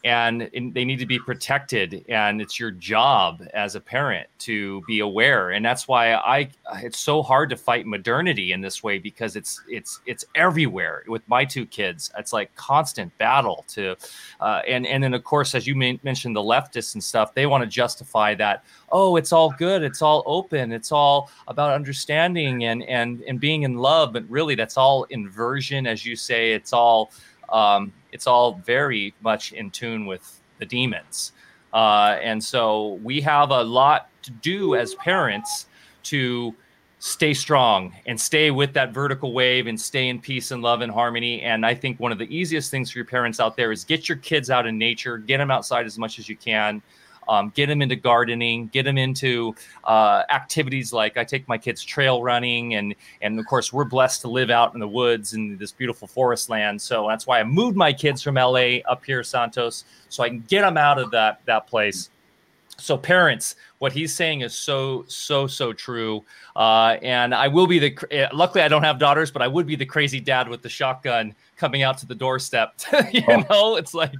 and 0.07 0.49
they 0.73 0.85
need 0.85 0.99
to 0.99 1.05
be 1.05 1.19
protected 1.19 2.05
and 2.07 2.41
it's 2.41 2.57
your 2.57 2.71
job 2.71 3.43
as 3.53 3.75
a 3.75 3.81
parent 3.81 4.27
to 4.39 4.81
be 4.87 5.01
aware. 5.01 5.51
And 5.51 5.65
that's 5.65 5.85
why 5.85 6.13
i 6.13 6.49
it's 6.75 6.97
so 6.97 7.21
hard 7.21 7.49
to 7.49 7.57
fight 7.57 7.85
modernity 7.85 8.53
in 8.53 8.61
this 8.61 8.81
way 8.81 8.99
because 8.99 9.35
it's 9.35 9.61
it's 9.67 9.99
it's 10.05 10.23
everywhere 10.35 11.03
with 11.07 11.27
my 11.27 11.43
two 11.43 11.65
kids. 11.65 12.09
It's 12.17 12.31
like 12.31 12.55
constant 12.55 13.15
battle 13.17 13.65
to 13.69 13.97
uh, 14.39 14.61
and 14.65 14.87
and 14.87 15.03
then 15.03 15.13
of 15.13 15.23
course 15.25 15.53
as 15.55 15.67
you 15.67 15.75
mentioned 15.75 16.35
the 16.35 16.41
leftists 16.41 16.93
and 16.93 17.03
stuff 17.03 17.33
they 17.33 17.45
want 17.45 17.63
to 17.63 17.69
justify 17.69 18.33
that 18.35 18.63
oh 18.91 19.17
it's 19.17 19.33
all 19.33 19.51
good 19.57 19.83
it's 19.83 20.01
all 20.01 20.23
open 20.25 20.71
it's 20.71 20.91
all 20.91 21.29
about 21.47 21.73
understanding 21.73 22.63
and 22.65 22.83
and 22.83 23.21
and 23.23 23.39
being 23.39 23.63
in 23.63 23.75
love 23.75 24.13
but 24.13 24.23
really 24.29 24.55
that's 24.55 24.77
all 24.77 25.03
inversion 25.09 25.85
as 25.85 26.05
you 26.05 26.15
say. 26.15 26.53
It's 26.53 26.71
all 26.71 27.11
um, 27.49 27.93
it's 28.17 28.25
all 28.25 28.55
very 28.65 29.13
much 29.21 29.51
in 29.51 29.69
tune 29.69 30.07
with 30.07 30.41
the 30.57 30.65
demons. 30.65 31.33
Uh, 31.71 32.17
and 32.23 32.43
so 32.43 32.93
we 33.03 33.21
have 33.21 33.51
a 33.51 33.63
lot 33.63 34.09
to 34.23 34.31
do 34.31 34.73
as 34.73 34.95
parents 34.95 35.67
to 36.01 36.55
stay 36.97 37.31
strong 37.31 37.93
and 38.07 38.19
stay 38.19 38.49
with 38.49 38.73
that 38.73 38.91
vertical 38.91 39.33
wave 39.33 39.67
and 39.67 39.79
stay 39.79 40.09
in 40.09 40.19
peace 40.19 40.49
and 40.49 40.63
love 40.63 40.81
and 40.81 40.91
harmony. 40.91 41.43
And 41.43 41.63
I 41.63 41.75
think 41.75 41.99
one 41.99 42.11
of 42.11 42.17
the 42.17 42.35
easiest 42.35 42.71
things 42.71 42.89
for 42.89 42.97
your 42.97 43.05
parents 43.05 43.39
out 43.39 43.55
there 43.55 43.71
is 43.71 43.83
get 43.83 44.09
your 44.09 44.17
kids 44.17 44.49
out 44.49 44.65
in 44.65 44.79
nature, 44.79 45.19
get 45.19 45.37
them 45.37 45.51
outside 45.51 45.85
as 45.85 45.99
much 45.99 46.17
as 46.17 46.27
you 46.27 46.35
can 46.35 46.81
um, 47.29 47.51
get 47.55 47.67
them 47.67 47.81
into 47.81 47.95
gardening, 47.95 48.67
get 48.67 48.83
them 48.83 48.97
into 48.97 49.55
uh, 49.83 50.23
activities 50.29 50.93
like 50.93 51.17
I 51.17 51.23
take 51.23 51.47
my 51.47 51.57
kids 51.57 51.83
trail 51.83 52.23
running, 52.23 52.75
and 52.75 52.95
and 53.21 53.39
of 53.39 53.45
course 53.45 53.71
we're 53.73 53.85
blessed 53.85 54.21
to 54.21 54.27
live 54.27 54.49
out 54.49 54.73
in 54.73 54.79
the 54.79 54.87
woods 54.87 55.33
in 55.33 55.57
this 55.57 55.71
beautiful 55.71 56.07
forest 56.07 56.49
land. 56.49 56.81
So 56.81 57.07
that's 57.07 57.27
why 57.27 57.39
I 57.39 57.43
moved 57.43 57.75
my 57.77 57.93
kids 57.93 58.21
from 58.21 58.35
LA 58.35 58.79
up 58.89 59.03
here, 59.05 59.23
Santos, 59.23 59.85
so 60.09 60.23
I 60.23 60.29
can 60.29 60.43
get 60.47 60.61
them 60.61 60.77
out 60.77 60.99
of 60.99 61.11
that 61.11 61.41
that 61.45 61.67
place. 61.67 62.09
So 62.79 62.95
parents, 62.95 63.55
what 63.79 63.91
he's 63.91 64.13
saying 64.13 64.41
is 64.41 64.53
so 64.53 65.03
so 65.07 65.47
so 65.47 65.73
true. 65.73 66.23
Uh, 66.55 66.97
and 67.01 67.33
I 67.33 67.47
will 67.47 67.67
be 67.67 67.79
the. 67.79 67.97
Eh, 68.11 68.27
luckily, 68.33 68.63
I 68.63 68.67
don't 68.67 68.83
have 68.83 68.99
daughters, 68.99 69.31
but 69.31 69.41
I 69.41 69.47
would 69.47 69.65
be 69.65 69.75
the 69.75 69.85
crazy 69.85 70.19
dad 70.19 70.47
with 70.47 70.61
the 70.61 70.69
shotgun 70.69 71.33
coming 71.55 71.83
out 71.83 71.97
to 71.99 72.05
the 72.05 72.15
doorstep. 72.15 72.79
you 73.11 73.23
oh. 73.27 73.43
know, 73.49 73.75
it's 73.77 73.93
like 73.93 74.13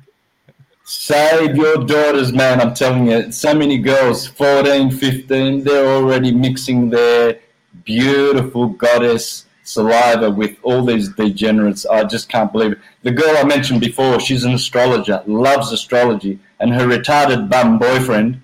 Save 0.89 1.57
your 1.57 1.83
daughters, 1.83 2.31
man. 2.31 2.61
I'm 2.61 2.73
telling 2.73 3.11
you, 3.11 3.29
so 3.29 3.53
many 3.53 3.77
girls, 3.77 4.25
14, 4.25 4.89
15, 4.89 5.65
they're 5.65 5.85
already 5.85 6.31
mixing 6.31 6.89
their 6.89 7.41
beautiful 7.83 8.69
goddess 8.69 9.47
saliva 9.63 10.31
with 10.31 10.55
all 10.63 10.85
these 10.85 11.09
degenerates. 11.09 11.85
I 11.85 12.05
just 12.05 12.29
can't 12.29 12.53
believe 12.53 12.71
it. 12.71 12.79
The 13.03 13.11
girl 13.11 13.35
I 13.35 13.43
mentioned 13.43 13.81
before, 13.81 14.21
she's 14.21 14.45
an 14.45 14.53
astrologer, 14.53 15.21
loves 15.27 15.73
astrology, 15.73 16.39
and 16.61 16.73
her 16.73 16.87
retarded 16.87 17.49
bum 17.49 17.79
boyfriend, 17.79 18.41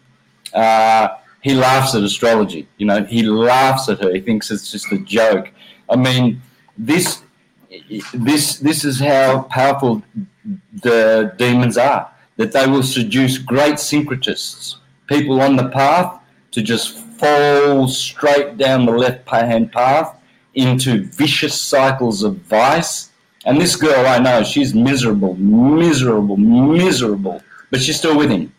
uh, 0.53 1.15
he 1.39 1.53
laughs 1.53 1.95
at 1.95 2.03
astrology. 2.03 2.67
You 2.75 2.87
know, 2.87 3.05
he 3.05 3.23
laughs 3.23 3.87
at 3.87 4.01
her. 4.03 4.13
He 4.13 4.19
thinks 4.19 4.51
it's 4.51 4.69
just 4.69 4.91
a 4.91 4.97
joke. 4.97 5.49
I 5.89 5.95
mean, 5.95 6.41
this, 6.77 7.21
this, 8.13 8.57
this 8.57 8.83
is 8.83 8.99
how 8.99 9.43
powerful 9.43 10.03
the 10.73 11.33
demons 11.37 11.77
are 11.77 12.09
that 12.43 12.51
they 12.51 12.67
will 12.67 12.83
seduce 12.83 13.37
great 13.37 13.75
syncretists, 13.75 14.75
people 15.07 15.41
on 15.41 15.55
the 15.55 15.69
path, 15.69 16.19
to 16.51 16.61
just 16.61 16.97
fall 17.17 17.87
straight 17.87 18.57
down 18.57 18.85
the 18.85 18.91
left 18.91 19.25
hand 19.29 19.71
path 19.71 20.19
into 20.55 21.05
vicious 21.05 21.59
cycles 21.59 22.21
of 22.21 22.35
vice. 22.39 23.11
And 23.45 23.61
this 23.61 23.77
girl 23.77 24.05
I 24.05 24.19
know, 24.19 24.43
she's 24.43 24.75
miserable, 24.75 25.35
miserable, 25.35 26.35
miserable, 26.35 27.41
but 27.71 27.81
she's 27.81 27.97
still 27.97 28.17
with 28.17 28.29
him. 28.29 28.53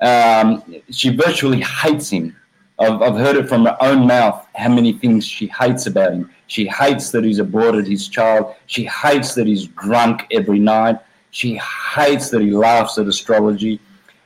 Um, 0.00 0.64
she 0.90 1.10
virtually 1.10 1.60
hates 1.60 2.10
him. 2.10 2.34
I've, 2.80 3.00
I've 3.00 3.14
heard 3.14 3.36
it 3.36 3.48
from 3.48 3.66
her 3.66 3.76
own 3.80 4.04
mouth 4.08 4.44
how 4.56 4.70
many 4.70 4.94
things 4.94 5.24
she 5.24 5.46
hates 5.46 5.86
about 5.86 6.12
him. 6.12 6.28
She 6.48 6.66
hates 6.66 7.12
that 7.12 7.22
he's 7.22 7.38
aborted 7.38 7.86
his 7.86 8.08
child. 8.08 8.56
She 8.66 8.84
hates 8.84 9.34
that 9.34 9.46
he's 9.46 9.68
drunk 9.68 10.26
every 10.32 10.58
night. 10.58 10.98
She 11.36 11.60
hates 11.94 12.30
that 12.30 12.40
he 12.40 12.50
laughs 12.50 12.96
at 12.96 13.06
astrology. 13.06 13.78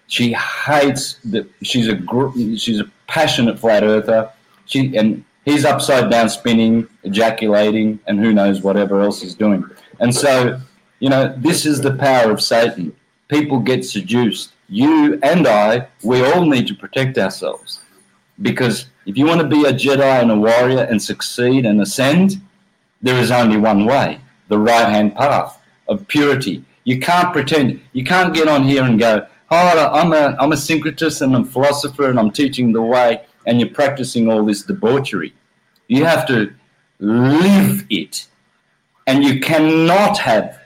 She 0.07 0.33
hates 0.33 1.15
that 1.25 1.45
she's 1.61 1.89
a 1.89 1.97
she's 2.57 2.79
a 2.79 2.89
passionate 3.09 3.59
flat 3.59 3.83
earther. 3.83 4.31
She 4.67 4.97
and 4.97 5.25
he's 5.45 5.65
upside 5.65 6.09
down 6.09 6.29
spinning, 6.29 6.87
ejaculating, 7.03 7.99
and 8.07 8.21
who 8.21 8.33
knows 8.33 8.63
whatever 8.63 9.01
else 9.01 9.21
he's 9.21 9.35
doing. 9.35 9.65
And 9.99 10.15
so, 10.15 10.61
you 11.01 11.09
know, 11.09 11.35
this 11.37 11.67
is 11.67 11.81
the 11.81 11.97
power 11.97 12.31
of 12.31 12.41
Satan. 12.41 12.95
People 13.27 13.59
get 13.59 13.85
seduced. 13.85 14.53
You 14.69 15.19
and 15.25 15.49
I, 15.49 15.89
we 16.05 16.25
all 16.25 16.47
need 16.47 16.69
to 16.69 16.77
protect 16.77 17.19
ourselves 17.19 17.81
because 18.41 18.87
if 19.05 19.19
you 19.19 19.27
want 19.27 19.41
to 19.41 19.49
be 19.49 19.65
a 19.65 19.73
Jedi 19.73 20.23
and 20.23 20.31
a 20.31 20.37
warrior 20.37 20.85
and 20.85 21.03
succeed 21.03 21.67
and 21.67 21.81
ascend, 21.81 22.41
there 23.03 23.21
is 23.21 23.33
only 23.33 23.57
one 23.57 23.85
way: 23.85 24.21
the 24.47 24.61
right-hand 24.61 25.17
path 25.17 25.61
of 25.89 26.07
purity 26.07 26.65
you 26.85 27.01
can't 27.01 27.33
pretend. 27.33 27.81
You 27.93 28.05
can't 28.05 28.35
get 28.35 28.49
on 28.49 28.65
here 28.65 28.85
and 28.85 28.99
go, 28.99 29.27
oh, 29.51 29.91
I'm 29.93 30.13
a, 30.13 30.37
I'm 30.39 30.53
a 30.53 30.57
syncretist 30.57 31.23
and 31.23 31.35
I'm 31.35 31.43
a 31.43 31.47
philosopher 31.47 32.09
and 32.09 32.19
I'm 32.19 32.31
teaching 32.31 32.73
the 32.73 32.83
way, 32.83 33.25
and 33.47 33.61
you're 33.61 33.71
practicing 33.71 34.31
all 34.31 34.45
this 34.45 34.63
debauchery. 34.63 35.35
You 35.89 36.05
have 36.05 36.27
to 36.29 36.55
live 37.01 37.85
it. 37.91 38.27
And 39.07 39.25
you 39.25 39.41
cannot 39.41 40.19
have 40.19 40.61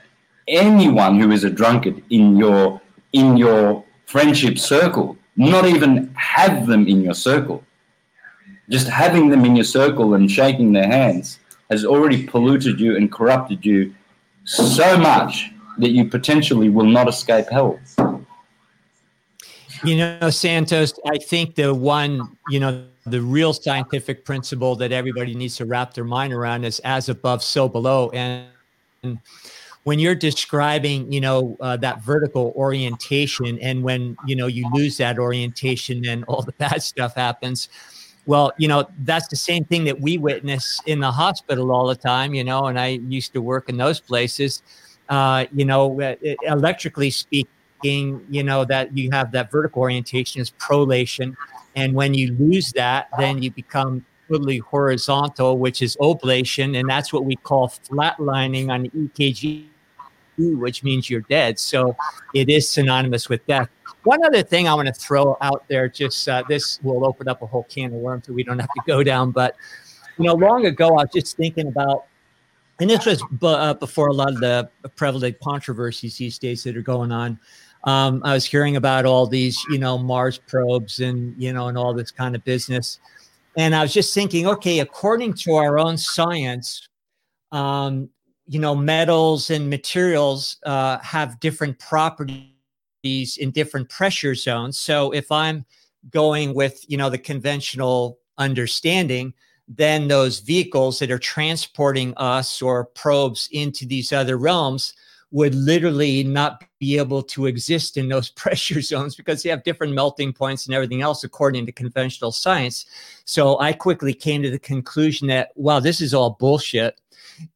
anyone 0.47 1.19
who 1.19 1.31
is 1.31 1.43
a 1.43 1.49
drunkard 1.49 2.03
in 2.09 2.37
your 2.37 2.79
in 3.13 3.37
your 3.37 3.83
friendship 4.05 4.59
circle. 4.59 5.17
Not 5.35 5.65
even 5.65 6.13
have 6.15 6.67
them 6.67 6.87
in 6.87 7.01
your 7.01 7.15
circle. 7.15 7.63
Just 8.69 8.87
having 8.87 9.29
them 9.29 9.45
in 9.45 9.55
your 9.55 9.65
circle 9.65 10.13
and 10.13 10.29
shaking 10.29 10.73
their 10.73 10.87
hands 10.87 11.39
has 11.69 11.83
already 11.85 12.25
polluted 12.27 12.79
you 12.79 12.95
and 12.95 13.11
corrupted 13.11 13.65
you 13.65 13.95
so 14.43 14.97
much 14.97 15.51
that 15.77 15.89
you 15.89 16.05
potentially 16.05 16.69
will 16.69 16.85
not 16.85 17.07
escape 17.07 17.47
hell. 17.49 17.79
You 19.83 19.97
know, 19.97 20.29
Santos, 20.29 20.93
I 21.05 21.17
think 21.17 21.55
the 21.55 21.73
one, 21.73 22.37
you 22.49 22.59
know, 22.59 22.85
the 23.05 23.21
real 23.21 23.53
scientific 23.53 24.25
principle 24.25 24.75
that 24.77 24.91
everybody 24.91 25.35
needs 25.35 25.57
to 25.57 25.65
wrap 25.65 25.93
their 25.93 26.05
mind 26.05 26.33
around 26.33 26.63
is 26.63 26.79
as 26.79 27.09
above, 27.09 27.43
so 27.43 27.69
below. 27.69 28.09
And 28.11 29.19
when 29.83 29.99
you're 29.99 30.15
describing, 30.15 31.11
you 31.11 31.21
know, 31.21 31.55
uh, 31.59 31.77
that 31.77 32.01
vertical 32.01 32.53
orientation, 32.55 33.59
and 33.59 33.83
when, 33.83 34.17
you 34.25 34.35
know, 34.35 34.47
you 34.47 34.67
lose 34.73 34.97
that 34.97 35.19
orientation, 35.19 36.01
then 36.01 36.23
all 36.23 36.41
the 36.41 36.51
bad 36.57 36.81
stuff 36.81 37.13
happens. 37.13 37.69
Well, 38.25 38.53
you 38.57 38.67
know, 38.67 38.87
that's 39.03 39.27
the 39.27 39.35
same 39.35 39.65
thing 39.65 39.83
that 39.83 40.01
we 40.01 40.17
witness 40.17 40.81
in 40.87 40.99
the 40.99 41.11
hospital 41.11 41.71
all 41.71 41.85
the 41.85 41.95
time, 41.95 42.33
you 42.33 42.43
know, 42.43 42.65
and 42.65 42.79
I 42.79 42.99
used 43.07 43.33
to 43.33 43.41
work 43.41 43.69
in 43.69 43.77
those 43.77 43.99
places 43.99 44.63
uh, 45.09 45.45
you 45.53 45.65
know, 45.65 46.01
uh, 46.01 46.15
electrically 46.43 47.11
speaking, 47.11 48.25
you 48.29 48.43
know, 48.43 48.65
that 48.65 48.95
you 48.97 49.09
have 49.11 49.31
that 49.31 49.51
vertical 49.51 49.81
orientation 49.81 50.41
is 50.41 50.49
prolation. 50.51 51.35
And 51.75 51.93
when 51.93 52.13
you 52.13 52.35
lose 52.39 52.71
that, 52.73 53.09
then 53.17 53.41
you 53.41 53.51
become 53.51 54.05
totally 54.27 54.57
horizontal, 54.57 55.57
which 55.57 55.81
is 55.81 55.97
oblation. 55.99 56.75
And 56.75 56.89
that's 56.89 57.13
what 57.13 57.25
we 57.25 57.35
call 57.35 57.67
flatlining 57.67 58.69
on 58.69 58.83
the 58.83 58.89
EKG, 58.89 59.67
which 60.37 60.83
means 60.83 61.09
you're 61.09 61.21
dead. 61.21 61.59
So 61.59 61.95
it 62.33 62.49
is 62.49 62.69
synonymous 62.69 63.29
with 63.29 63.45
death. 63.45 63.69
One 64.03 64.23
other 64.23 64.43
thing 64.43 64.67
I 64.67 64.73
want 64.73 64.87
to 64.87 64.93
throw 64.93 65.37
out 65.41 65.65
there, 65.67 65.89
just 65.89 66.27
uh, 66.29 66.43
this 66.47 66.79
will 66.83 67.05
open 67.05 67.27
up 67.27 67.41
a 67.41 67.45
whole 67.45 67.63
can 67.63 67.87
of 67.87 67.93
worms 67.93 68.27
that 68.27 68.33
we 68.33 68.43
don't 68.43 68.59
have 68.59 68.69
to 68.69 68.81
go 68.85 69.03
down. 69.03 69.31
But, 69.31 69.55
you 70.17 70.25
know, 70.25 70.35
long 70.35 70.65
ago, 70.65 70.89
I 70.89 71.03
was 71.03 71.09
just 71.13 71.37
thinking 71.37 71.67
about 71.67 72.05
and 72.79 72.89
this 72.89 73.05
was 73.05 73.23
uh, 73.41 73.73
before 73.75 74.07
a 74.07 74.13
lot 74.13 74.29
of 74.29 74.39
the 74.39 74.69
prevalent 74.95 75.39
controversies 75.39 76.17
these 76.17 76.37
days 76.37 76.63
that 76.63 76.75
are 76.75 76.81
going 76.81 77.11
on. 77.11 77.39
Um, 77.85 78.21
I 78.25 78.33
was 78.33 78.45
hearing 78.45 78.75
about 78.75 79.05
all 79.05 79.27
these, 79.27 79.63
you 79.69 79.77
know, 79.77 79.97
Mars 79.97 80.37
probes 80.37 80.99
and 80.99 81.35
you 81.41 81.53
know, 81.53 81.67
and 81.67 81.77
all 81.77 81.93
this 81.93 82.11
kind 82.11 82.35
of 82.35 82.43
business, 82.43 82.99
and 83.57 83.75
I 83.75 83.81
was 83.81 83.93
just 83.93 84.13
thinking, 84.13 84.47
okay, 84.47 84.79
according 84.79 85.33
to 85.35 85.53
our 85.53 85.77
own 85.79 85.97
science, 85.97 86.87
um, 87.51 88.09
you 88.47 88.59
know, 88.59 88.75
metals 88.75 89.49
and 89.49 89.69
materials 89.69 90.57
uh, 90.65 90.97
have 90.99 91.39
different 91.39 91.79
properties 91.79 93.37
in 93.37 93.51
different 93.51 93.89
pressure 93.89 94.35
zones. 94.35 94.77
So 94.77 95.11
if 95.11 95.31
I'm 95.31 95.65
going 96.09 96.53
with, 96.53 96.83
you 96.87 96.97
know, 96.97 97.09
the 97.09 97.17
conventional 97.17 98.19
understanding, 98.37 99.33
then 99.67 100.07
those 100.07 100.39
vehicles 100.39 100.99
that 100.99 101.11
are 101.11 101.19
transporting 101.19 102.13
us 102.17 102.61
or 102.61 102.85
probes 102.85 103.49
into 103.51 103.85
these 103.85 104.13
other 104.13 104.37
realms 104.37 104.93
would 105.31 105.55
literally 105.55 106.23
not 106.23 106.63
be 106.79 106.97
able 106.97 107.21
to 107.21 107.45
exist 107.45 107.97
in 107.97 108.07
those 108.07 108.29
pressure 108.41 108.81
zones 108.81 109.15
because 109.15 109.43
they 109.43 109.49
have 109.49 109.63
different 109.63 109.93
melting 109.93 110.31
points 110.31 110.65
and 110.65 110.75
everything 110.75 111.01
else 111.01 111.23
according 111.23 111.65
to 111.65 111.71
conventional 111.71 112.31
science. 112.31 112.85
So 113.25 113.59
I 113.59 113.73
quickly 113.73 114.13
came 114.13 114.43
to 114.43 114.51
the 114.51 114.59
conclusion 114.59 115.27
that, 115.27 115.49
wow, 115.55 115.79
this 115.79 115.99
is 115.99 116.13
all 116.13 116.37
bullshit. 116.39 117.01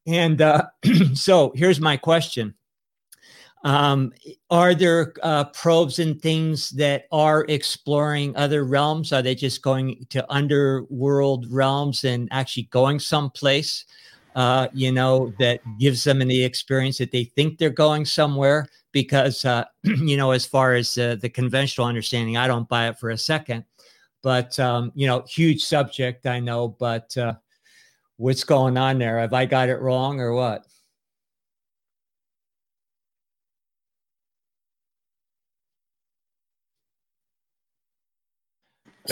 And 0.05 0.41
uh, 0.41 0.65
so 1.13 1.53
here's 1.55 1.79
my 1.79 1.95
question 1.95 2.53
um, 3.63 4.13
are 4.49 4.73
there 4.73 5.13
uh, 5.21 5.45
probes 5.45 5.99
and 5.99 6.21
things 6.21 6.69
that 6.71 7.05
are 7.11 7.45
exploring 7.49 8.35
other 8.35 8.63
realms? 8.63 9.11
Are 9.11 9.21
they 9.21 9.35
just 9.35 9.61
going 9.61 10.05
to 10.09 10.25
underworld 10.31 11.45
realms 11.51 12.05
and 12.05 12.29
actually 12.31 12.63
going 12.63 12.99
someplace? 12.99 13.85
Uh, 14.35 14.67
you 14.73 14.91
know, 14.91 15.33
that 15.39 15.59
gives 15.79 16.03
them 16.03 16.19
the 16.19 16.43
experience 16.43 16.97
that 16.99 17.11
they 17.11 17.25
think 17.25 17.57
they're 17.57 17.69
going 17.69 18.05
somewhere. 18.05 18.67
Because, 18.91 19.43
uh, 19.45 19.65
you 19.83 20.17
know, 20.17 20.31
as 20.31 20.45
far 20.45 20.73
as 20.73 20.97
uh, 20.97 21.17
the 21.21 21.29
conventional 21.29 21.85
understanding, 21.85 22.37
I 22.37 22.47
don't 22.47 22.69
buy 22.69 22.87
it 22.87 22.97
for 22.97 23.09
a 23.09 23.17
second. 23.17 23.65
But, 24.21 24.57
um, 24.59 24.91
you 24.95 25.05
know, 25.05 25.23
huge 25.27 25.63
subject, 25.63 26.25
I 26.25 26.39
know. 26.39 26.69
But 26.69 27.15
uh, 27.17 27.35
what's 28.17 28.43
going 28.43 28.77
on 28.77 28.99
there? 28.99 29.19
Have 29.19 29.33
I 29.33 29.45
got 29.45 29.69
it 29.69 29.79
wrong 29.79 30.19
or 30.21 30.33
what? 30.33 30.65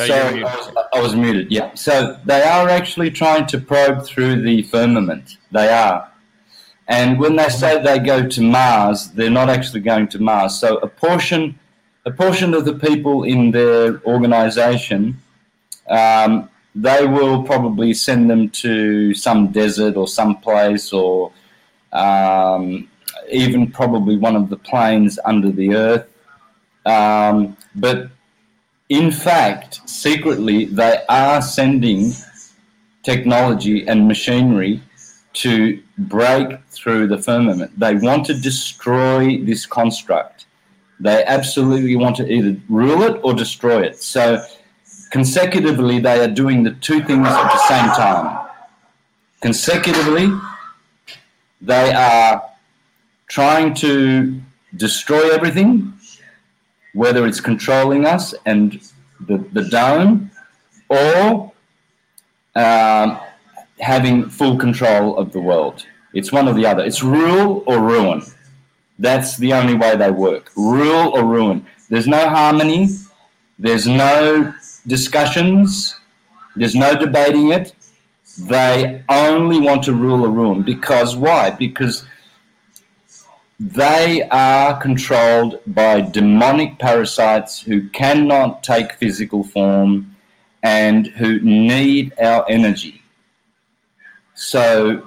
So 0.06 0.16
I 0.16 0.44
was, 0.44 0.86
I 0.94 1.02
was, 1.02 1.16
muted. 1.16 1.52
Yeah. 1.52 1.74
So 1.74 2.20
they 2.26 2.44
are 2.44 2.70
actually 2.70 3.12
trying 3.12 3.48
to 3.48 3.60
probe 3.60 4.06
through 4.06 4.42
the 4.42 4.62
firmament. 4.64 5.38
They 5.52 5.70
are. 5.70 6.12
And 6.88 7.20
when 7.20 7.36
they 7.36 7.50
say 7.50 7.82
they 7.82 8.00
go 8.00 8.28
to 8.28 8.42
Mars, 8.42 9.10
they're 9.10 9.30
not 9.30 9.50
actually 9.50 9.82
going 9.82 10.08
to 10.10 10.20
Mars. 10.20 10.60
So 10.60 10.78
a 10.78 10.88
portion, 10.88 11.60
a 12.06 12.12
portion 12.12 12.54
of 12.54 12.66
the 12.66 12.74
people 12.74 13.24
in 13.24 13.52
their 13.52 14.02
organization, 14.04 15.22
um, 15.90 16.50
they 16.76 17.06
will 17.06 17.44
probably 17.44 17.94
send 17.94 18.30
them 18.30 18.50
to 18.50 19.14
some 19.14 19.48
desert 19.48 19.98
or 19.98 20.08
some 20.08 20.38
place 20.38 20.94
or 20.94 21.32
um, 21.92 22.88
even 23.30 23.70
probably 23.72 24.16
one 24.16 24.36
of 24.36 24.50
the 24.50 24.58
planes 24.58 25.20
under 25.26 25.52
the 25.52 25.76
earth. 25.76 26.08
Um, 26.86 27.58
but 27.76 28.10
in 28.90 29.12
fact, 29.12 29.82
secretly, 29.90 30.66
they 30.66 31.04
are 31.10 31.42
sending 31.42 32.14
technology 33.04 33.88
and 33.88 34.08
machinery 34.08 34.82
to 35.34 35.82
break 35.98 36.60
through 36.70 37.08
the 37.08 37.18
firmament. 37.18 37.78
They 37.78 37.96
want 37.96 38.26
to 38.28 38.34
destroy 38.34 39.44
this 39.44 39.66
construct. 39.66 40.46
They 41.00 41.24
absolutely 41.26 41.96
want 41.96 42.16
to 42.18 42.32
either 42.32 42.60
rule 42.70 43.04
it 43.04 43.20
or 43.24 43.34
destroy 43.34 43.84
it. 43.84 44.02
So, 44.02 44.44
consecutively, 45.12 46.00
they 46.00 46.22
are 46.22 46.28
doing 46.28 46.64
the 46.64 46.72
two 46.72 47.04
things 47.04 47.28
at 47.28 47.52
the 47.52 47.68
same 47.68 47.88
time. 47.92 48.48
Consecutively, 49.42 50.32
they 51.62 51.94
are 51.94 52.42
trying 53.28 53.74
to 53.76 54.42
destroy 54.76 55.30
everything 55.32 55.94
whether 56.98 57.28
it's 57.28 57.40
controlling 57.40 58.08
us 58.08 58.34
and 58.48 58.82
the, 59.28 59.38
the 59.54 59.66
dome 59.66 60.32
or 60.90 61.52
um, 62.56 63.20
having 63.80 64.28
full 64.28 64.58
control 64.58 65.16
of 65.16 65.32
the 65.32 65.40
world. 65.40 65.86
It's 66.16 66.32
one 66.32 66.48
or 66.48 66.56
the 66.56 66.66
other. 66.66 66.84
It's 66.84 67.04
rule 67.04 67.64
or 67.68 67.80
ruin. 67.80 68.24
That's 68.98 69.38
the 69.38 69.54
only 69.54 69.76
way 69.76 69.96
they 69.96 70.10
work. 70.10 70.52
Rule 70.56 71.16
or 71.16 71.24
ruin. 71.24 71.68
There's 71.88 72.08
no 72.08 72.30
harmony. 72.30 72.90
There's 73.60 73.86
no 73.86 74.52
discussions. 74.88 75.94
There's 76.56 76.74
no 76.74 76.96
debating 76.98 77.52
it. 77.52 77.76
They 78.40 79.04
only 79.08 79.60
want 79.60 79.84
to 79.84 79.94
rule 79.94 80.26
or 80.26 80.30
ruin. 80.30 80.64
Because 80.64 81.16
why? 81.16 81.52
Because 81.52 82.08
they 83.60 84.22
are 84.30 84.80
controlled 84.80 85.60
by 85.66 86.02
demonic 86.02 86.78
parasites 86.78 87.60
who 87.60 87.90
cannot 87.90 88.64
take 88.64 88.94
physical 88.94 89.44
form 89.44 90.16
and 90.62 91.08
who 91.08 91.40
need 91.40 92.14
our 92.20 92.46
energy. 92.48 93.02
So, 94.36 95.02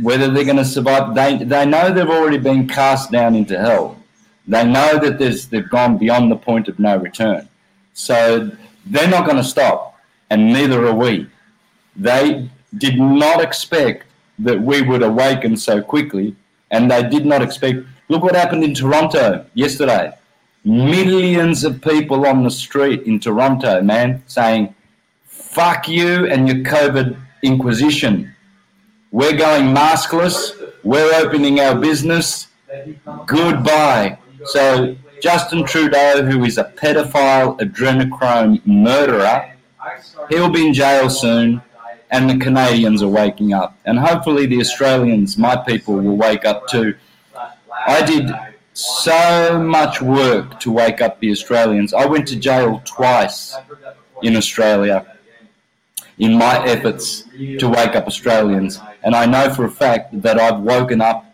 whether 0.00 0.30
they're 0.30 0.44
going 0.44 0.58
to 0.58 0.64
survive, 0.64 1.16
they, 1.16 1.42
they 1.42 1.66
know 1.66 1.92
they've 1.92 2.08
already 2.08 2.38
been 2.38 2.68
cast 2.68 3.10
down 3.10 3.34
into 3.34 3.58
hell. 3.58 3.96
They 4.46 4.64
know 4.64 4.98
that 5.00 5.18
there's, 5.18 5.48
they've 5.48 5.68
gone 5.68 5.98
beyond 5.98 6.30
the 6.30 6.36
point 6.36 6.68
of 6.68 6.78
no 6.78 6.96
return. 6.96 7.48
So, 7.94 8.52
they're 8.86 9.08
not 9.08 9.24
going 9.24 9.38
to 9.38 9.44
stop, 9.44 9.98
and 10.30 10.52
neither 10.52 10.86
are 10.86 10.94
we. 10.94 11.26
They 11.96 12.48
did 12.76 13.00
not 13.00 13.42
expect 13.42 14.04
that 14.38 14.60
we 14.60 14.82
would 14.82 15.02
awaken 15.02 15.56
so 15.56 15.82
quickly 15.82 16.36
and 16.70 16.90
they 16.90 17.02
did 17.08 17.26
not 17.26 17.42
expect. 17.42 17.78
Look 18.08 18.22
what 18.22 18.34
happened 18.34 18.64
in 18.64 18.74
Toronto 18.74 19.44
yesterday. 19.54 20.12
Millions 20.64 21.64
of 21.64 21.80
people 21.80 22.26
on 22.26 22.44
the 22.44 22.50
street 22.50 23.02
in 23.02 23.20
Toronto, 23.20 23.80
man, 23.82 24.22
saying, 24.26 24.74
fuck 25.24 25.88
you 25.88 26.26
and 26.26 26.48
your 26.48 26.58
COVID 26.58 27.16
inquisition. 27.42 28.34
We're 29.10 29.36
going 29.36 29.74
maskless. 29.74 30.52
We're 30.84 31.12
opening 31.14 31.60
our 31.60 31.74
business. 31.74 32.48
Goodbye. 33.26 34.18
So, 34.44 34.96
Justin 35.22 35.64
Trudeau, 35.64 36.22
who 36.22 36.44
is 36.44 36.58
a 36.58 36.64
pedophile, 36.64 37.58
adrenochrome 37.60 38.64
murderer, 38.66 39.52
he'll 40.28 40.50
be 40.50 40.66
in 40.66 40.74
jail 40.74 41.08
soon 41.08 41.62
and 42.10 42.28
the 42.28 42.38
Canadians 42.38 43.02
are 43.02 43.08
waking 43.08 43.52
up. 43.52 43.78
And 43.84 43.98
hopefully 43.98 44.46
the 44.46 44.60
Australians, 44.60 45.36
my 45.36 45.56
people, 45.56 45.94
will 45.94 46.16
wake 46.16 46.44
up 46.44 46.66
too. 46.68 46.94
I 47.86 48.02
did 48.02 48.30
so 48.72 49.58
much 49.58 50.00
work 50.00 50.60
to 50.60 50.70
wake 50.70 51.00
up 51.00 51.20
the 51.20 51.30
Australians. 51.30 51.92
I 51.92 52.06
went 52.06 52.28
to 52.28 52.36
jail 52.36 52.82
twice 52.84 53.56
in 54.22 54.36
Australia 54.36 55.06
in 56.18 56.36
my 56.36 56.64
efforts 56.64 57.24
to 57.58 57.68
wake 57.68 57.94
up 57.94 58.06
Australians. 58.06 58.80
And 59.02 59.14
I 59.14 59.26
know 59.26 59.52
for 59.54 59.64
a 59.64 59.70
fact 59.70 60.20
that 60.22 60.38
I've 60.38 60.60
woken 60.60 61.00
up 61.00 61.24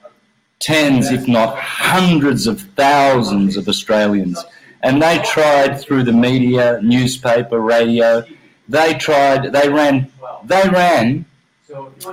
tens, 0.59 1.11
if 1.11 1.27
not 1.27 1.57
hundreds 1.59 2.47
of 2.47 2.61
thousands 2.77 3.57
of 3.57 3.69
Australians. 3.69 4.43
And 4.83 5.01
they 5.01 5.19
tried 5.19 5.81
through 5.81 6.05
the 6.05 6.13
media, 6.13 6.81
newspaper, 6.83 7.61
radio, 7.61 8.25
they 8.69 8.95
tried, 8.95 9.53
they 9.53 9.69
ran 9.69 10.11
they 10.47 10.69
ran 10.69 11.25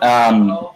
um, 0.02 0.70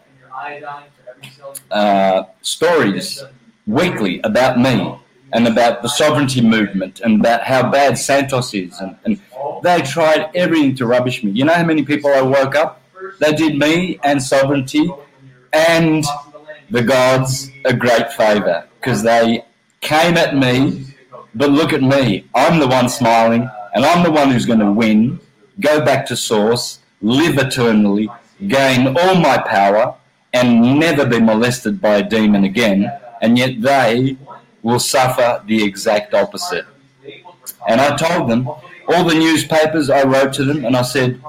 uh, 1.71 2.23
stories 2.41 3.23
weekly 3.65 4.21
about 4.23 4.59
me 4.59 4.95
and 5.33 5.47
about 5.47 5.81
the 5.81 5.89
sovereignty 5.89 6.41
movement 6.41 7.01
and 7.01 7.19
about 7.19 7.43
how 7.43 7.69
bad 7.69 7.97
Santos 7.97 8.53
is. 8.53 8.79
And, 8.79 8.95
and 9.05 9.21
they 9.63 9.81
tried 9.81 10.29
everything 10.35 10.75
to 10.75 10.85
rubbish 10.85 11.23
me. 11.23 11.31
You 11.31 11.45
know 11.45 11.53
how 11.53 11.65
many 11.65 11.83
people 11.83 12.11
I 12.11 12.21
woke 12.21 12.55
up? 12.55 12.81
They 13.19 13.33
did 13.33 13.57
me 13.57 13.99
and 14.03 14.21
sovereignty 14.21 14.89
and 15.53 16.03
the 16.69 16.83
gods 16.83 17.49
a 17.65 17.73
great 17.73 18.11
favor 18.13 18.67
because 18.79 19.03
they 19.03 19.45
came 19.81 20.17
at 20.17 20.35
me, 20.35 20.85
but 21.33 21.49
look 21.49 21.73
at 21.73 21.81
me. 21.81 22.25
I'm 22.33 22.59
the 22.59 22.67
one 22.67 22.89
smiling 22.89 23.49
and 23.73 23.85
I'm 23.85 24.03
the 24.03 24.11
one 24.11 24.31
who's 24.31 24.45
going 24.45 24.59
to 24.59 24.71
win, 24.71 25.19
go 25.59 25.83
back 25.83 26.05
to 26.07 26.15
source 26.15 26.79
live 27.01 27.37
eternally, 27.37 28.09
gain 28.47 28.95
all 28.97 29.15
my 29.15 29.37
power, 29.37 29.95
and 30.33 30.79
never 30.79 31.05
be 31.05 31.19
molested 31.19 31.79
by 31.79 31.97
a 31.97 32.03
demon 32.03 32.43
again, 32.43 32.91
and 33.21 33.37
yet 33.37 33.61
they 33.61 34.17
will 34.61 34.79
suffer 34.79 35.41
the 35.45 35.63
exact 35.63 36.13
opposite. 36.13 36.65
And 37.67 37.79
I 37.79 37.95
told 37.95 38.29
them, 38.29 38.47
all 38.87 39.03
the 39.03 39.15
newspapers, 39.15 39.89
I 39.89 40.03
wrote 40.03 40.33
to 40.33 40.43
them 40.43 40.65
and 40.65 40.75
I 40.75 40.81
said, 40.81 41.21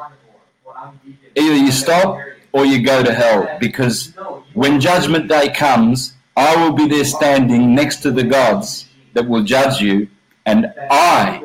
either 1.36 1.54
you 1.54 1.70
stop 1.70 2.18
or 2.52 2.64
you 2.64 2.82
go 2.82 3.02
to 3.02 3.14
hell, 3.14 3.56
because 3.60 4.12
when 4.54 4.80
Judgment 4.80 5.28
Day 5.28 5.50
comes, 5.50 6.14
I 6.36 6.56
will 6.56 6.72
be 6.72 6.88
there 6.88 7.04
standing 7.04 7.74
next 7.74 7.96
to 8.02 8.10
the 8.10 8.24
gods 8.24 8.88
that 9.12 9.26
will 9.26 9.42
judge 9.42 9.80
you, 9.80 10.08
and 10.44 10.72
I 10.90 11.42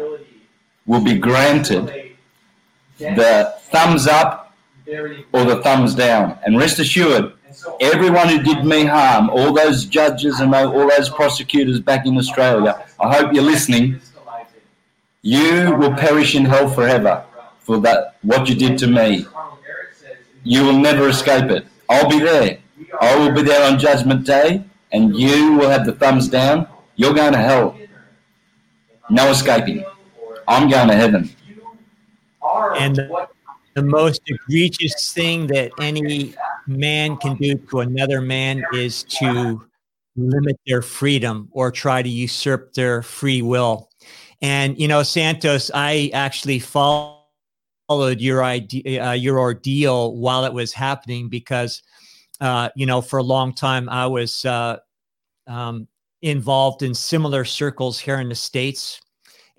will 0.85 1.03
be 1.03 1.17
granted 1.17 2.00
the 3.01 3.53
thumbs 3.71 4.07
up 4.07 4.53
or 5.33 5.43
the 5.45 5.61
thumbs 5.63 5.95
down. 5.95 6.37
And 6.45 6.57
rest 6.57 6.79
assured, 6.79 7.33
everyone 7.79 8.29
who 8.29 8.41
did 8.41 8.65
me 8.65 8.85
harm, 8.85 9.29
all 9.29 9.53
those 9.53 9.85
judges 9.85 10.39
and 10.39 10.53
all 10.53 10.87
those 10.87 11.09
prosecutors 11.09 11.79
back 11.79 12.05
in 12.05 12.17
Australia, 12.17 12.85
I 12.99 13.15
hope 13.15 13.33
you're 13.33 13.43
listening. 13.43 13.99
You 15.21 15.75
will 15.75 15.93
perish 15.93 16.35
in 16.35 16.45
hell 16.45 16.69
forever 16.69 17.23
for 17.59 17.79
that 17.81 18.17
what 18.21 18.49
you 18.49 18.55
did 18.55 18.77
to 18.79 18.87
me. 18.87 19.25
You 20.43 20.63
will 20.63 20.77
never 20.77 21.09
escape 21.09 21.51
it. 21.51 21.65
I'll 21.89 22.09
be 22.09 22.19
there. 22.19 22.57
I 22.99 23.15
will 23.15 23.31
be 23.31 23.43
there 23.43 23.71
on 23.71 23.77
Judgment 23.77 24.25
Day, 24.25 24.63
and 24.91 25.15
you 25.15 25.53
will 25.53 25.69
have 25.69 25.85
the 25.85 25.93
thumbs 25.93 26.27
down, 26.27 26.67
you're 26.95 27.13
going 27.13 27.33
to 27.33 27.37
hell. 27.37 27.77
No 29.09 29.29
escaping. 29.29 29.83
I'm 30.47 30.69
going 30.69 30.87
to 30.87 30.95
heaven. 30.95 31.29
And 32.77 32.95
the, 32.95 33.27
the 33.75 33.83
most 33.83 34.21
egregious 34.27 35.13
thing 35.13 35.47
that 35.47 35.71
any 35.79 36.33
man 36.67 37.17
can 37.17 37.35
do 37.37 37.55
to 37.55 37.79
another 37.79 38.21
man 38.21 38.63
is 38.73 39.03
to 39.03 39.63
limit 40.15 40.59
their 40.67 40.81
freedom 40.81 41.49
or 41.51 41.71
try 41.71 42.01
to 42.01 42.09
usurp 42.09 42.73
their 42.73 43.01
free 43.01 43.41
will. 43.41 43.89
And, 44.41 44.77
you 44.79 44.87
know, 44.87 45.03
Santos, 45.03 45.71
I 45.73 46.09
actually 46.13 46.59
followed 46.59 47.17
your 47.89 48.43
idea, 48.43 49.09
uh, 49.09 49.11
your 49.13 49.39
ordeal 49.39 50.15
while 50.15 50.45
it 50.45 50.53
was 50.53 50.73
happening 50.73 51.29
because, 51.29 51.81
uh, 52.39 52.69
you 52.75 52.85
know, 52.85 53.01
for 53.01 53.19
a 53.19 53.23
long 53.23 53.53
time 53.53 53.87
I 53.87 54.07
was 54.07 54.43
uh, 54.45 54.77
um, 55.47 55.87
involved 56.21 56.81
in 56.81 56.93
similar 56.93 57.45
circles 57.45 57.99
here 57.99 58.19
in 58.19 58.29
the 58.29 58.35
States 58.35 59.01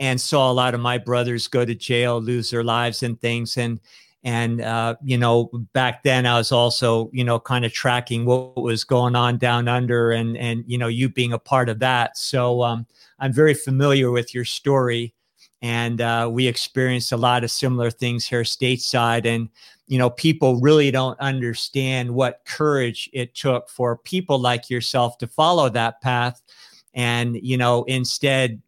and 0.03 0.20
saw 0.20 0.51
a 0.51 0.53
lot 0.53 0.74
of 0.74 0.81
my 0.81 0.99
brothers 0.99 1.47
go 1.47 1.65
to 1.65 1.77
jail, 1.77 2.20
lose 2.20 2.51
their 2.51 2.65
lives 2.65 3.05
and 3.05 3.20
things. 3.20 3.57
And, 3.57 3.79
and 4.24 4.61
uh, 4.61 4.95
you 5.03 5.19
know 5.19 5.51
back 5.73 6.05
then 6.05 6.27
i 6.27 6.39
was 6.39 6.53
also 6.53 7.11
you 7.12 7.24
know 7.24 7.41
kind 7.41 7.65
of 7.65 7.73
tracking 7.73 8.24
what 8.24 8.57
was 8.57 8.85
going 8.85 9.16
on 9.16 9.37
down 9.37 9.66
under 9.66 10.12
and 10.12 10.37
and 10.37 10.62
you 10.65 10.79
know 10.79 10.87
you 10.87 11.09
being 11.09 11.33
a 11.33 11.39
part 11.41 11.69
of 11.69 11.81
that 11.81 12.16
so 12.16 12.62
um, 12.62 12.87
i'm 13.19 13.33
very 13.33 13.53
familiar 13.53 14.12
with 14.12 14.33
your 14.33 14.45
story 14.45 15.12
and 15.61 16.01
uh, 16.01 16.29
we 16.31 16.47
experienced 16.47 17.11
a 17.11 17.16
lot 17.16 17.43
of 17.43 17.51
similar 17.51 17.91
things 17.91 18.24
here 18.24 18.43
stateside 18.43 19.27
and 19.27 19.49
you 19.89 19.99
know 19.99 20.11
people 20.11 20.61
really 20.61 20.93
don't 20.93 21.19
understand 21.19 22.09
what 22.09 22.43
courage 22.45 23.11
it 23.12 23.35
took 23.35 23.69
for 23.69 23.97
people 23.97 24.39
like 24.39 24.70
yourself 24.70 25.19
to 25.19 25.27
follow 25.27 25.69
that 25.69 26.01
path 26.01 26.41
and 26.95 27.37
you 27.43 27.57
know 27.57 27.83
instead 27.89 28.62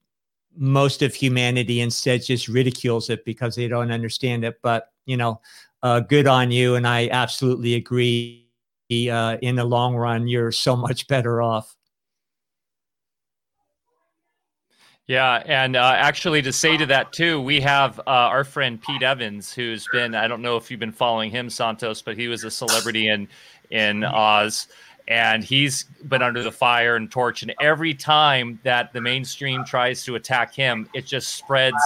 most 0.56 1.02
of 1.02 1.14
humanity 1.14 1.80
instead 1.80 2.22
just 2.22 2.48
ridicules 2.48 3.10
it 3.10 3.24
because 3.24 3.54
they 3.56 3.68
don't 3.68 3.90
understand 3.90 4.44
it 4.44 4.58
but 4.62 4.90
you 5.06 5.16
know, 5.16 5.40
uh, 5.82 6.00
good 6.00 6.26
on 6.26 6.50
you. 6.50 6.76
And 6.76 6.86
I 6.86 7.08
absolutely 7.08 7.74
agree. 7.74 8.40
Uh, 8.90 9.38
in 9.42 9.56
the 9.56 9.64
long 9.64 9.96
run, 9.96 10.28
you're 10.28 10.52
so 10.52 10.76
much 10.76 11.08
better 11.08 11.42
off. 11.42 11.74
Yeah, 15.06 15.42
and 15.46 15.74
uh, 15.74 15.94
actually, 15.96 16.42
to 16.42 16.52
say 16.52 16.76
to 16.76 16.86
that 16.86 17.12
too, 17.12 17.40
we 17.40 17.60
have 17.60 17.98
uh, 18.00 18.02
our 18.06 18.44
friend 18.44 18.80
Pete 18.80 19.02
Evans, 19.02 19.52
who's 19.52 19.86
been—I 19.90 20.28
don't 20.28 20.42
know 20.42 20.56
if 20.56 20.70
you've 20.70 20.80
been 20.80 20.92
following 20.92 21.30
him, 21.30 21.50
Santos, 21.50 22.02
but 22.02 22.16
he 22.16 22.28
was 22.28 22.44
a 22.44 22.50
celebrity 22.50 23.08
in 23.08 23.26
in 23.70 24.04
Oz, 24.04 24.68
and 25.08 25.44
he's 25.44 25.84
been 26.08 26.22
under 26.22 26.42
the 26.42 26.52
fire 26.52 26.96
and 26.96 27.10
torch. 27.10 27.42
And 27.42 27.54
every 27.60 27.94
time 27.94 28.58
that 28.62 28.92
the 28.92 29.00
mainstream 29.00 29.64
tries 29.64 30.04
to 30.04 30.14
attack 30.14 30.54
him, 30.54 30.88
it 30.94 31.04
just 31.06 31.36
spreads. 31.36 31.76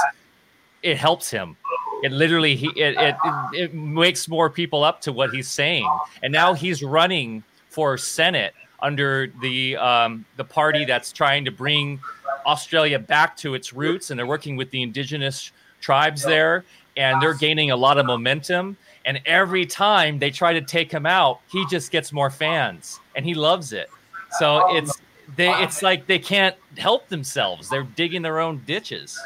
It 0.82 0.96
helps 0.96 1.30
him 1.30 1.56
it 2.02 2.12
literally 2.12 2.54
he 2.56 2.68
it, 2.76 2.96
it 2.98 3.16
it 3.52 3.74
makes 3.74 4.28
more 4.28 4.48
people 4.48 4.84
up 4.84 5.00
to 5.00 5.12
what 5.12 5.30
he's 5.30 5.48
saying 5.48 5.88
and 6.22 6.32
now 6.32 6.54
he's 6.54 6.82
running 6.82 7.42
for 7.68 7.96
senate 7.96 8.54
under 8.80 9.32
the 9.40 9.76
um, 9.76 10.24
the 10.36 10.44
party 10.44 10.84
that's 10.84 11.12
trying 11.12 11.44
to 11.44 11.50
bring 11.50 12.00
australia 12.46 12.98
back 12.98 13.36
to 13.36 13.54
its 13.54 13.72
roots 13.72 14.10
and 14.10 14.18
they're 14.18 14.26
working 14.26 14.56
with 14.56 14.70
the 14.70 14.82
indigenous 14.82 15.50
tribes 15.80 16.22
there 16.22 16.64
and 16.96 17.20
they're 17.20 17.34
gaining 17.34 17.70
a 17.70 17.76
lot 17.76 17.98
of 17.98 18.06
momentum 18.06 18.76
and 19.04 19.20
every 19.26 19.66
time 19.66 20.18
they 20.18 20.30
try 20.30 20.52
to 20.52 20.60
take 20.60 20.90
him 20.90 21.06
out 21.06 21.40
he 21.50 21.64
just 21.66 21.90
gets 21.90 22.12
more 22.12 22.30
fans 22.30 23.00
and 23.18 23.26
he 23.26 23.34
loves 23.34 23.74
it 23.74 23.90
so 24.38 24.74
it's 24.74 24.98
they 25.36 25.50
it's 25.62 25.82
like 25.82 26.06
they 26.06 26.18
can't 26.18 26.56
help 26.78 27.06
themselves 27.08 27.68
they're 27.68 27.82
digging 27.82 28.22
their 28.22 28.38
own 28.40 28.62
ditches 28.64 29.20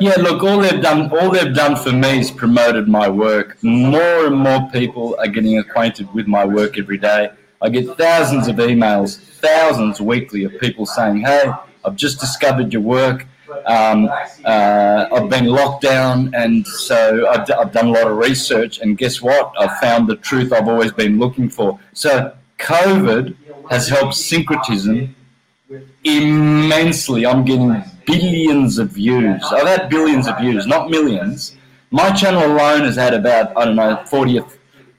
yeah, 0.00 0.14
look, 0.16 0.42
all 0.42 0.58
they've 0.58 0.82
done, 0.82 1.08
all 1.16 1.30
they've 1.30 1.54
done 1.54 1.76
for 1.76 1.92
me 1.92 2.18
is 2.18 2.30
promoted 2.30 2.88
my 2.88 3.08
work. 3.08 3.62
More 3.62 4.26
and 4.26 4.36
more 4.36 4.68
people 4.72 5.16
are 5.20 5.28
getting 5.28 5.58
acquainted 5.58 6.12
with 6.12 6.26
my 6.26 6.44
work 6.44 6.78
every 6.78 6.98
day. 6.98 7.30
I 7.62 7.68
get 7.68 7.96
thousands 7.96 8.48
of 8.48 8.56
emails, 8.56 9.18
thousands 9.18 10.00
weekly 10.00 10.44
of 10.44 10.58
people 10.58 10.84
saying, 10.84 11.20
"Hey, 11.20 11.50
I've 11.84 11.96
just 11.96 12.18
discovered 12.18 12.72
your 12.72 12.82
work. 12.82 13.26
Um, 13.66 14.10
uh, 14.44 15.06
I've 15.12 15.30
been 15.30 15.46
locked 15.46 15.82
down, 15.82 16.34
and 16.34 16.66
so 16.66 17.28
I've, 17.28 17.46
d- 17.46 17.52
I've 17.52 17.72
done 17.72 17.86
a 17.86 17.92
lot 17.92 18.08
of 18.08 18.16
research. 18.16 18.80
And 18.80 18.98
guess 18.98 19.22
what? 19.22 19.52
I've 19.58 19.78
found 19.78 20.08
the 20.08 20.16
truth 20.16 20.52
I've 20.52 20.68
always 20.68 20.92
been 20.92 21.18
looking 21.18 21.48
for. 21.48 21.78
So 21.92 22.34
COVID 22.64 23.36
has 23.68 23.88
helped 23.88 24.14
syncretism 24.14 25.14
immensely. 26.02 27.26
I'm 27.26 27.44
getting 27.44 27.82
billions 28.06 28.78
of 28.78 28.90
views. 28.90 29.42
I've 29.50 29.66
had 29.66 29.90
billions 29.90 30.26
of 30.26 30.38
views, 30.38 30.66
not 30.66 30.90
millions. 30.90 31.56
My 31.90 32.10
channel 32.10 32.44
alone 32.46 32.80
has 32.80 32.96
had 32.96 33.12
about, 33.12 33.56
I 33.56 33.66
don't 33.66 33.76
know, 33.76 34.02
40 34.06 34.38
or, 34.40 34.48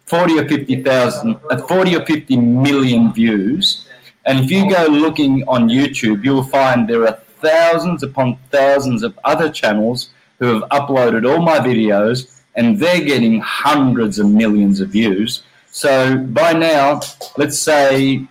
40 0.06 0.40
or 0.40 0.48
50,000, 0.48 1.40
uh, 1.50 1.58
40 1.58 1.96
or 1.96 2.06
50 2.06 2.38
million 2.38 3.12
views. 3.12 3.88
And 4.26 4.40
if 4.40 4.52
you 4.52 4.70
go 4.70 4.86
looking 4.86 5.44
on 5.48 5.68
YouTube, 5.68 6.24
you'll 6.24 6.44
find 6.44 6.88
there 6.88 7.08
are 7.08 7.20
thousands 7.42 8.04
upon 8.04 8.38
thousands 8.52 9.02
of 9.02 9.18
other 9.24 9.50
channels 9.50 10.10
who 10.40 10.46
have 10.46 10.70
uploaded 10.70 11.30
all 11.30 11.42
my 11.42 11.60
videos 11.60 12.42
and 12.56 12.80
they're 12.80 13.04
getting 13.04 13.42
hundreds 13.42 14.20
of 14.20 14.28
millions 14.30 14.80
of 14.80 14.90
views. 14.90 15.44
So 15.76 16.16
by 16.16 16.54
now, 16.54 17.02
let's 17.36 17.60
say 17.60 18.26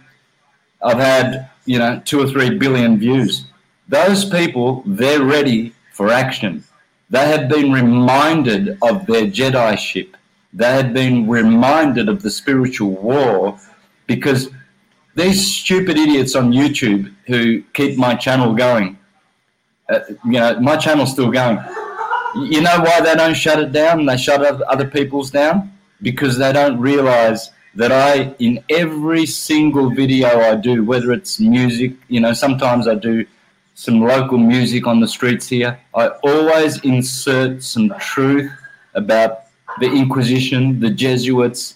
I've 0.82 0.96
had, 0.96 1.50
you 1.66 1.78
know, 1.78 2.00
two 2.06 2.18
or 2.22 2.26
three 2.26 2.56
billion 2.56 2.98
views. 2.98 3.44
Those 3.86 4.24
people, 4.24 4.82
they're 4.86 5.22
ready 5.22 5.74
for 5.92 6.08
action. 6.08 6.64
They 7.10 7.26
have 7.28 7.50
been 7.50 7.70
reminded 7.70 8.78
of 8.80 9.04
their 9.04 9.26
Jedi 9.26 9.76
ship. 9.76 10.16
They 10.54 10.72
have 10.72 10.94
been 10.94 11.28
reminded 11.28 12.08
of 12.08 12.22
the 12.22 12.30
spiritual 12.30 12.92
war 12.92 13.60
because 14.06 14.48
these 15.14 15.46
stupid 15.46 15.98
idiots 15.98 16.34
on 16.34 16.50
YouTube 16.50 17.12
who 17.26 17.60
keep 17.74 17.98
my 17.98 18.14
channel 18.14 18.54
going, 18.54 18.98
uh, 19.90 20.00
you 20.24 20.40
know, 20.40 20.58
my 20.60 20.78
channel's 20.78 21.12
still 21.12 21.30
going. 21.30 21.58
You 22.36 22.62
know 22.62 22.80
why 22.80 23.02
they 23.02 23.14
don't 23.14 23.34
shut 23.34 23.58
it 23.58 23.70
down? 23.70 24.06
They 24.06 24.16
shut 24.16 24.40
other 24.62 24.88
people's 24.88 25.30
down 25.30 25.73
because 26.04 26.38
they 26.38 26.52
don't 26.52 26.78
realize 26.78 27.50
that 27.74 27.90
I, 27.90 28.34
in 28.38 28.62
every 28.70 29.26
single 29.26 29.90
video 29.90 30.28
I 30.40 30.54
do, 30.54 30.84
whether 30.84 31.10
it's 31.12 31.40
music, 31.40 31.94
you 32.08 32.20
know, 32.20 32.32
sometimes 32.32 32.86
I 32.86 32.94
do 32.94 33.26
some 33.74 34.00
local 34.00 34.38
music 34.38 34.86
on 34.86 35.00
the 35.00 35.08
streets 35.08 35.48
here. 35.48 35.80
I 35.94 36.08
always 36.22 36.78
insert 36.84 37.64
some 37.64 37.92
truth 37.98 38.52
about 38.94 39.46
the 39.80 39.90
Inquisition, 39.90 40.78
the 40.78 40.90
Jesuits. 40.90 41.74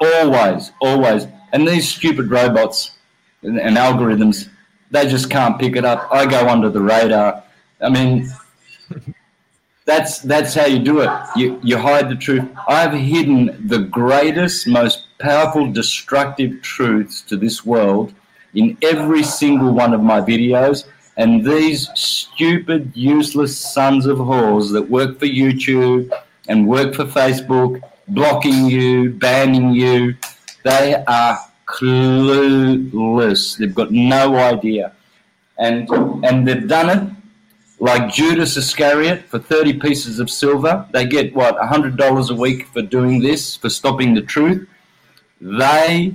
Always, 0.00 0.72
always. 0.80 1.28
And 1.52 1.68
these 1.68 1.88
stupid 1.88 2.28
robots 2.30 2.92
and, 3.42 3.60
and 3.60 3.76
algorithms, 3.76 4.48
they 4.90 5.06
just 5.06 5.30
can't 5.30 5.60
pick 5.60 5.76
it 5.76 5.84
up. 5.84 6.08
I 6.10 6.26
go 6.26 6.48
under 6.48 6.70
the 6.70 6.80
radar. 6.80 7.44
I 7.80 7.88
mean, 7.88 8.32
that's 9.84 10.20
that's 10.20 10.54
how 10.54 10.66
you 10.66 10.78
do 10.78 11.00
it. 11.00 11.10
You 11.36 11.58
you 11.62 11.76
hide 11.76 12.08
the 12.08 12.14
truth. 12.14 12.44
I've 12.68 12.92
hidden 12.92 13.66
the 13.66 13.80
greatest, 13.80 14.66
most 14.68 15.06
powerful, 15.18 15.72
destructive 15.72 16.62
truths 16.62 17.20
to 17.22 17.36
this 17.36 17.64
world 17.66 18.14
in 18.54 18.76
every 18.82 19.22
single 19.22 19.72
one 19.72 19.92
of 19.92 20.02
my 20.02 20.20
videos. 20.20 20.86
And 21.16 21.44
these 21.44 21.90
stupid, 21.94 22.92
useless 22.94 23.58
sons 23.58 24.06
of 24.06 24.18
whores 24.18 24.72
that 24.72 24.88
work 24.88 25.18
for 25.18 25.26
YouTube 25.26 26.10
and 26.48 26.66
work 26.66 26.94
for 26.94 27.04
Facebook, 27.04 27.82
blocking 28.08 28.66
you, 28.66 29.10
banning 29.10 29.72
you, 29.72 30.16
they 30.64 31.02
are 31.06 31.38
clueless. 31.66 33.58
They've 33.58 33.74
got 33.74 33.90
no 33.90 34.36
idea. 34.36 34.92
And, 35.58 35.88
and 36.24 36.48
they've 36.48 36.66
done 36.66 36.88
it 36.90 37.21
like 37.82 38.12
Judas 38.12 38.56
Iscariot 38.56 39.24
for 39.24 39.40
30 39.40 39.80
pieces 39.80 40.20
of 40.20 40.30
silver. 40.30 40.86
They 40.92 41.04
get, 41.04 41.34
what, 41.34 41.58
$100 41.58 42.30
a 42.30 42.34
week 42.34 42.68
for 42.68 42.80
doing 42.80 43.20
this, 43.20 43.56
for 43.56 43.68
stopping 43.68 44.14
the 44.14 44.22
truth. 44.22 44.68
They 45.40 46.14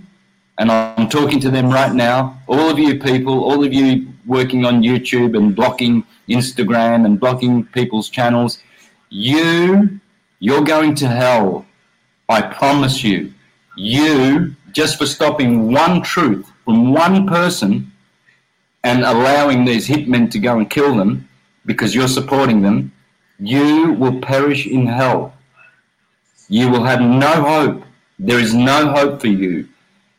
and 0.59 0.71
I'm 0.71 1.09
talking 1.09 1.41
to 1.41 1.51
them 1.51 1.69
right 1.69 1.93
now. 1.93 2.39
All 2.47 2.69
of 2.69 2.79
you 2.79 2.97
people, 2.97 3.43
all 3.43 3.65
of 3.65 3.73
you 3.73 4.07
working 4.25 4.63
on 4.63 4.81
YouTube 4.81 5.37
and 5.37 5.53
blocking 5.53 6.05
Instagram 6.29 7.05
and 7.05 7.19
blocking 7.19 7.65
people's 7.65 8.09
channels, 8.09 8.59
you, 9.09 9.99
you're 10.39 10.63
going 10.63 10.95
to 10.95 11.07
hell. 11.09 11.65
I 12.29 12.43
promise 12.43 13.03
you. 13.03 13.33
You, 13.75 14.55
just 14.71 14.97
for 14.97 15.05
stopping 15.05 15.73
one 15.73 16.01
truth 16.01 16.49
from 16.63 16.93
one 16.93 17.27
person 17.27 17.91
and 18.85 19.03
allowing 19.03 19.65
these 19.65 19.85
hitmen 19.85 20.31
to 20.31 20.39
go 20.39 20.59
and 20.59 20.69
kill 20.69 20.95
them 20.95 21.26
because 21.67 21.93
you're 21.93 22.07
supporting 22.07 22.61
them, 22.61 22.91
you 23.37 23.93
will 23.93 24.19
perish 24.21 24.65
in 24.65 24.87
hell. 24.87 25.33
You 26.49 26.69
will 26.69 26.83
have 26.83 27.01
no 27.01 27.27
hope. 27.27 27.83
There 28.17 28.39
is 28.39 28.55
no 28.55 28.89
hope 28.91 29.21
for 29.21 29.27
you 29.27 29.69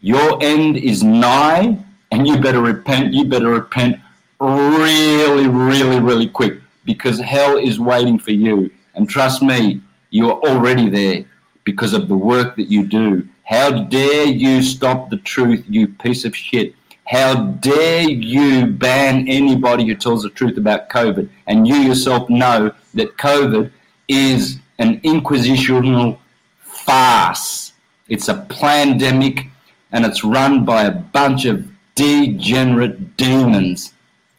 Your 0.01 0.41
end 0.41 0.77
is 0.77 1.03
nigh, 1.03 1.77
and 2.13 2.29
you 2.29 2.39
better 2.39 2.61
repent. 2.61 3.13
You 3.13 3.25
better 3.25 3.51
repent 3.51 3.99
really, 4.39 5.49
really, 5.49 5.99
really 5.99 6.29
quick 6.29 6.61
because 6.85 7.19
hell 7.19 7.57
is 7.57 7.81
waiting 7.81 8.21
for 8.21 8.31
you. 8.31 8.71
And 8.95 9.11
trust 9.11 9.43
me, 9.43 9.81
you 10.11 10.31
are 10.31 10.41
already 10.49 10.89
there 10.89 11.25
because 11.65 11.93
of 11.93 12.07
the 12.09 12.17
work 12.17 12.55
that 12.57 12.71
you 12.71 12.87
do. 12.87 13.27
How 13.45 13.71
dare 13.71 14.27
you 14.27 14.63
stop 14.63 15.11
the 15.11 15.17
truth, 15.17 15.65
you 15.69 15.89
piece 15.89 16.25
of 16.25 16.37
shit? 16.37 16.75
How 17.09 17.43
dare 17.43 18.03
you 18.03 18.67
ban 18.67 19.27
anybody 19.29 19.87
who 19.87 19.95
tells 19.95 20.25
the 20.25 20.29
truth 20.29 20.59
about 20.59 20.91
COVID? 20.91 21.31
And 21.47 21.67
you 21.67 21.77
yourself 21.77 22.29
know 22.29 22.71
that 22.93 23.17
COVID 23.17 23.73
is 24.09 24.59
an 24.79 25.01
inquisitional 25.01 26.19
farce. 26.61 27.73
It's 28.11 28.29
a 28.29 28.47
pandemic 28.51 29.47
and 29.91 30.05
it's 30.05 30.23
run 30.23 30.67
by 30.67 30.85
a 30.85 30.91
bunch 30.91 31.47
of 31.47 31.67
degenerate 31.95 33.17
demons 33.17 33.95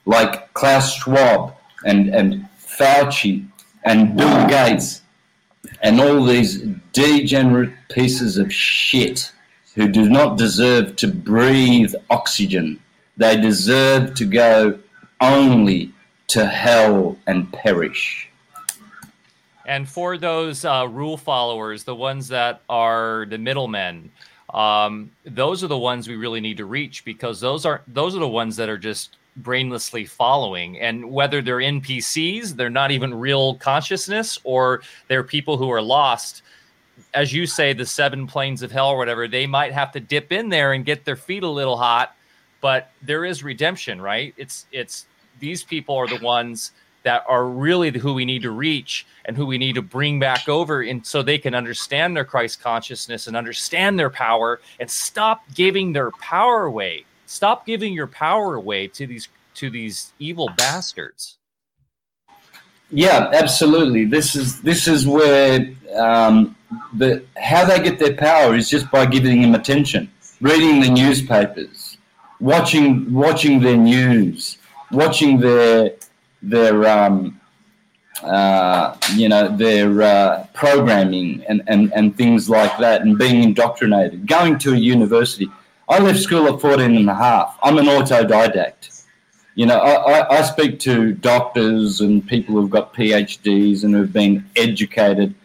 like 0.06 0.54
Klaus 0.54 0.94
Schwab 0.94 1.56
and, 1.86 2.14
and 2.14 2.48
Fauci 2.60 3.48
and 3.84 4.16
Bill 4.16 4.48
Gates 4.48 5.02
and 5.82 6.00
all 6.00 6.24
these 6.24 6.62
degenerate 6.94 7.74
pieces 7.90 8.38
of 8.38 8.54
shit 8.54 9.32
who 9.80 9.88
do 9.88 10.10
not 10.10 10.38
deserve 10.38 10.98
to 10.98 11.08
breathe 11.08 11.94
oxygen. 12.10 12.78
They 13.16 13.40
deserve 13.40 14.14
to 14.16 14.26
go 14.26 14.78
only 15.22 15.94
to 16.28 16.46
hell 16.46 17.18
and 17.28 17.50
perish. 17.54 18.30
And 19.66 19.88
for 19.88 20.18
those 20.18 20.66
uh, 20.66 20.86
rule 20.92 21.16
followers, 21.16 21.86
the 21.86 21.96
ones 21.96 22.28
that 22.28 22.60
are 22.68 23.26
the 23.30 23.38
middlemen, 23.38 24.12
um, 24.54 25.12
those 25.24 25.64
are 25.64 25.68
the 25.68 25.78
ones 25.78 26.10
we 26.10 26.18
really 26.18 26.42
need 26.42 26.58
to 26.58 26.66
reach 26.66 27.06
because 27.06 27.40
those 27.40 27.66
are 27.66 27.82
those 27.88 28.18
are 28.18 28.20
the 28.20 28.28
ones 28.28 28.58
that 28.58 28.68
are 28.68 28.78
just 28.78 29.16
brainlessly 29.42 30.06
following. 30.06 30.78
And 30.82 31.10
whether 31.10 31.42
they're 31.42 31.60
NPCs, 31.60 32.58
they're 32.58 32.70
not 32.70 32.92
even 32.92 33.14
real 33.14 33.56
consciousness, 33.56 34.40
or 34.44 34.82
they're 35.08 35.24
people 35.24 35.56
who 35.56 35.70
are 35.70 35.82
lost. 35.82 36.42
As 37.14 37.34
you 37.34 37.46
say, 37.46 37.74
the 37.74 37.86
seven 37.86 38.28
planes 38.28 38.62
of 38.62 38.72
hell 38.72 38.90
or 38.90 38.98
whatever, 38.98 39.28
they 39.28 39.48
might 39.48 39.74
have 39.74 39.92
to 39.94 40.00
dip 40.00 40.32
in 40.32 40.50
there 40.50 40.74
and 40.74 40.86
get 40.86 41.06
their 41.06 41.16
feet 41.16 41.44
a 41.44 41.50
little 41.50 41.78
hot, 41.78 42.16
but 42.62 42.92
there 43.02 43.26
is 43.26 43.44
redemption, 43.44 44.02
right? 44.02 44.34
It's 44.38 44.66
it's 44.72 45.06
these 45.40 45.64
people 45.64 45.96
are 45.96 46.08
the 46.08 46.24
ones 46.24 46.72
that 47.04 47.24
are 47.28 47.46
really 47.46 47.98
who 47.98 48.14
we 48.14 48.26
need 48.26 48.42
to 48.42 48.52
reach 48.52 49.08
and 49.26 49.36
who 49.36 49.46
we 49.46 49.58
need 49.58 49.74
to 49.76 49.82
bring 49.82 50.20
back 50.20 50.50
over 50.50 50.82
and 50.82 51.06
so 51.06 51.24
they 51.24 51.38
can 51.38 51.56
understand 51.56 52.16
their 52.16 52.26
Christ 52.26 52.62
consciousness 52.62 53.28
and 53.28 53.38
understand 53.38 53.98
their 53.98 54.10
power 54.10 54.60
and 54.82 54.92
stop 54.92 55.42
giving 55.56 55.94
their 55.94 56.12
power 56.12 56.66
away 56.66 57.06
Stop 57.30 57.68
giving 57.68 57.94
your 57.94 58.08
power 58.08 58.56
away 58.56 58.88
to 58.88 59.06
these 59.06 59.30
to 59.54 59.70
these 59.70 60.14
evil 60.18 60.50
bastards. 60.58 61.38
Yeah, 62.92 63.30
absolutely. 63.34 64.06
This 64.06 64.36
is 64.36 64.62
this 64.62 64.88
is 64.88 65.08
where 65.08 65.68
um, 65.96 66.56
the 66.94 67.24
how 67.38 67.66
they 67.66 67.82
get 67.82 68.00
their 68.00 68.16
power 68.16 68.56
is 68.56 68.70
just 68.70 68.90
by 68.90 69.06
giving 69.06 69.42
them 69.42 69.54
attention, 69.54 70.12
reading 70.42 70.82
the 70.82 70.90
newspapers, 70.90 71.98
watching 72.40 73.12
watching 73.14 73.60
their 73.60 73.78
news, 73.78 74.58
watching 74.92 75.40
their 75.40 75.94
their 76.42 76.88
um, 76.88 77.40
uh, 78.24 78.96
you 79.14 79.30
know 79.30 79.56
their 79.56 80.02
uh, 80.02 80.48
programming 80.54 81.44
and, 81.48 81.62
and, 81.68 81.94
and 81.94 82.18
things 82.18 82.50
like 82.50 82.76
that, 82.80 83.02
and 83.02 83.18
being 83.18 83.44
indoctrinated, 83.44 84.26
going 84.26 84.58
to 84.60 84.74
a 84.74 84.78
university. 84.78 85.48
I 85.88 85.98
left 86.00 86.20
school 86.20 86.48
at 86.54 86.62
14 86.62 86.96
and 86.96 87.10
a 87.10 87.16
half. 87.16 87.58
I'm 87.64 87.80
an 87.80 87.86
autodidact. 87.86 88.89
You 89.60 89.66
know, 89.66 89.78
I, 89.78 90.38
I 90.38 90.42
speak 90.44 90.80
to 90.88 91.12
doctors 91.12 92.00
and 92.00 92.26
people 92.26 92.56
who've 92.56 92.70
got 92.70 92.94
PhDs 92.94 93.84
and 93.84 93.94
who've 93.94 94.14
been 94.14 94.46
educated, 94.56 95.36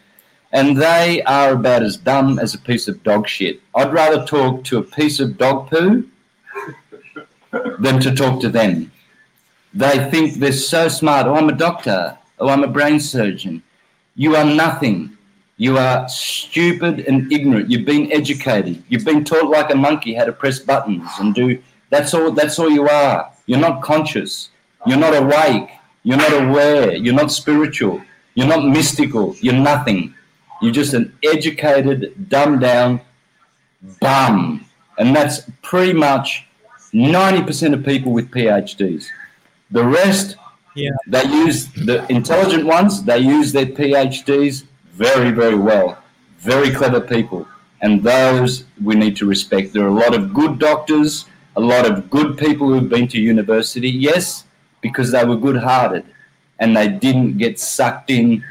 and 0.53 0.81
they 0.81 1.21
are 1.23 1.51
about 1.51 1.83
as 1.83 1.97
dumb 1.97 2.39
as 2.39 2.53
a 2.53 2.59
piece 2.59 2.87
of 2.87 3.03
dog 3.03 3.27
shit. 3.27 3.59
I'd 3.75 3.91
rather 3.91 4.25
talk 4.25 4.63
to 4.65 4.77
a 4.77 4.83
piece 4.83 5.19
of 5.19 5.37
dog 5.37 5.69
poo 5.69 6.07
than 7.79 7.99
to 7.99 8.15
talk 8.15 8.39
to 8.39 8.47
them. 8.47 8.89
They 9.73 10.09
think 10.09 10.35
they're 10.35 10.53
so 10.53 10.87
smart. 10.87 11.27
Oh, 11.27 11.35
I'm 11.35 11.49
a 11.49 11.57
doctor. 11.67 12.17
Oh, 12.39 12.47
I'm 12.47 12.63
a 12.63 12.69
brain 12.69 13.01
surgeon. 13.01 13.63
You 14.15 14.37
are 14.37 14.45
nothing. 14.45 15.17
You 15.57 15.77
are 15.77 16.07
stupid 16.07 17.01
and 17.01 17.29
ignorant. 17.33 17.69
You've 17.69 17.85
been 17.85 18.09
educated. 18.13 18.81
You've 18.87 19.03
been 19.03 19.25
taught 19.25 19.49
like 19.49 19.71
a 19.71 19.75
monkey 19.75 20.13
how 20.13 20.23
to 20.23 20.31
press 20.31 20.59
buttons 20.59 21.09
and 21.19 21.35
do. 21.35 21.61
That's 21.89 22.13
all. 22.13 22.31
That's 22.31 22.57
all 22.59 22.69
you 22.69 22.87
are. 22.87 23.34
You're 23.45 23.59
not 23.59 23.81
conscious. 23.81 24.49
You're 24.85 24.97
not 24.97 25.15
awake. 25.15 25.69
You're 26.03 26.17
not 26.17 26.33
aware. 26.33 26.95
You're 26.95 27.13
not 27.13 27.31
spiritual. 27.31 28.01
You're 28.35 28.47
not 28.47 28.65
mystical. 28.65 29.35
You're 29.39 29.53
nothing. 29.53 30.13
You're 30.61 30.73
just 30.73 30.93
an 30.93 31.17
educated, 31.23 32.29
dumbed 32.29 32.61
down 32.61 33.01
bum. 33.99 34.65
And 34.97 35.15
that's 35.15 35.41
pretty 35.61 35.93
much 35.93 36.47
90% 36.93 37.73
of 37.73 37.83
people 37.83 38.11
with 38.11 38.31
PhDs. 38.31 39.07
The 39.71 39.83
rest, 39.83 40.37
yeah. 40.75 40.91
they 41.07 41.23
use 41.25 41.67
the 41.73 42.05
intelligent 42.09 42.65
ones, 42.65 43.03
they 43.03 43.19
use 43.19 43.51
their 43.51 43.65
PhDs 43.65 44.63
very, 44.93 45.31
very 45.31 45.55
well, 45.55 46.01
very 46.39 46.71
clever 46.71 47.01
people, 47.01 47.47
and 47.81 48.01
those 48.01 48.63
we 48.81 48.95
need 48.95 49.17
to 49.17 49.25
respect. 49.25 49.73
There 49.73 49.83
are 49.83 49.87
a 49.87 49.93
lot 49.93 50.13
of 50.13 50.33
good 50.33 50.59
doctors, 50.59 51.25
a 51.55 51.61
lot 51.61 51.89
of 51.89 52.09
good 52.09 52.37
people 52.37 52.67
who've 52.69 52.89
been 52.89 53.07
to 53.09 53.19
university, 53.19 53.89
yes, 53.89 54.43
because 54.81 55.11
they 55.11 55.23
were 55.23 55.37
good 55.37 55.57
hearted 55.57 56.05
and 56.59 56.75
they 56.75 56.87
didn't 56.87 57.37
get 57.37 57.59
sucked 57.59 58.09
in 58.09 58.43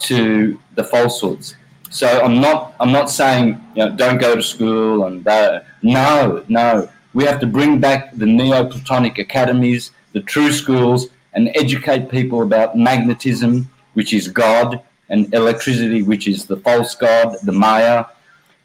to 0.00 0.58
the 0.74 0.84
falsehoods. 0.84 1.56
So 1.90 2.06
I'm 2.06 2.40
not 2.40 2.74
I'm 2.78 2.92
not 2.92 3.10
saying 3.10 3.60
you 3.74 3.84
know 3.84 3.96
don't 3.96 4.18
go 4.18 4.36
to 4.36 4.42
school 4.42 5.06
and 5.06 5.26
uh, 5.26 5.60
no 5.82 6.44
no 6.48 6.88
we 7.12 7.24
have 7.24 7.40
to 7.40 7.46
bring 7.46 7.80
back 7.80 8.14
the 8.14 8.26
Neoplatonic 8.26 9.18
academies, 9.18 9.90
the 10.12 10.20
true 10.20 10.52
schools, 10.52 11.08
and 11.32 11.50
educate 11.54 12.08
people 12.08 12.42
about 12.42 12.76
magnetism, 12.76 13.68
which 13.94 14.12
is 14.12 14.28
God, 14.28 14.80
and 15.08 15.32
electricity, 15.34 16.02
which 16.02 16.28
is 16.28 16.46
the 16.46 16.58
false 16.58 16.94
god, 16.94 17.36
the 17.42 17.52
Maya. 17.52 18.04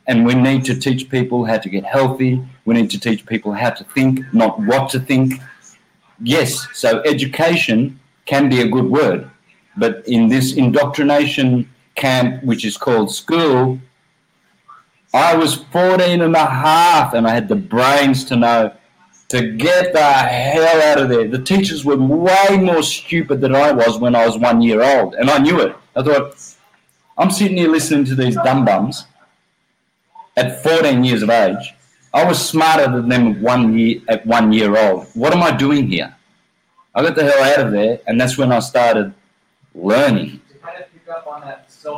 And 0.07 0.25
we 0.25 0.35
need 0.35 0.65
to 0.65 0.75
teach 0.75 1.09
people 1.09 1.45
how 1.45 1.57
to 1.57 1.69
get 1.69 1.83
healthy. 1.83 2.41
We 2.65 2.75
need 2.75 2.91
to 2.91 2.99
teach 2.99 3.25
people 3.25 3.53
how 3.53 3.71
to 3.71 3.83
think, 3.83 4.21
not 4.33 4.59
what 4.59 4.89
to 4.91 4.99
think. 4.99 5.41
Yes, 6.21 6.67
so 6.73 7.01
education 7.03 7.99
can 8.25 8.49
be 8.49 8.61
a 8.61 8.67
good 8.67 8.85
word, 8.85 9.29
but 9.77 10.07
in 10.07 10.29
this 10.29 10.53
indoctrination 10.53 11.69
camp, 11.95 12.43
which 12.43 12.65
is 12.65 12.77
called 12.77 13.13
school, 13.13 13.79
I 15.13 15.35
was 15.35 15.55
14 15.55 16.21
and 16.21 16.35
a 16.35 16.45
half 16.45 17.13
and 17.13 17.27
I 17.27 17.33
had 17.33 17.47
the 17.47 17.55
brains 17.55 18.25
to 18.25 18.35
know 18.35 18.73
to 19.29 19.51
get 19.53 19.93
the 19.93 20.03
hell 20.03 20.81
out 20.81 20.99
of 21.01 21.09
there. 21.09 21.27
The 21.27 21.41
teachers 21.41 21.83
were 21.83 21.97
way 21.97 22.57
more 22.57 22.83
stupid 22.83 23.41
than 23.41 23.55
I 23.55 23.71
was 23.71 23.97
when 23.97 24.15
I 24.15 24.25
was 24.25 24.37
one 24.37 24.61
year 24.61 24.83
old, 24.83 25.15
and 25.15 25.29
I 25.29 25.39
knew 25.39 25.59
it. 25.61 25.75
I 25.95 26.03
thought, 26.03 26.35
I'm 27.17 27.31
sitting 27.31 27.57
here 27.57 27.69
listening 27.69 28.05
to 28.05 28.15
these 28.15 28.35
dumb 28.35 28.65
bums 28.65 29.05
at 30.37 30.61
14 30.63 31.03
years 31.03 31.21
of 31.21 31.29
age. 31.29 31.73
I 32.13 32.23
was 32.23 32.43
smarter 32.43 32.89
than 32.91 33.09
them 33.09 33.41
one 33.41 33.77
year 33.77 34.01
at 34.07 34.25
one 34.25 34.53
year 34.53 34.77
old. 34.77 35.07
What 35.13 35.33
am 35.33 35.43
I 35.43 35.51
doing 35.51 35.87
here? 35.87 36.15
I 36.93 37.03
got 37.03 37.15
the 37.15 37.23
hell 37.29 37.43
out 37.43 37.67
of 37.67 37.71
there, 37.73 37.99
and 38.07 38.19
that's 38.19 38.37
when 38.37 38.53
I 38.53 38.59
started 38.59 39.13
learning. 39.73 40.39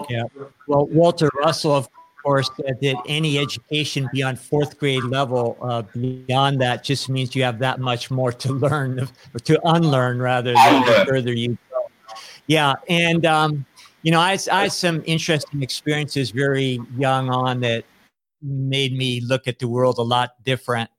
Yeah. 0.10 0.24
Well, 0.68 0.88
Walter 0.88 1.30
Russell, 1.36 1.76
of 1.76 1.88
course, 2.24 2.50
said 2.56 2.80
that 2.82 2.96
any 3.08 3.38
education 3.38 4.10
beyond 4.12 4.40
fourth 4.40 4.80
grade 4.80 5.04
level, 5.04 5.56
uh, 5.62 5.84
beyond 5.94 6.60
that, 6.62 6.84
just 6.84 7.10
means 7.10 7.36
you 7.36 7.44
have 7.44 7.60
that 7.60 7.80
much 7.80 8.10
more 8.10 8.32
to 8.32 8.54
learn, 8.54 9.00
or 9.00 9.40
to 9.44 9.60
unlearn 9.66 10.20
rather, 10.20 10.54
than 10.54 10.86
the 10.86 11.06
further 11.08 11.32
you 11.32 11.58
go. 11.70 11.86
Yeah, 12.48 12.74
and 12.90 13.24
um, 13.26 13.66
you 14.02 14.12
know, 14.12 14.20
I, 14.20 14.38
I 14.52 14.64
had 14.64 14.72
some 14.72 15.04
interesting 15.06 15.62
experiences 15.62 16.32
very 16.32 16.80
young 16.98 17.30
on 17.30 17.60
that 17.60 17.86
made 18.42 18.94
me 18.94 19.22
look 19.22 19.48
at 19.48 19.60
the 19.60 19.68
world 19.68 19.98
a 19.98 20.04
lot 20.04 20.32
different. 20.44 20.90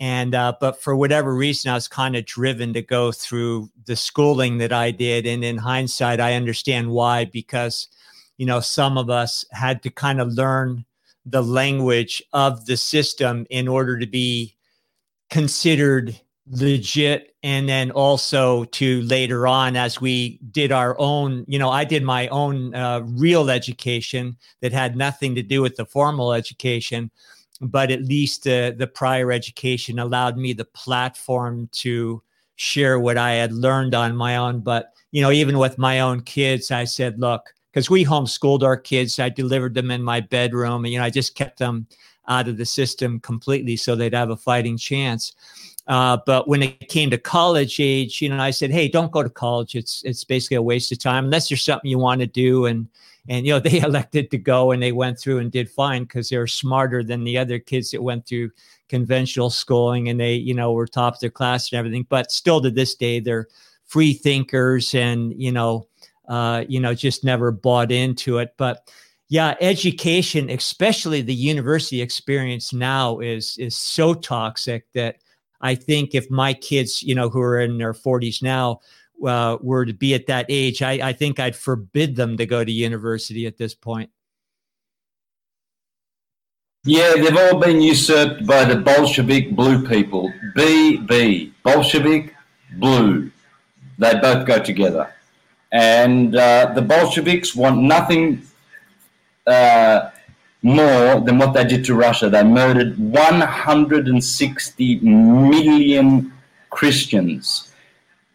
And, 0.00 0.34
uh, 0.34 0.54
but 0.60 0.82
for 0.82 0.96
whatever 0.96 1.34
reason, 1.34 1.70
I 1.70 1.74
was 1.74 1.88
kind 1.88 2.16
of 2.16 2.26
driven 2.26 2.72
to 2.74 2.82
go 2.82 3.12
through 3.12 3.70
the 3.86 3.96
schooling 3.96 4.58
that 4.58 4.72
I 4.72 4.90
did. 4.90 5.26
And 5.26 5.44
in 5.44 5.56
hindsight, 5.56 6.20
I 6.20 6.34
understand 6.34 6.90
why, 6.90 7.26
because, 7.26 7.88
you 8.36 8.44
know, 8.44 8.60
some 8.60 8.98
of 8.98 9.08
us 9.08 9.44
had 9.52 9.82
to 9.84 9.90
kind 9.90 10.20
of 10.20 10.32
learn 10.32 10.84
the 11.24 11.42
language 11.42 12.22
of 12.32 12.66
the 12.66 12.76
system 12.76 13.46
in 13.50 13.68
order 13.68 13.98
to 13.98 14.06
be 14.06 14.56
considered 15.30 16.20
legit 16.50 17.34
and 17.42 17.68
then 17.68 17.90
also 17.92 18.64
to 18.64 19.00
later 19.02 19.46
on 19.46 19.76
as 19.76 19.98
we 20.00 20.38
did 20.50 20.70
our 20.70 20.94
own 20.98 21.42
you 21.48 21.58
know 21.58 21.70
i 21.70 21.84
did 21.84 22.02
my 22.02 22.28
own 22.28 22.74
uh, 22.74 23.00
real 23.02 23.48
education 23.48 24.36
that 24.60 24.70
had 24.70 24.94
nothing 24.94 25.34
to 25.34 25.42
do 25.42 25.62
with 25.62 25.74
the 25.76 25.86
formal 25.86 26.34
education 26.34 27.10
but 27.60 27.90
at 27.90 28.02
least 28.02 28.46
uh, 28.46 28.72
the 28.76 28.86
prior 28.86 29.32
education 29.32 29.98
allowed 29.98 30.36
me 30.36 30.52
the 30.52 30.64
platform 30.64 31.68
to 31.72 32.22
share 32.56 33.00
what 33.00 33.18
I 33.18 33.32
had 33.32 33.52
learned 33.52 33.94
on 33.94 34.16
my 34.16 34.36
own. 34.36 34.60
But, 34.60 34.92
you 35.12 35.22
know, 35.22 35.30
even 35.30 35.58
with 35.58 35.78
my 35.78 36.00
own 36.00 36.20
kids, 36.20 36.70
I 36.70 36.84
said, 36.84 37.20
look, 37.20 37.54
because 37.72 37.90
we 37.90 38.04
homeschooled 38.04 38.62
our 38.62 38.76
kids, 38.76 39.18
I 39.18 39.28
delivered 39.28 39.74
them 39.74 39.90
in 39.90 40.02
my 40.02 40.20
bedroom 40.20 40.84
and, 40.84 40.92
you 40.92 40.98
know, 40.98 41.04
I 41.04 41.10
just 41.10 41.34
kept 41.34 41.58
them 41.58 41.86
out 42.28 42.48
of 42.48 42.56
the 42.56 42.64
system 42.64 43.20
completely 43.20 43.76
so 43.76 43.94
they'd 43.94 44.14
have 44.14 44.30
a 44.30 44.36
fighting 44.36 44.78
chance. 44.78 45.34
Uh, 45.86 46.16
but 46.24 46.48
when 46.48 46.62
it 46.62 46.88
came 46.88 47.10
to 47.10 47.18
college 47.18 47.78
age, 47.78 48.22
you 48.22 48.28
know, 48.28 48.40
I 48.40 48.50
said, 48.50 48.70
"Hey, 48.70 48.88
don't 48.88 49.12
go 49.12 49.22
to 49.22 49.28
college. 49.28 49.74
It's 49.74 50.02
it's 50.04 50.24
basically 50.24 50.56
a 50.56 50.62
waste 50.62 50.92
of 50.92 50.98
time 50.98 51.24
unless 51.26 51.48
there's 51.48 51.62
something 51.62 51.90
you 51.90 51.98
want 51.98 52.20
to 52.20 52.26
do." 52.26 52.64
And 52.66 52.88
and 53.28 53.46
you 53.46 53.52
know, 53.52 53.58
they 53.60 53.80
elected 53.80 54.30
to 54.30 54.38
go, 54.38 54.70
and 54.70 54.82
they 54.82 54.92
went 54.92 55.18
through 55.18 55.38
and 55.38 55.52
did 55.52 55.70
fine 55.70 56.04
because 56.04 56.28
they 56.30 56.38
were 56.38 56.46
smarter 56.46 57.02
than 57.02 57.24
the 57.24 57.36
other 57.36 57.58
kids 57.58 57.90
that 57.90 58.02
went 58.02 58.26
through 58.26 58.50
conventional 58.88 59.50
schooling, 59.50 60.08
and 60.08 60.18
they 60.18 60.34
you 60.34 60.54
know 60.54 60.72
were 60.72 60.86
top 60.86 61.14
of 61.14 61.20
their 61.20 61.30
class 61.30 61.70
and 61.70 61.78
everything. 61.78 62.06
But 62.08 62.32
still, 62.32 62.62
to 62.62 62.70
this 62.70 62.94
day, 62.94 63.20
they're 63.20 63.48
free 63.84 64.14
thinkers, 64.14 64.94
and 64.94 65.34
you 65.36 65.52
know, 65.52 65.86
uh, 66.28 66.64
you 66.66 66.80
know, 66.80 66.94
just 66.94 67.24
never 67.24 67.52
bought 67.52 67.92
into 67.92 68.38
it. 68.38 68.54
But 68.56 68.90
yeah, 69.28 69.54
education, 69.60 70.48
especially 70.48 71.20
the 71.20 71.34
university 71.34 72.00
experience 72.00 72.72
now, 72.72 73.18
is 73.18 73.58
is 73.58 73.76
so 73.76 74.14
toxic 74.14 74.90
that 74.92 75.16
I 75.64 75.74
think 75.74 76.14
if 76.14 76.30
my 76.30 76.52
kids, 76.52 77.02
you 77.02 77.14
know, 77.14 77.30
who 77.30 77.40
are 77.40 77.58
in 77.58 77.78
their 77.78 77.94
40s 77.94 78.42
now, 78.42 78.80
uh, 79.26 79.56
were 79.62 79.86
to 79.86 79.94
be 79.94 80.12
at 80.12 80.26
that 80.26 80.44
age, 80.50 80.82
I, 80.82 81.08
I 81.08 81.12
think 81.14 81.40
I'd 81.40 81.56
forbid 81.56 82.16
them 82.16 82.36
to 82.36 82.44
go 82.44 82.62
to 82.62 82.70
university 82.70 83.46
at 83.46 83.56
this 83.56 83.74
point. 83.74 84.10
Yeah, 86.84 87.14
they've 87.14 87.34
all 87.34 87.58
been 87.58 87.80
usurped 87.80 88.46
by 88.46 88.66
the 88.66 88.76
Bolshevik 88.76 89.56
blue 89.56 89.88
people. 89.88 90.30
BB, 90.54 91.52
Bolshevik, 91.62 92.34
blue. 92.72 93.30
They 93.96 94.20
both 94.20 94.46
go 94.46 94.62
together. 94.62 95.14
And 95.72 96.36
uh, 96.36 96.72
the 96.74 96.82
Bolsheviks 96.82 97.56
want 97.56 97.80
nothing 97.80 98.42
uh, 99.46 100.10
more 100.64 101.20
than 101.20 101.38
what 101.38 101.52
they 101.52 101.62
did 101.62 101.84
to 101.84 101.94
Russia. 101.94 102.30
They 102.30 102.42
murdered 102.42 102.98
160 102.98 105.00
million 105.00 106.32
Christians 106.70 107.70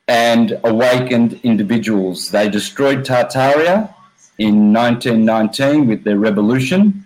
and 0.07 0.59
awakened 0.63 1.39
individuals. 1.43 2.29
They 2.29 2.47
destroyed 2.47 2.99
Tartaria 2.99 3.93
in 4.37 4.71
1919 4.71 5.87
with 5.87 6.03
their 6.03 6.19
revolution. 6.19 7.03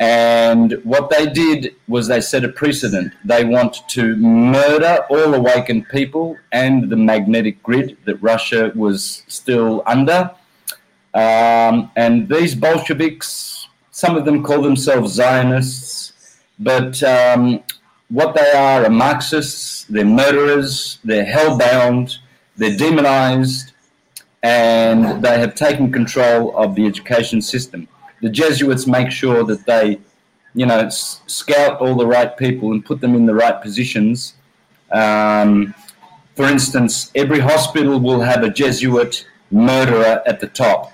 And 0.00 0.80
what 0.82 1.10
they 1.10 1.26
did 1.26 1.76
was 1.86 2.08
they 2.08 2.20
set 2.20 2.44
a 2.44 2.48
precedent. 2.48 3.12
They 3.24 3.44
want 3.44 3.88
to 3.90 4.16
murder 4.16 5.04
all 5.08 5.34
awakened 5.34 5.88
people 5.88 6.36
and 6.50 6.90
the 6.90 6.96
magnetic 6.96 7.62
grid 7.62 7.96
that 8.06 8.16
Russia 8.16 8.72
was 8.74 9.22
still 9.28 9.84
under. 9.86 10.32
Um, 11.14 11.90
and 11.96 12.28
these 12.28 12.54
Bolsheviks 12.54 13.57
some 13.98 14.16
of 14.16 14.24
them 14.24 14.44
call 14.44 14.62
themselves 14.62 15.12
Zionists, 15.12 16.12
but 16.60 17.02
um, 17.02 17.60
what 18.10 18.32
they 18.32 18.52
are 18.52 18.84
are 18.84 18.90
Marxists, 18.90 19.86
they're 19.86 20.04
murderers, 20.04 21.00
they're 21.02 21.24
hellbound, 21.24 22.18
they're 22.56 22.76
demonized, 22.76 23.72
and 24.44 25.20
they 25.20 25.40
have 25.40 25.56
taken 25.56 25.90
control 25.90 26.56
of 26.56 26.76
the 26.76 26.86
education 26.86 27.42
system. 27.42 27.88
The 28.22 28.30
Jesuits 28.30 28.86
make 28.86 29.10
sure 29.10 29.42
that 29.42 29.66
they, 29.66 29.98
you 30.54 30.66
know, 30.66 30.88
scout 30.90 31.80
all 31.80 31.96
the 31.96 32.06
right 32.06 32.36
people 32.36 32.70
and 32.70 32.84
put 32.84 33.00
them 33.00 33.16
in 33.16 33.26
the 33.26 33.34
right 33.34 33.60
positions. 33.60 34.34
Um, 34.92 35.74
for 36.36 36.44
instance, 36.44 37.10
every 37.16 37.40
hospital 37.40 37.98
will 37.98 38.20
have 38.20 38.44
a 38.44 38.48
Jesuit 38.48 39.26
murderer 39.50 40.22
at 40.24 40.38
the 40.38 40.46
top 40.46 40.92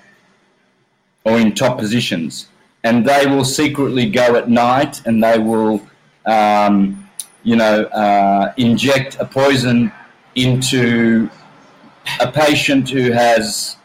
or 1.23 1.37
in 1.37 1.53
top 1.53 1.77
positions 1.77 2.47
and 2.85 3.03
they 3.03 3.25
will 3.25 3.43
secretly 3.43 4.07
go 4.07 4.35
at 4.35 4.47
night 4.47 5.01
and 5.07 5.21
they 5.21 5.39
will, 5.39 5.81
um, 6.27 7.09
you 7.41 7.55
know, 7.55 7.85
uh, 7.85 8.53
inject 8.57 9.17
a 9.19 9.25
poison 9.25 9.91
into 10.35 11.27
a 12.19 12.31
patient 12.31 12.87
who 12.87 13.11
has, 13.11 13.77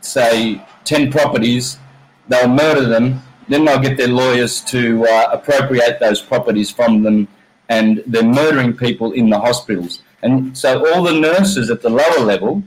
say, 0.00 0.60
10 0.84 1.12
properties. 1.12 1.78
They'll 2.26 2.48
murder 2.48 2.84
them, 2.88 3.22
then 3.48 3.64
they'll 3.64 3.78
get 3.78 3.96
their 3.96 4.08
lawyers 4.08 4.60
to 4.62 5.06
uh, 5.06 5.28
appropriate 5.30 6.00
those 6.00 6.20
properties 6.20 6.68
from 6.68 7.04
them, 7.04 7.28
and 7.68 8.02
they're 8.08 8.24
murdering 8.24 8.76
people 8.76 9.12
in 9.12 9.30
the 9.30 9.38
hospitals. 9.38 10.02
And 10.24 10.58
so 10.58 10.84
all 10.92 11.04
the 11.04 11.12
nurses 11.12 11.70
at 11.70 11.80
the 11.80 11.90
lower 11.90 12.24
level, 12.24 12.64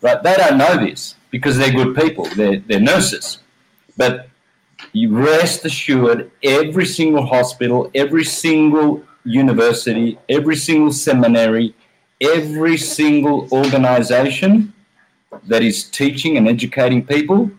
right, 0.00 0.22
they 0.22 0.34
don't 0.36 0.56
know 0.56 0.78
this 0.78 1.14
because 1.30 1.58
they're 1.58 1.72
good 1.72 1.94
people, 1.94 2.24
they're, 2.36 2.60
they're 2.60 2.80
nurses. 2.80 3.40
But 3.98 4.29
you 4.92 5.16
rest 5.16 5.64
assured 5.64 6.30
every 6.42 6.86
single 6.86 7.26
hospital, 7.26 7.90
every 7.94 8.24
single 8.24 9.02
university, 9.24 10.18
every 10.28 10.56
single 10.56 10.92
seminary, 10.92 11.74
every 12.20 12.76
single 12.76 13.48
organization 13.52 14.72
that 15.46 15.62
is 15.62 15.84
teaching 15.84 16.36
and 16.36 16.48
educating 16.48 17.04
people 17.04 17.50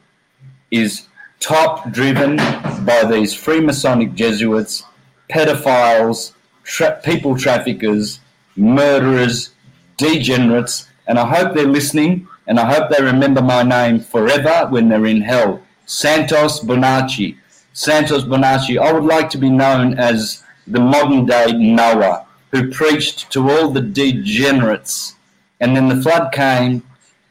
is 0.69 1.07
top 1.39 1.91
driven 1.91 2.37
by 2.85 3.03
these 3.09 3.33
Freemasonic 3.33 4.13
Jesuits, 4.13 4.83
pedophiles, 5.29 6.33
tra- 6.63 6.99
people 7.03 7.37
traffickers, 7.37 8.19
murderers, 8.55 9.51
degenerates. 9.97 10.87
And 11.07 11.17
I 11.17 11.27
hope 11.27 11.55
they're 11.55 11.65
listening 11.65 12.27
and 12.47 12.59
I 12.59 12.71
hope 12.73 12.89
they 12.89 13.03
remember 13.03 13.41
my 13.41 13.63
name 13.63 13.99
forever 13.99 14.67
when 14.69 14.89
they're 14.89 15.05
in 15.05 15.21
hell 15.21 15.61
Santos 15.91 16.61
Bonacci. 16.61 17.35
Santos 17.73 18.23
Bonacci, 18.23 18.79
I 18.79 18.93
would 18.93 19.03
like 19.03 19.29
to 19.31 19.37
be 19.37 19.49
known 19.49 19.99
as 19.99 20.41
the 20.65 20.79
modern 20.79 21.25
day 21.25 21.51
Noah, 21.51 22.25
who 22.51 22.71
preached 22.71 23.29
to 23.33 23.51
all 23.51 23.71
the 23.71 23.81
degenerates. 23.81 25.15
And 25.59 25.75
then 25.75 25.89
the 25.89 26.01
flood 26.01 26.31
came 26.31 26.81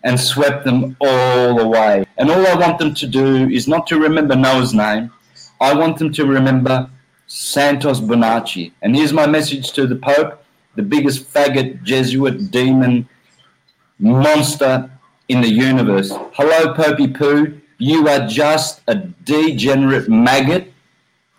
and 0.05 0.21
swept 0.21 0.67
them 0.67 0.95
all 1.01 1.59
away. 1.59 2.05
And 2.19 2.31
all 2.31 2.47
I 2.47 2.55
want 2.55 2.79
them 2.79 2.93
to 2.97 3.07
do 3.07 3.49
is 3.49 3.67
not 3.67 3.87
to 3.87 3.99
remember 3.99 4.37
Noah's 4.37 4.75
name, 4.75 5.11
I 5.59 5.73
want 5.73 5.99
them 5.99 6.13
to 6.13 6.27
remember 6.27 6.91
Santos 7.29 7.99
Bonacci. 7.99 8.73
And 8.83 8.95
here's 8.95 9.15
my 9.15 9.27
message 9.27 9.73
to 9.73 9.87
the 9.87 9.97
Pope, 9.97 10.45
the 10.75 10.83
biggest 10.83 11.33
faggot, 11.33 11.83
Jesuit, 11.83 12.51
demon, 12.51 13.09
monster 13.99 14.91
in 15.29 15.41
the 15.41 15.49
universe. 15.49 16.11
Hello, 16.35 16.75
Popey 16.75 17.17
Poo. 17.17 17.60
You 17.81 18.07
are 18.09 18.27
just 18.27 18.83
a 18.87 18.95
degenerate 18.95 20.07
maggot 20.07 20.71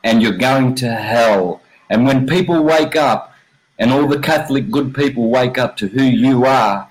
and 0.04 0.24
you're 0.24 0.38
going 0.38 0.74
to 0.76 0.92
hell. 0.92 1.62
And 1.88 2.04
when 2.04 2.26
people 2.26 2.64
wake 2.64 2.96
up, 2.96 3.36
and 3.78 3.92
all 3.92 4.08
the 4.08 4.20
Catholic 4.20 4.72
good 4.72 4.94
people 4.94 5.30
wake 5.30 5.60
up 5.60 5.78
to 5.78 5.88
who 5.88 6.04
you 6.04 6.46
are, 6.46 6.90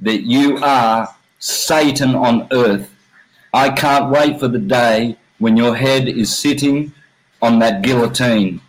that 0.00 0.22
you 0.22 0.58
are 0.58 1.14
Satan 1.38 2.14
on 2.14 2.48
earth, 2.52 2.90
I 3.52 3.68
can't 3.68 4.10
wait 4.10 4.40
for 4.40 4.48
the 4.48 4.58
day 4.58 5.16
when 5.38 5.58
your 5.58 5.76
head 5.76 6.08
is 6.08 6.34
sitting 6.34 6.92
on 7.42 7.58
that 7.58 7.82
guillotine 7.82 8.62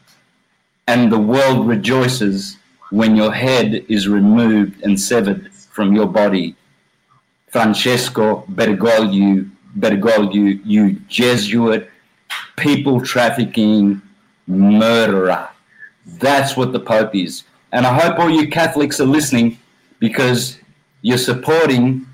and 0.88 1.10
the 1.10 1.20
world 1.20 1.68
rejoices 1.68 2.58
when 2.90 3.16
your 3.16 3.32
head 3.32 3.86
is 3.88 4.10
removed 4.10 4.84
and 4.84 5.00
severed 5.00 5.54
from 5.54 5.96
your 5.96 6.08
body. 6.08 6.56
Francesco 7.48 8.44
Bergoglio 8.50 9.50
Bergoglio, 9.78 10.60
you 10.64 10.94
Jesuit, 11.08 11.90
people 12.58 13.02
trafficking 13.02 14.02
murderer. 14.48 15.50
That's 16.06 16.56
what 16.56 16.72
the 16.72 16.80
Pope 16.80 17.16
is. 17.16 17.44
And 17.72 17.86
I 17.86 17.94
hope 17.94 18.20
all 18.20 18.30
you 18.30 18.48
Catholics 18.48 19.00
are 19.00 19.06
listening 19.06 19.60
because 20.00 20.60
you're 21.02 21.18
supporting 21.18 22.06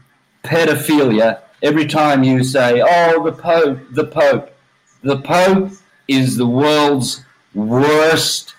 pedophilia 0.44 1.42
every 1.62 1.86
time 1.86 2.24
you 2.24 2.44
say, 2.44 2.82
oh, 2.84 3.24
the 3.24 3.32
Pope, 3.32 3.80
the 3.92 4.06
Pope. 4.06 4.56
The 5.04 5.22
Pope 5.22 5.72
is 6.08 6.38
the 6.38 6.48
world's 6.48 7.24
worst 7.54 8.56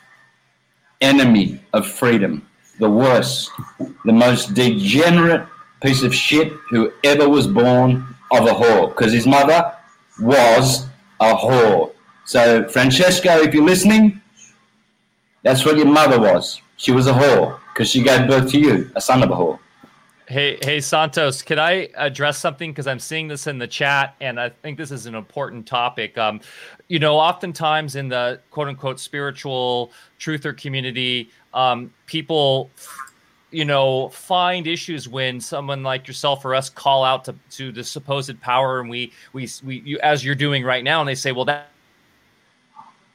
enemy 1.01 1.61
of 1.73 1.87
freedom. 1.87 2.47
The 2.79 2.91
worst, 2.91 3.51
the 4.05 4.13
most 4.13 4.55
degenerate 4.55 5.47
piece 5.83 6.03
of 6.03 6.15
shit 6.15 6.53
who 6.71 6.93
ever 7.05 7.29
was 7.29 7.47
born 7.47 8.12
of 8.33 8.47
a 8.47 8.53
whore 8.53 8.89
because 8.89 9.13
his 9.13 9.27
mother 9.27 9.73
was 10.21 10.87
a 11.21 11.35
whore. 11.35 11.93
So, 12.25 12.69
Francesco, 12.69 13.41
if 13.41 13.53
you're 13.53 13.65
listening, 13.65 14.21
that's 15.43 15.65
what 15.65 15.77
your 15.77 15.87
mother 15.87 16.21
was. 16.21 16.61
She 16.77 16.93
was 16.93 17.07
a 17.07 17.13
whore 17.13 17.59
because 17.73 17.89
she 17.91 18.03
gave 18.03 18.29
birth 18.29 18.51
to 18.53 18.59
you, 18.59 18.91
a 18.95 19.01
son 19.01 19.23
of 19.23 19.31
a 19.31 19.35
whore. 19.35 19.59
Hey, 20.29 20.57
hey, 20.63 20.81
Santos, 20.81 21.43
can 21.43 21.59
I 21.59 21.89
address 21.95 22.39
something? 22.39 22.71
Because 22.71 22.87
I'm 22.87 23.01
seeing 23.01 23.29
this 23.29 23.49
in 23.49 23.59
the 23.59 23.67
chat, 23.67 24.15
and 24.21 24.41
I 24.41 24.49
think 24.49 24.79
this 24.79 24.91
is 24.91 25.07
an 25.07 25.15
important 25.15 25.67
topic. 25.67 26.17
Um, 26.17 26.41
you 26.89 27.01
know, 27.01 27.19
oftentimes 27.19 27.97
in 27.97 28.09
the 28.09 28.41
quote 28.51 28.69
unquote 28.69 29.01
spiritual 29.01 29.91
truther 30.19 30.57
community, 30.57 31.29
um, 31.53 31.93
people, 32.07 32.71
you 33.53 33.65
know, 33.65 34.09
find 34.09 34.67
issues 34.67 35.09
when 35.09 35.41
someone 35.41 35.83
like 35.83 36.09
yourself 36.09 36.45
or 36.45 36.55
us 36.55 36.71
call 36.71 37.05
out 37.05 37.25
to, 37.27 37.35
to 37.51 37.71
the 37.71 37.85
supposed 37.85 38.41
power, 38.41 38.81
and 38.81 38.89
we, 38.89 39.13
we, 39.33 39.49
we, 39.63 39.81
you, 39.81 39.99
as 40.01 40.25
you're 40.25 40.35
doing 40.35 40.65
right 40.65 40.83
now, 40.83 41.01
and 41.01 41.09
they 41.09 41.15
say, 41.15 41.33
well, 41.33 41.45
that 41.45 41.69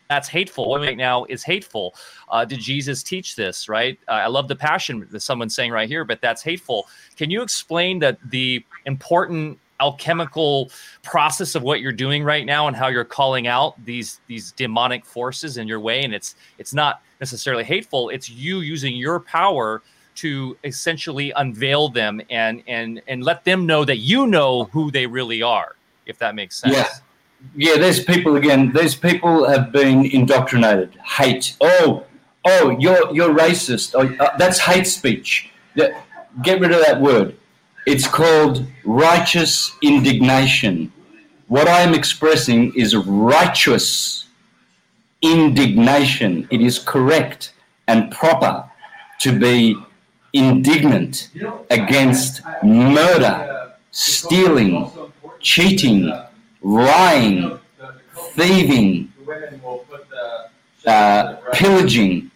that's 0.09 0.29
hateful. 0.29 0.69
What 0.69 0.81
right 0.81 0.95
now 0.95 1.25
is 1.25 1.43
hateful. 1.43 1.93
Uh, 2.29 2.45
did 2.45 2.59
Jesus 2.59 3.03
teach 3.03 3.35
this? 3.35 3.67
Right. 3.67 3.99
Uh, 4.07 4.11
I 4.11 4.27
love 4.27 4.47
the 4.47 4.55
passion 4.55 5.05
that 5.11 5.19
someone's 5.19 5.53
saying 5.53 5.71
right 5.71 5.89
here, 5.89 6.05
but 6.05 6.21
that's 6.21 6.41
hateful. 6.41 6.87
Can 7.17 7.29
you 7.29 7.41
explain 7.41 7.99
that 7.99 8.17
the 8.29 8.63
important 8.85 9.59
alchemical 9.79 10.71
process 11.03 11.55
of 11.55 11.61
what 11.61 11.81
you're 11.81 11.91
doing 11.91 12.23
right 12.23 12.45
now 12.45 12.67
and 12.67 12.75
how 12.75 12.87
you're 12.87 13.03
calling 13.03 13.47
out 13.47 13.75
these 13.85 14.21
these 14.27 14.53
demonic 14.53 15.05
forces 15.05 15.57
in 15.57 15.67
your 15.67 15.81
way? 15.81 16.03
And 16.03 16.13
it's 16.13 16.35
it's 16.57 16.73
not 16.73 17.01
necessarily 17.19 17.65
hateful. 17.65 18.09
It's 18.09 18.29
you 18.29 18.61
using 18.61 18.95
your 18.95 19.19
power 19.19 19.81
to 20.17 20.57
essentially 20.63 21.31
unveil 21.35 21.89
them 21.89 22.21
and 22.29 22.63
and 22.67 23.01
and 23.07 23.23
let 23.23 23.43
them 23.43 23.65
know 23.65 23.85
that 23.85 23.97
you 23.97 24.27
know 24.27 24.65
who 24.65 24.91
they 24.91 25.07
really 25.07 25.41
are. 25.41 25.75
If 26.05 26.19
that 26.19 26.35
makes 26.35 26.55
sense. 26.57 26.73
Yeah 26.73 26.87
yeah, 27.55 27.77
there's 27.77 28.03
people 28.03 28.35
again. 28.35 28.71
These 28.73 28.95
people 28.95 29.47
have 29.47 29.71
been 29.71 30.05
indoctrinated. 30.05 30.95
Hate. 31.03 31.55
Oh, 31.61 32.05
oh, 32.45 32.75
you're 32.79 33.13
you're 33.13 33.33
racist. 33.33 33.93
Oh, 33.95 34.23
uh, 34.23 34.37
that's 34.37 34.59
hate 34.59 34.87
speech. 34.87 35.49
Get 35.75 36.59
rid 36.59 36.71
of 36.71 36.85
that 36.85 36.99
word. 36.99 37.35
It's 37.85 38.07
called 38.07 38.65
righteous 38.83 39.71
indignation. 39.81 40.91
What 41.47 41.67
I 41.67 41.81
am 41.81 41.93
expressing 41.93 42.73
is 42.75 42.95
righteous 42.95 44.25
indignation. 45.21 46.47
It 46.51 46.61
is 46.61 46.79
correct 46.79 47.53
and 47.87 48.11
proper 48.11 48.69
to 49.19 49.39
be 49.39 49.77
indignant 50.37 51.29
against 51.69 52.41
murder, 52.63 53.73
stealing, 53.91 54.91
cheating, 55.39 56.11
lying, 56.61 57.59
thieving, 58.35 59.11
uh, 60.85 61.35
pillaging. 61.53 62.31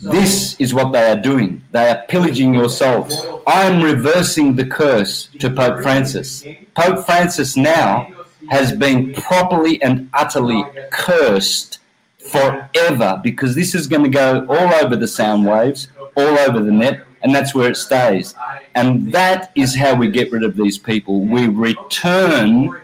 This 0.00 0.56
is 0.58 0.74
what 0.74 0.92
they 0.92 1.10
are 1.10 1.20
doing. 1.20 1.62
They 1.70 1.88
are 1.90 2.02
pillaging 2.08 2.54
your 2.54 2.68
soul. 2.68 3.06
I 3.46 3.64
am 3.64 3.82
reversing 3.82 4.56
the 4.56 4.66
curse 4.66 5.28
to 5.38 5.48
Pope 5.48 5.82
Francis. 5.82 6.44
Pope 6.74 7.06
Francis 7.06 7.56
now 7.56 8.08
has 8.50 8.72
been 8.72 9.12
properly 9.14 9.80
and 9.82 10.10
utterly 10.12 10.64
cursed 10.90 11.78
forever 12.18 13.20
because 13.22 13.54
this 13.54 13.74
is 13.74 13.86
going 13.86 14.02
to 14.02 14.08
go 14.08 14.46
all 14.48 14.74
over 14.84 14.96
the 14.96 15.08
sound 15.08 15.46
waves, 15.46 15.88
all 16.16 16.38
over 16.38 16.60
the 16.60 16.70
net, 16.70 17.06
and 17.22 17.34
that's 17.34 17.54
where 17.54 17.70
it 17.70 17.76
stays. 17.76 18.34
And 18.74 19.12
that 19.12 19.52
is 19.54 19.74
how 19.74 19.94
we 19.94 20.10
get 20.10 20.32
rid 20.32 20.42
of 20.42 20.56
these 20.56 20.78
people. 20.78 21.20
We 21.20 21.48
return 21.48 22.74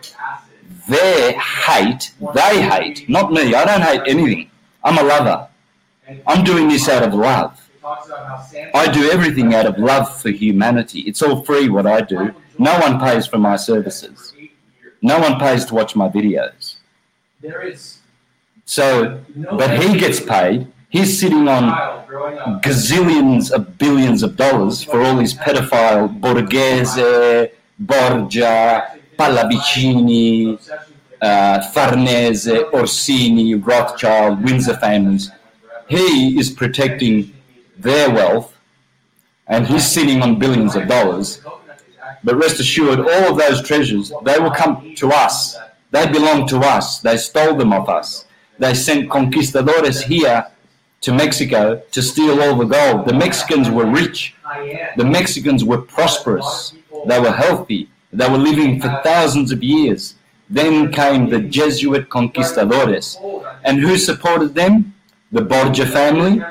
their 0.88 1.38
hate, 1.38 2.12
they 2.34 2.62
hate, 2.62 3.09
not 3.09 3.32
me. 3.32 3.55
I 3.55 3.64
don't 3.64 3.82
hate 3.82 4.02
anything. 4.06 4.50
I'm 4.82 4.98
a 4.98 5.02
lover. 5.02 5.48
I'm 6.26 6.44
doing 6.44 6.68
this 6.68 6.88
out 6.88 7.02
of 7.02 7.14
love. 7.14 7.60
I 8.74 8.90
do 8.92 9.10
everything 9.10 9.55
out 9.55 9.66
of 9.66 9.78
love 9.78 10.20
for 10.20 10.30
humanity. 10.30 11.00
It's 11.00 11.22
all 11.22 11.44
free 11.44 11.68
what 11.68 11.86
I 11.86 12.00
do. 12.00 12.34
No 12.59 12.78
one 12.80 12.98
pays 12.98 13.26
for 13.26 13.38
my 13.38 13.56
services. 13.56 14.34
No 15.00 15.18
one 15.18 15.38
pays 15.38 15.64
to 15.66 15.74
watch 15.74 15.94
my 15.94 16.09
videos. 16.09 16.76
There 17.40 17.62
is. 17.62 17.98
So, 18.64 19.20
but 19.52 19.80
he 19.80 19.98
gets 19.98 20.20
paid 20.20 20.66
He's 20.90 21.20
sitting 21.20 21.47
on 21.48 21.65
gazillions 22.62 23.51
of 23.51 23.77
billions 23.77 24.23
of 24.23 24.36
dollars 24.36 24.82
for 24.82 25.02
all 25.02 25.19
his 25.19 25.35
pedophile 25.35 26.19
Borghese, 26.19 27.51
Borgia, 27.78 28.98
Pallavicini, 29.19 30.59
uh, 31.20 31.60
Farnese, 31.73 32.48
Orsini, 32.73 33.55
Rothschild, 33.55 34.43
Windsor 34.43 34.78
families. 34.78 35.31
He 35.89 36.39
is 36.39 36.48
protecting 36.51 37.35
their 37.77 38.09
wealth 38.10 38.56
and 39.47 39.66
he's 39.66 39.86
sitting 39.86 40.23
on 40.23 40.39
billions 40.39 40.74
of 40.74 40.89
dollars. 40.89 41.43
But 42.24 42.36
rest 42.36 42.60
assured, 42.60 43.01
all 43.01 43.32
of 43.32 43.36
those 43.36 43.62
treasures, 43.62 44.10
they 44.24 44.39
will 44.39 44.51
come 44.51 44.94
to 44.97 45.10
us. 45.10 45.55
They 45.90 46.10
belong 46.10 46.48
to 46.48 46.59
us. 46.60 47.01
They 47.01 47.19
stole 47.19 47.56
them 47.56 47.74
off 47.74 47.90
us. 47.90 48.24
They 48.59 48.73
sent 48.73 49.10
conquistadores 49.10 50.02
here 50.02 50.47
to 51.00 51.12
Mexico 51.12 51.82
to 51.92 52.02
steal 52.02 52.40
all 52.42 52.56
the 52.56 52.64
gold. 52.64 53.06
The 53.06 53.14
Mexicans 53.14 53.70
were 53.70 53.86
rich. 53.86 54.34
The 54.96 55.04
Mexicans 55.04 55.64
were 55.64 55.78
prosperous. 55.78 56.74
They 57.06 57.20
were 57.20 57.32
healthy. 57.32 57.88
They 58.12 58.28
were 58.28 58.38
living 58.38 58.80
for 58.80 59.00
thousands 59.04 59.52
of 59.52 59.62
years. 59.62 60.14
Then 60.50 60.90
came 60.90 61.28
the 61.28 61.40
Jesuit 61.40 62.08
conquistadores. 62.08 63.18
And 63.64 63.80
who 63.80 63.96
supported 63.96 64.54
them? 64.54 64.94
The 65.30 65.42
Borgia 65.42 65.86
family. 65.86 66.42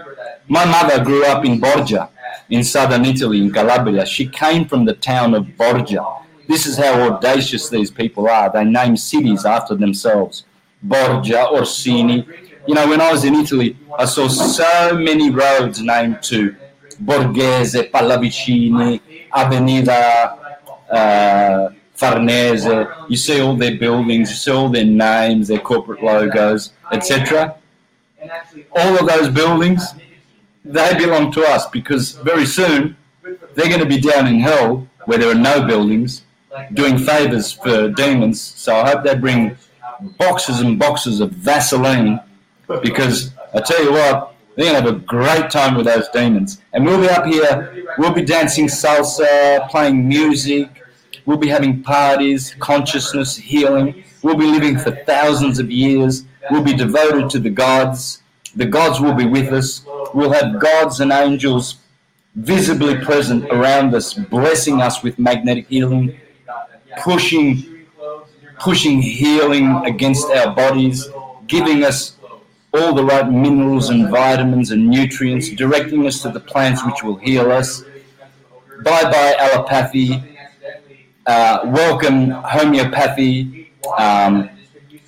My 0.48 0.66
mother 0.66 1.04
grew 1.04 1.26
up 1.26 1.44
in 1.44 1.60
Borgia, 1.60 2.10
in 2.50 2.64
southern 2.64 3.06
Italy, 3.06 3.42
in 3.42 3.52
Calabria. 3.52 4.06
She 4.06 4.28
came 4.28 4.66
from 4.66 4.86
the 4.86 4.94
town 4.94 5.34
of 5.34 5.58
Borgia. 5.58 6.06
This 6.48 6.66
is 6.66 6.78
how 6.78 6.94
audacious 7.12 7.70
these 7.70 7.92
people 7.92 8.30
are. 8.30 8.50
They 8.50 8.64
name 8.64 8.96
cities 8.96 9.46
after 9.46 9.76
themselves. 9.76 10.46
Borgia, 10.82 11.50
Orsini, 11.50 12.26
you 12.68 12.74
know, 12.76 12.88
when 12.88 13.00
I 13.02 13.12
was 13.12 13.24
in 13.24 13.34
Italy, 13.36 13.78
I 13.98 14.06
saw 14.06 14.28
so 14.28 14.96
many 14.96 15.30
roads 15.30 15.82
named 15.82 16.22
to 16.24 16.56
Borghese, 17.04 17.90
Pallavicini, 17.92 19.00
Avenida 19.34 20.38
uh, 20.90 21.70
Farnese. 21.96 22.88
You 23.10 23.16
see 23.16 23.42
all 23.42 23.56
their 23.56 23.78
buildings, 23.78 24.30
you 24.30 24.36
see 24.36 24.52
all 24.52 24.70
their 24.70 24.86
names, 24.86 25.48
their 25.48 25.60
corporate 25.60 26.04
logos, 26.04 26.74
etc. 26.92 27.56
All 28.76 29.00
of 29.00 29.08
those 29.08 29.30
buildings, 29.30 29.94
they 30.66 30.98
belong 30.98 31.32
to 31.34 31.44
us 31.44 31.68
because 31.70 32.12
very 32.12 32.46
soon 32.46 32.98
they're 33.56 33.70
going 33.70 33.80
to 33.80 33.86
be 33.86 34.02
down 34.02 34.28
in 34.28 34.40
hell 34.40 34.88
where 35.06 35.18
there 35.18 35.32
are 35.32 35.36
no 35.36 35.66
buildings 35.66 36.24
doing 36.74 36.98
favors 36.98 37.52
for 37.52 37.90
demons. 37.90 38.42
So 38.42 38.76
I 38.76 38.90
hope 38.90 39.04
they 39.04 39.16
bring 39.16 39.58
boxes 40.18 40.60
and 40.60 40.78
boxes 40.78 41.22
of 41.22 41.32
Vaseline 41.32 42.20
because 42.82 43.32
I 43.54 43.62
tell 43.62 43.84
you 43.84 43.92
what, 43.92 44.36
they're 44.56 44.66
gonna 44.66 44.82
have 44.82 44.96
a 44.96 45.00
great 45.00 45.50
time 45.52 45.76
with 45.76 45.86
those 45.86 46.08
demons. 46.10 46.62
And 46.74 46.86
we'll 46.86 47.00
be 47.00 47.10
up 47.10 47.26
here, 47.26 47.86
we'll 47.98 48.14
be 48.14 48.24
dancing 48.24 48.68
salsa, 48.68 49.70
playing 49.70 50.08
music, 50.08 50.84
we'll 51.26 51.38
be 51.38 51.48
having 51.48 51.84
parties, 51.84 52.56
consciousness, 52.60 53.36
healing. 53.36 54.04
We'll 54.24 54.36
be 54.36 54.46
living 54.46 54.78
for 54.78 54.92
thousands 54.92 55.60
of 55.60 55.72
years. 55.72 56.26
We'll 56.50 56.64
be 56.64 56.74
devoted 56.74 57.30
to 57.30 57.40
the 57.40 57.50
gods. 57.50 58.24
The 58.56 58.66
gods 58.66 59.00
will 59.00 59.14
be 59.14 59.26
with 59.26 59.54
us. 59.54 59.86
We'll 60.14 60.32
have 60.32 60.60
gods 60.60 61.00
and 61.00 61.12
angels 61.12 61.78
visibly 62.36 62.98
present 62.98 63.46
around 63.46 63.96
us, 63.96 64.14
blessing 64.14 64.82
us 64.82 65.02
with 65.02 65.18
magnetic 65.18 65.68
healing, 65.68 66.20
pushing, 67.00 67.86
pushing 68.60 69.02
healing 69.02 69.82
against 69.86 70.30
our 70.30 70.54
bodies, 70.54 71.08
giving 71.48 71.84
us 71.84 72.17
all 72.78 72.94
the 72.94 73.04
right 73.04 73.30
minerals 73.30 73.90
and 73.90 74.10
vitamins 74.10 74.72
and 74.72 74.88
nutrients, 74.88 75.50
directing 75.50 76.06
us 76.06 76.22
to 76.22 76.30
the 76.30 76.40
plants 76.40 76.86
which 76.86 77.04
will 77.04 77.18
heal 77.18 77.52
us. 77.52 77.84
Bye 78.84 79.04
bye 79.04 79.36
allopathy. 79.40 80.38
Uh, 81.26 81.60
welcome 81.66 82.30
homeopathy. 82.30 83.72
Um, 83.98 84.50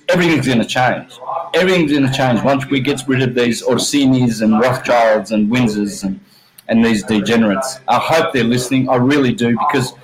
everything's 0.08 0.46
going 0.46 0.58
to 0.58 0.66
change. 0.66 1.18
Everything's 1.54 1.92
going 1.92 2.06
to 2.06 2.12
change 2.12 2.42
once 2.42 2.66
we 2.66 2.80
get 2.80 3.02
rid 3.06 3.22
of 3.22 3.34
these 3.34 3.62
Orsinis 3.62 4.42
and 4.42 4.60
Rothschilds 4.60 5.32
and 5.32 5.50
Windsors 5.50 6.04
and, 6.04 6.20
and 6.68 6.84
these 6.84 7.02
degenerates. 7.04 7.80
I 7.88 7.98
hope 7.98 8.32
they're 8.32 8.44
listening. 8.44 8.88
I 8.88 8.96
really 8.96 9.32
do 9.32 9.56
because 9.58 9.94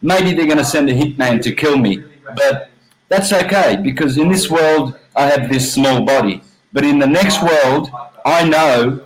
maybe 0.00 0.32
they're 0.32 0.46
going 0.46 0.58
to 0.58 0.64
send 0.64 0.88
a 0.90 0.94
hitman 0.94 1.42
to 1.42 1.52
kill 1.52 1.76
me. 1.76 2.04
But 2.36 2.70
that's 3.08 3.32
okay 3.32 3.78
because 3.82 4.16
in 4.16 4.28
this 4.28 4.50
world, 4.50 4.98
I 5.16 5.26
have 5.26 5.48
this 5.48 5.72
small 5.72 6.04
body. 6.04 6.42
But 6.74 6.84
in 6.84 6.98
the 6.98 7.06
next 7.06 7.40
world, 7.40 7.90
I 8.26 8.46
know 8.46 9.00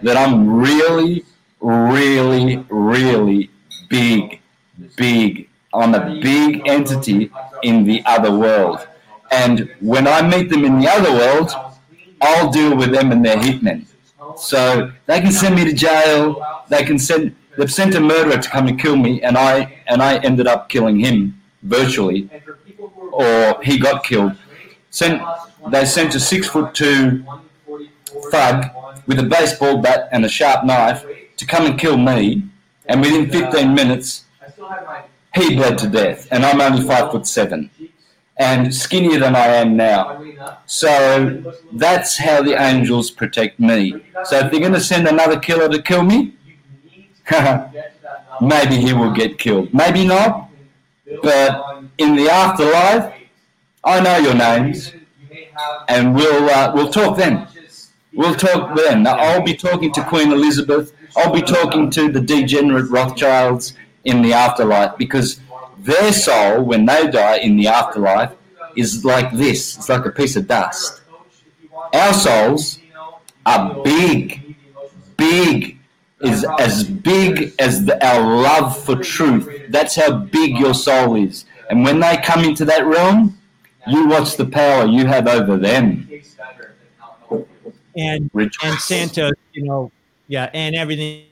that 0.00 0.16
I'm 0.16 0.50
really, 0.50 1.26
really, 1.60 2.64
really 2.70 3.50
big, 3.90 4.40
big. 4.96 5.48
I'm 5.74 5.94
a 5.94 6.18
big 6.20 6.66
entity 6.66 7.30
in 7.62 7.84
the 7.84 8.02
other 8.06 8.32
world. 8.32 8.88
And 9.30 9.70
when 9.80 10.08
I 10.08 10.26
meet 10.26 10.48
them 10.48 10.64
in 10.64 10.80
the 10.80 10.88
other 10.88 11.12
world, 11.12 11.52
I'll 12.22 12.50
deal 12.50 12.74
with 12.74 12.90
them 12.90 13.12
and 13.12 13.22
their 13.22 13.36
hitmen. 13.36 13.84
So 14.38 14.90
they 15.04 15.20
can 15.20 15.30
send 15.30 15.56
me 15.56 15.64
to 15.64 15.74
jail. 15.74 16.64
They 16.70 16.84
can 16.84 16.98
send 16.98 17.36
they've 17.58 17.72
sent 17.72 17.94
a 17.96 18.00
murderer 18.00 18.38
to 18.40 18.48
come 18.48 18.66
and 18.68 18.80
kill 18.80 18.96
me, 18.96 19.20
and 19.22 19.36
I 19.36 19.82
and 19.86 20.02
I 20.02 20.16
ended 20.18 20.46
up 20.46 20.70
killing 20.70 20.98
him 20.98 21.38
virtually, 21.62 22.30
or 23.12 23.60
he 23.62 23.78
got 23.78 24.04
killed. 24.04 24.36
Sent 24.90 25.22
they 25.68 25.84
sent 25.84 26.14
a 26.14 26.20
six 26.20 26.48
foot 26.48 26.74
two 26.74 27.24
thug 28.30 28.66
with 29.06 29.18
a 29.18 29.22
baseball 29.22 29.78
bat 29.78 30.08
and 30.12 30.24
a 30.24 30.28
sharp 30.28 30.64
knife 30.64 31.04
to 31.36 31.46
come 31.46 31.66
and 31.66 31.78
kill 31.78 31.96
me, 31.96 32.42
and 32.86 33.00
within 33.00 33.30
15 33.30 33.74
minutes 33.74 34.24
he 35.34 35.54
bled 35.56 35.78
to 35.78 35.88
death, 35.88 36.26
and 36.30 36.44
I'm 36.44 36.60
only 36.60 36.86
five 36.86 37.10
foot 37.12 37.26
seven 37.26 37.70
and 38.40 38.74
skinnier 38.74 39.18
than 39.18 39.36
I 39.36 39.46
am 39.48 39.76
now. 39.76 40.24
So 40.64 41.44
that's 41.72 42.16
how 42.16 42.42
the 42.42 42.60
angels 42.60 43.10
protect 43.10 43.60
me. 43.60 44.02
So 44.24 44.38
if 44.38 44.50
they're 44.50 44.60
going 44.60 44.72
to 44.72 44.80
send 44.80 45.06
another 45.06 45.38
killer 45.38 45.68
to 45.68 45.82
kill 45.82 46.02
me, 46.02 46.34
maybe 48.40 48.76
he 48.76 48.94
will 48.94 49.12
get 49.12 49.38
killed. 49.38 49.72
Maybe 49.74 50.06
not. 50.06 50.48
But 51.22 51.84
in 51.98 52.16
the 52.16 52.30
afterlife, 52.30 53.12
I 53.82 54.00
know 54.00 54.16
your 54.18 54.34
names, 54.34 54.92
and 55.88 56.14
we'll 56.14 56.50
uh, 56.50 56.72
we'll 56.74 56.90
talk 56.90 57.16
then. 57.16 57.48
We'll 58.12 58.34
talk 58.34 58.76
then. 58.76 59.06
I'll 59.06 59.42
be 59.42 59.54
talking 59.54 59.92
to 59.92 60.04
Queen 60.04 60.32
Elizabeth. 60.32 60.92
I'll 61.16 61.32
be 61.32 61.42
talking 61.42 61.90
to 61.90 62.10
the 62.10 62.20
degenerate 62.20 62.90
Rothschilds 62.90 63.74
in 64.04 64.22
the 64.22 64.32
afterlife 64.32 64.96
because 64.98 65.40
their 65.78 66.12
soul, 66.12 66.62
when 66.62 66.84
they 66.86 67.10
die 67.10 67.38
in 67.38 67.56
the 67.56 67.68
afterlife, 67.68 68.32
is 68.76 69.04
like 69.04 69.32
this. 69.32 69.76
It's 69.76 69.88
like 69.88 70.04
a 70.04 70.10
piece 70.10 70.36
of 70.36 70.46
dust. 70.46 71.00
Our 71.94 72.12
souls 72.12 72.78
are 73.46 73.82
big, 73.82 74.56
big, 75.16 75.78
is 76.20 76.44
as 76.58 76.84
big 76.84 77.54
as 77.58 77.86
the, 77.86 78.04
our 78.06 78.42
love 78.42 78.78
for 78.84 78.96
truth. 78.96 79.48
That's 79.70 79.96
how 79.96 80.18
big 80.18 80.58
your 80.58 80.74
soul 80.74 81.16
is. 81.16 81.46
And 81.70 81.84
when 81.84 82.00
they 82.00 82.18
come 82.18 82.44
into 82.44 82.64
that 82.66 82.84
realm, 82.84 83.39
you 83.86 84.08
watch 84.08 84.36
the 84.36 84.46
power 84.46 84.86
you 84.86 85.06
have 85.06 85.26
over 85.26 85.56
them. 85.56 86.08
And 87.96 88.30
and 88.34 88.78
Santos, 88.78 89.32
you 89.52 89.64
know, 89.64 89.90
yeah, 90.28 90.48
and 90.54 90.76
everything 90.76 91.24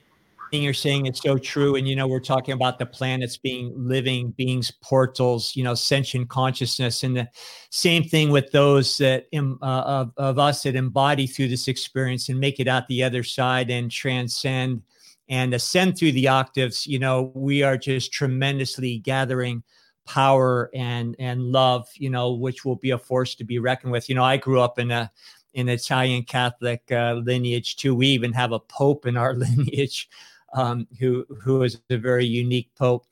you're 0.51 0.75
saying 0.75 1.07
is 1.07 1.19
so 1.19 1.39
true. 1.39 1.77
And, 1.77 1.87
you 1.87 1.95
know, 1.95 2.07
we're 2.07 2.21
talking 2.21 2.55
about 2.55 2.79
the 2.79 2.87
planets 2.87 3.37
being 3.37 3.73
living 3.77 4.31
beings, 4.31 4.73
portals, 4.83 5.55
you 5.55 5.63
know, 5.63 5.75
sentient 5.75 6.29
consciousness. 6.29 7.03
And 7.03 7.17
the 7.17 7.29
same 7.71 8.03
thing 8.03 8.31
with 8.31 8.51
those 8.51 8.97
that 8.99 9.27
uh, 9.35 9.57
of, 9.63 10.13
of 10.17 10.39
us 10.39 10.63
that 10.63 10.75
embody 10.75 11.27
through 11.27 11.49
this 11.49 11.69
experience 11.69 12.29
and 12.29 12.41
make 12.41 12.61
it 12.61 12.69
out 12.69 12.89
the 12.89 13.05
other 13.05 13.23
side 13.23 13.71
and 13.71 13.91
transcend 13.91 14.83
and 15.29 15.53
ascend 15.53 15.99
through 15.99 16.13
the 16.13 16.29
octaves. 16.29 16.87
You 16.87 16.99
know, 16.99 17.31
we 17.35 17.63
are 17.63 17.77
just 17.77 18.13
tremendously 18.13 18.99
gathering 18.99 19.63
power 20.09 20.71
and 20.75 21.15
and 21.19 21.43
love 21.53 21.87
you 21.95 22.09
know 22.09 22.33
which 22.33 22.65
will 22.65 22.77
be 22.77 22.91
a 22.91 22.99
force 22.99 23.35
to 23.35 23.45
be 23.45 23.59
reckoned 23.59 23.93
with 23.93 24.09
you 24.09 24.15
know 24.15 24.25
i 24.25 24.39
grew 24.39 24.59
up 24.59 24.79
in 24.79 24.91
a 24.91 25.11
in 25.55 25.69
Italian 25.69 26.23
Catholic 26.23 26.83
uh, 26.93 27.15
lineage 27.15 27.77
too. 27.77 27.95
We 27.95 28.07
even 28.09 28.33
have 28.33 28.53
a 28.53 28.61
pope 28.61 29.07
in 29.07 29.17
our 29.17 29.35
lineage 29.45 30.09
um, 30.55 30.87
who 30.99 31.27
who 31.43 31.63
is 31.63 31.81
a 31.91 31.97
very 31.97 32.25
unique 32.25 32.71
pope. 32.77 33.07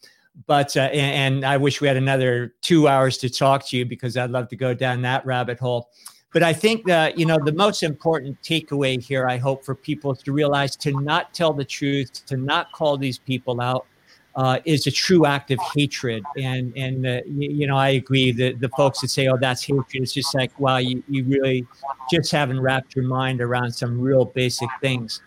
But 0.46 0.76
uh, 0.76 0.80
and, 0.92 1.36
and 1.36 1.44
I 1.44 1.56
wish 1.56 1.80
we 1.80 1.88
had 1.88 1.96
another 1.96 2.54
two 2.60 2.88
hours 2.88 3.18
to 3.18 3.30
talk 3.30 3.66
to 3.68 3.76
you 3.76 3.84
because 3.84 4.16
I'd 4.16 4.30
love 4.30 4.48
to 4.48 4.56
go 4.56 4.74
down 4.74 5.02
that 5.02 5.24
rabbit 5.24 5.58
hole. 5.58 5.90
But 6.32 6.42
I 6.42 6.52
think 6.52 6.84
that 6.86 7.18
you 7.18 7.26
know 7.26 7.38
the 7.42 7.52
most 7.52 7.82
important 7.82 8.40
takeaway 8.42 9.02
here, 9.02 9.26
I 9.26 9.38
hope 9.38 9.64
for 9.64 9.74
people 9.74 10.14
to 10.14 10.32
realize 10.32 10.76
to 10.76 10.92
not 11.00 11.32
tell 11.32 11.52
the 11.52 11.64
truth, 11.64 12.24
to 12.26 12.36
not 12.36 12.70
call 12.72 12.96
these 12.98 13.18
people 13.18 13.60
out, 13.60 13.86
uh, 14.36 14.58
is 14.66 14.86
a 14.86 14.90
true 14.90 15.24
act 15.26 15.50
of 15.50 15.58
hatred. 15.74 16.22
And 16.38 16.72
and 16.76 17.06
uh, 17.06 17.20
you, 17.26 17.50
you, 17.50 17.66
know 17.66 17.76
I 17.76 17.90
agree 17.90 18.32
that 18.32 18.60
the 18.60 18.68
folks 18.70 19.00
that 19.00 19.08
say, 19.08 19.26
"Oh, 19.28 19.38
that's 19.40 19.64
hatred," 19.64 20.02
it's 20.02 20.12
just 20.12 20.34
like, 20.34 20.58
wow, 20.60 20.76
you, 20.76 21.02
you 21.08 21.24
really 21.24 21.66
just 22.10 22.30
haven't 22.30 22.60
wrapped 22.60 22.94
your 22.94 23.06
mind 23.06 23.40
around 23.40 23.72
some 23.72 24.00
real 24.00 24.26
basic 24.26 24.68
things. 24.80 25.22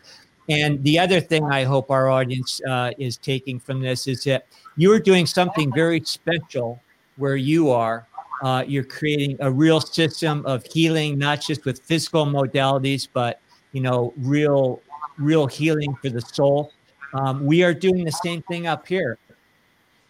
And 0.47 0.83
the 0.83 0.97
other 0.97 1.21
thing 1.21 1.45
I 1.45 1.63
hope 1.63 1.91
our 1.91 2.09
audience 2.09 2.59
uh, 2.67 2.91
is 2.97 3.17
taking 3.17 3.59
from 3.59 3.81
this 3.81 4.07
is 4.07 4.23
that 4.23 4.47
you're 4.77 4.99
doing 4.99 5.25
something 5.27 5.71
very 5.73 6.01
special 6.03 6.81
where 7.17 7.35
you 7.35 7.69
are. 7.69 8.07
Uh, 8.41 8.63
you're 8.65 8.85
creating 8.85 9.35
a 9.41 9.51
real 9.51 9.81
system 9.81 10.45
of 10.45 10.63
healing, 10.65 11.19
not 11.19 11.41
just 11.41 11.65
with 11.65 11.81
physical 11.81 12.25
modalities, 12.25 13.07
but 13.11 13.41
you 13.73 13.81
know, 13.81 14.13
real, 14.17 14.81
real 15.17 15.45
healing 15.45 15.93
for 16.01 16.09
the 16.09 16.21
soul. 16.21 16.71
Um, 17.13 17.45
we 17.45 17.63
are 17.63 17.73
doing 17.73 18.05
the 18.05 18.11
same 18.11 18.41
thing 18.43 18.67
up 18.67 18.87
here. 18.87 19.17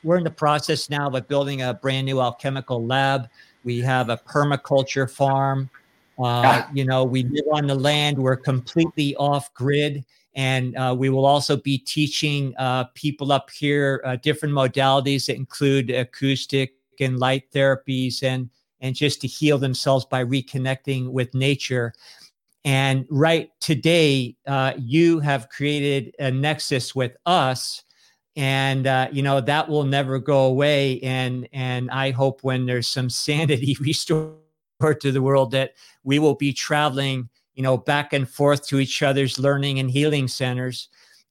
We're 0.04 0.18
in 0.18 0.24
the 0.24 0.32
process 0.32 0.90
now 0.90 1.10
of 1.10 1.28
building 1.28 1.62
a 1.62 1.74
brand 1.74 2.06
new 2.06 2.22
alchemical 2.22 2.86
lab. 2.86 3.28
We 3.64 3.80
have 3.82 4.10
a 4.10 4.18
permaculture 4.18 5.10
farm. 5.10 5.70
Uh, 6.18 6.64
you 6.74 6.86
know, 6.86 7.04
we 7.04 7.24
live 7.24 7.46
on 7.52 7.68
the 7.68 7.76
land. 7.76 8.18
We're 8.18 8.38
completely 8.38 9.16
off 9.16 9.54
grid. 9.54 10.06
And 10.36 10.78
uh, 10.78 10.96
we 10.98 11.10
will 11.10 11.26
also 11.26 11.58
be 11.58 11.78
teaching 11.78 12.54
uh, 12.58 12.86
people 12.94 13.32
up 13.32 13.50
here 13.50 14.02
uh, 14.06 14.16
different 14.18 14.54
modalities 14.54 15.26
that 15.26 15.36
include 15.36 15.90
acoustic 15.90 16.76
and 17.00 17.20
light 17.20 17.52
therapies 17.52 18.24
and, 18.24 18.50
and 18.82 18.96
just 18.96 19.22
to 19.22 19.28
heal 19.28 19.58
themselves 19.58 20.06
by 20.06 20.24
reconnecting 20.24 21.10
with 21.12 21.34
nature. 21.34 21.94
And 22.70 23.08
right 23.10 23.50
today, 23.60 24.36
uh, 24.46 24.74
you 24.78 25.20
have 25.22 25.50
created 25.50 26.14
a 26.20 26.30
nexus 26.30 26.94
with 26.94 27.18
us 27.26 27.84
and 28.36 28.86
uh, 28.86 29.08
you 29.12 29.24
know 29.24 29.42
that 29.42 29.68
will 29.68 29.86
never 29.86 30.20
go 30.20 30.46
away 30.46 31.00
and 31.02 31.50
and 31.52 31.90
i 31.90 32.12
hope 32.12 32.44
when 32.44 32.68
there's 32.68 32.88
some 32.88 33.10
sanity 33.10 33.76
restored 33.82 34.38
to 35.02 35.12
the 35.12 35.22
world 35.22 35.50
that 35.50 35.74
we 36.04 36.20
will 36.20 36.36
be 36.36 36.54
traveling 36.54 37.28
you 37.60 37.64
know, 37.64 37.76
back 37.76 38.14
and 38.14 38.30
forth 38.30 38.66
to 38.66 38.80
each 38.80 39.04
other's 39.04 39.38
learning 39.38 39.80
and 39.80 39.92
healing 39.92 40.30
centers. 40.30 40.88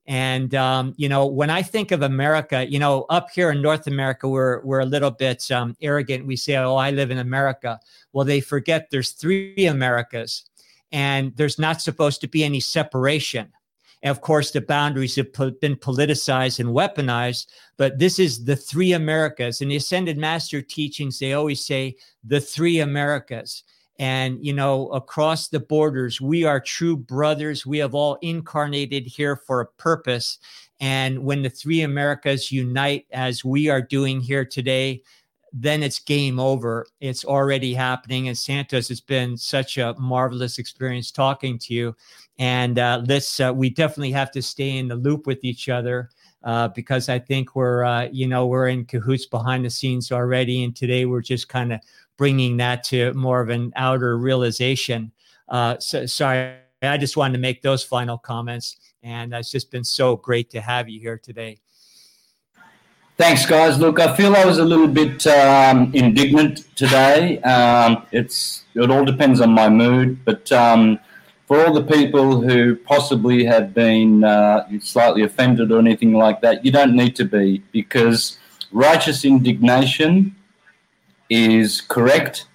And 0.07 0.55
um, 0.55 0.93
you 0.99 1.09
know, 1.09 1.25
when 1.25 1.49
I 1.49 1.63
think 1.63 1.91
of 1.91 2.03
America, 2.03 2.71
you 2.71 2.79
know, 2.79 3.07
up 3.09 3.31
here 3.31 3.51
in 3.51 3.63
North 3.63 3.87
America, 3.87 4.29
we're 4.29 4.61
we're 4.63 4.81
a 4.81 4.85
little 4.85 5.11
bit 5.11 5.51
um, 5.51 5.75
arrogant. 5.81 6.27
We 6.27 6.37
say, 6.37 6.57
"Oh, 6.57 6.77
I 6.77 6.91
live 6.91 7.11
in 7.11 7.17
America." 7.17 7.81
Well, 8.13 8.27
they 8.27 8.41
forget 8.41 8.89
there's 8.91 9.13
three 9.13 9.65
Americas, 9.65 10.45
and 10.93 11.37
there's 11.37 11.59
not 11.59 11.83
supposed 11.83 12.21
to 12.21 12.29
be 12.29 12.45
any 12.45 12.61
separation. 12.61 13.53
And 14.03 14.11
of 14.11 14.21
course, 14.21 14.53
the 14.53 14.61
boundaries 14.61 15.17
have 15.17 15.33
been 15.33 15.77
politicized 15.77 16.61
and 16.61 16.69
weaponized, 16.69 17.47
but 17.77 17.99
this 17.99 18.19
is 18.19 18.45
the 18.45 18.57
three 18.57 18.93
Americas. 18.93 19.61
In 19.61 19.69
the 19.69 19.77
Ascended 19.77 20.17
Master 20.17 20.63
teachings, 20.63 21.19
they 21.19 21.33
always 21.33 21.65
say 21.65 21.97
the 22.23 22.41
three 22.41 22.79
Americas 22.79 23.65
and 23.99 24.45
you 24.45 24.53
know 24.53 24.89
across 24.89 25.49
the 25.49 25.61
borders 25.61 26.21
we 26.21 26.45
are 26.45 26.61
true 26.61 26.97
brothers 26.97 27.67
we 27.67 27.79
have 27.79 27.95
all 27.95 28.17
incarnated 28.23 29.07
here 29.07 29.37
for 29.37 29.61
a 29.61 29.67
purpose 29.67 30.39
and 30.81 31.19
when 31.19 31.43
the 31.43 31.51
three 31.51 31.83
americas 31.83 32.53
unite 32.53 33.07
as 33.13 33.45
we 33.45 33.69
are 33.69 33.83
doing 33.83 34.21
here 34.21 34.45
today 34.45 35.03
then 35.53 35.83
it's 35.83 35.99
game 35.99 36.39
over 36.39 36.87
it's 37.01 37.25
already 37.25 37.73
happening 37.73 38.29
and 38.29 38.37
santos 38.37 38.91
it's 38.91 39.01
been 39.01 39.37
such 39.37 39.79
a 39.79 39.95
marvelous 39.99 40.59
experience 40.59 41.11
talking 41.11 41.59
to 41.59 41.73
you 41.73 41.97
and 42.39 42.79
uh, 42.79 43.03
let's 43.07 43.41
uh, 43.41 43.53
we 43.55 43.71
definitely 43.71 44.13
have 44.13 44.31
to 44.31 44.43
stay 44.43 44.77
in 44.77 44.89
the 44.89 44.95
loop 44.95 45.27
with 45.27 45.45
each 45.45 45.69
other 45.69 46.11
uh, 46.45 46.69
because 46.69 47.09
I 47.09 47.19
think 47.19 47.57
we're, 47.57 47.85
uh, 47.85 48.09
you 48.13 48.29
know, 48.29 48.47
we're 48.47 48.69
in 48.69 48.85
cahoots 48.85 49.27
behind 49.27 49.65
the 49.65 49.71
scenes 49.71 50.13
already. 50.13 50.65
And 50.65 50.75
today 50.75 51.05
we're 51.05 51.21
just 51.21 51.49
kind 51.49 51.73
of 51.73 51.81
bringing 52.17 52.57
that 52.59 52.85
to 52.85 53.13
more 53.15 53.41
of 53.41 53.49
an 53.49 53.73
outer 53.77 54.19
realization. 54.19 55.13
Uh, 55.49 55.79
so, 55.79 56.07
sorry, 56.07 56.55
I 56.83 56.97
just 56.97 57.17
wanted 57.17 57.35
to 57.35 57.41
make 57.41 57.63
those 57.63 57.83
final 57.83 58.19
comments, 58.19 58.77
and 59.03 59.33
it's 59.33 59.51
just 59.51 59.71
been 59.71 59.85
so 59.85 60.17
great 60.17 60.51
to 60.51 60.61
have 60.61 60.89
you 60.89 61.01
here 61.01 61.19
today. 61.19 61.59
Thanks, 63.19 63.45
guys. 63.45 63.81
Look, 63.81 63.99
I 63.99 64.15
feel 64.15 64.37
I 64.37 64.45
was 64.45 64.59
a 64.59 64.65
little 64.65 64.87
bit 64.87 65.27
um, 65.27 65.91
indignant 65.93 66.65
today. 66.77 67.41
Um, 67.41 68.07
it's 68.13 68.63
it 68.77 68.93
all 68.93 69.05
depends 69.05 69.41
on 69.41 69.51
my 69.51 69.69
mood, 69.69 70.25
but 70.25 70.53
um, 70.53 71.01
for 71.49 71.67
all 71.67 71.75
the 71.75 71.83
people 71.83 72.41
who 72.41 72.77
possibly 72.77 73.45
have 73.45 73.75
been 73.75 74.23
uh, 74.23 74.69
slightly 74.79 75.25
offended 75.25 75.73
or 75.73 75.81
anything 75.81 76.13
like 76.13 76.41
that, 76.43 76.65
you 76.65 76.71
don't 76.71 76.95
need 76.95 77.17
to 77.17 77.25
be 77.25 77.61
because 77.73 78.39
righteous 78.71 79.25
indignation 79.25 80.37
is 81.29 81.81
correct 81.81 82.47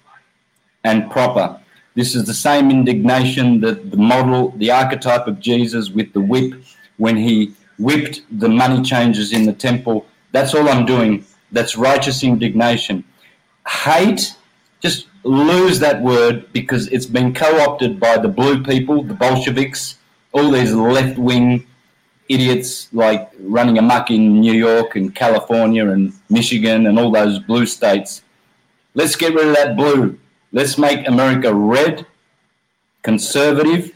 and 0.82 1.10
proper. 1.10 1.60
This 1.94 2.14
is 2.14 2.24
the 2.24 2.32
same 2.32 2.70
indignation 2.70 3.60
that 3.60 3.90
the 3.90 3.98
model, 3.98 4.52
the 4.56 4.70
archetype 4.70 5.26
of 5.26 5.40
Jesus 5.40 5.90
with 5.90 6.14
the 6.14 6.22
whip, 6.22 6.54
when 6.96 7.18
he 7.18 7.52
whipped 7.78 8.22
the 8.30 8.48
money 8.48 8.82
changers 8.82 9.30
in 9.30 9.44
the 9.44 9.52
temple. 9.52 10.06
That's 10.34 10.52
all 10.52 10.68
I'm 10.68 10.84
doing. 10.84 11.24
That's 11.52 11.76
righteous 11.76 12.24
indignation. 12.24 13.04
Hate, 13.68 14.34
just 14.80 15.06
lose 15.22 15.78
that 15.78 16.02
word 16.02 16.52
because 16.52 16.88
it's 16.88 17.06
been 17.06 17.32
co 17.32 17.60
opted 17.60 18.00
by 18.00 18.18
the 18.18 18.26
blue 18.26 18.60
people, 18.64 19.04
the 19.04 19.14
Bolsheviks, 19.14 19.96
all 20.32 20.50
these 20.50 20.72
left 20.72 21.18
wing 21.18 21.64
idiots 22.28 22.92
like 22.92 23.30
running 23.38 23.78
amok 23.78 24.10
in 24.10 24.40
New 24.40 24.54
York 24.54 24.96
and 24.96 25.14
California 25.14 25.88
and 25.88 26.12
Michigan 26.28 26.86
and 26.88 26.98
all 26.98 27.12
those 27.12 27.38
blue 27.38 27.64
states. 27.64 28.22
Let's 28.94 29.14
get 29.14 29.34
rid 29.34 29.46
of 29.46 29.54
that 29.54 29.76
blue. 29.76 30.18
Let's 30.50 30.76
make 30.76 31.06
America 31.06 31.54
red, 31.54 32.06
conservative, 33.02 33.92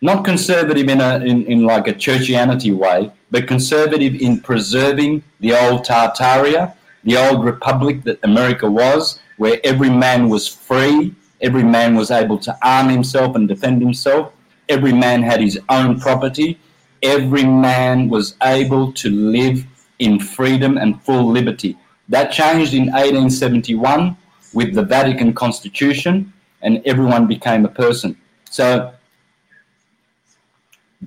not 0.00 0.24
conservative 0.24 0.88
in 0.88 1.00
a 1.00 1.18
in, 1.18 1.44
in 1.46 1.64
like 1.64 1.86
a 1.88 1.92
churchianity 1.92 2.74
way, 2.74 3.10
but 3.30 3.46
conservative 3.46 4.14
in 4.14 4.40
preserving 4.40 5.22
the 5.40 5.52
old 5.52 5.84
Tartaria, 5.84 6.74
the 7.04 7.16
old 7.16 7.44
republic 7.44 8.02
that 8.04 8.18
America 8.22 8.70
was, 8.70 9.20
where 9.36 9.60
every 9.64 9.90
man 9.90 10.28
was 10.28 10.48
free, 10.48 11.14
every 11.40 11.62
man 11.62 11.94
was 11.94 12.10
able 12.10 12.38
to 12.38 12.56
arm 12.62 12.88
himself 12.88 13.36
and 13.36 13.48
defend 13.48 13.80
himself, 13.80 14.32
every 14.68 14.92
man 14.92 15.22
had 15.22 15.40
his 15.40 15.58
own 15.68 16.00
property, 16.00 16.58
every 17.02 17.44
man 17.44 18.08
was 18.08 18.34
able 18.42 18.92
to 18.92 19.10
live 19.10 19.64
in 19.98 20.18
freedom 20.18 20.78
and 20.78 21.00
full 21.02 21.30
liberty. 21.30 21.76
That 22.08 22.32
changed 22.32 22.74
in 22.74 22.86
1871 22.86 24.16
with 24.52 24.74
the 24.74 24.82
Vatican 24.82 25.32
Constitution, 25.32 26.32
and 26.62 26.82
everyone 26.84 27.26
became 27.26 27.64
a 27.64 27.68
person. 27.68 28.16
So 28.50 28.92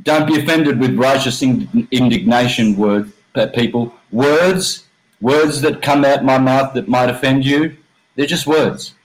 don't 0.02 0.28
be 0.28 0.40
offended 0.40 0.80
with 0.80 0.98
righteous 0.98 1.44
indignation, 1.44 2.76
word 2.76 3.12
people. 3.54 3.94
Words, 4.12 4.86
words 5.22 5.62
that 5.62 5.82
come 5.82 6.04
out 6.06 6.24
my 6.24 6.38
mouth 6.38 6.74
that 6.74 6.88
might 6.88 7.10
offend 7.10 7.46
you, 7.46 7.76
they're 8.16 8.26
just 8.26 8.48
words. 8.48 8.96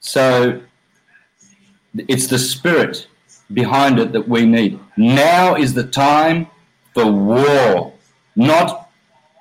So 0.00 0.60
it's 2.08 2.26
the 2.28 2.38
spirit 2.38 3.06
behind 3.52 3.98
it 3.98 4.12
that 4.12 4.28
we 4.28 4.46
need. 4.46 4.78
Now 4.96 5.56
is 5.56 5.74
the 5.74 5.84
time 5.84 6.46
for 6.94 7.10
war, 7.10 7.92
not 8.36 8.90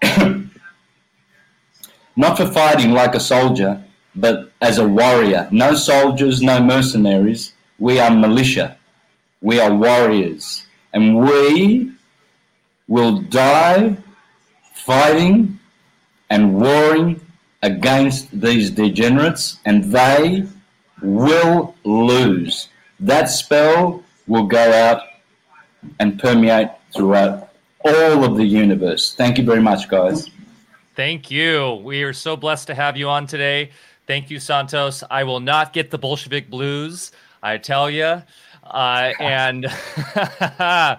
not 2.15 2.37
for 2.37 2.47
fighting 2.47 2.91
like 2.91 3.13
a 3.15 3.19
soldier, 3.19 3.83
but 4.15 4.51
as 4.61 4.79
a 4.79 4.87
warrior. 4.87 5.47
No 5.51 5.75
soldiers, 5.75 6.41
no 6.41 6.61
mercenaries. 6.61 7.53
We 7.77 7.99
are 7.99 8.11
militia. 8.11 8.78
We 9.41 9.59
are 9.59 9.73
warriors. 9.73 10.65
And 10.93 11.19
we 11.19 11.91
will 12.87 13.21
die 13.21 13.97
fighting 14.73 15.59
and 16.29 16.55
warring 16.59 17.21
against 17.61 18.27
these 18.39 18.71
degenerates, 18.71 19.59
and 19.65 19.83
they 19.85 20.45
will 21.01 21.75
lose. 21.83 22.69
That 22.99 23.29
spell 23.29 24.03
will 24.27 24.45
go 24.45 24.71
out 24.71 25.03
and 25.99 26.19
permeate 26.19 26.69
throughout 26.93 27.49
all 27.85 28.23
of 28.23 28.37
the 28.37 28.45
universe. 28.45 29.13
Thank 29.13 29.37
you 29.37 29.43
very 29.43 29.61
much, 29.61 29.87
guys. 29.87 30.29
Thank 30.95 31.31
you. 31.31 31.81
We 31.83 32.03
are 32.03 32.13
so 32.13 32.35
blessed 32.35 32.67
to 32.67 32.75
have 32.75 32.97
you 32.97 33.07
on 33.07 33.27
today. 33.27 33.71
Thank 34.07 34.29
you, 34.29 34.39
Santos. 34.39 35.03
I 35.09 35.23
will 35.23 35.39
not 35.39 35.71
get 35.71 35.91
the 35.91 35.97
Bolshevik 35.97 36.49
blues, 36.49 37.11
I 37.41 37.57
tell 37.57 37.89
you. 37.89 38.23
Uh, 38.69 39.13
and 39.19 39.65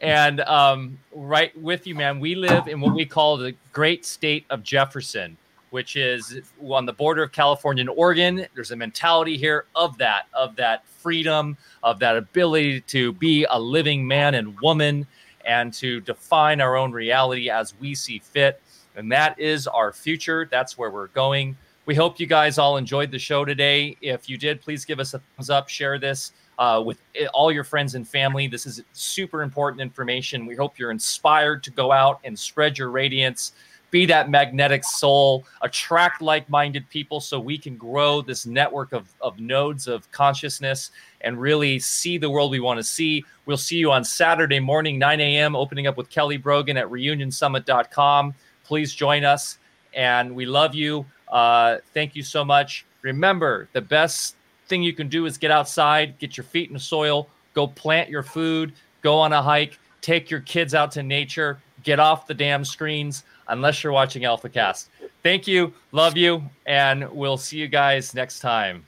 and 0.00 0.40
um, 0.40 0.98
right 1.12 1.56
with 1.60 1.86
you, 1.86 1.94
man. 1.94 2.20
We 2.20 2.34
live 2.34 2.68
in 2.68 2.80
what 2.80 2.94
we 2.94 3.04
call 3.04 3.36
the 3.36 3.54
great 3.72 4.04
state 4.04 4.44
of 4.50 4.62
Jefferson, 4.62 5.36
which 5.70 5.96
is 5.96 6.40
on 6.66 6.86
the 6.86 6.92
border 6.92 7.22
of 7.22 7.32
California 7.32 7.82
and 7.82 7.90
Oregon. 7.90 8.46
There's 8.54 8.70
a 8.70 8.76
mentality 8.76 9.36
here 9.36 9.66
of 9.74 9.98
that, 9.98 10.26
of 10.32 10.56
that 10.56 10.86
freedom, 10.86 11.56
of 11.82 11.98
that 12.00 12.16
ability 12.16 12.80
to 12.82 13.12
be 13.14 13.46
a 13.50 13.58
living 13.58 14.06
man 14.06 14.34
and 14.34 14.58
woman, 14.60 15.06
and 15.44 15.72
to 15.74 16.00
define 16.00 16.60
our 16.60 16.76
own 16.76 16.92
reality 16.92 17.50
as 17.50 17.74
we 17.80 17.94
see 17.94 18.18
fit. 18.18 18.60
And 18.94 19.10
that 19.10 19.38
is 19.38 19.66
our 19.66 19.92
future. 19.92 20.46
That's 20.50 20.76
where 20.76 20.90
we're 20.90 21.08
going. 21.08 21.56
We 21.84 21.94
hope 21.96 22.20
you 22.20 22.26
guys 22.26 22.58
all 22.58 22.76
enjoyed 22.76 23.10
the 23.10 23.18
show 23.18 23.44
today. 23.44 23.96
If 24.00 24.28
you 24.28 24.38
did, 24.38 24.60
please 24.60 24.84
give 24.84 25.00
us 25.00 25.14
a 25.14 25.18
thumbs 25.36 25.50
up, 25.50 25.68
share 25.68 25.98
this 25.98 26.32
uh, 26.62 26.80
with 26.80 27.00
all 27.34 27.50
your 27.50 27.64
friends 27.64 27.96
and 27.96 28.06
family. 28.06 28.46
This 28.46 28.66
is 28.66 28.84
super 28.92 29.42
important 29.42 29.80
information. 29.80 30.46
We 30.46 30.54
hope 30.54 30.78
you're 30.78 30.92
inspired 30.92 31.64
to 31.64 31.72
go 31.72 31.90
out 31.90 32.20
and 32.22 32.38
spread 32.38 32.78
your 32.78 32.90
radiance, 32.90 33.50
be 33.90 34.06
that 34.06 34.30
magnetic 34.30 34.84
soul, 34.84 35.44
attract 35.62 36.22
like 36.22 36.48
minded 36.48 36.88
people 36.88 37.18
so 37.18 37.40
we 37.40 37.58
can 37.58 37.76
grow 37.76 38.22
this 38.22 38.46
network 38.46 38.92
of, 38.92 39.12
of 39.20 39.40
nodes 39.40 39.88
of 39.88 40.08
consciousness 40.12 40.92
and 41.22 41.40
really 41.40 41.80
see 41.80 42.16
the 42.16 42.30
world 42.30 42.52
we 42.52 42.60
want 42.60 42.78
to 42.78 42.84
see. 42.84 43.24
We'll 43.44 43.56
see 43.56 43.78
you 43.78 43.90
on 43.90 44.04
Saturday 44.04 44.60
morning, 44.60 45.00
9 45.00 45.20
a.m., 45.20 45.56
opening 45.56 45.88
up 45.88 45.96
with 45.96 46.10
Kelly 46.10 46.36
Brogan 46.36 46.76
at 46.76 46.86
reunionsummit.com. 46.86 48.34
Please 48.62 48.94
join 48.94 49.24
us. 49.24 49.58
And 49.94 50.32
we 50.32 50.46
love 50.46 50.76
you. 50.76 51.06
Uh, 51.26 51.78
thank 51.92 52.14
you 52.14 52.22
so 52.22 52.44
much. 52.44 52.86
Remember, 53.02 53.68
the 53.72 53.80
best 53.80 54.36
thing 54.72 54.82
you 54.82 54.94
can 54.94 55.08
do 55.08 55.26
is 55.26 55.36
get 55.36 55.50
outside, 55.50 56.18
get 56.18 56.38
your 56.38 56.44
feet 56.44 56.70
in 56.70 56.72
the 56.72 56.80
soil, 56.80 57.28
go 57.52 57.66
plant 57.66 58.08
your 58.08 58.22
food, 58.22 58.72
go 59.02 59.18
on 59.18 59.34
a 59.34 59.42
hike, 59.42 59.78
take 60.00 60.30
your 60.30 60.40
kids 60.40 60.74
out 60.74 60.90
to 60.92 61.02
nature, 61.02 61.60
get 61.82 62.00
off 62.00 62.26
the 62.26 62.32
damn 62.32 62.64
screens 62.64 63.24
unless 63.48 63.84
you're 63.84 63.92
watching 63.92 64.22
AlphaCast. 64.22 64.86
Thank 65.22 65.46
you, 65.46 65.74
love 65.92 66.16
you, 66.16 66.42
and 66.64 67.06
we'll 67.10 67.36
see 67.36 67.58
you 67.58 67.68
guys 67.68 68.14
next 68.14 68.40
time. 68.40 68.86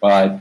Bye. 0.00 0.38